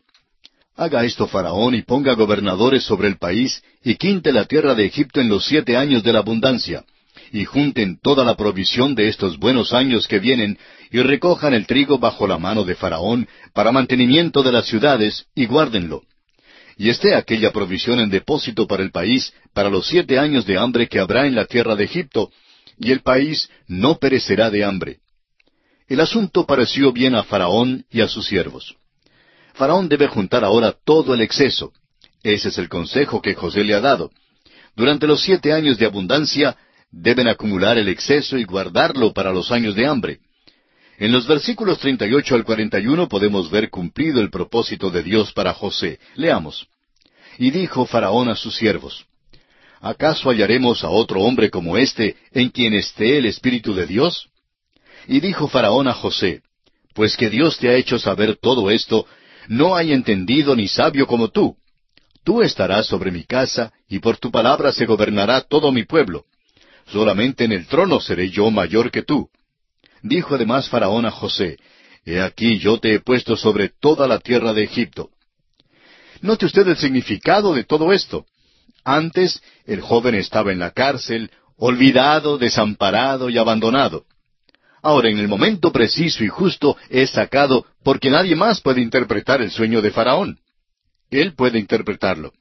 Haga 0.77 1.05
esto 1.05 1.27
Faraón 1.27 1.75
y 1.75 1.83
ponga 1.83 2.15
gobernadores 2.15 2.85
sobre 2.85 3.09
el 3.09 3.17
país 3.17 3.63
y 3.83 3.97
quinte 3.97 4.31
la 4.31 4.45
tierra 4.45 4.75
de 4.75 4.85
Egipto 4.85 5.21
en 5.21 5.29
los 5.29 5.45
siete 5.45 5.77
años 5.77 6.05
de 6.05 6.13
la 6.13 6.21
abundancia, 6.21 6.85
y 7.33 7.45
junten 7.45 7.99
toda 8.01 8.25
la 8.25 8.37
provisión 8.37 8.95
de 8.95 9.09
estos 9.09 9.39
buenos 9.39 9.73
años 9.73 10.07
que 10.07 10.19
vienen, 10.19 10.59
y 10.91 11.01
recojan 11.01 11.55
el 11.55 11.67
trigo 11.67 11.99
bajo 11.99 12.27
la 12.27 12.39
mano 12.39 12.65
de 12.65 12.75
Faraón 12.75 13.27
para 13.55 13.73
mantenimiento 13.73 14.43
de 14.43 14.53
las 14.53 14.67
ciudades, 14.67 15.27
y 15.35 15.47
guárdenlo. 15.47 16.03
Y 16.79 16.91
esté 16.91 17.17
aquella 17.17 17.51
provisión 17.51 17.99
en 17.99 18.09
depósito 18.09 18.69
para 18.69 18.85
el 18.85 18.93
país 18.93 19.35
para 19.53 19.69
los 19.69 19.89
siete 19.89 20.17
años 20.17 20.47
de 20.47 20.57
hambre 20.57 20.89
que 20.89 21.01
habrá 21.01 21.27
en 21.27 21.35
la 21.35 21.45
tierra 21.45 21.75
de 21.75 21.85
Egipto, 21.85 22.31
y 22.79 22.93
el 22.93 23.01
país 23.01 23.51
no 23.67 23.99
perecerá 23.99 24.49
de 24.49 24.65
hambre. 24.65 25.01
El 25.89 26.01
asunto 26.01 26.47
pareció 26.47 26.93
bien 26.93 27.17
a 27.17 27.25
Faraón 27.25 27.85
y 27.91 28.01
a 28.01 28.07
sus 28.07 28.27
siervos. 28.27 28.77
Faraón 29.55 29.89
debe 29.89 30.07
juntar 30.07 30.45
ahora 30.45 30.73
todo 30.85 31.15
el 31.15 31.21
exceso. 31.21 31.73
Ese 32.23 32.51
es 32.51 32.59
el 32.59 32.69
consejo 32.69 33.21
que 33.21 33.35
José 33.35 33.65
le 33.65 33.75
ha 33.75 33.81
dado. 33.81 34.13
Durante 34.77 35.09
los 35.09 35.21
siete 35.21 35.53
años 35.53 35.79
de 35.79 35.87
abundancia 35.87 36.57
deben 36.93 37.27
acumular 37.27 37.77
el 37.77 37.89
exceso 37.89 38.39
y 38.39 38.45
guardarlo 38.45 39.13
para 39.13 39.33
los 39.33 39.51
años 39.51 39.75
de 39.75 39.87
hambre. 39.87 40.21
En 40.99 41.13
los 41.13 41.29
versículos 41.29 41.79
38 41.79 42.35
al 42.35 42.45
41 42.45 43.09
podemos 43.09 43.49
ver 43.51 43.71
cumplido 43.71 44.21
el 44.21 44.31
propósito 44.31 44.91
de 44.91 45.05
Dios 45.05 45.33
para 45.33 45.55
José. 45.55 46.01
Leamos. 46.17 46.67
Y 47.39 47.53
dijo 47.53 47.87
Faraón 47.87 48.29
a 48.29 48.35
sus 48.35 48.57
siervos, 48.57 49.07
¿acaso 49.81 50.29
hallaremos 50.29 50.83
a 50.83 50.91
otro 50.91 51.21
hombre 51.21 51.51
como 51.51 51.77
éste 51.77 52.17
en 52.33 52.49
quien 52.49 52.75
esté 52.75 53.17
el 53.17 53.27
Espíritu 53.27 53.75
de 53.75 53.87
Dios? 53.87 54.29
Y 55.07 55.21
dijo 55.21 55.47
Faraón 55.47 55.87
a 55.87 55.93
José, 55.93 56.43
Pues 56.95 57.17
que 57.17 57.31
Dios 57.31 57.59
te 57.59 57.69
ha 57.69 57.77
hecho 57.77 58.01
saber 58.01 58.37
todo 58.37 58.69
esto, 58.69 59.07
no 59.47 59.77
hay 59.77 59.93
entendido 59.93 60.57
ni 60.57 60.67
sabio 60.67 61.07
como 61.07 61.29
tú. 61.29 61.57
Tú 62.25 62.43
estarás 62.43 62.87
sobre 62.87 63.13
mi 63.13 63.23
casa, 63.23 63.73
y 63.89 64.01
por 64.01 64.17
tu 64.19 64.33
palabra 64.33 64.73
se 64.73 64.85
gobernará 64.85 65.43
todo 65.43 65.71
mi 65.71 65.85
pueblo. 65.85 66.25
Solamente 66.89 67.45
en 67.45 67.53
el 67.53 67.69
trono 67.69 68.01
seré 68.01 68.31
yo 68.31 68.51
mayor 68.51 68.91
que 68.91 69.03
tú. 69.03 69.31
Dijo 70.03 70.35
además 70.35 70.69
Faraón 70.69 71.07
a 71.07 71.11
José, 71.11 71.59
He 72.05 72.21
aquí 72.21 72.59
yo 72.59 72.79
te 72.79 72.95
he 72.95 73.01
puesto 73.01 73.37
sobre 73.37 73.69
toda 73.69 74.07
la 74.07 74.19
tierra 74.19 74.53
de 74.53 74.65
Egipto. 74.65 75.11
Note 76.21 76.47
usted 76.47 76.67
el 76.69 76.77
significado 76.77 77.55
de 77.55 77.65
todo 77.65 77.93
esto. 77.93 78.27
Antes 78.85 79.43
el 79.67 79.81
joven 79.81 80.15
estaba 80.15 80.53
en 80.53 80.59
la 80.59 80.71
cárcel, 80.71 81.31
olvidado, 81.57 82.39
desamparado 82.39 83.29
y 83.29 83.39
abandonado. 83.39 84.05
Ahora, 84.83 85.11
en 85.11 85.19
el 85.19 85.29
momento 85.29 85.73
preciso 85.73 86.25
y 86.25 86.29
justo, 86.29 86.77
es 86.89 87.11
sacado 87.11 87.67
porque 87.83 88.11
nadie 88.11 88.37
más 88.37 88.61
puede 88.61 88.81
interpretar 88.81 89.43
el 89.43 89.51
sueño 89.51 89.83
de 89.83 89.91
Faraón. 89.91 90.39
Él 91.11 91.35
puede 91.35 91.59
interpretarlo. 91.59 92.33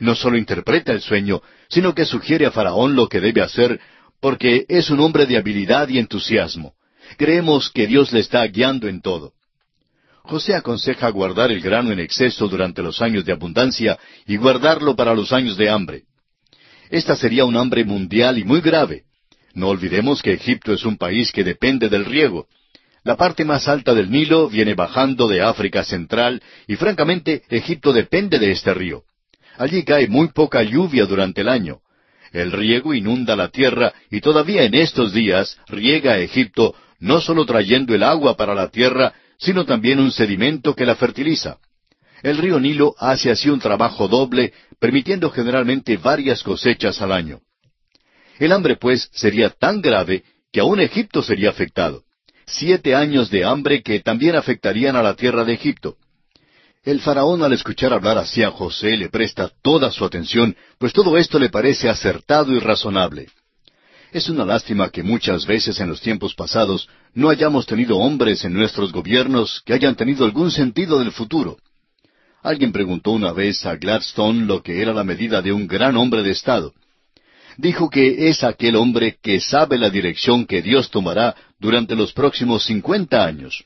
No 0.00 0.14
solo 0.14 0.36
interpreta 0.36 0.92
el 0.92 1.00
sueño, 1.00 1.40
sino 1.68 1.94
que 1.94 2.04
sugiere 2.04 2.46
a 2.46 2.50
Faraón 2.50 2.96
lo 2.96 3.08
que 3.08 3.20
debe 3.20 3.42
hacer, 3.42 3.80
porque 4.20 4.66
es 4.68 4.90
un 4.90 5.00
hombre 5.00 5.26
de 5.26 5.36
habilidad 5.36 5.88
y 5.88 5.98
entusiasmo. 5.98 6.74
Creemos 7.16 7.70
que 7.70 7.86
Dios 7.86 8.12
le 8.12 8.20
está 8.20 8.44
guiando 8.46 8.88
en 8.88 9.00
todo. 9.00 9.32
José 10.22 10.54
aconseja 10.54 11.10
guardar 11.10 11.52
el 11.52 11.60
grano 11.60 11.92
en 11.92 12.00
exceso 12.00 12.48
durante 12.48 12.82
los 12.82 13.02
años 13.02 13.24
de 13.24 13.32
abundancia 13.32 13.98
y 14.26 14.36
guardarlo 14.36 14.96
para 14.96 15.14
los 15.14 15.32
años 15.32 15.56
de 15.56 15.68
hambre. 15.68 16.04
Esta 16.90 17.14
sería 17.14 17.44
un 17.44 17.56
hambre 17.56 17.84
mundial 17.84 18.38
y 18.38 18.44
muy 18.44 18.60
grave. 18.60 19.04
No 19.52 19.68
olvidemos 19.68 20.22
que 20.22 20.32
Egipto 20.32 20.72
es 20.72 20.84
un 20.84 20.96
país 20.96 21.30
que 21.30 21.44
depende 21.44 21.88
del 21.88 22.04
riego. 22.04 22.48
La 23.04 23.16
parte 23.16 23.44
más 23.44 23.68
alta 23.68 23.92
del 23.92 24.10
Nilo 24.10 24.48
viene 24.48 24.74
bajando 24.74 25.28
de 25.28 25.42
África 25.42 25.84
Central 25.84 26.42
y 26.66 26.76
francamente 26.76 27.42
Egipto 27.50 27.92
depende 27.92 28.38
de 28.38 28.50
este 28.50 28.72
río. 28.72 29.04
Allí 29.58 29.84
cae 29.84 30.08
muy 30.08 30.28
poca 30.28 30.62
lluvia 30.62 31.04
durante 31.04 31.42
el 31.42 31.50
año. 31.50 31.80
El 32.32 32.50
riego 32.50 32.94
inunda 32.94 33.36
la 33.36 33.48
tierra 33.48 33.92
y 34.10 34.20
todavía 34.20 34.64
en 34.64 34.74
estos 34.74 35.12
días 35.12 35.58
riega 35.68 36.14
a 36.14 36.18
Egipto 36.18 36.74
no 37.04 37.20
solo 37.20 37.44
trayendo 37.44 37.94
el 37.94 38.02
agua 38.02 38.34
para 38.34 38.54
la 38.54 38.68
tierra, 38.68 39.12
sino 39.38 39.66
también 39.66 40.00
un 40.00 40.10
sedimento 40.10 40.74
que 40.74 40.86
la 40.86 40.96
fertiliza. 40.96 41.58
El 42.22 42.38
río 42.38 42.58
Nilo 42.58 42.94
hace 42.98 43.30
así 43.30 43.50
un 43.50 43.60
trabajo 43.60 44.08
doble, 44.08 44.54
permitiendo 44.80 45.30
generalmente 45.30 45.98
varias 45.98 46.42
cosechas 46.42 47.02
al 47.02 47.12
año. 47.12 47.40
El 48.38 48.52
hambre, 48.52 48.76
pues, 48.76 49.10
sería 49.12 49.50
tan 49.50 49.82
grave 49.82 50.24
que 50.50 50.60
aún 50.60 50.80
Egipto 50.80 51.22
sería 51.22 51.50
afectado. 51.50 52.04
Siete 52.46 52.94
años 52.94 53.30
de 53.30 53.44
hambre 53.44 53.82
que 53.82 54.00
también 54.00 54.34
afectarían 54.34 54.96
a 54.96 55.02
la 55.02 55.14
tierra 55.14 55.44
de 55.44 55.52
Egipto. 55.52 55.98
El 56.84 57.00
faraón 57.00 57.42
al 57.42 57.52
escuchar 57.52 57.92
hablar 57.92 58.16
así 58.16 58.42
a 58.42 58.50
José 58.50 58.96
le 58.96 59.10
presta 59.10 59.50
toda 59.62 59.90
su 59.90 60.06
atención, 60.06 60.56
pues 60.78 60.94
todo 60.94 61.18
esto 61.18 61.38
le 61.38 61.50
parece 61.50 61.90
acertado 61.90 62.52
y 62.52 62.60
razonable. 62.60 63.26
Es 64.14 64.28
una 64.28 64.44
lástima 64.44 64.90
que 64.90 65.02
muchas 65.02 65.44
veces 65.44 65.80
en 65.80 65.88
los 65.88 66.00
tiempos 66.00 66.36
pasados 66.36 66.88
no 67.14 67.30
hayamos 67.30 67.66
tenido 67.66 67.98
hombres 67.98 68.44
en 68.44 68.52
nuestros 68.52 68.92
gobiernos 68.92 69.60
que 69.66 69.74
hayan 69.74 69.96
tenido 69.96 70.24
algún 70.24 70.52
sentido 70.52 71.00
del 71.00 71.10
futuro. 71.10 71.56
Alguien 72.40 72.70
preguntó 72.70 73.10
una 73.10 73.32
vez 73.32 73.66
a 73.66 73.74
Gladstone 73.74 74.46
lo 74.46 74.62
que 74.62 74.80
era 74.80 74.94
la 74.94 75.02
medida 75.02 75.42
de 75.42 75.52
un 75.52 75.66
gran 75.66 75.96
hombre 75.96 76.22
de 76.22 76.30
Estado. 76.30 76.72
Dijo 77.56 77.90
que 77.90 78.28
es 78.28 78.44
aquel 78.44 78.76
hombre 78.76 79.18
que 79.20 79.40
sabe 79.40 79.78
la 79.78 79.90
dirección 79.90 80.46
que 80.46 80.62
Dios 80.62 80.92
tomará 80.92 81.34
durante 81.58 81.96
los 81.96 82.12
próximos 82.12 82.64
cincuenta 82.64 83.24
años. 83.24 83.64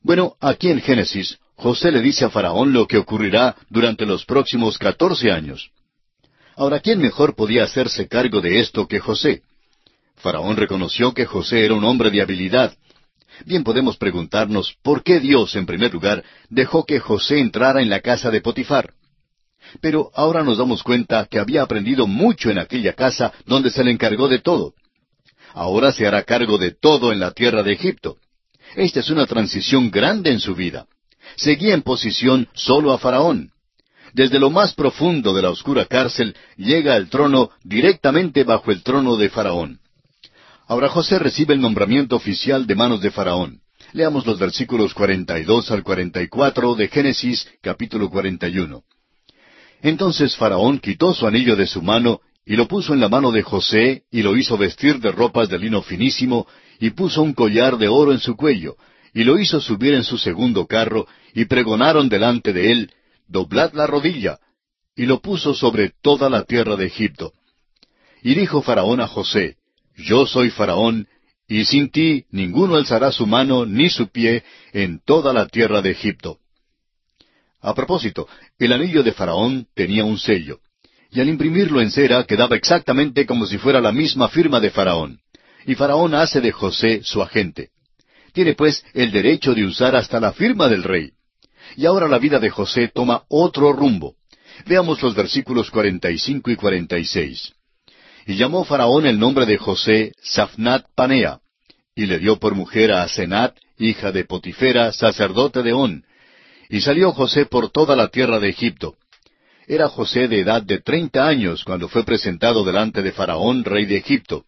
Bueno, 0.00 0.36
aquí 0.40 0.68
en 0.68 0.80
Génesis, 0.80 1.38
José 1.56 1.90
le 1.90 2.02
dice 2.02 2.24
a 2.24 2.30
Faraón 2.30 2.72
lo 2.72 2.86
que 2.86 2.98
ocurrirá 2.98 3.56
durante 3.68 4.06
los 4.06 4.24
próximos 4.24 4.78
catorce 4.78 5.32
años. 5.32 5.72
Ahora, 6.56 6.80
¿quién 6.80 7.00
mejor 7.00 7.34
podía 7.34 7.64
hacerse 7.64 8.06
cargo 8.06 8.40
de 8.40 8.60
esto 8.60 8.86
que 8.86 9.00
José? 9.00 9.42
Faraón 10.16 10.56
reconoció 10.56 11.12
que 11.12 11.26
José 11.26 11.64
era 11.64 11.74
un 11.74 11.84
hombre 11.84 12.10
de 12.10 12.22
habilidad. 12.22 12.74
Bien 13.44 13.64
podemos 13.64 13.96
preguntarnos 13.96 14.76
por 14.82 15.02
qué 15.02 15.18
Dios, 15.18 15.56
en 15.56 15.66
primer 15.66 15.92
lugar, 15.92 16.22
dejó 16.48 16.84
que 16.84 17.00
José 17.00 17.40
entrara 17.40 17.82
en 17.82 17.90
la 17.90 18.00
casa 18.00 18.30
de 18.30 18.40
Potifar. 18.40 18.94
Pero 19.80 20.10
ahora 20.14 20.44
nos 20.44 20.58
damos 20.58 20.84
cuenta 20.84 21.26
que 21.28 21.40
había 21.40 21.62
aprendido 21.62 22.06
mucho 22.06 22.50
en 22.50 22.58
aquella 22.58 22.92
casa 22.92 23.32
donde 23.46 23.70
se 23.70 23.82
le 23.82 23.90
encargó 23.90 24.28
de 24.28 24.38
todo. 24.38 24.74
Ahora 25.52 25.90
se 25.90 26.06
hará 26.06 26.22
cargo 26.22 26.58
de 26.58 26.70
todo 26.72 27.12
en 27.12 27.18
la 27.18 27.32
tierra 27.32 27.64
de 27.64 27.72
Egipto. 27.72 28.18
Esta 28.76 29.00
es 29.00 29.10
una 29.10 29.26
transición 29.26 29.90
grande 29.90 30.30
en 30.30 30.38
su 30.38 30.54
vida. 30.54 30.86
Seguía 31.36 31.74
en 31.74 31.82
posición 31.82 32.48
solo 32.54 32.92
a 32.92 32.98
Faraón 32.98 33.53
desde 34.14 34.38
lo 34.38 34.48
más 34.48 34.72
profundo 34.74 35.34
de 35.34 35.42
la 35.42 35.50
oscura 35.50 35.86
cárcel, 35.86 36.36
llega 36.56 36.94
al 36.94 37.08
trono 37.08 37.50
directamente 37.64 38.44
bajo 38.44 38.70
el 38.70 38.82
trono 38.82 39.16
de 39.16 39.28
Faraón. 39.28 39.80
Ahora 40.68 40.88
José 40.88 41.18
recibe 41.18 41.52
el 41.52 41.60
nombramiento 41.60 42.14
oficial 42.14 42.66
de 42.66 42.76
manos 42.76 43.02
de 43.02 43.10
Faraón. 43.10 43.60
Leamos 43.92 44.24
los 44.24 44.38
versículos 44.38 44.94
42 44.94 45.70
al 45.72 45.82
44 45.82 46.74
de 46.76 46.88
Génesis 46.88 47.48
capítulo 47.60 48.08
41. 48.08 48.82
Entonces 49.82 50.36
Faraón 50.36 50.78
quitó 50.78 51.12
su 51.12 51.26
anillo 51.26 51.56
de 51.56 51.66
su 51.66 51.82
mano 51.82 52.20
y 52.46 52.54
lo 52.54 52.68
puso 52.68 52.94
en 52.94 53.00
la 53.00 53.08
mano 53.08 53.32
de 53.32 53.42
José 53.42 54.04
y 54.12 54.22
lo 54.22 54.36
hizo 54.36 54.56
vestir 54.56 55.00
de 55.00 55.10
ropas 55.10 55.48
de 55.48 55.58
lino 55.58 55.82
finísimo 55.82 56.46
y 56.78 56.90
puso 56.90 57.20
un 57.20 57.34
collar 57.34 57.78
de 57.78 57.88
oro 57.88 58.12
en 58.12 58.20
su 58.20 58.36
cuello 58.36 58.76
y 59.12 59.24
lo 59.24 59.38
hizo 59.40 59.60
subir 59.60 59.94
en 59.94 60.04
su 60.04 60.18
segundo 60.18 60.66
carro 60.66 61.08
y 61.34 61.46
pregonaron 61.46 62.08
delante 62.08 62.52
de 62.52 62.70
él 62.70 62.90
doblad 63.26 63.72
la 63.72 63.86
rodilla, 63.86 64.38
y 64.96 65.06
lo 65.06 65.20
puso 65.20 65.54
sobre 65.54 65.92
toda 66.02 66.30
la 66.30 66.44
tierra 66.44 66.76
de 66.76 66.86
Egipto. 66.86 67.32
Y 68.22 68.34
dijo 68.34 68.62
Faraón 68.62 69.00
a 69.00 69.08
José, 69.08 69.56
Yo 69.96 70.26
soy 70.26 70.50
Faraón, 70.50 71.08
y 71.46 71.64
sin 71.64 71.90
ti 71.90 72.24
ninguno 72.30 72.76
alzará 72.76 73.12
su 73.12 73.26
mano 73.26 73.66
ni 73.66 73.90
su 73.90 74.08
pie 74.08 74.44
en 74.72 75.00
toda 75.04 75.32
la 75.32 75.46
tierra 75.46 75.82
de 75.82 75.90
Egipto. 75.90 76.38
A 77.60 77.74
propósito, 77.74 78.28
el 78.58 78.72
anillo 78.72 79.02
de 79.02 79.12
Faraón 79.12 79.66
tenía 79.74 80.04
un 80.04 80.18
sello, 80.18 80.60
y 81.10 81.20
al 81.20 81.28
imprimirlo 81.28 81.80
en 81.80 81.90
cera 81.90 82.24
quedaba 82.24 82.56
exactamente 82.56 83.24
como 83.26 83.46
si 83.46 83.58
fuera 83.58 83.80
la 83.80 83.92
misma 83.92 84.28
firma 84.28 84.60
de 84.60 84.70
Faraón. 84.70 85.20
Y 85.66 85.74
Faraón 85.74 86.14
hace 86.14 86.40
de 86.40 86.52
José 86.52 87.02
su 87.02 87.22
agente. 87.22 87.70
Tiene 88.32 88.54
pues 88.54 88.84
el 88.94 89.12
derecho 89.12 89.54
de 89.54 89.64
usar 89.64 89.96
hasta 89.96 90.20
la 90.20 90.32
firma 90.32 90.68
del 90.68 90.82
rey. 90.82 91.12
Y 91.76 91.86
ahora 91.86 92.08
la 92.08 92.18
vida 92.18 92.38
de 92.38 92.50
José 92.50 92.90
toma 92.92 93.24
otro 93.28 93.72
rumbo. 93.72 94.14
Veamos 94.66 95.02
los 95.02 95.14
versículos 95.14 95.70
45 95.70 96.50
y 96.50 96.56
46. 96.56 97.52
Y 98.26 98.36
llamó 98.36 98.64
Faraón 98.64 99.06
el 99.06 99.18
nombre 99.18 99.46
de 99.46 99.58
José 99.58 100.12
Safnat 100.22 100.86
Panea, 100.94 101.40
y 101.94 102.06
le 102.06 102.18
dio 102.18 102.38
por 102.38 102.54
mujer 102.54 102.92
a 102.92 103.02
Asenat, 103.02 103.56
hija 103.78 104.12
de 104.12 104.24
Potifera, 104.24 104.92
sacerdote 104.92 105.62
de 105.62 105.72
On. 105.72 106.04
Y 106.70 106.80
salió 106.80 107.12
José 107.12 107.46
por 107.46 107.70
toda 107.70 107.96
la 107.96 108.08
tierra 108.08 108.38
de 108.40 108.48
Egipto. 108.48 108.96
Era 109.66 109.88
José 109.88 110.28
de 110.28 110.40
edad 110.40 110.62
de 110.62 110.80
treinta 110.80 111.26
años 111.26 111.64
cuando 111.64 111.88
fue 111.88 112.04
presentado 112.04 112.64
delante 112.64 113.02
de 113.02 113.12
Faraón, 113.12 113.64
rey 113.64 113.86
de 113.86 113.96
Egipto. 113.96 114.44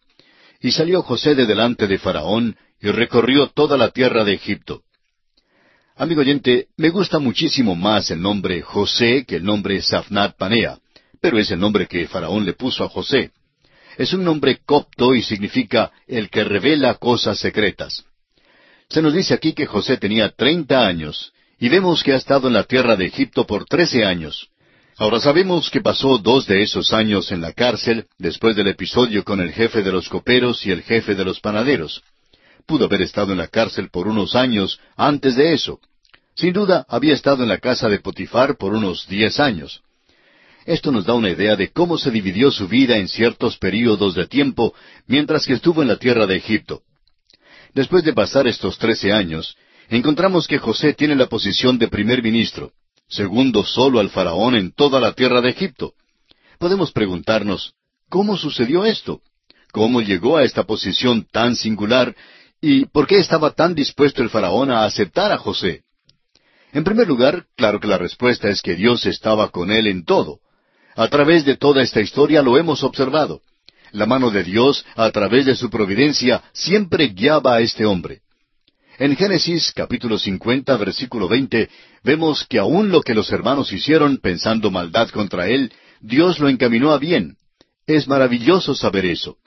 Y 0.61 0.71
salió 0.71 1.01
José 1.03 1.35
de 1.35 1.45
delante 1.45 1.87
de 1.87 1.99
Faraón, 1.99 2.57
y 2.81 2.89
recorrió 2.89 3.47
toda 3.47 3.77
la 3.77 3.89
tierra 3.89 4.23
de 4.23 4.33
Egipto. 4.33 4.83
Amigo 5.99 6.21
oyente, 6.21 6.67
me 6.77 6.91
gusta 6.91 7.17
muchísimo 7.17 7.75
más 7.75 8.11
el 8.11 8.21
nombre 8.21 8.61
José 8.61 9.25
que 9.27 9.37
el 9.37 9.43
nombre 9.43 9.81
Safnat 9.81 10.37
Panea, 10.37 10.77
pero 11.19 11.39
es 11.39 11.49
el 11.49 11.59
nombre 11.59 11.87
que 11.87 12.07
Faraón 12.07 12.45
le 12.45 12.53
puso 12.53 12.83
a 12.83 12.89
José. 12.89 13.31
Es 13.97 14.13
un 14.13 14.23
nombre 14.23 14.59
copto 14.63 15.15
y 15.15 15.23
significa 15.23 15.91
el 16.05 16.29
que 16.29 16.43
revela 16.43 16.93
cosas 16.93 17.39
secretas. 17.39 18.05
Se 18.89 19.01
nos 19.01 19.11
dice 19.11 19.33
aquí 19.33 19.53
que 19.53 19.65
José 19.65 19.97
tenía 19.97 20.29
treinta 20.29 20.85
años, 20.85 21.33
y 21.59 21.67
vemos 21.67 22.03
que 22.03 22.13
ha 22.13 22.17
estado 22.17 22.47
en 22.47 22.53
la 22.53 22.65
tierra 22.65 22.95
de 22.95 23.07
Egipto 23.07 23.47
por 23.47 23.65
trece 23.65 24.05
años. 24.05 24.49
Ahora 24.97 25.19
sabemos 25.19 25.71
que 25.71 25.81
pasó 25.81 26.19
dos 26.19 26.45
de 26.45 26.61
esos 26.61 26.93
años 26.93 27.31
en 27.31 27.41
la 27.41 27.53
cárcel, 27.53 28.05
después 28.19 28.55
del 28.55 28.67
episodio 28.67 29.23
con 29.23 29.39
el 29.39 29.51
jefe 29.51 29.81
de 29.81 29.91
los 29.91 30.09
coperos 30.09 30.63
y 30.63 30.69
el 30.69 30.83
jefe 30.83 31.15
de 31.15 31.25
los 31.25 31.39
panaderos. 31.39 32.03
Pudo 32.67 32.85
haber 32.85 33.01
estado 33.01 33.31
en 33.31 33.39
la 33.39 33.47
cárcel 33.47 33.89
por 33.89 34.07
unos 34.07 34.35
años 34.35 34.79
antes 34.95 35.35
de 35.35 35.53
eso. 35.53 35.79
Sin 36.35 36.53
duda, 36.53 36.85
había 36.87 37.13
estado 37.13 37.41
en 37.41 37.49
la 37.49 37.57
casa 37.57 37.89
de 37.89 37.99
Potifar 37.99 38.57
por 38.57 38.73
unos 38.73 39.07
diez 39.07 39.39
años. 39.39 39.81
Esto 40.65 40.91
nos 40.91 41.05
da 41.05 41.13
una 41.13 41.29
idea 41.29 41.55
de 41.55 41.71
cómo 41.71 41.97
se 41.97 42.11
dividió 42.11 42.51
su 42.51 42.67
vida 42.67 42.97
en 42.97 43.07
ciertos 43.07 43.57
períodos 43.57 44.13
de 44.15 44.27
tiempo 44.27 44.75
mientras 45.07 45.47
que 45.47 45.53
estuvo 45.53 45.81
en 45.81 45.87
la 45.87 45.95
tierra 45.95 46.27
de 46.27 46.35
Egipto. 46.35 46.83
Después 47.73 48.03
de 48.03 48.13
pasar 48.13 48.47
estos 48.47 48.77
trece 48.77 49.13
años, 49.13 49.55
encontramos 49.89 50.45
que 50.45 50.59
José 50.59 50.93
tiene 50.93 51.15
la 51.15 51.27
posición 51.27 51.79
de 51.79 51.87
primer 51.87 52.21
ministro, 52.21 52.73
segundo 53.07 53.63
solo 53.63 53.99
al 53.99 54.09
faraón 54.09 54.55
en 54.55 54.73
toda 54.73 54.99
la 54.99 55.13
tierra 55.13 55.39
de 55.39 55.49
Egipto. 55.49 55.93
Podemos 56.59 56.91
preguntarnos, 56.91 57.73
¿cómo 58.09 58.35
sucedió 58.37 58.83
esto? 58.83 59.21
¿Cómo 59.71 60.01
llegó 60.01 60.37
a 60.37 60.43
esta 60.43 60.63
posición 60.63 61.25
tan 61.31 61.55
singular? 61.55 62.15
¿Y 62.61 62.85
por 62.87 63.05
qué 63.05 63.19
estaba 63.19 63.51
tan 63.51 63.75
dispuesto 63.75 64.23
el 64.23 64.29
faraón 64.29 64.71
a 64.71 64.85
aceptar 64.85 65.31
a 65.31 65.37
José? 65.37 65.83
En 66.73 66.83
primer 66.83 67.07
lugar, 67.07 67.45
claro 67.55 67.79
que 67.79 67.87
la 67.87 67.97
respuesta 67.97 68.49
es 68.49 68.61
que 68.61 68.75
Dios 68.75 69.05
estaba 69.05 69.49
con 69.49 69.71
él 69.71 69.87
en 69.87 70.05
todo. 70.05 70.39
A 70.95 71.07
través 71.07 71.45
de 71.45 71.55
toda 71.55 71.83
esta 71.83 72.01
historia 72.01 72.41
lo 72.41 72.57
hemos 72.57 72.83
observado. 72.83 73.41
La 73.91 74.05
mano 74.05 74.31
de 74.31 74.43
Dios, 74.43 74.85
a 74.95 75.09
través 75.11 75.45
de 75.45 75.55
su 75.55 75.69
providencia, 75.69 76.43
siempre 76.53 77.07
guiaba 77.09 77.55
a 77.55 77.61
este 77.61 77.85
hombre. 77.85 78.21
En 78.99 79.15
Génesis 79.15 79.71
capítulo 79.75 80.17
50, 80.17 80.75
versículo 80.77 81.27
20, 81.27 81.69
vemos 82.03 82.45
que 82.49 82.57
aún 82.57 82.89
lo 82.89 83.01
que 83.01 83.13
los 83.13 83.31
hermanos 83.31 83.71
hicieron 83.71 84.17
pensando 84.17 84.71
maldad 84.71 85.09
contra 85.09 85.47
él, 85.47 85.71
Dios 86.01 86.39
lo 86.39 86.49
encaminó 86.49 86.91
a 86.91 86.97
bien. 86.97 87.37
Es 87.85 88.07
maravilloso 88.07 88.73
saber 88.73 89.05
eso. 89.05 89.37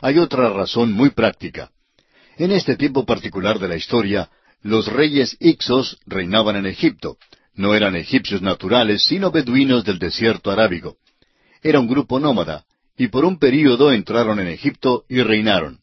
Hay 0.00 0.18
otra 0.18 0.48
razón 0.50 0.92
muy 0.92 1.10
práctica. 1.10 1.72
En 2.38 2.52
este 2.52 2.76
tiempo 2.76 3.04
particular 3.04 3.58
de 3.58 3.66
la 3.66 3.74
historia, 3.74 4.30
los 4.62 4.86
reyes 4.86 5.36
Ixos 5.40 5.98
reinaban 6.06 6.54
en 6.54 6.66
Egipto, 6.66 7.18
no 7.56 7.74
eran 7.74 7.96
egipcios 7.96 8.42
naturales, 8.42 9.02
sino 9.02 9.32
beduinos 9.32 9.84
del 9.84 9.98
desierto 9.98 10.52
arábigo. 10.52 10.98
Era 11.64 11.80
un 11.80 11.88
grupo 11.88 12.20
nómada, 12.20 12.64
y 12.96 13.08
por 13.08 13.24
un 13.24 13.40
período 13.40 13.92
entraron 13.92 14.38
en 14.38 14.46
Egipto 14.46 15.04
y 15.08 15.20
reinaron. 15.20 15.80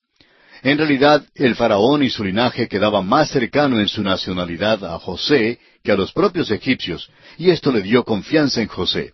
En 0.64 0.78
realidad, 0.78 1.26
el 1.36 1.56
faraón 1.56 2.04
y 2.04 2.10
su 2.10 2.24
linaje 2.24 2.70
quedaba 2.70 3.02
más 3.02 3.30
cercano 3.32 3.82
en 3.82 3.90
su 3.90 4.02
nacionalidad 4.02 4.86
a 4.86 4.98
José 4.98 5.60
que 5.84 5.92
a 5.92 5.98
los 5.98 6.14
propios 6.14 6.50
egipcios, 6.52 7.10
y 7.38 7.50
esto 7.50 7.70
le 7.74 7.82
dio 7.82 8.06
confianza 8.06 8.62
en 8.62 8.70
José. 8.70 9.12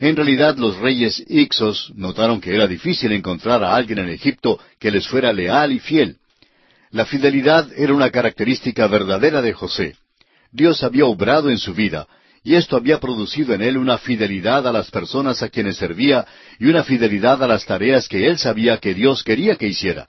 En 0.00 0.16
realidad, 0.16 0.56
los 0.56 0.76
reyes 0.78 1.24
Ixos 1.28 1.92
notaron 1.94 2.40
que 2.40 2.52
era 2.52 2.66
difícil 2.66 3.12
encontrar 3.12 3.62
a 3.62 3.76
alguien 3.76 4.00
en 4.00 4.08
Egipto 4.08 4.58
que 4.80 4.90
les 4.90 5.06
fuera 5.06 5.32
leal 5.32 5.70
y 5.70 5.78
fiel. 5.78 6.18
La 6.90 7.04
fidelidad 7.04 7.68
era 7.76 7.94
una 7.94 8.10
característica 8.10 8.86
verdadera 8.86 9.42
de 9.42 9.52
José. 9.52 9.96
Dios 10.52 10.82
había 10.82 11.06
obrado 11.06 11.50
en 11.50 11.58
su 11.58 11.74
vida, 11.74 12.06
y 12.44 12.54
esto 12.54 12.76
había 12.76 13.00
producido 13.00 13.54
en 13.54 13.62
él 13.62 13.76
una 13.76 13.98
fidelidad 13.98 14.66
a 14.68 14.72
las 14.72 14.90
personas 14.90 15.42
a 15.42 15.48
quienes 15.48 15.76
servía 15.76 16.26
y 16.60 16.66
una 16.66 16.84
fidelidad 16.84 17.42
a 17.42 17.48
las 17.48 17.64
tareas 17.66 18.08
que 18.08 18.26
él 18.26 18.38
sabía 18.38 18.78
que 18.78 18.94
Dios 18.94 19.24
quería 19.24 19.56
que 19.56 19.66
hiciera. 19.66 20.08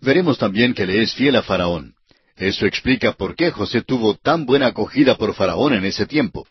Veremos 0.00 0.38
también 0.38 0.72
que 0.72 0.86
le 0.86 1.02
es 1.02 1.14
fiel 1.14 1.36
a 1.36 1.42
Faraón. 1.42 1.94
Eso 2.36 2.64
explica 2.64 3.12
por 3.12 3.36
qué 3.36 3.50
José 3.50 3.82
tuvo 3.82 4.14
tan 4.14 4.46
buena 4.46 4.68
acogida 4.68 5.16
por 5.16 5.34
Faraón 5.34 5.74
en 5.74 5.84
ese 5.84 6.06
tiempo. 6.06 6.46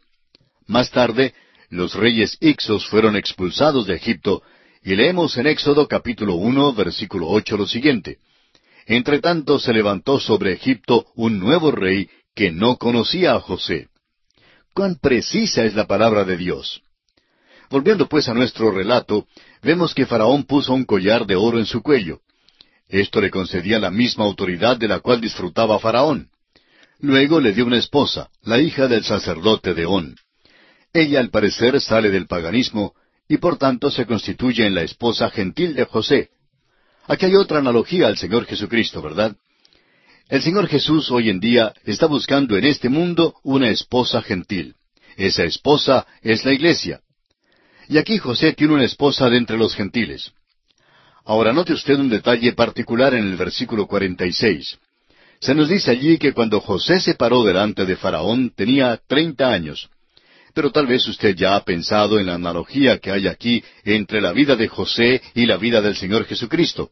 Más 0.67 0.91
tarde, 0.91 1.33
los 1.71 1.95
reyes 1.95 2.37
Ixos 2.39 2.87
fueron 2.87 3.15
expulsados 3.15 3.87
de 3.87 3.95
Egipto, 3.95 4.43
y 4.83 4.95
leemos 4.95 5.35
en 5.37 5.47
Éxodo 5.47 5.87
capítulo 5.87 6.35
uno, 6.35 6.71
versículo 6.73 7.27
ocho 7.27 7.57
lo 7.57 7.65
siguiente. 7.65 8.19
Entre 8.89 9.19
tanto 9.19 9.59
se 9.59 9.71
levantó 9.71 10.19
sobre 10.19 10.51
Egipto 10.53 11.05
un 11.13 11.37
nuevo 11.37 11.69
rey 11.69 12.09
que 12.33 12.51
no 12.51 12.77
conocía 12.77 13.35
a 13.35 13.39
José. 13.39 13.87
Cuán 14.73 14.95
precisa 14.95 15.63
es 15.63 15.75
la 15.75 15.85
palabra 15.85 16.23
de 16.25 16.35
Dios. 16.35 16.81
Volviendo 17.69 18.09
pues 18.09 18.27
a 18.29 18.33
nuestro 18.33 18.71
relato, 18.71 19.27
vemos 19.61 19.93
que 19.93 20.07
Faraón 20.07 20.43
puso 20.43 20.73
un 20.73 20.85
collar 20.85 21.27
de 21.27 21.35
oro 21.35 21.59
en 21.59 21.67
su 21.67 21.83
cuello. 21.83 22.21
Esto 22.87 23.21
le 23.21 23.29
concedía 23.29 23.77
la 23.77 23.91
misma 23.91 24.25
autoridad 24.25 24.77
de 24.77 24.87
la 24.87 25.01
cual 25.01 25.21
disfrutaba 25.21 25.77
Faraón. 25.77 26.31
Luego 26.97 27.39
le 27.39 27.53
dio 27.53 27.67
una 27.67 27.77
esposa, 27.77 28.31
la 28.41 28.57
hija 28.57 28.87
del 28.87 29.03
sacerdote 29.03 29.75
de 29.75 29.85
On. 29.85 30.15
Ella 30.93 31.19
al 31.19 31.29
parecer 31.29 31.79
sale 31.79 32.09
del 32.09 32.25
paganismo 32.25 32.95
y 33.27 33.37
por 33.37 33.59
tanto 33.59 33.91
se 33.91 34.07
constituye 34.07 34.65
en 34.65 34.73
la 34.73 34.81
esposa 34.81 35.29
gentil 35.29 35.75
de 35.75 35.85
José. 35.85 36.31
Aquí 37.09 37.25
hay 37.25 37.35
otra 37.35 37.57
analogía 37.57 38.05
al 38.05 38.17
Señor 38.17 38.45
Jesucristo, 38.45 39.01
¿verdad? 39.01 39.35
El 40.29 40.43
Señor 40.43 40.67
Jesús 40.67 41.09
hoy 41.09 41.31
en 41.31 41.39
día 41.39 41.73
está 41.83 42.05
buscando 42.05 42.55
en 42.55 42.65
este 42.65 42.87
mundo 42.87 43.33
una 43.41 43.69
esposa 43.69 44.21
gentil. 44.21 44.75
Esa 45.17 45.43
esposa 45.43 46.05
es 46.21 46.45
la 46.45 46.53
iglesia. 46.53 47.01
Y 47.87 47.97
aquí 47.97 48.19
José 48.19 48.53
tiene 48.53 48.75
una 48.75 48.83
esposa 48.83 49.27
de 49.27 49.37
entre 49.37 49.57
los 49.57 49.73
gentiles. 49.73 50.31
Ahora 51.25 51.51
note 51.51 51.73
usted 51.73 51.95
un 51.95 52.09
detalle 52.09 52.53
particular 52.53 53.15
en 53.15 53.23
el 53.23 53.37
versículo 53.37 53.87
46. 53.87 54.77
Se 55.39 55.55
nos 55.55 55.67
dice 55.67 55.89
allí 55.89 56.19
que 56.19 56.33
cuando 56.33 56.61
José 56.61 56.99
se 56.99 57.15
paró 57.15 57.43
delante 57.43 57.87
de 57.87 57.95
Faraón 57.95 58.51
tenía 58.55 59.01
treinta 59.07 59.51
años. 59.51 59.89
Pero 60.53 60.71
tal 60.71 60.87
vez 60.87 61.07
usted 61.07 61.35
ya 61.35 61.55
ha 61.55 61.63
pensado 61.63 62.19
en 62.19 62.27
la 62.27 62.35
analogía 62.35 62.97
que 62.97 63.11
hay 63.11 63.27
aquí 63.27 63.63
entre 63.83 64.21
la 64.21 64.31
vida 64.31 64.55
de 64.55 64.67
José 64.67 65.21
y 65.33 65.45
la 65.45 65.57
vida 65.57 65.81
del 65.81 65.95
Señor 65.95 66.25
Jesucristo. 66.25 66.91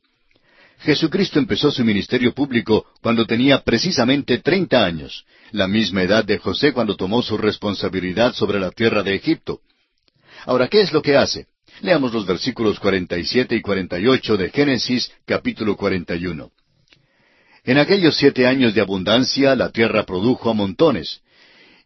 Jesucristo 0.80 1.40
empezó 1.40 1.72
su 1.72 1.84
ministerio 1.84 2.34
público 2.34 2.86
cuando 3.02 3.26
tenía 3.26 3.64
precisamente 3.64 4.38
treinta 4.40 4.86
años, 4.86 5.26
la 5.52 5.68
misma 5.68 6.04
edad 6.04 6.24
de 6.24 6.38
José 6.38 6.72
cuando 6.72 6.96
tomó 6.96 7.24
su 7.24 7.38
responsabilidad 7.38 8.34
sobre 8.34 8.60
la 8.60 8.70
tierra 8.72 9.02
de 9.02 9.16
Egipto. 9.16 9.62
Ahora, 10.46 10.68
¿qué 10.68 10.82
es 10.82 10.94
lo 10.94 11.02
que 11.02 11.18
hace? 11.18 11.48
Leamos 11.82 12.14
los 12.14 12.26
versículos 12.26 12.80
47 12.80 13.56
y 13.56 13.62
48 13.62 14.38
de 14.38 14.50
Génesis 14.50 15.12
capítulo 15.26 15.76
41. 15.76 16.52
En 17.64 17.78
aquellos 17.78 18.16
siete 18.16 18.48
años 18.48 18.74
de 18.74 18.82
abundancia 18.82 19.56
la 19.56 19.72
tierra 19.72 20.04
produjo 20.04 20.50
a 20.50 20.54
montones, 20.54 21.22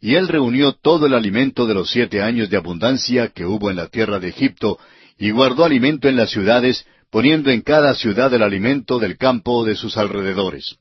y 0.02 0.16
él 0.16 0.28
reunió 0.28 0.74
todo 0.74 1.06
el 1.06 1.14
alimento 1.14 1.68
de 1.68 1.76
los 1.76 1.92
siete 1.92 2.24
años 2.24 2.50
de 2.50 2.58
abundancia 2.58 3.30
que 3.30 3.46
hubo 3.46 3.70
en 3.70 3.76
la 3.76 3.88
tierra 3.88 4.20
de 4.20 4.30
Egipto, 4.30 4.80
y 5.18 5.30
guardó 5.30 5.64
alimento 5.64 6.10
en 6.10 6.16
las 6.16 6.32
ciudades, 6.32 6.88
poniendo 7.12 7.52
en 7.52 7.62
cada 7.62 7.94
ciudad 7.94 8.34
el 8.34 8.42
alimento 8.42 8.98
del 8.98 9.18
campo 9.18 9.64
de 9.64 9.76
sus 9.76 9.98
alrededores. 9.98 10.78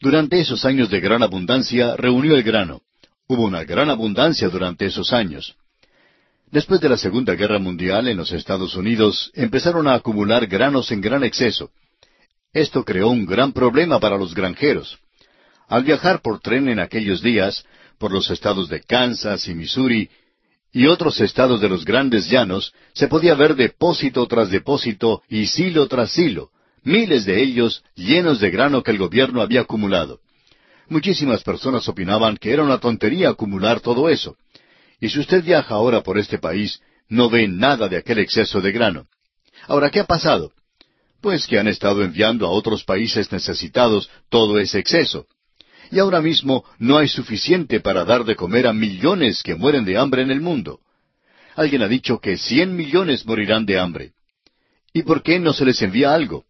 Durante 0.00 0.40
esos 0.40 0.64
años 0.64 0.90
de 0.90 1.00
gran 1.00 1.22
abundancia 1.22 1.94
reunió 1.96 2.34
el 2.34 2.42
grano. 2.42 2.82
Hubo 3.28 3.44
una 3.44 3.62
gran 3.62 3.88
abundancia 3.88 4.48
durante 4.48 4.86
esos 4.86 5.12
años. 5.12 5.54
Después 6.50 6.80
de 6.80 6.88
la 6.88 6.96
Segunda 6.96 7.34
Guerra 7.34 7.58
Mundial 7.58 8.08
en 8.08 8.16
los 8.16 8.32
Estados 8.32 8.74
Unidos 8.74 9.30
empezaron 9.34 9.86
a 9.86 9.94
acumular 9.94 10.46
granos 10.46 10.90
en 10.90 11.00
gran 11.00 11.22
exceso. 11.22 11.70
Esto 12.52 12.84
creó 12.84 13.08
un 13.08 13.24
gran 13.24 13.52
problema 13.52 14.00
para 14.00 14.18
los 14.18 14.34
granjeros. 14.34 14.98
Al 15.68 15.84
viajar 15.84 16.20
por 16.20 16.40
tren 16.40 16.68
en 16.68 16.80
aquellos 16.80 17.22
días, 17.22 17.64
por 17.98 18.12
los 18.12 18.30
estados 18.30 18.68
de 18.68 18.80
Kansas 18.80 19.48
y 19.48 19.54
Missouri, 19.54 20.10
y 20.72 20.86
otros 20.86 21.20
estados 21.20 21.60
de 21.60 21.68
los 21.68 21.84
grandes 21.84 22.28
llanos, 22.28 22.74
se 22.94 23.06
podía 23.06 23.34
ver 23.34 23.54
depósito 23.54 24.26
tras 24.26 24.50
depósito 24.50 25.22
y 25.28 25.46
silo 25.46 25.86
tras 25.86 26.10
silo, 26.10 26.50
miles 26.82 27.24
de 27.24 27.40
ellos 27.40 27.84
llenos 27.94 28.40
de 28.40 28.50
grano 28.50 28.82
que 28.82 28.90
el 28.90 28.98
gobierno 28.98 29.40
había 29.40 29.60
acumulado. 29.60 30.18
Muchísimas 30.88 31.44
personas 31.44 31.88
opinaban 31.88 32.36
que 32.36 32.52
era 32.52 32.64
una 32.64 32.78
tontería 32.78 33.30
acumular 33.30 33.80
todo 33.80 34.08
eso. 34.08 34.36
Y 35.00 35.08
si 35.08 35.20
usted 35.20 35.44
viaja 35.44 35.74
ahora 35.74 36.02
por 36.02 36.18
este 36.18 36.38
país, 36.38 36.80
no 37.08 37.30
ve 37.30 37.46
nada 37.46 37.88
de 37.88 37.96
aquel 37.96 38.18
exceso 38.18 38.60
de 38.60 38.72
grano. 38.72 39.06
Ahora, 39.68 39.90
¿qué 39.90 40.00
ha 40.00 40.04
pasado? 40.04 40.52
Pues 41.20 41.46
que 41.46 41.58
han 41.58 41.68
estado 41.68 42.02
enviando 42.02 42.46
a 42.46 42.50
otros 42.50 42.84
países 42.84 43.30
necesitados 43.30 44.10
todo 44.28 44.58
ese 44.58 44.80
exceso 44.80 45.26
y 45.90 45.98
ahora 45.98 46.20
mismo 46.20 46.64
no 46.78 46.98
hay 46.98 47.08
suficiente 47.08 47.80
para 47.80 48.04
dar 48.04 48.24
de 48.24 48.36
comer 48.36 48.66
a 48.66 48.72
millones 48.72 49.42
que 49.42 49.54
mueren 49.54 49.84
de 49.84 49.96
hambre 49.96 50.22
en 50.22 50.30
el 50.30 50.40
mundo. 50.40 50.80
Alguien 51.56 51.82
ha 51.82 51.88
dicho 51.88 52.18
que 52.18 52.36
cien 52.36 52.74
millones 52.74 53.24
morirán 53.26 53.64
de 53.64 53.78
hambre. 53.78 54.12
¿Y 54.92 55.02
por 55.02 55.22
qué 55.22 55.38
no 55.38 55.52
se 55.52 55.64
les 55.64 55.80
envía 55.82 56.14
algo? 56.14 56.44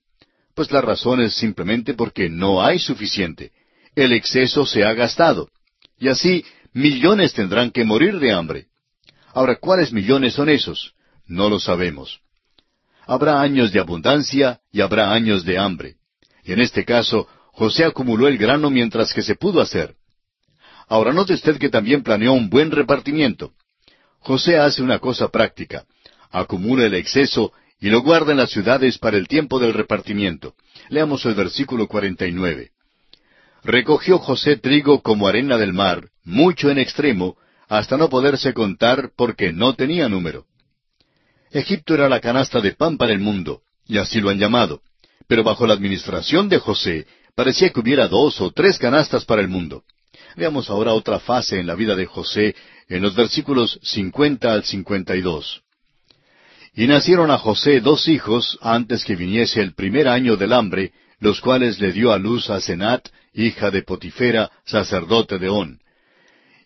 Pues 0.54 0.70
la 0.70 0.80
razón 0.80 1.20
es 1.20 1.34
simplemente 1.34 1.94
porque 1.94 2.28
no 2.30 2.62
hay 2.62 2.78
suficiente. 2.78 3.52
El 3.94 4.12
exceso 4.12 4.66
se 4.66 4.84
ha 4.84 4.92
gastado. 4.94 5.50
Y 5.98 6.08
así 6.08 6.44
millones 6.72 7.32
tendrán 7.32 7.70
que 7.70 7.84
morir 7.84 8.18
de 8.18 8.32
hambre. 8.32 8.66
Ahora, 9.32 9.56
¿cuáles 9.56 9.92
millones 9.92 10.34
son 10.34 10.48
esos? 10.48 10.94
No 11.26 11.48
lo 11.48 11.58
sabemos. 11.58 12.20
Habrá 13.06 13.40
años 13.40 13.72
de 13.72 13.80
abundancia 13.80 14.60
y 14.72 14.80
habrá 14.80 15.12
años 15.12 15.44
de 15.44 15.58
hambre. 15.58 15.96
Y 16.44 16.52
en 16.52 16.60
este 16.60 16.84
caso, 16.84 17.26
José 17.54 17.84
acumuló 17.84 18.26
el 18.26 18.36
grano 18.36 18.68
mientras 18.68 19.12
que 19.12 19.22
se 19.22 19.36
pudo 19.36 19.60
hacer. 19.60 19.94
Ahora 20.88 21.12
note 21.12 21.34
usted 21.34 21.56
que 21.58 21.70
también 21.70 22.02
planeó 22.02 22.32
un 22.32 22.50
buen 22.50 22.70
repartimiento. 22.70 23.52
José 24.18 24.58
hace 24.58 24.82
una 24.82 24.98
cosa 24.98 25.28
práctica. 25.28 25.84
Acumula 26.30 26.86
el 26.86 26.94
exceso 26.94 27.52
y 27.80 27.90
lo 27.90 28.02
guarda 28.02 28.32
en 28.32 28.38
las 28.38 28.50
ciudades 28.50 28.98
para 28.98 29.16
el 29.16 29.28
tiempo 29.28 29.58
del 29.60 29.72
repartimiento. 29.72 30.54
Leamos 30.88 31.24
el 31.26 31.34
versículo 31.34 31.86
49. 31.86 32.70
Recogió 33.62 34.18
José 34.18 34.56
trigo 34.56 35.00
como 35.00 35.28
arena 35.28 35.56
del 35.56 35.72
mar, 35.72 36.08
mucho 36.24 36.70
en 36.70 36.78
extremo, 36.78 37.36
hasta 37.68 37.96
no 37.96 38.08
poderse 38.08 38.52
contar 38.52 39.12
porque 39.16 39.52
no 39.52 39.74
tenía 39.74 40.08
número. 40.08 40.46
Egipto 41.50 41.94
era 41.94 42.08
la 42.08 42.20
canasta 42.20 42.60
de 42.60 42.72
pan 42.72 42.98
para 42.98 43.12
el 43.12 43.20
mundo, 43.20 43.62
y 43.86 43.98
así 43.98 44.20
lo 44.20 44.30
han 44.30 44.38
llamado. 44.38 44.82
Pero 45.28 45.44
bajo 45.44 45.66
la 45.66 45.74
administración 45.74 46.48
de 46.48 46.58
José, 46.58 47.06
parecía 47.34 47.70
que 47.70 47.80
hubiera 47.80 48.08
dos 48.08 48.40
o 48.40 48.50
tres 48.50 48.78
canastas 48.78 49.24
para 49.24 49.42
el 49.42 49.48
mundo. 49.48 49.84
Veamos 50.36 50.70
ahora 50.70 50.92
otra 50.94 51.18
fase 51.20 51.58
en 51.58 51.66
la 51.66 51.74
vida 51.74 51.94
de 51.94 52.06
José 52.06 52.54
en 52.88 53.02
los 53.02 53.14
versículos 53.14 53.78
50 53.82 54.52
al 54.52 54.64
52. 54.64 55.62
Y 56.74 56.86
nacieron 56.86 57.30
a 57.30 57.38
José 57.38 57.80
dos 57.80 58.08
hijos 58.08 58.58
antes 58.60 59.04
que 59.04 59.16
viniese 59.16 59.60
el 59.60 59.74
primer 59.74 60.08
año 60.08 60.36
del 60.36 60.52
hambre, 60.52 60.92
los 61.20 61.40
cuales 61.40 61.78
le 61.78 61.92
dio 61.92 62.12
a 62.12 62.18
luz 62.18 62.50
a 62.50 62.60
Senat, 62.60 63.08
hija 63.32 63.70
de 63.70 63.82
Potifera, 63.82 64.50
sacerdote 64.64 65.38
de 65.38 65.48
On. 65.48 65.80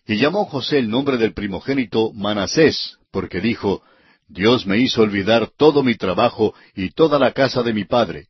Y 0.07 0.17
llamó 0.17 0.45
José 0.45 0.79
el 0.79 0.89
nombre 0.89 1.17
del 1.17 1.33
primogénito 1.33 2.11
Manasés, 2.13 2.97
porque 3.11 3.39
dijo, 3.39 3.83
Dios 4.27 4.65
me 4.65 4.79
hizo 4.79 5.03
olvidar 5.03 5.51
todo 5.55 5.83
mi 5.83 5.95
trabajo 5.95 6.55
y 6.75 6.89
toda 6.91 7.19
la 7.19 7.31
casa 7.31 7.61
de 7.61 7.73
mi 7.73 7.85
padre. 7.85 8.27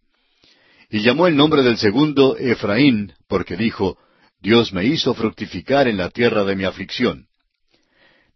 Y 0.89 1.01
llamó 1.01 1.27
el 1.27 1.35
nombre 1.35 1.61
del 1.61 1.77
segundo 1.77 2.35
Efraín, 2.37 3.13
porque 3.27 3.55
dijo, 3.55 3.97
Dios 4.41 4.73
me 4.73 4.85
hizo 4.85 5.13
fructificar 5.13 5.87
en 5.87 5.97
la 5.97 6.09
tierra 6.09 6.43
de 6.43 6.55
mi 6.55 6.63
aflicción. 6.63 7.27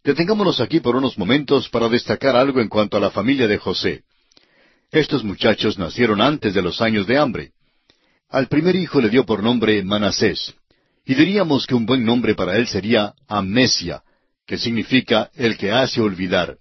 Detengámonos 0.03 0.59
aquí 0.59 0.79
por 0.79 0.95
unos 0.95 1.17
momentos 1.17 1.69
para 1.69 1.89
destacar 1.89 2.35
algo 2.35 2.59
en 2.59 2.67
cuanto 2.67 2.97
a 2.97 2.99
la 2.99 3.09
familia 3.09 3.47
de 3.47 3.57
José. 3.57 4.03
Estos 4.91 5.23
muchachos 5.23 5.79
nacieron 5.79 6.21
antes 6.21 6.53
de 6.53 6.61
los 6.61 6.81
años 6.81 7.07
de 7.07 7.17
hambre. 7.17 7.51
Al 8.29 8.47
primer 8.47 8.75
hijo 8.75 9.01
le 9.01 9.09
dio 9.09 9.25
por 9.25 9.41
nombre 9.41 9.81
Manasés, 9.83 10.53
y 11.05 11.15
diríamos 11.15 11.65
que 11.65 11.75
un 11.75 11.85
buen 11.85 12.05
nombre 12.05 12.35
para 12.35 12.57
él 12.57 12.67
sería 12.67 13.13
Amnesia, 13.27 14.03
que 14.45 14.57
significa 14.57 15.31
el 15.35 15.57
que 15.57 15.71
hace 15.71 16.01
olvidar. 16.01 16.57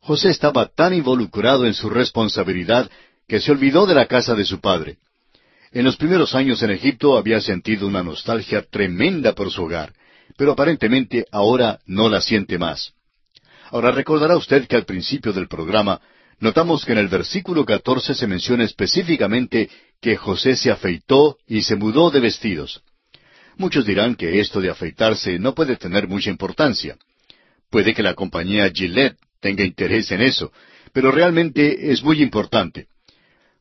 José 0.00 0.30
estaba 0.30 0.66
tan 0.66 0.92
involucrado 0.92 1.66
en 1.66 1.74
su 1.74 1.88
responsabilidad 1.88 2.90
que 3.28 3.40
se 3.40 3.52
olvidó 3.52 3.86
de 3.86 3.94
la 3.94 4.06
casa 4.06 4.34
de 4.34 4.44
su 4.44 4.60
padre. 4.60 4.98
En 5.72 5.84
los 5.84 5.96
primeros 5.96 6.34
años 6.34 6.62
en 6.62 6.70
Egipto 6.70 7.16
había 7.16 7.40
sentido 7.40 7.86
una 7.86 8.02
nostalgia 8.02 8.62
tremenda 8.62 9.34
por 9.34 9.50
su 9.50 9.64
hogar 9.64 9.92
pero 10.40 10.52
aparentemente 10.52 11.26
ahora 11.30 11.80
no 11.84 12.08
la 12.08 12.22
siente 12.22 12.58
más. 12.58 12.94
Ahora 13.70 13.92
recordará 13.92 14.38
usted 14.38 14.66
que 14.66 14.74
al 14.74 14.86
principio 14.86 15.34
del 15.34 15.48
programa 15.48 16.00
notamos 16.38 16.84
que 16.84 16.92
en 16.92 16.98
el 16.98 17.08
versículo 17.08 17.66
14 17.66 18.14
se 18.14 18.26
menciona 18.26 18.64
específicamente 18.64 19.68
que 20.00 20.16
José 20.16 20.56
se 20.56 20.70
afeitó 20.70 21.36
y 21.46 21.60
se 21.60 21.76
mudó 21.76 22.10
de 22.10 22.20
vestidos. 22.20 22.82
Muchos 23.58 23.84
dirán 23.84 24.14
que 24.14 24.40
esto 24.40 24.62
de 24.62 24.70
afeitarse 24.70 25.38
no 25.38 25.54
puede 25.54 25.76
tener 25.76 26.08
mucha 26.08 26.30
importancia. 26.30 26.96
Puede 27.68 27.92
que 27.92 28.02
la 28.02 28.14
compañía 28.14 28.70
Gillette 28.70 29.18
tenga 29.40 29.62
interés 29.62 30.10
en 30.10 30.22
eso, 30.22 30.52
pero 30.94 31.12
realmente 31.12 31.92
es 31.92 32.02
muy 32.02 32.22
importante. 32.22 32.86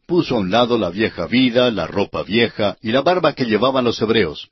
Puso 0.09 0.35
a 0.35 0.39
un 0.39 0.49
lado 0.49 0.79
la 0.79 0.89
vieja 0.89 1.27
vida, 1.27 1.69
la 1.69 1.85
ropa 1.85 2.23
vieja 2.23 2.77
y 2.81 2.91
la 2.91 3.01
barba 3.01 3.33
que 3.33 3.45
llevaban 3.45 3.85
los 3.85 4.01
hebreos. 4.01 4.49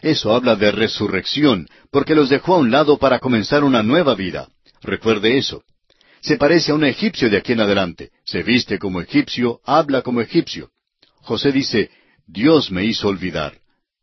Eso 0.00 0.34
habla 0.34 0.56
de 0.56 0.72
resurrección, 0.72 1.68
porque 1.90 2.14
los 2.14 2.30
dejó 2.30 2.54
a 2.54 2.58
un 2.60 2.70
lado 2.70 2.96
para 2.96 3.18
comenzar 3.18 3.62
una 3.62 3.82
nueva 3.82 4.14
vida. 4.14 4.48
Recuerde 4.80 5.36
eso. 5.36 5.64
Se 6.22 6.38
parece 6.38 6.72
a 6.72 6.76
un 6.76 6.84
egipcio 6.84 7.28
de 7.28 7.36
aquí 7.36 7.52
en 7.52 7.60
adelante. 7.60 8.08
Se 8.24 8.42
viste 8.42 8.78
como 8.78 9.02
egipcio, 9.02 9.60
habla 9.66 10.00
como 10.00 10.22
egipcio. 10.22 10.70
José 11.20 11.52
dice, 11.52 11.90
Dios 12.26 12.70
me 12.70 12.86
hizo 12.86 13.08
olvidar. 13.08 13.58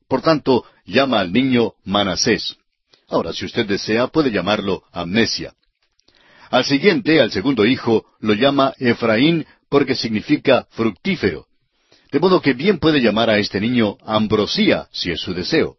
Por 0.07 0.21
tanto, 0.21 0.63
llama 0.85 1.21
al 1.21 1.33
niño 1.33 1.73
Manasés. 1.85 2.55
Ahora, 3.07 3.33
si 3.33 3.45
usted 3.45 3.65
desea, 3.65 4.09
puede 4.09 4.29
llamarlo 4.29 4.83
amnesia. 4.91 5.55
Al 6.51 6.65
siguiente, 6.65 7.19
al 7.19 7.31
segundo 7.31 7.65
hijo, 7.65 8.05
lo 8.19 8.35
llama 8.35 8.75
Efraín 8.77 9.47
porque 9.73 9.95
significa 9.95 10.67
fructífero. 10.69 11.47
De 12.11 12.19
modo 12.19 12.39
que 12.43 12.53
bien 12.53 12.77
puede 12.77 13.01
llamar 13.01 13.31
a 13.31 13.39
este 13.39 13.59
niño 13.59 13.97
ambrosía, 14.05 14.87
si 14.91 15.09
es 15.09 15.19
su 15.19 15.33
deseo. 15.33 15.77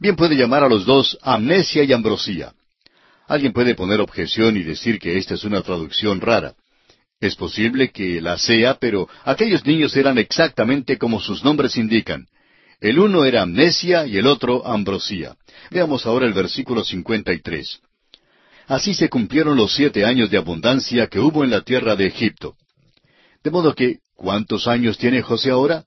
Bien 0.00 0.16
puede 0.16 0.34
llamar 0.34 0.64
a 0.64 0.68
los 0.68 0.84
dos 0.84 1.16
amnesia 1.22 1.84
y 1.84 1.92
ambrosía. 1.92 2.54
Alguien 3.28 3.52
puede 3.52 3.76
poner 3.76 4.00
objeción 4.00 4.56
y 4.56 4.64
decir 4.64 4.98
que 4.98 5.16
esta 5.16 5.34
es 5.34 5.44
una 5.44 5.62
traducción 5.62 6.20
rara. 6.20 6.54
Es 7.20 7.36
posible 7.36 7.90
que 7.92 8.20
la 8.20 8.36
sea, 8.36 8.74
pero 8.80 9.08
aquellos 9.22 9.64
niños 9.64 9.96
eran 9.96 10.18
exactamente 10.18 10.98
como 10.98 11.20
sus 11.20 11.44
nombres 11.44 11.76
indican. 11.76 12.26
El 12.80 12.98
uno 12.98 13.24
era 13.24 13.42
amnesia 13.42 14.08
y 14.08 14.16
el 14.16 14.26
otro 14.26 14.66
ambrosía. 14.66 15.36
Veamos 15.70 16.04
ahora 16.04 16.26
el 16.26 16.32
versículo 16.32 16.82
53. 16.82 17.78
Así 18.66 18.92
se 18.92 19.08
cumplieron 19.08 19.56
los 19.56 19.72
siete 19.72 20.04
años 20.04 20.30
de 20.30 20.38
abundancia 20.38 21.06
que 21.06 21.20
hubo 21.20 21.44
en 21.44 21.50
la 21.50 21.60
tierra 21.60 21.94
de 21.94 22.08
Egipto. 22.08 22.56
De 23.42 23.50
modo 23.50 23.74
que, 23.74 23.98
¿cuántos 24.14 24.66
años 24.66 24.98
tiene 24.98 25.22
José 25.22 25.50
ahora? 25.50 25.84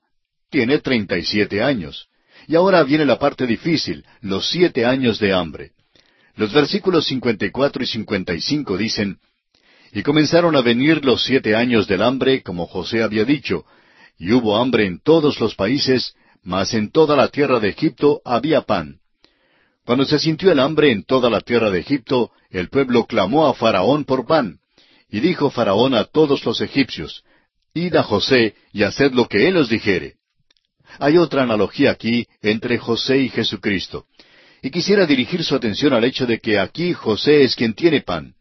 Tiene 0.50 0.78
treinta 0.78 1.18
y 1.18 1.24
siete 1.24 1.62
años. 1.62 2.08
Y 2.48 2.56
ahora 2.56 2.82
viene 2.82 3.04
la 3.04 3.18
parte 3.18 3.46
difícil, 3.46 4.04
los 4.20 4.48
siete 4.50 4.84
años 4.84 5.18
de 5.18 5.32
hambre. 5.32 5.72
Los 6.34 6.52
versículos 6.52 7.06
54 7.06 7.82
y 7.82 7.86
55 7.86 8.76
dicen, 8.76 9.18
Y 9.92 10.02
comenzaron 10.02 10.56
a 10.56 10.62
venir 10.62 11.04
los 11.04 11.22
siete 11.24 11.54
años 11.54 11.86
del 11.86 12.02
hambre, 12.02 12.42
como 12.42 12.66
José 12.66 13.02
había 13.02 13.24
dicho, 13.24 13.64
y 14.18 14.32
hubo 14.32 14.56
hambre 14.56 14.86
en 14.86 15.00
todos 15.00 15.38
los 15.40 15.54
países, 15.54 16.14
mas 16.42 16.74
en 16.74 16.90
toda 16.90 17.16
la 17.16 17.28
tierra 17.28 17.60
de 17.60 17.68
Egipto 17.68 18.22
había 18.24 18.62
pan. 18.62 18.98
Cuando 19.84 20.04
se 20.04 20.18
sintió 20.18 20.50
el 20.52 20.60
hambre 20.60 20.90
en 20.90 21.04
toda 21.04 21.28
la 21.28 21.40
tierra 21.40 21.70
de 21.70 21.80
Egipto, 21.80 22.30
el 22.50 22.68
pueblo 22.68 23.06
clamó 23.06 23.46
a 23.46 23.54
Faraón 23.54 24.04
por 24.04 24.26
pan. 24.26 24.58
Y 25.10 25.20
dijo 25.20 25.50
Faraón 25.50 25.94
a 25.94 26.04
todos 26.04 26.44
los 26.44 26.60
egipcios, 26.60 27.24
Id 27.74 27.96
a 27.96 28.02
José 28.02 28.54
y 28.72 28.82
haced 28.82 29.12
lo 29.12 29.28
que 29.28 29.48
él 29.48 29.56
os 29.56 29.68
dijere. 29.68 30.16
Hay 30.98 31.16
otra 31.16 31.42
analogía 31.42 31.90
aquí 31.90 32.26
entre 32.42 32.78
José 32.78 33.18
y 33.18 33.28
Jesucristo. 33.30 34.06
Y 34.62 34.70
quisiera 34.70 35.06
dirigir 35.06 35.42
su 35.42 35.54
atención 35.54 35.92
al 35.92 36.04
hecho 36.04 36.26
de 36.26 36.38
que 36.38 36.58
aquí 36.58 36.92
José 36.92 37.42
es 37.42 37.56
quien 37.56 37.74
tiene 37.74 38.02
pan. 38.02 38.34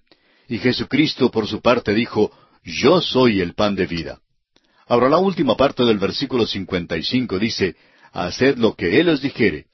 Y 0.48 0.58
Jesucristo 0.60 1.32
por 1.32 1.48
su 1.48 1.62
parte 1.62 1.94
dijo, 1.94 2.32
Yo 2.64 3.02
soy 3.02 3.40
el 3.41 3.53
pan 3.53 3.76
de 3.76 3.88
vida. 3.88 4.20
Ahora 4.88 5.08
la 5.08 5.18
última 5.18 5.56
parte 5.56 5.84
del 5.84 5.98
versículo 5.98 6.45
55 6.45 7.40
dice, 7.40 7.76
Haced 8.12 8.58
lo 8.58 8.76
que 8.76 8.99
Él 8.99 9.08
os 9.10 9.22
dijere. 9.22 9.68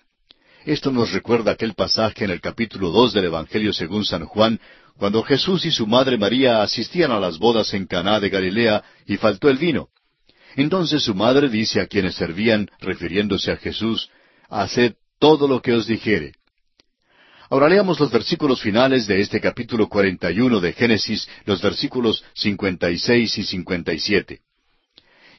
Esto 0.66 0.92
nos 0.92 1.12
recuerda 1.12 1.54
aquel 1.54 1.74
pasaje 1.74 2.26
en 2.26 2.30
el 2.30 2.42
capítulo 2.42 2.92
dos 2.92 3.14
del 3.14 3.26
Evangelio 3.26 3.74
según 3.74 4.06
San 4.06 4.26
Juan, 4.26 4.60
cuando 4.98 5.24
Jesús 5.24 5.66
y 5.66 5.72
su 5.72 5.86
madre 5.88 6.18
María 6.18 6.62
asistían 6.62 7.12
a 7.12 7.20
las 7.20 7.38
bodas 7.38 7.74
en 7.74 7.86
Caná 7.86 8.20
de 8.20 8.30
Galilea 8.30 8.84
y 9.06 9.18
faltó 9.18 9.50
el 9.50 9.58
vino. 9.58 9.90
Entonces 10.56 11.04
su 11.04 11.14
madre 11.14 11.50
dice 11.50 11.80
a 11.80 11.88
quienes 11.88 12.16
servían, 12.16 12.70
refiriéndose 12.80 13.52
a 13.52 13.58
Jesús, 13.58 14.10
Haced 14.50 14.96
todo 15.20 15.48
lo 15.48 15.62
que 15.62 15.74
os 15.74 15.88
dijere. 15.88 16.34
Ahora 17.50 17.70
leamos 17.70 18.00
los 18.00 18.12
versículos 18.12 18.62
finales 18.62 19.08
de 19.08 19.22
este 19.22 19.40
capítulo 19.40 19.88
41 19.88 20.60
de 20.60 20.74
Génesis, 20.74 21.30
los 21.46 21.62
versículos 21.62 22.24
56 22.34 23.38
y 23.38 23.44
57. 23.44 24.42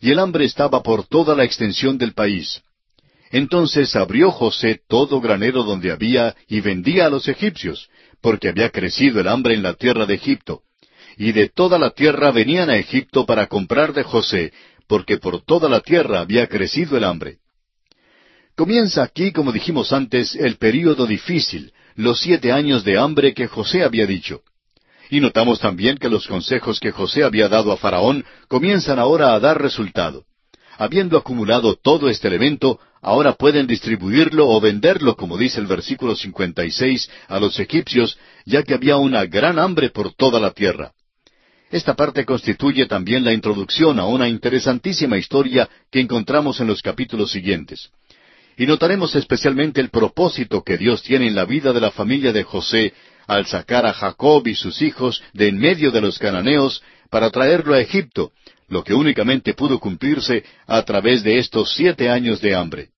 Y 0.01 0.11
el 0.11 0.19
hambre 0.19 0.45
estaba 0.45 0.83
por 0.83 1.07
toda 1.07 1.35
la 1.35 1.45
extensión 1.45 1.99
del 1.99 2.15
país. 2.15 2.63
Entonces 3.31 3.95
abrió 3.95 4.31
José 4.31 4.81
todo 4.89 5.21
granero 5.21 5.65
donde 5.65 5.91
había 5.91 6.35
y 6.47 6.61
vendía 6.61 7.07
a 7.07 7.11
los 7.11 7.29
egipcios, 7.29 7.91
porque 8.21 8.49
había 8.49 8.71
crecido 8.71 9.21
el 9.21 9.29
hambre 9.29 9.55
en 9.55 9.63
la 9.63 9.75
tierra 9.75 10.07
de 10.07 10.15
Egipto. 10.15 10.63
Y 11.17 11.33
de 11.33 11.49
toda 11.49 11.79
la 11.79 11.91
tierra 11.91 12.31
venían 12.31 12.71
a 12.71 12.77
Egipto 12.77 13.27
para 13.27 13.47
comprar 13.47 13.93
de 13.93 14.03
José, 14.03 14.53
porque 14.87 15.19
por 15.19 15.43
toda 15.43 15.69
la 15.69 15.81
tierra 15.81 16.21
había 16.21 16.47
crecido 16.47 16.97
el 16.97 17.05
hambre. 17.05 17.39
Comienza 18.57 19.03
aquí, 19.03 19.33
como 19.33 19.53
dijimos 19.53 19.93
antes, 19.93 20.35
el 20.35 20.57
período 20.57 21.07
difícil, 21.07 21.73
los 21.95 22.21
siete 22.21 22.53
años 22.53 22.85
de 22.85 22.99
hambre 22.99 23.35
que 23.35 23.47
José 23.47 23.85
había 23.85 24.07
dicho. 24.07 24.43
Y 25.11 25.21
notamos 25.21 25.61
también 25.61 25.97
que 25.97 26.09
los 26.09 26.27
consejos 26.27 26.81
que 26.81 26.91
José 26.91 27.25
había 27.25 27.49
dado 27.49 27.73
a 27.73 27.77
Faraón 27.77 28.25
comienzan 28.49 28.99
ahora 28.99 29.35
a 29.35 29.41
dar 29.41 29.61
resultado. 29.61 30.25
Habiendo 30.77 31.17
acumulado 31.17 31.77
todo 31.77 32.09
este 32.09 32.29
elemento, 32.29 32.79
ahora 33.01 33.33
pueden 33.33 33.67
distribuirlo 33.67 34.49
o 34.49 34.61
venderlo, 34.61 35.17
como 35.17 35.37
dice 35.37 35.61
el 35.61 35.67
versículo 35.67 36.15
56, 36.15 37.11
a 37.29 37.39
los 37.39 37.59
egipcios, 37.59 38.19
ya 38.45 38.63
que 38.63 38.75
había 38.75 38.97
una 38.97 39.25
gran 39.27 39.59
hambre 39.59 39.91
por 39.91 40.15
toda 40.15 40.41
la 40.41 40.51
tierra. 40.51 40.93
Esta 41.71 41.95
parte 41.95 42.25
constituye 42.25 42.87
también 42.87 43.25
la 43.25 43.33
introducción 43.33 43.99
a 43.99 44.07
una 44.07 44.29
interesantísima 44.29 45.19
historia 45.19 45.69
que 45.91 46.01
encontramos 46.01 46.61
en 46.61 46.67
los 46.67 46.81
capítulos 46.81 47.31
siguientes. 47.31 47.91
Y 48.57 48.67
notaremos 48.67 49.15
especialmente 49.15 49.81
el 49.81 49.91
propósito 49.91 50.63
que 50.65 50.79
Dios 50.79 51.03
tiene 51.03 51.29
en 51.29 51.35
la 51.35 51.45
vida 51.45 51.73
de 51.73 51.81
la 51.81 51.91
familia 51.91 52.33
de 52.33 52.43
José 52.43 52.95
al 53.27 53.47
sacar 53.47 53.87
a 53.87 53.93
Jacob 53.93 54.47
y 54.49 54.55
sus 54.55 54.81
hijos 54.81 55.23
de 55.35 55.49
en 55.49 55.59
medio 55.59 55.91
de 55.91 56.01
los 56.01 56.19
cananeos 56.19 56.83
para 57.11 57.31
traerlo 57.31 57.75
a 57.75 57.81
Egipto, 57.81 58.33
lo 58.69 58.85
que 58.85 58.95
únicamente 58.95 59.55
pudo 59.55 59.79
cumplirse 59.79 60.45
a 60.67 60.83
través 60.83 61.23
de 61.23 61.39
estos 61.39 61.75
siete 61.75 62.09
años 62.09 62.41
de 62.41 62.55
hambre. 62.55 62.89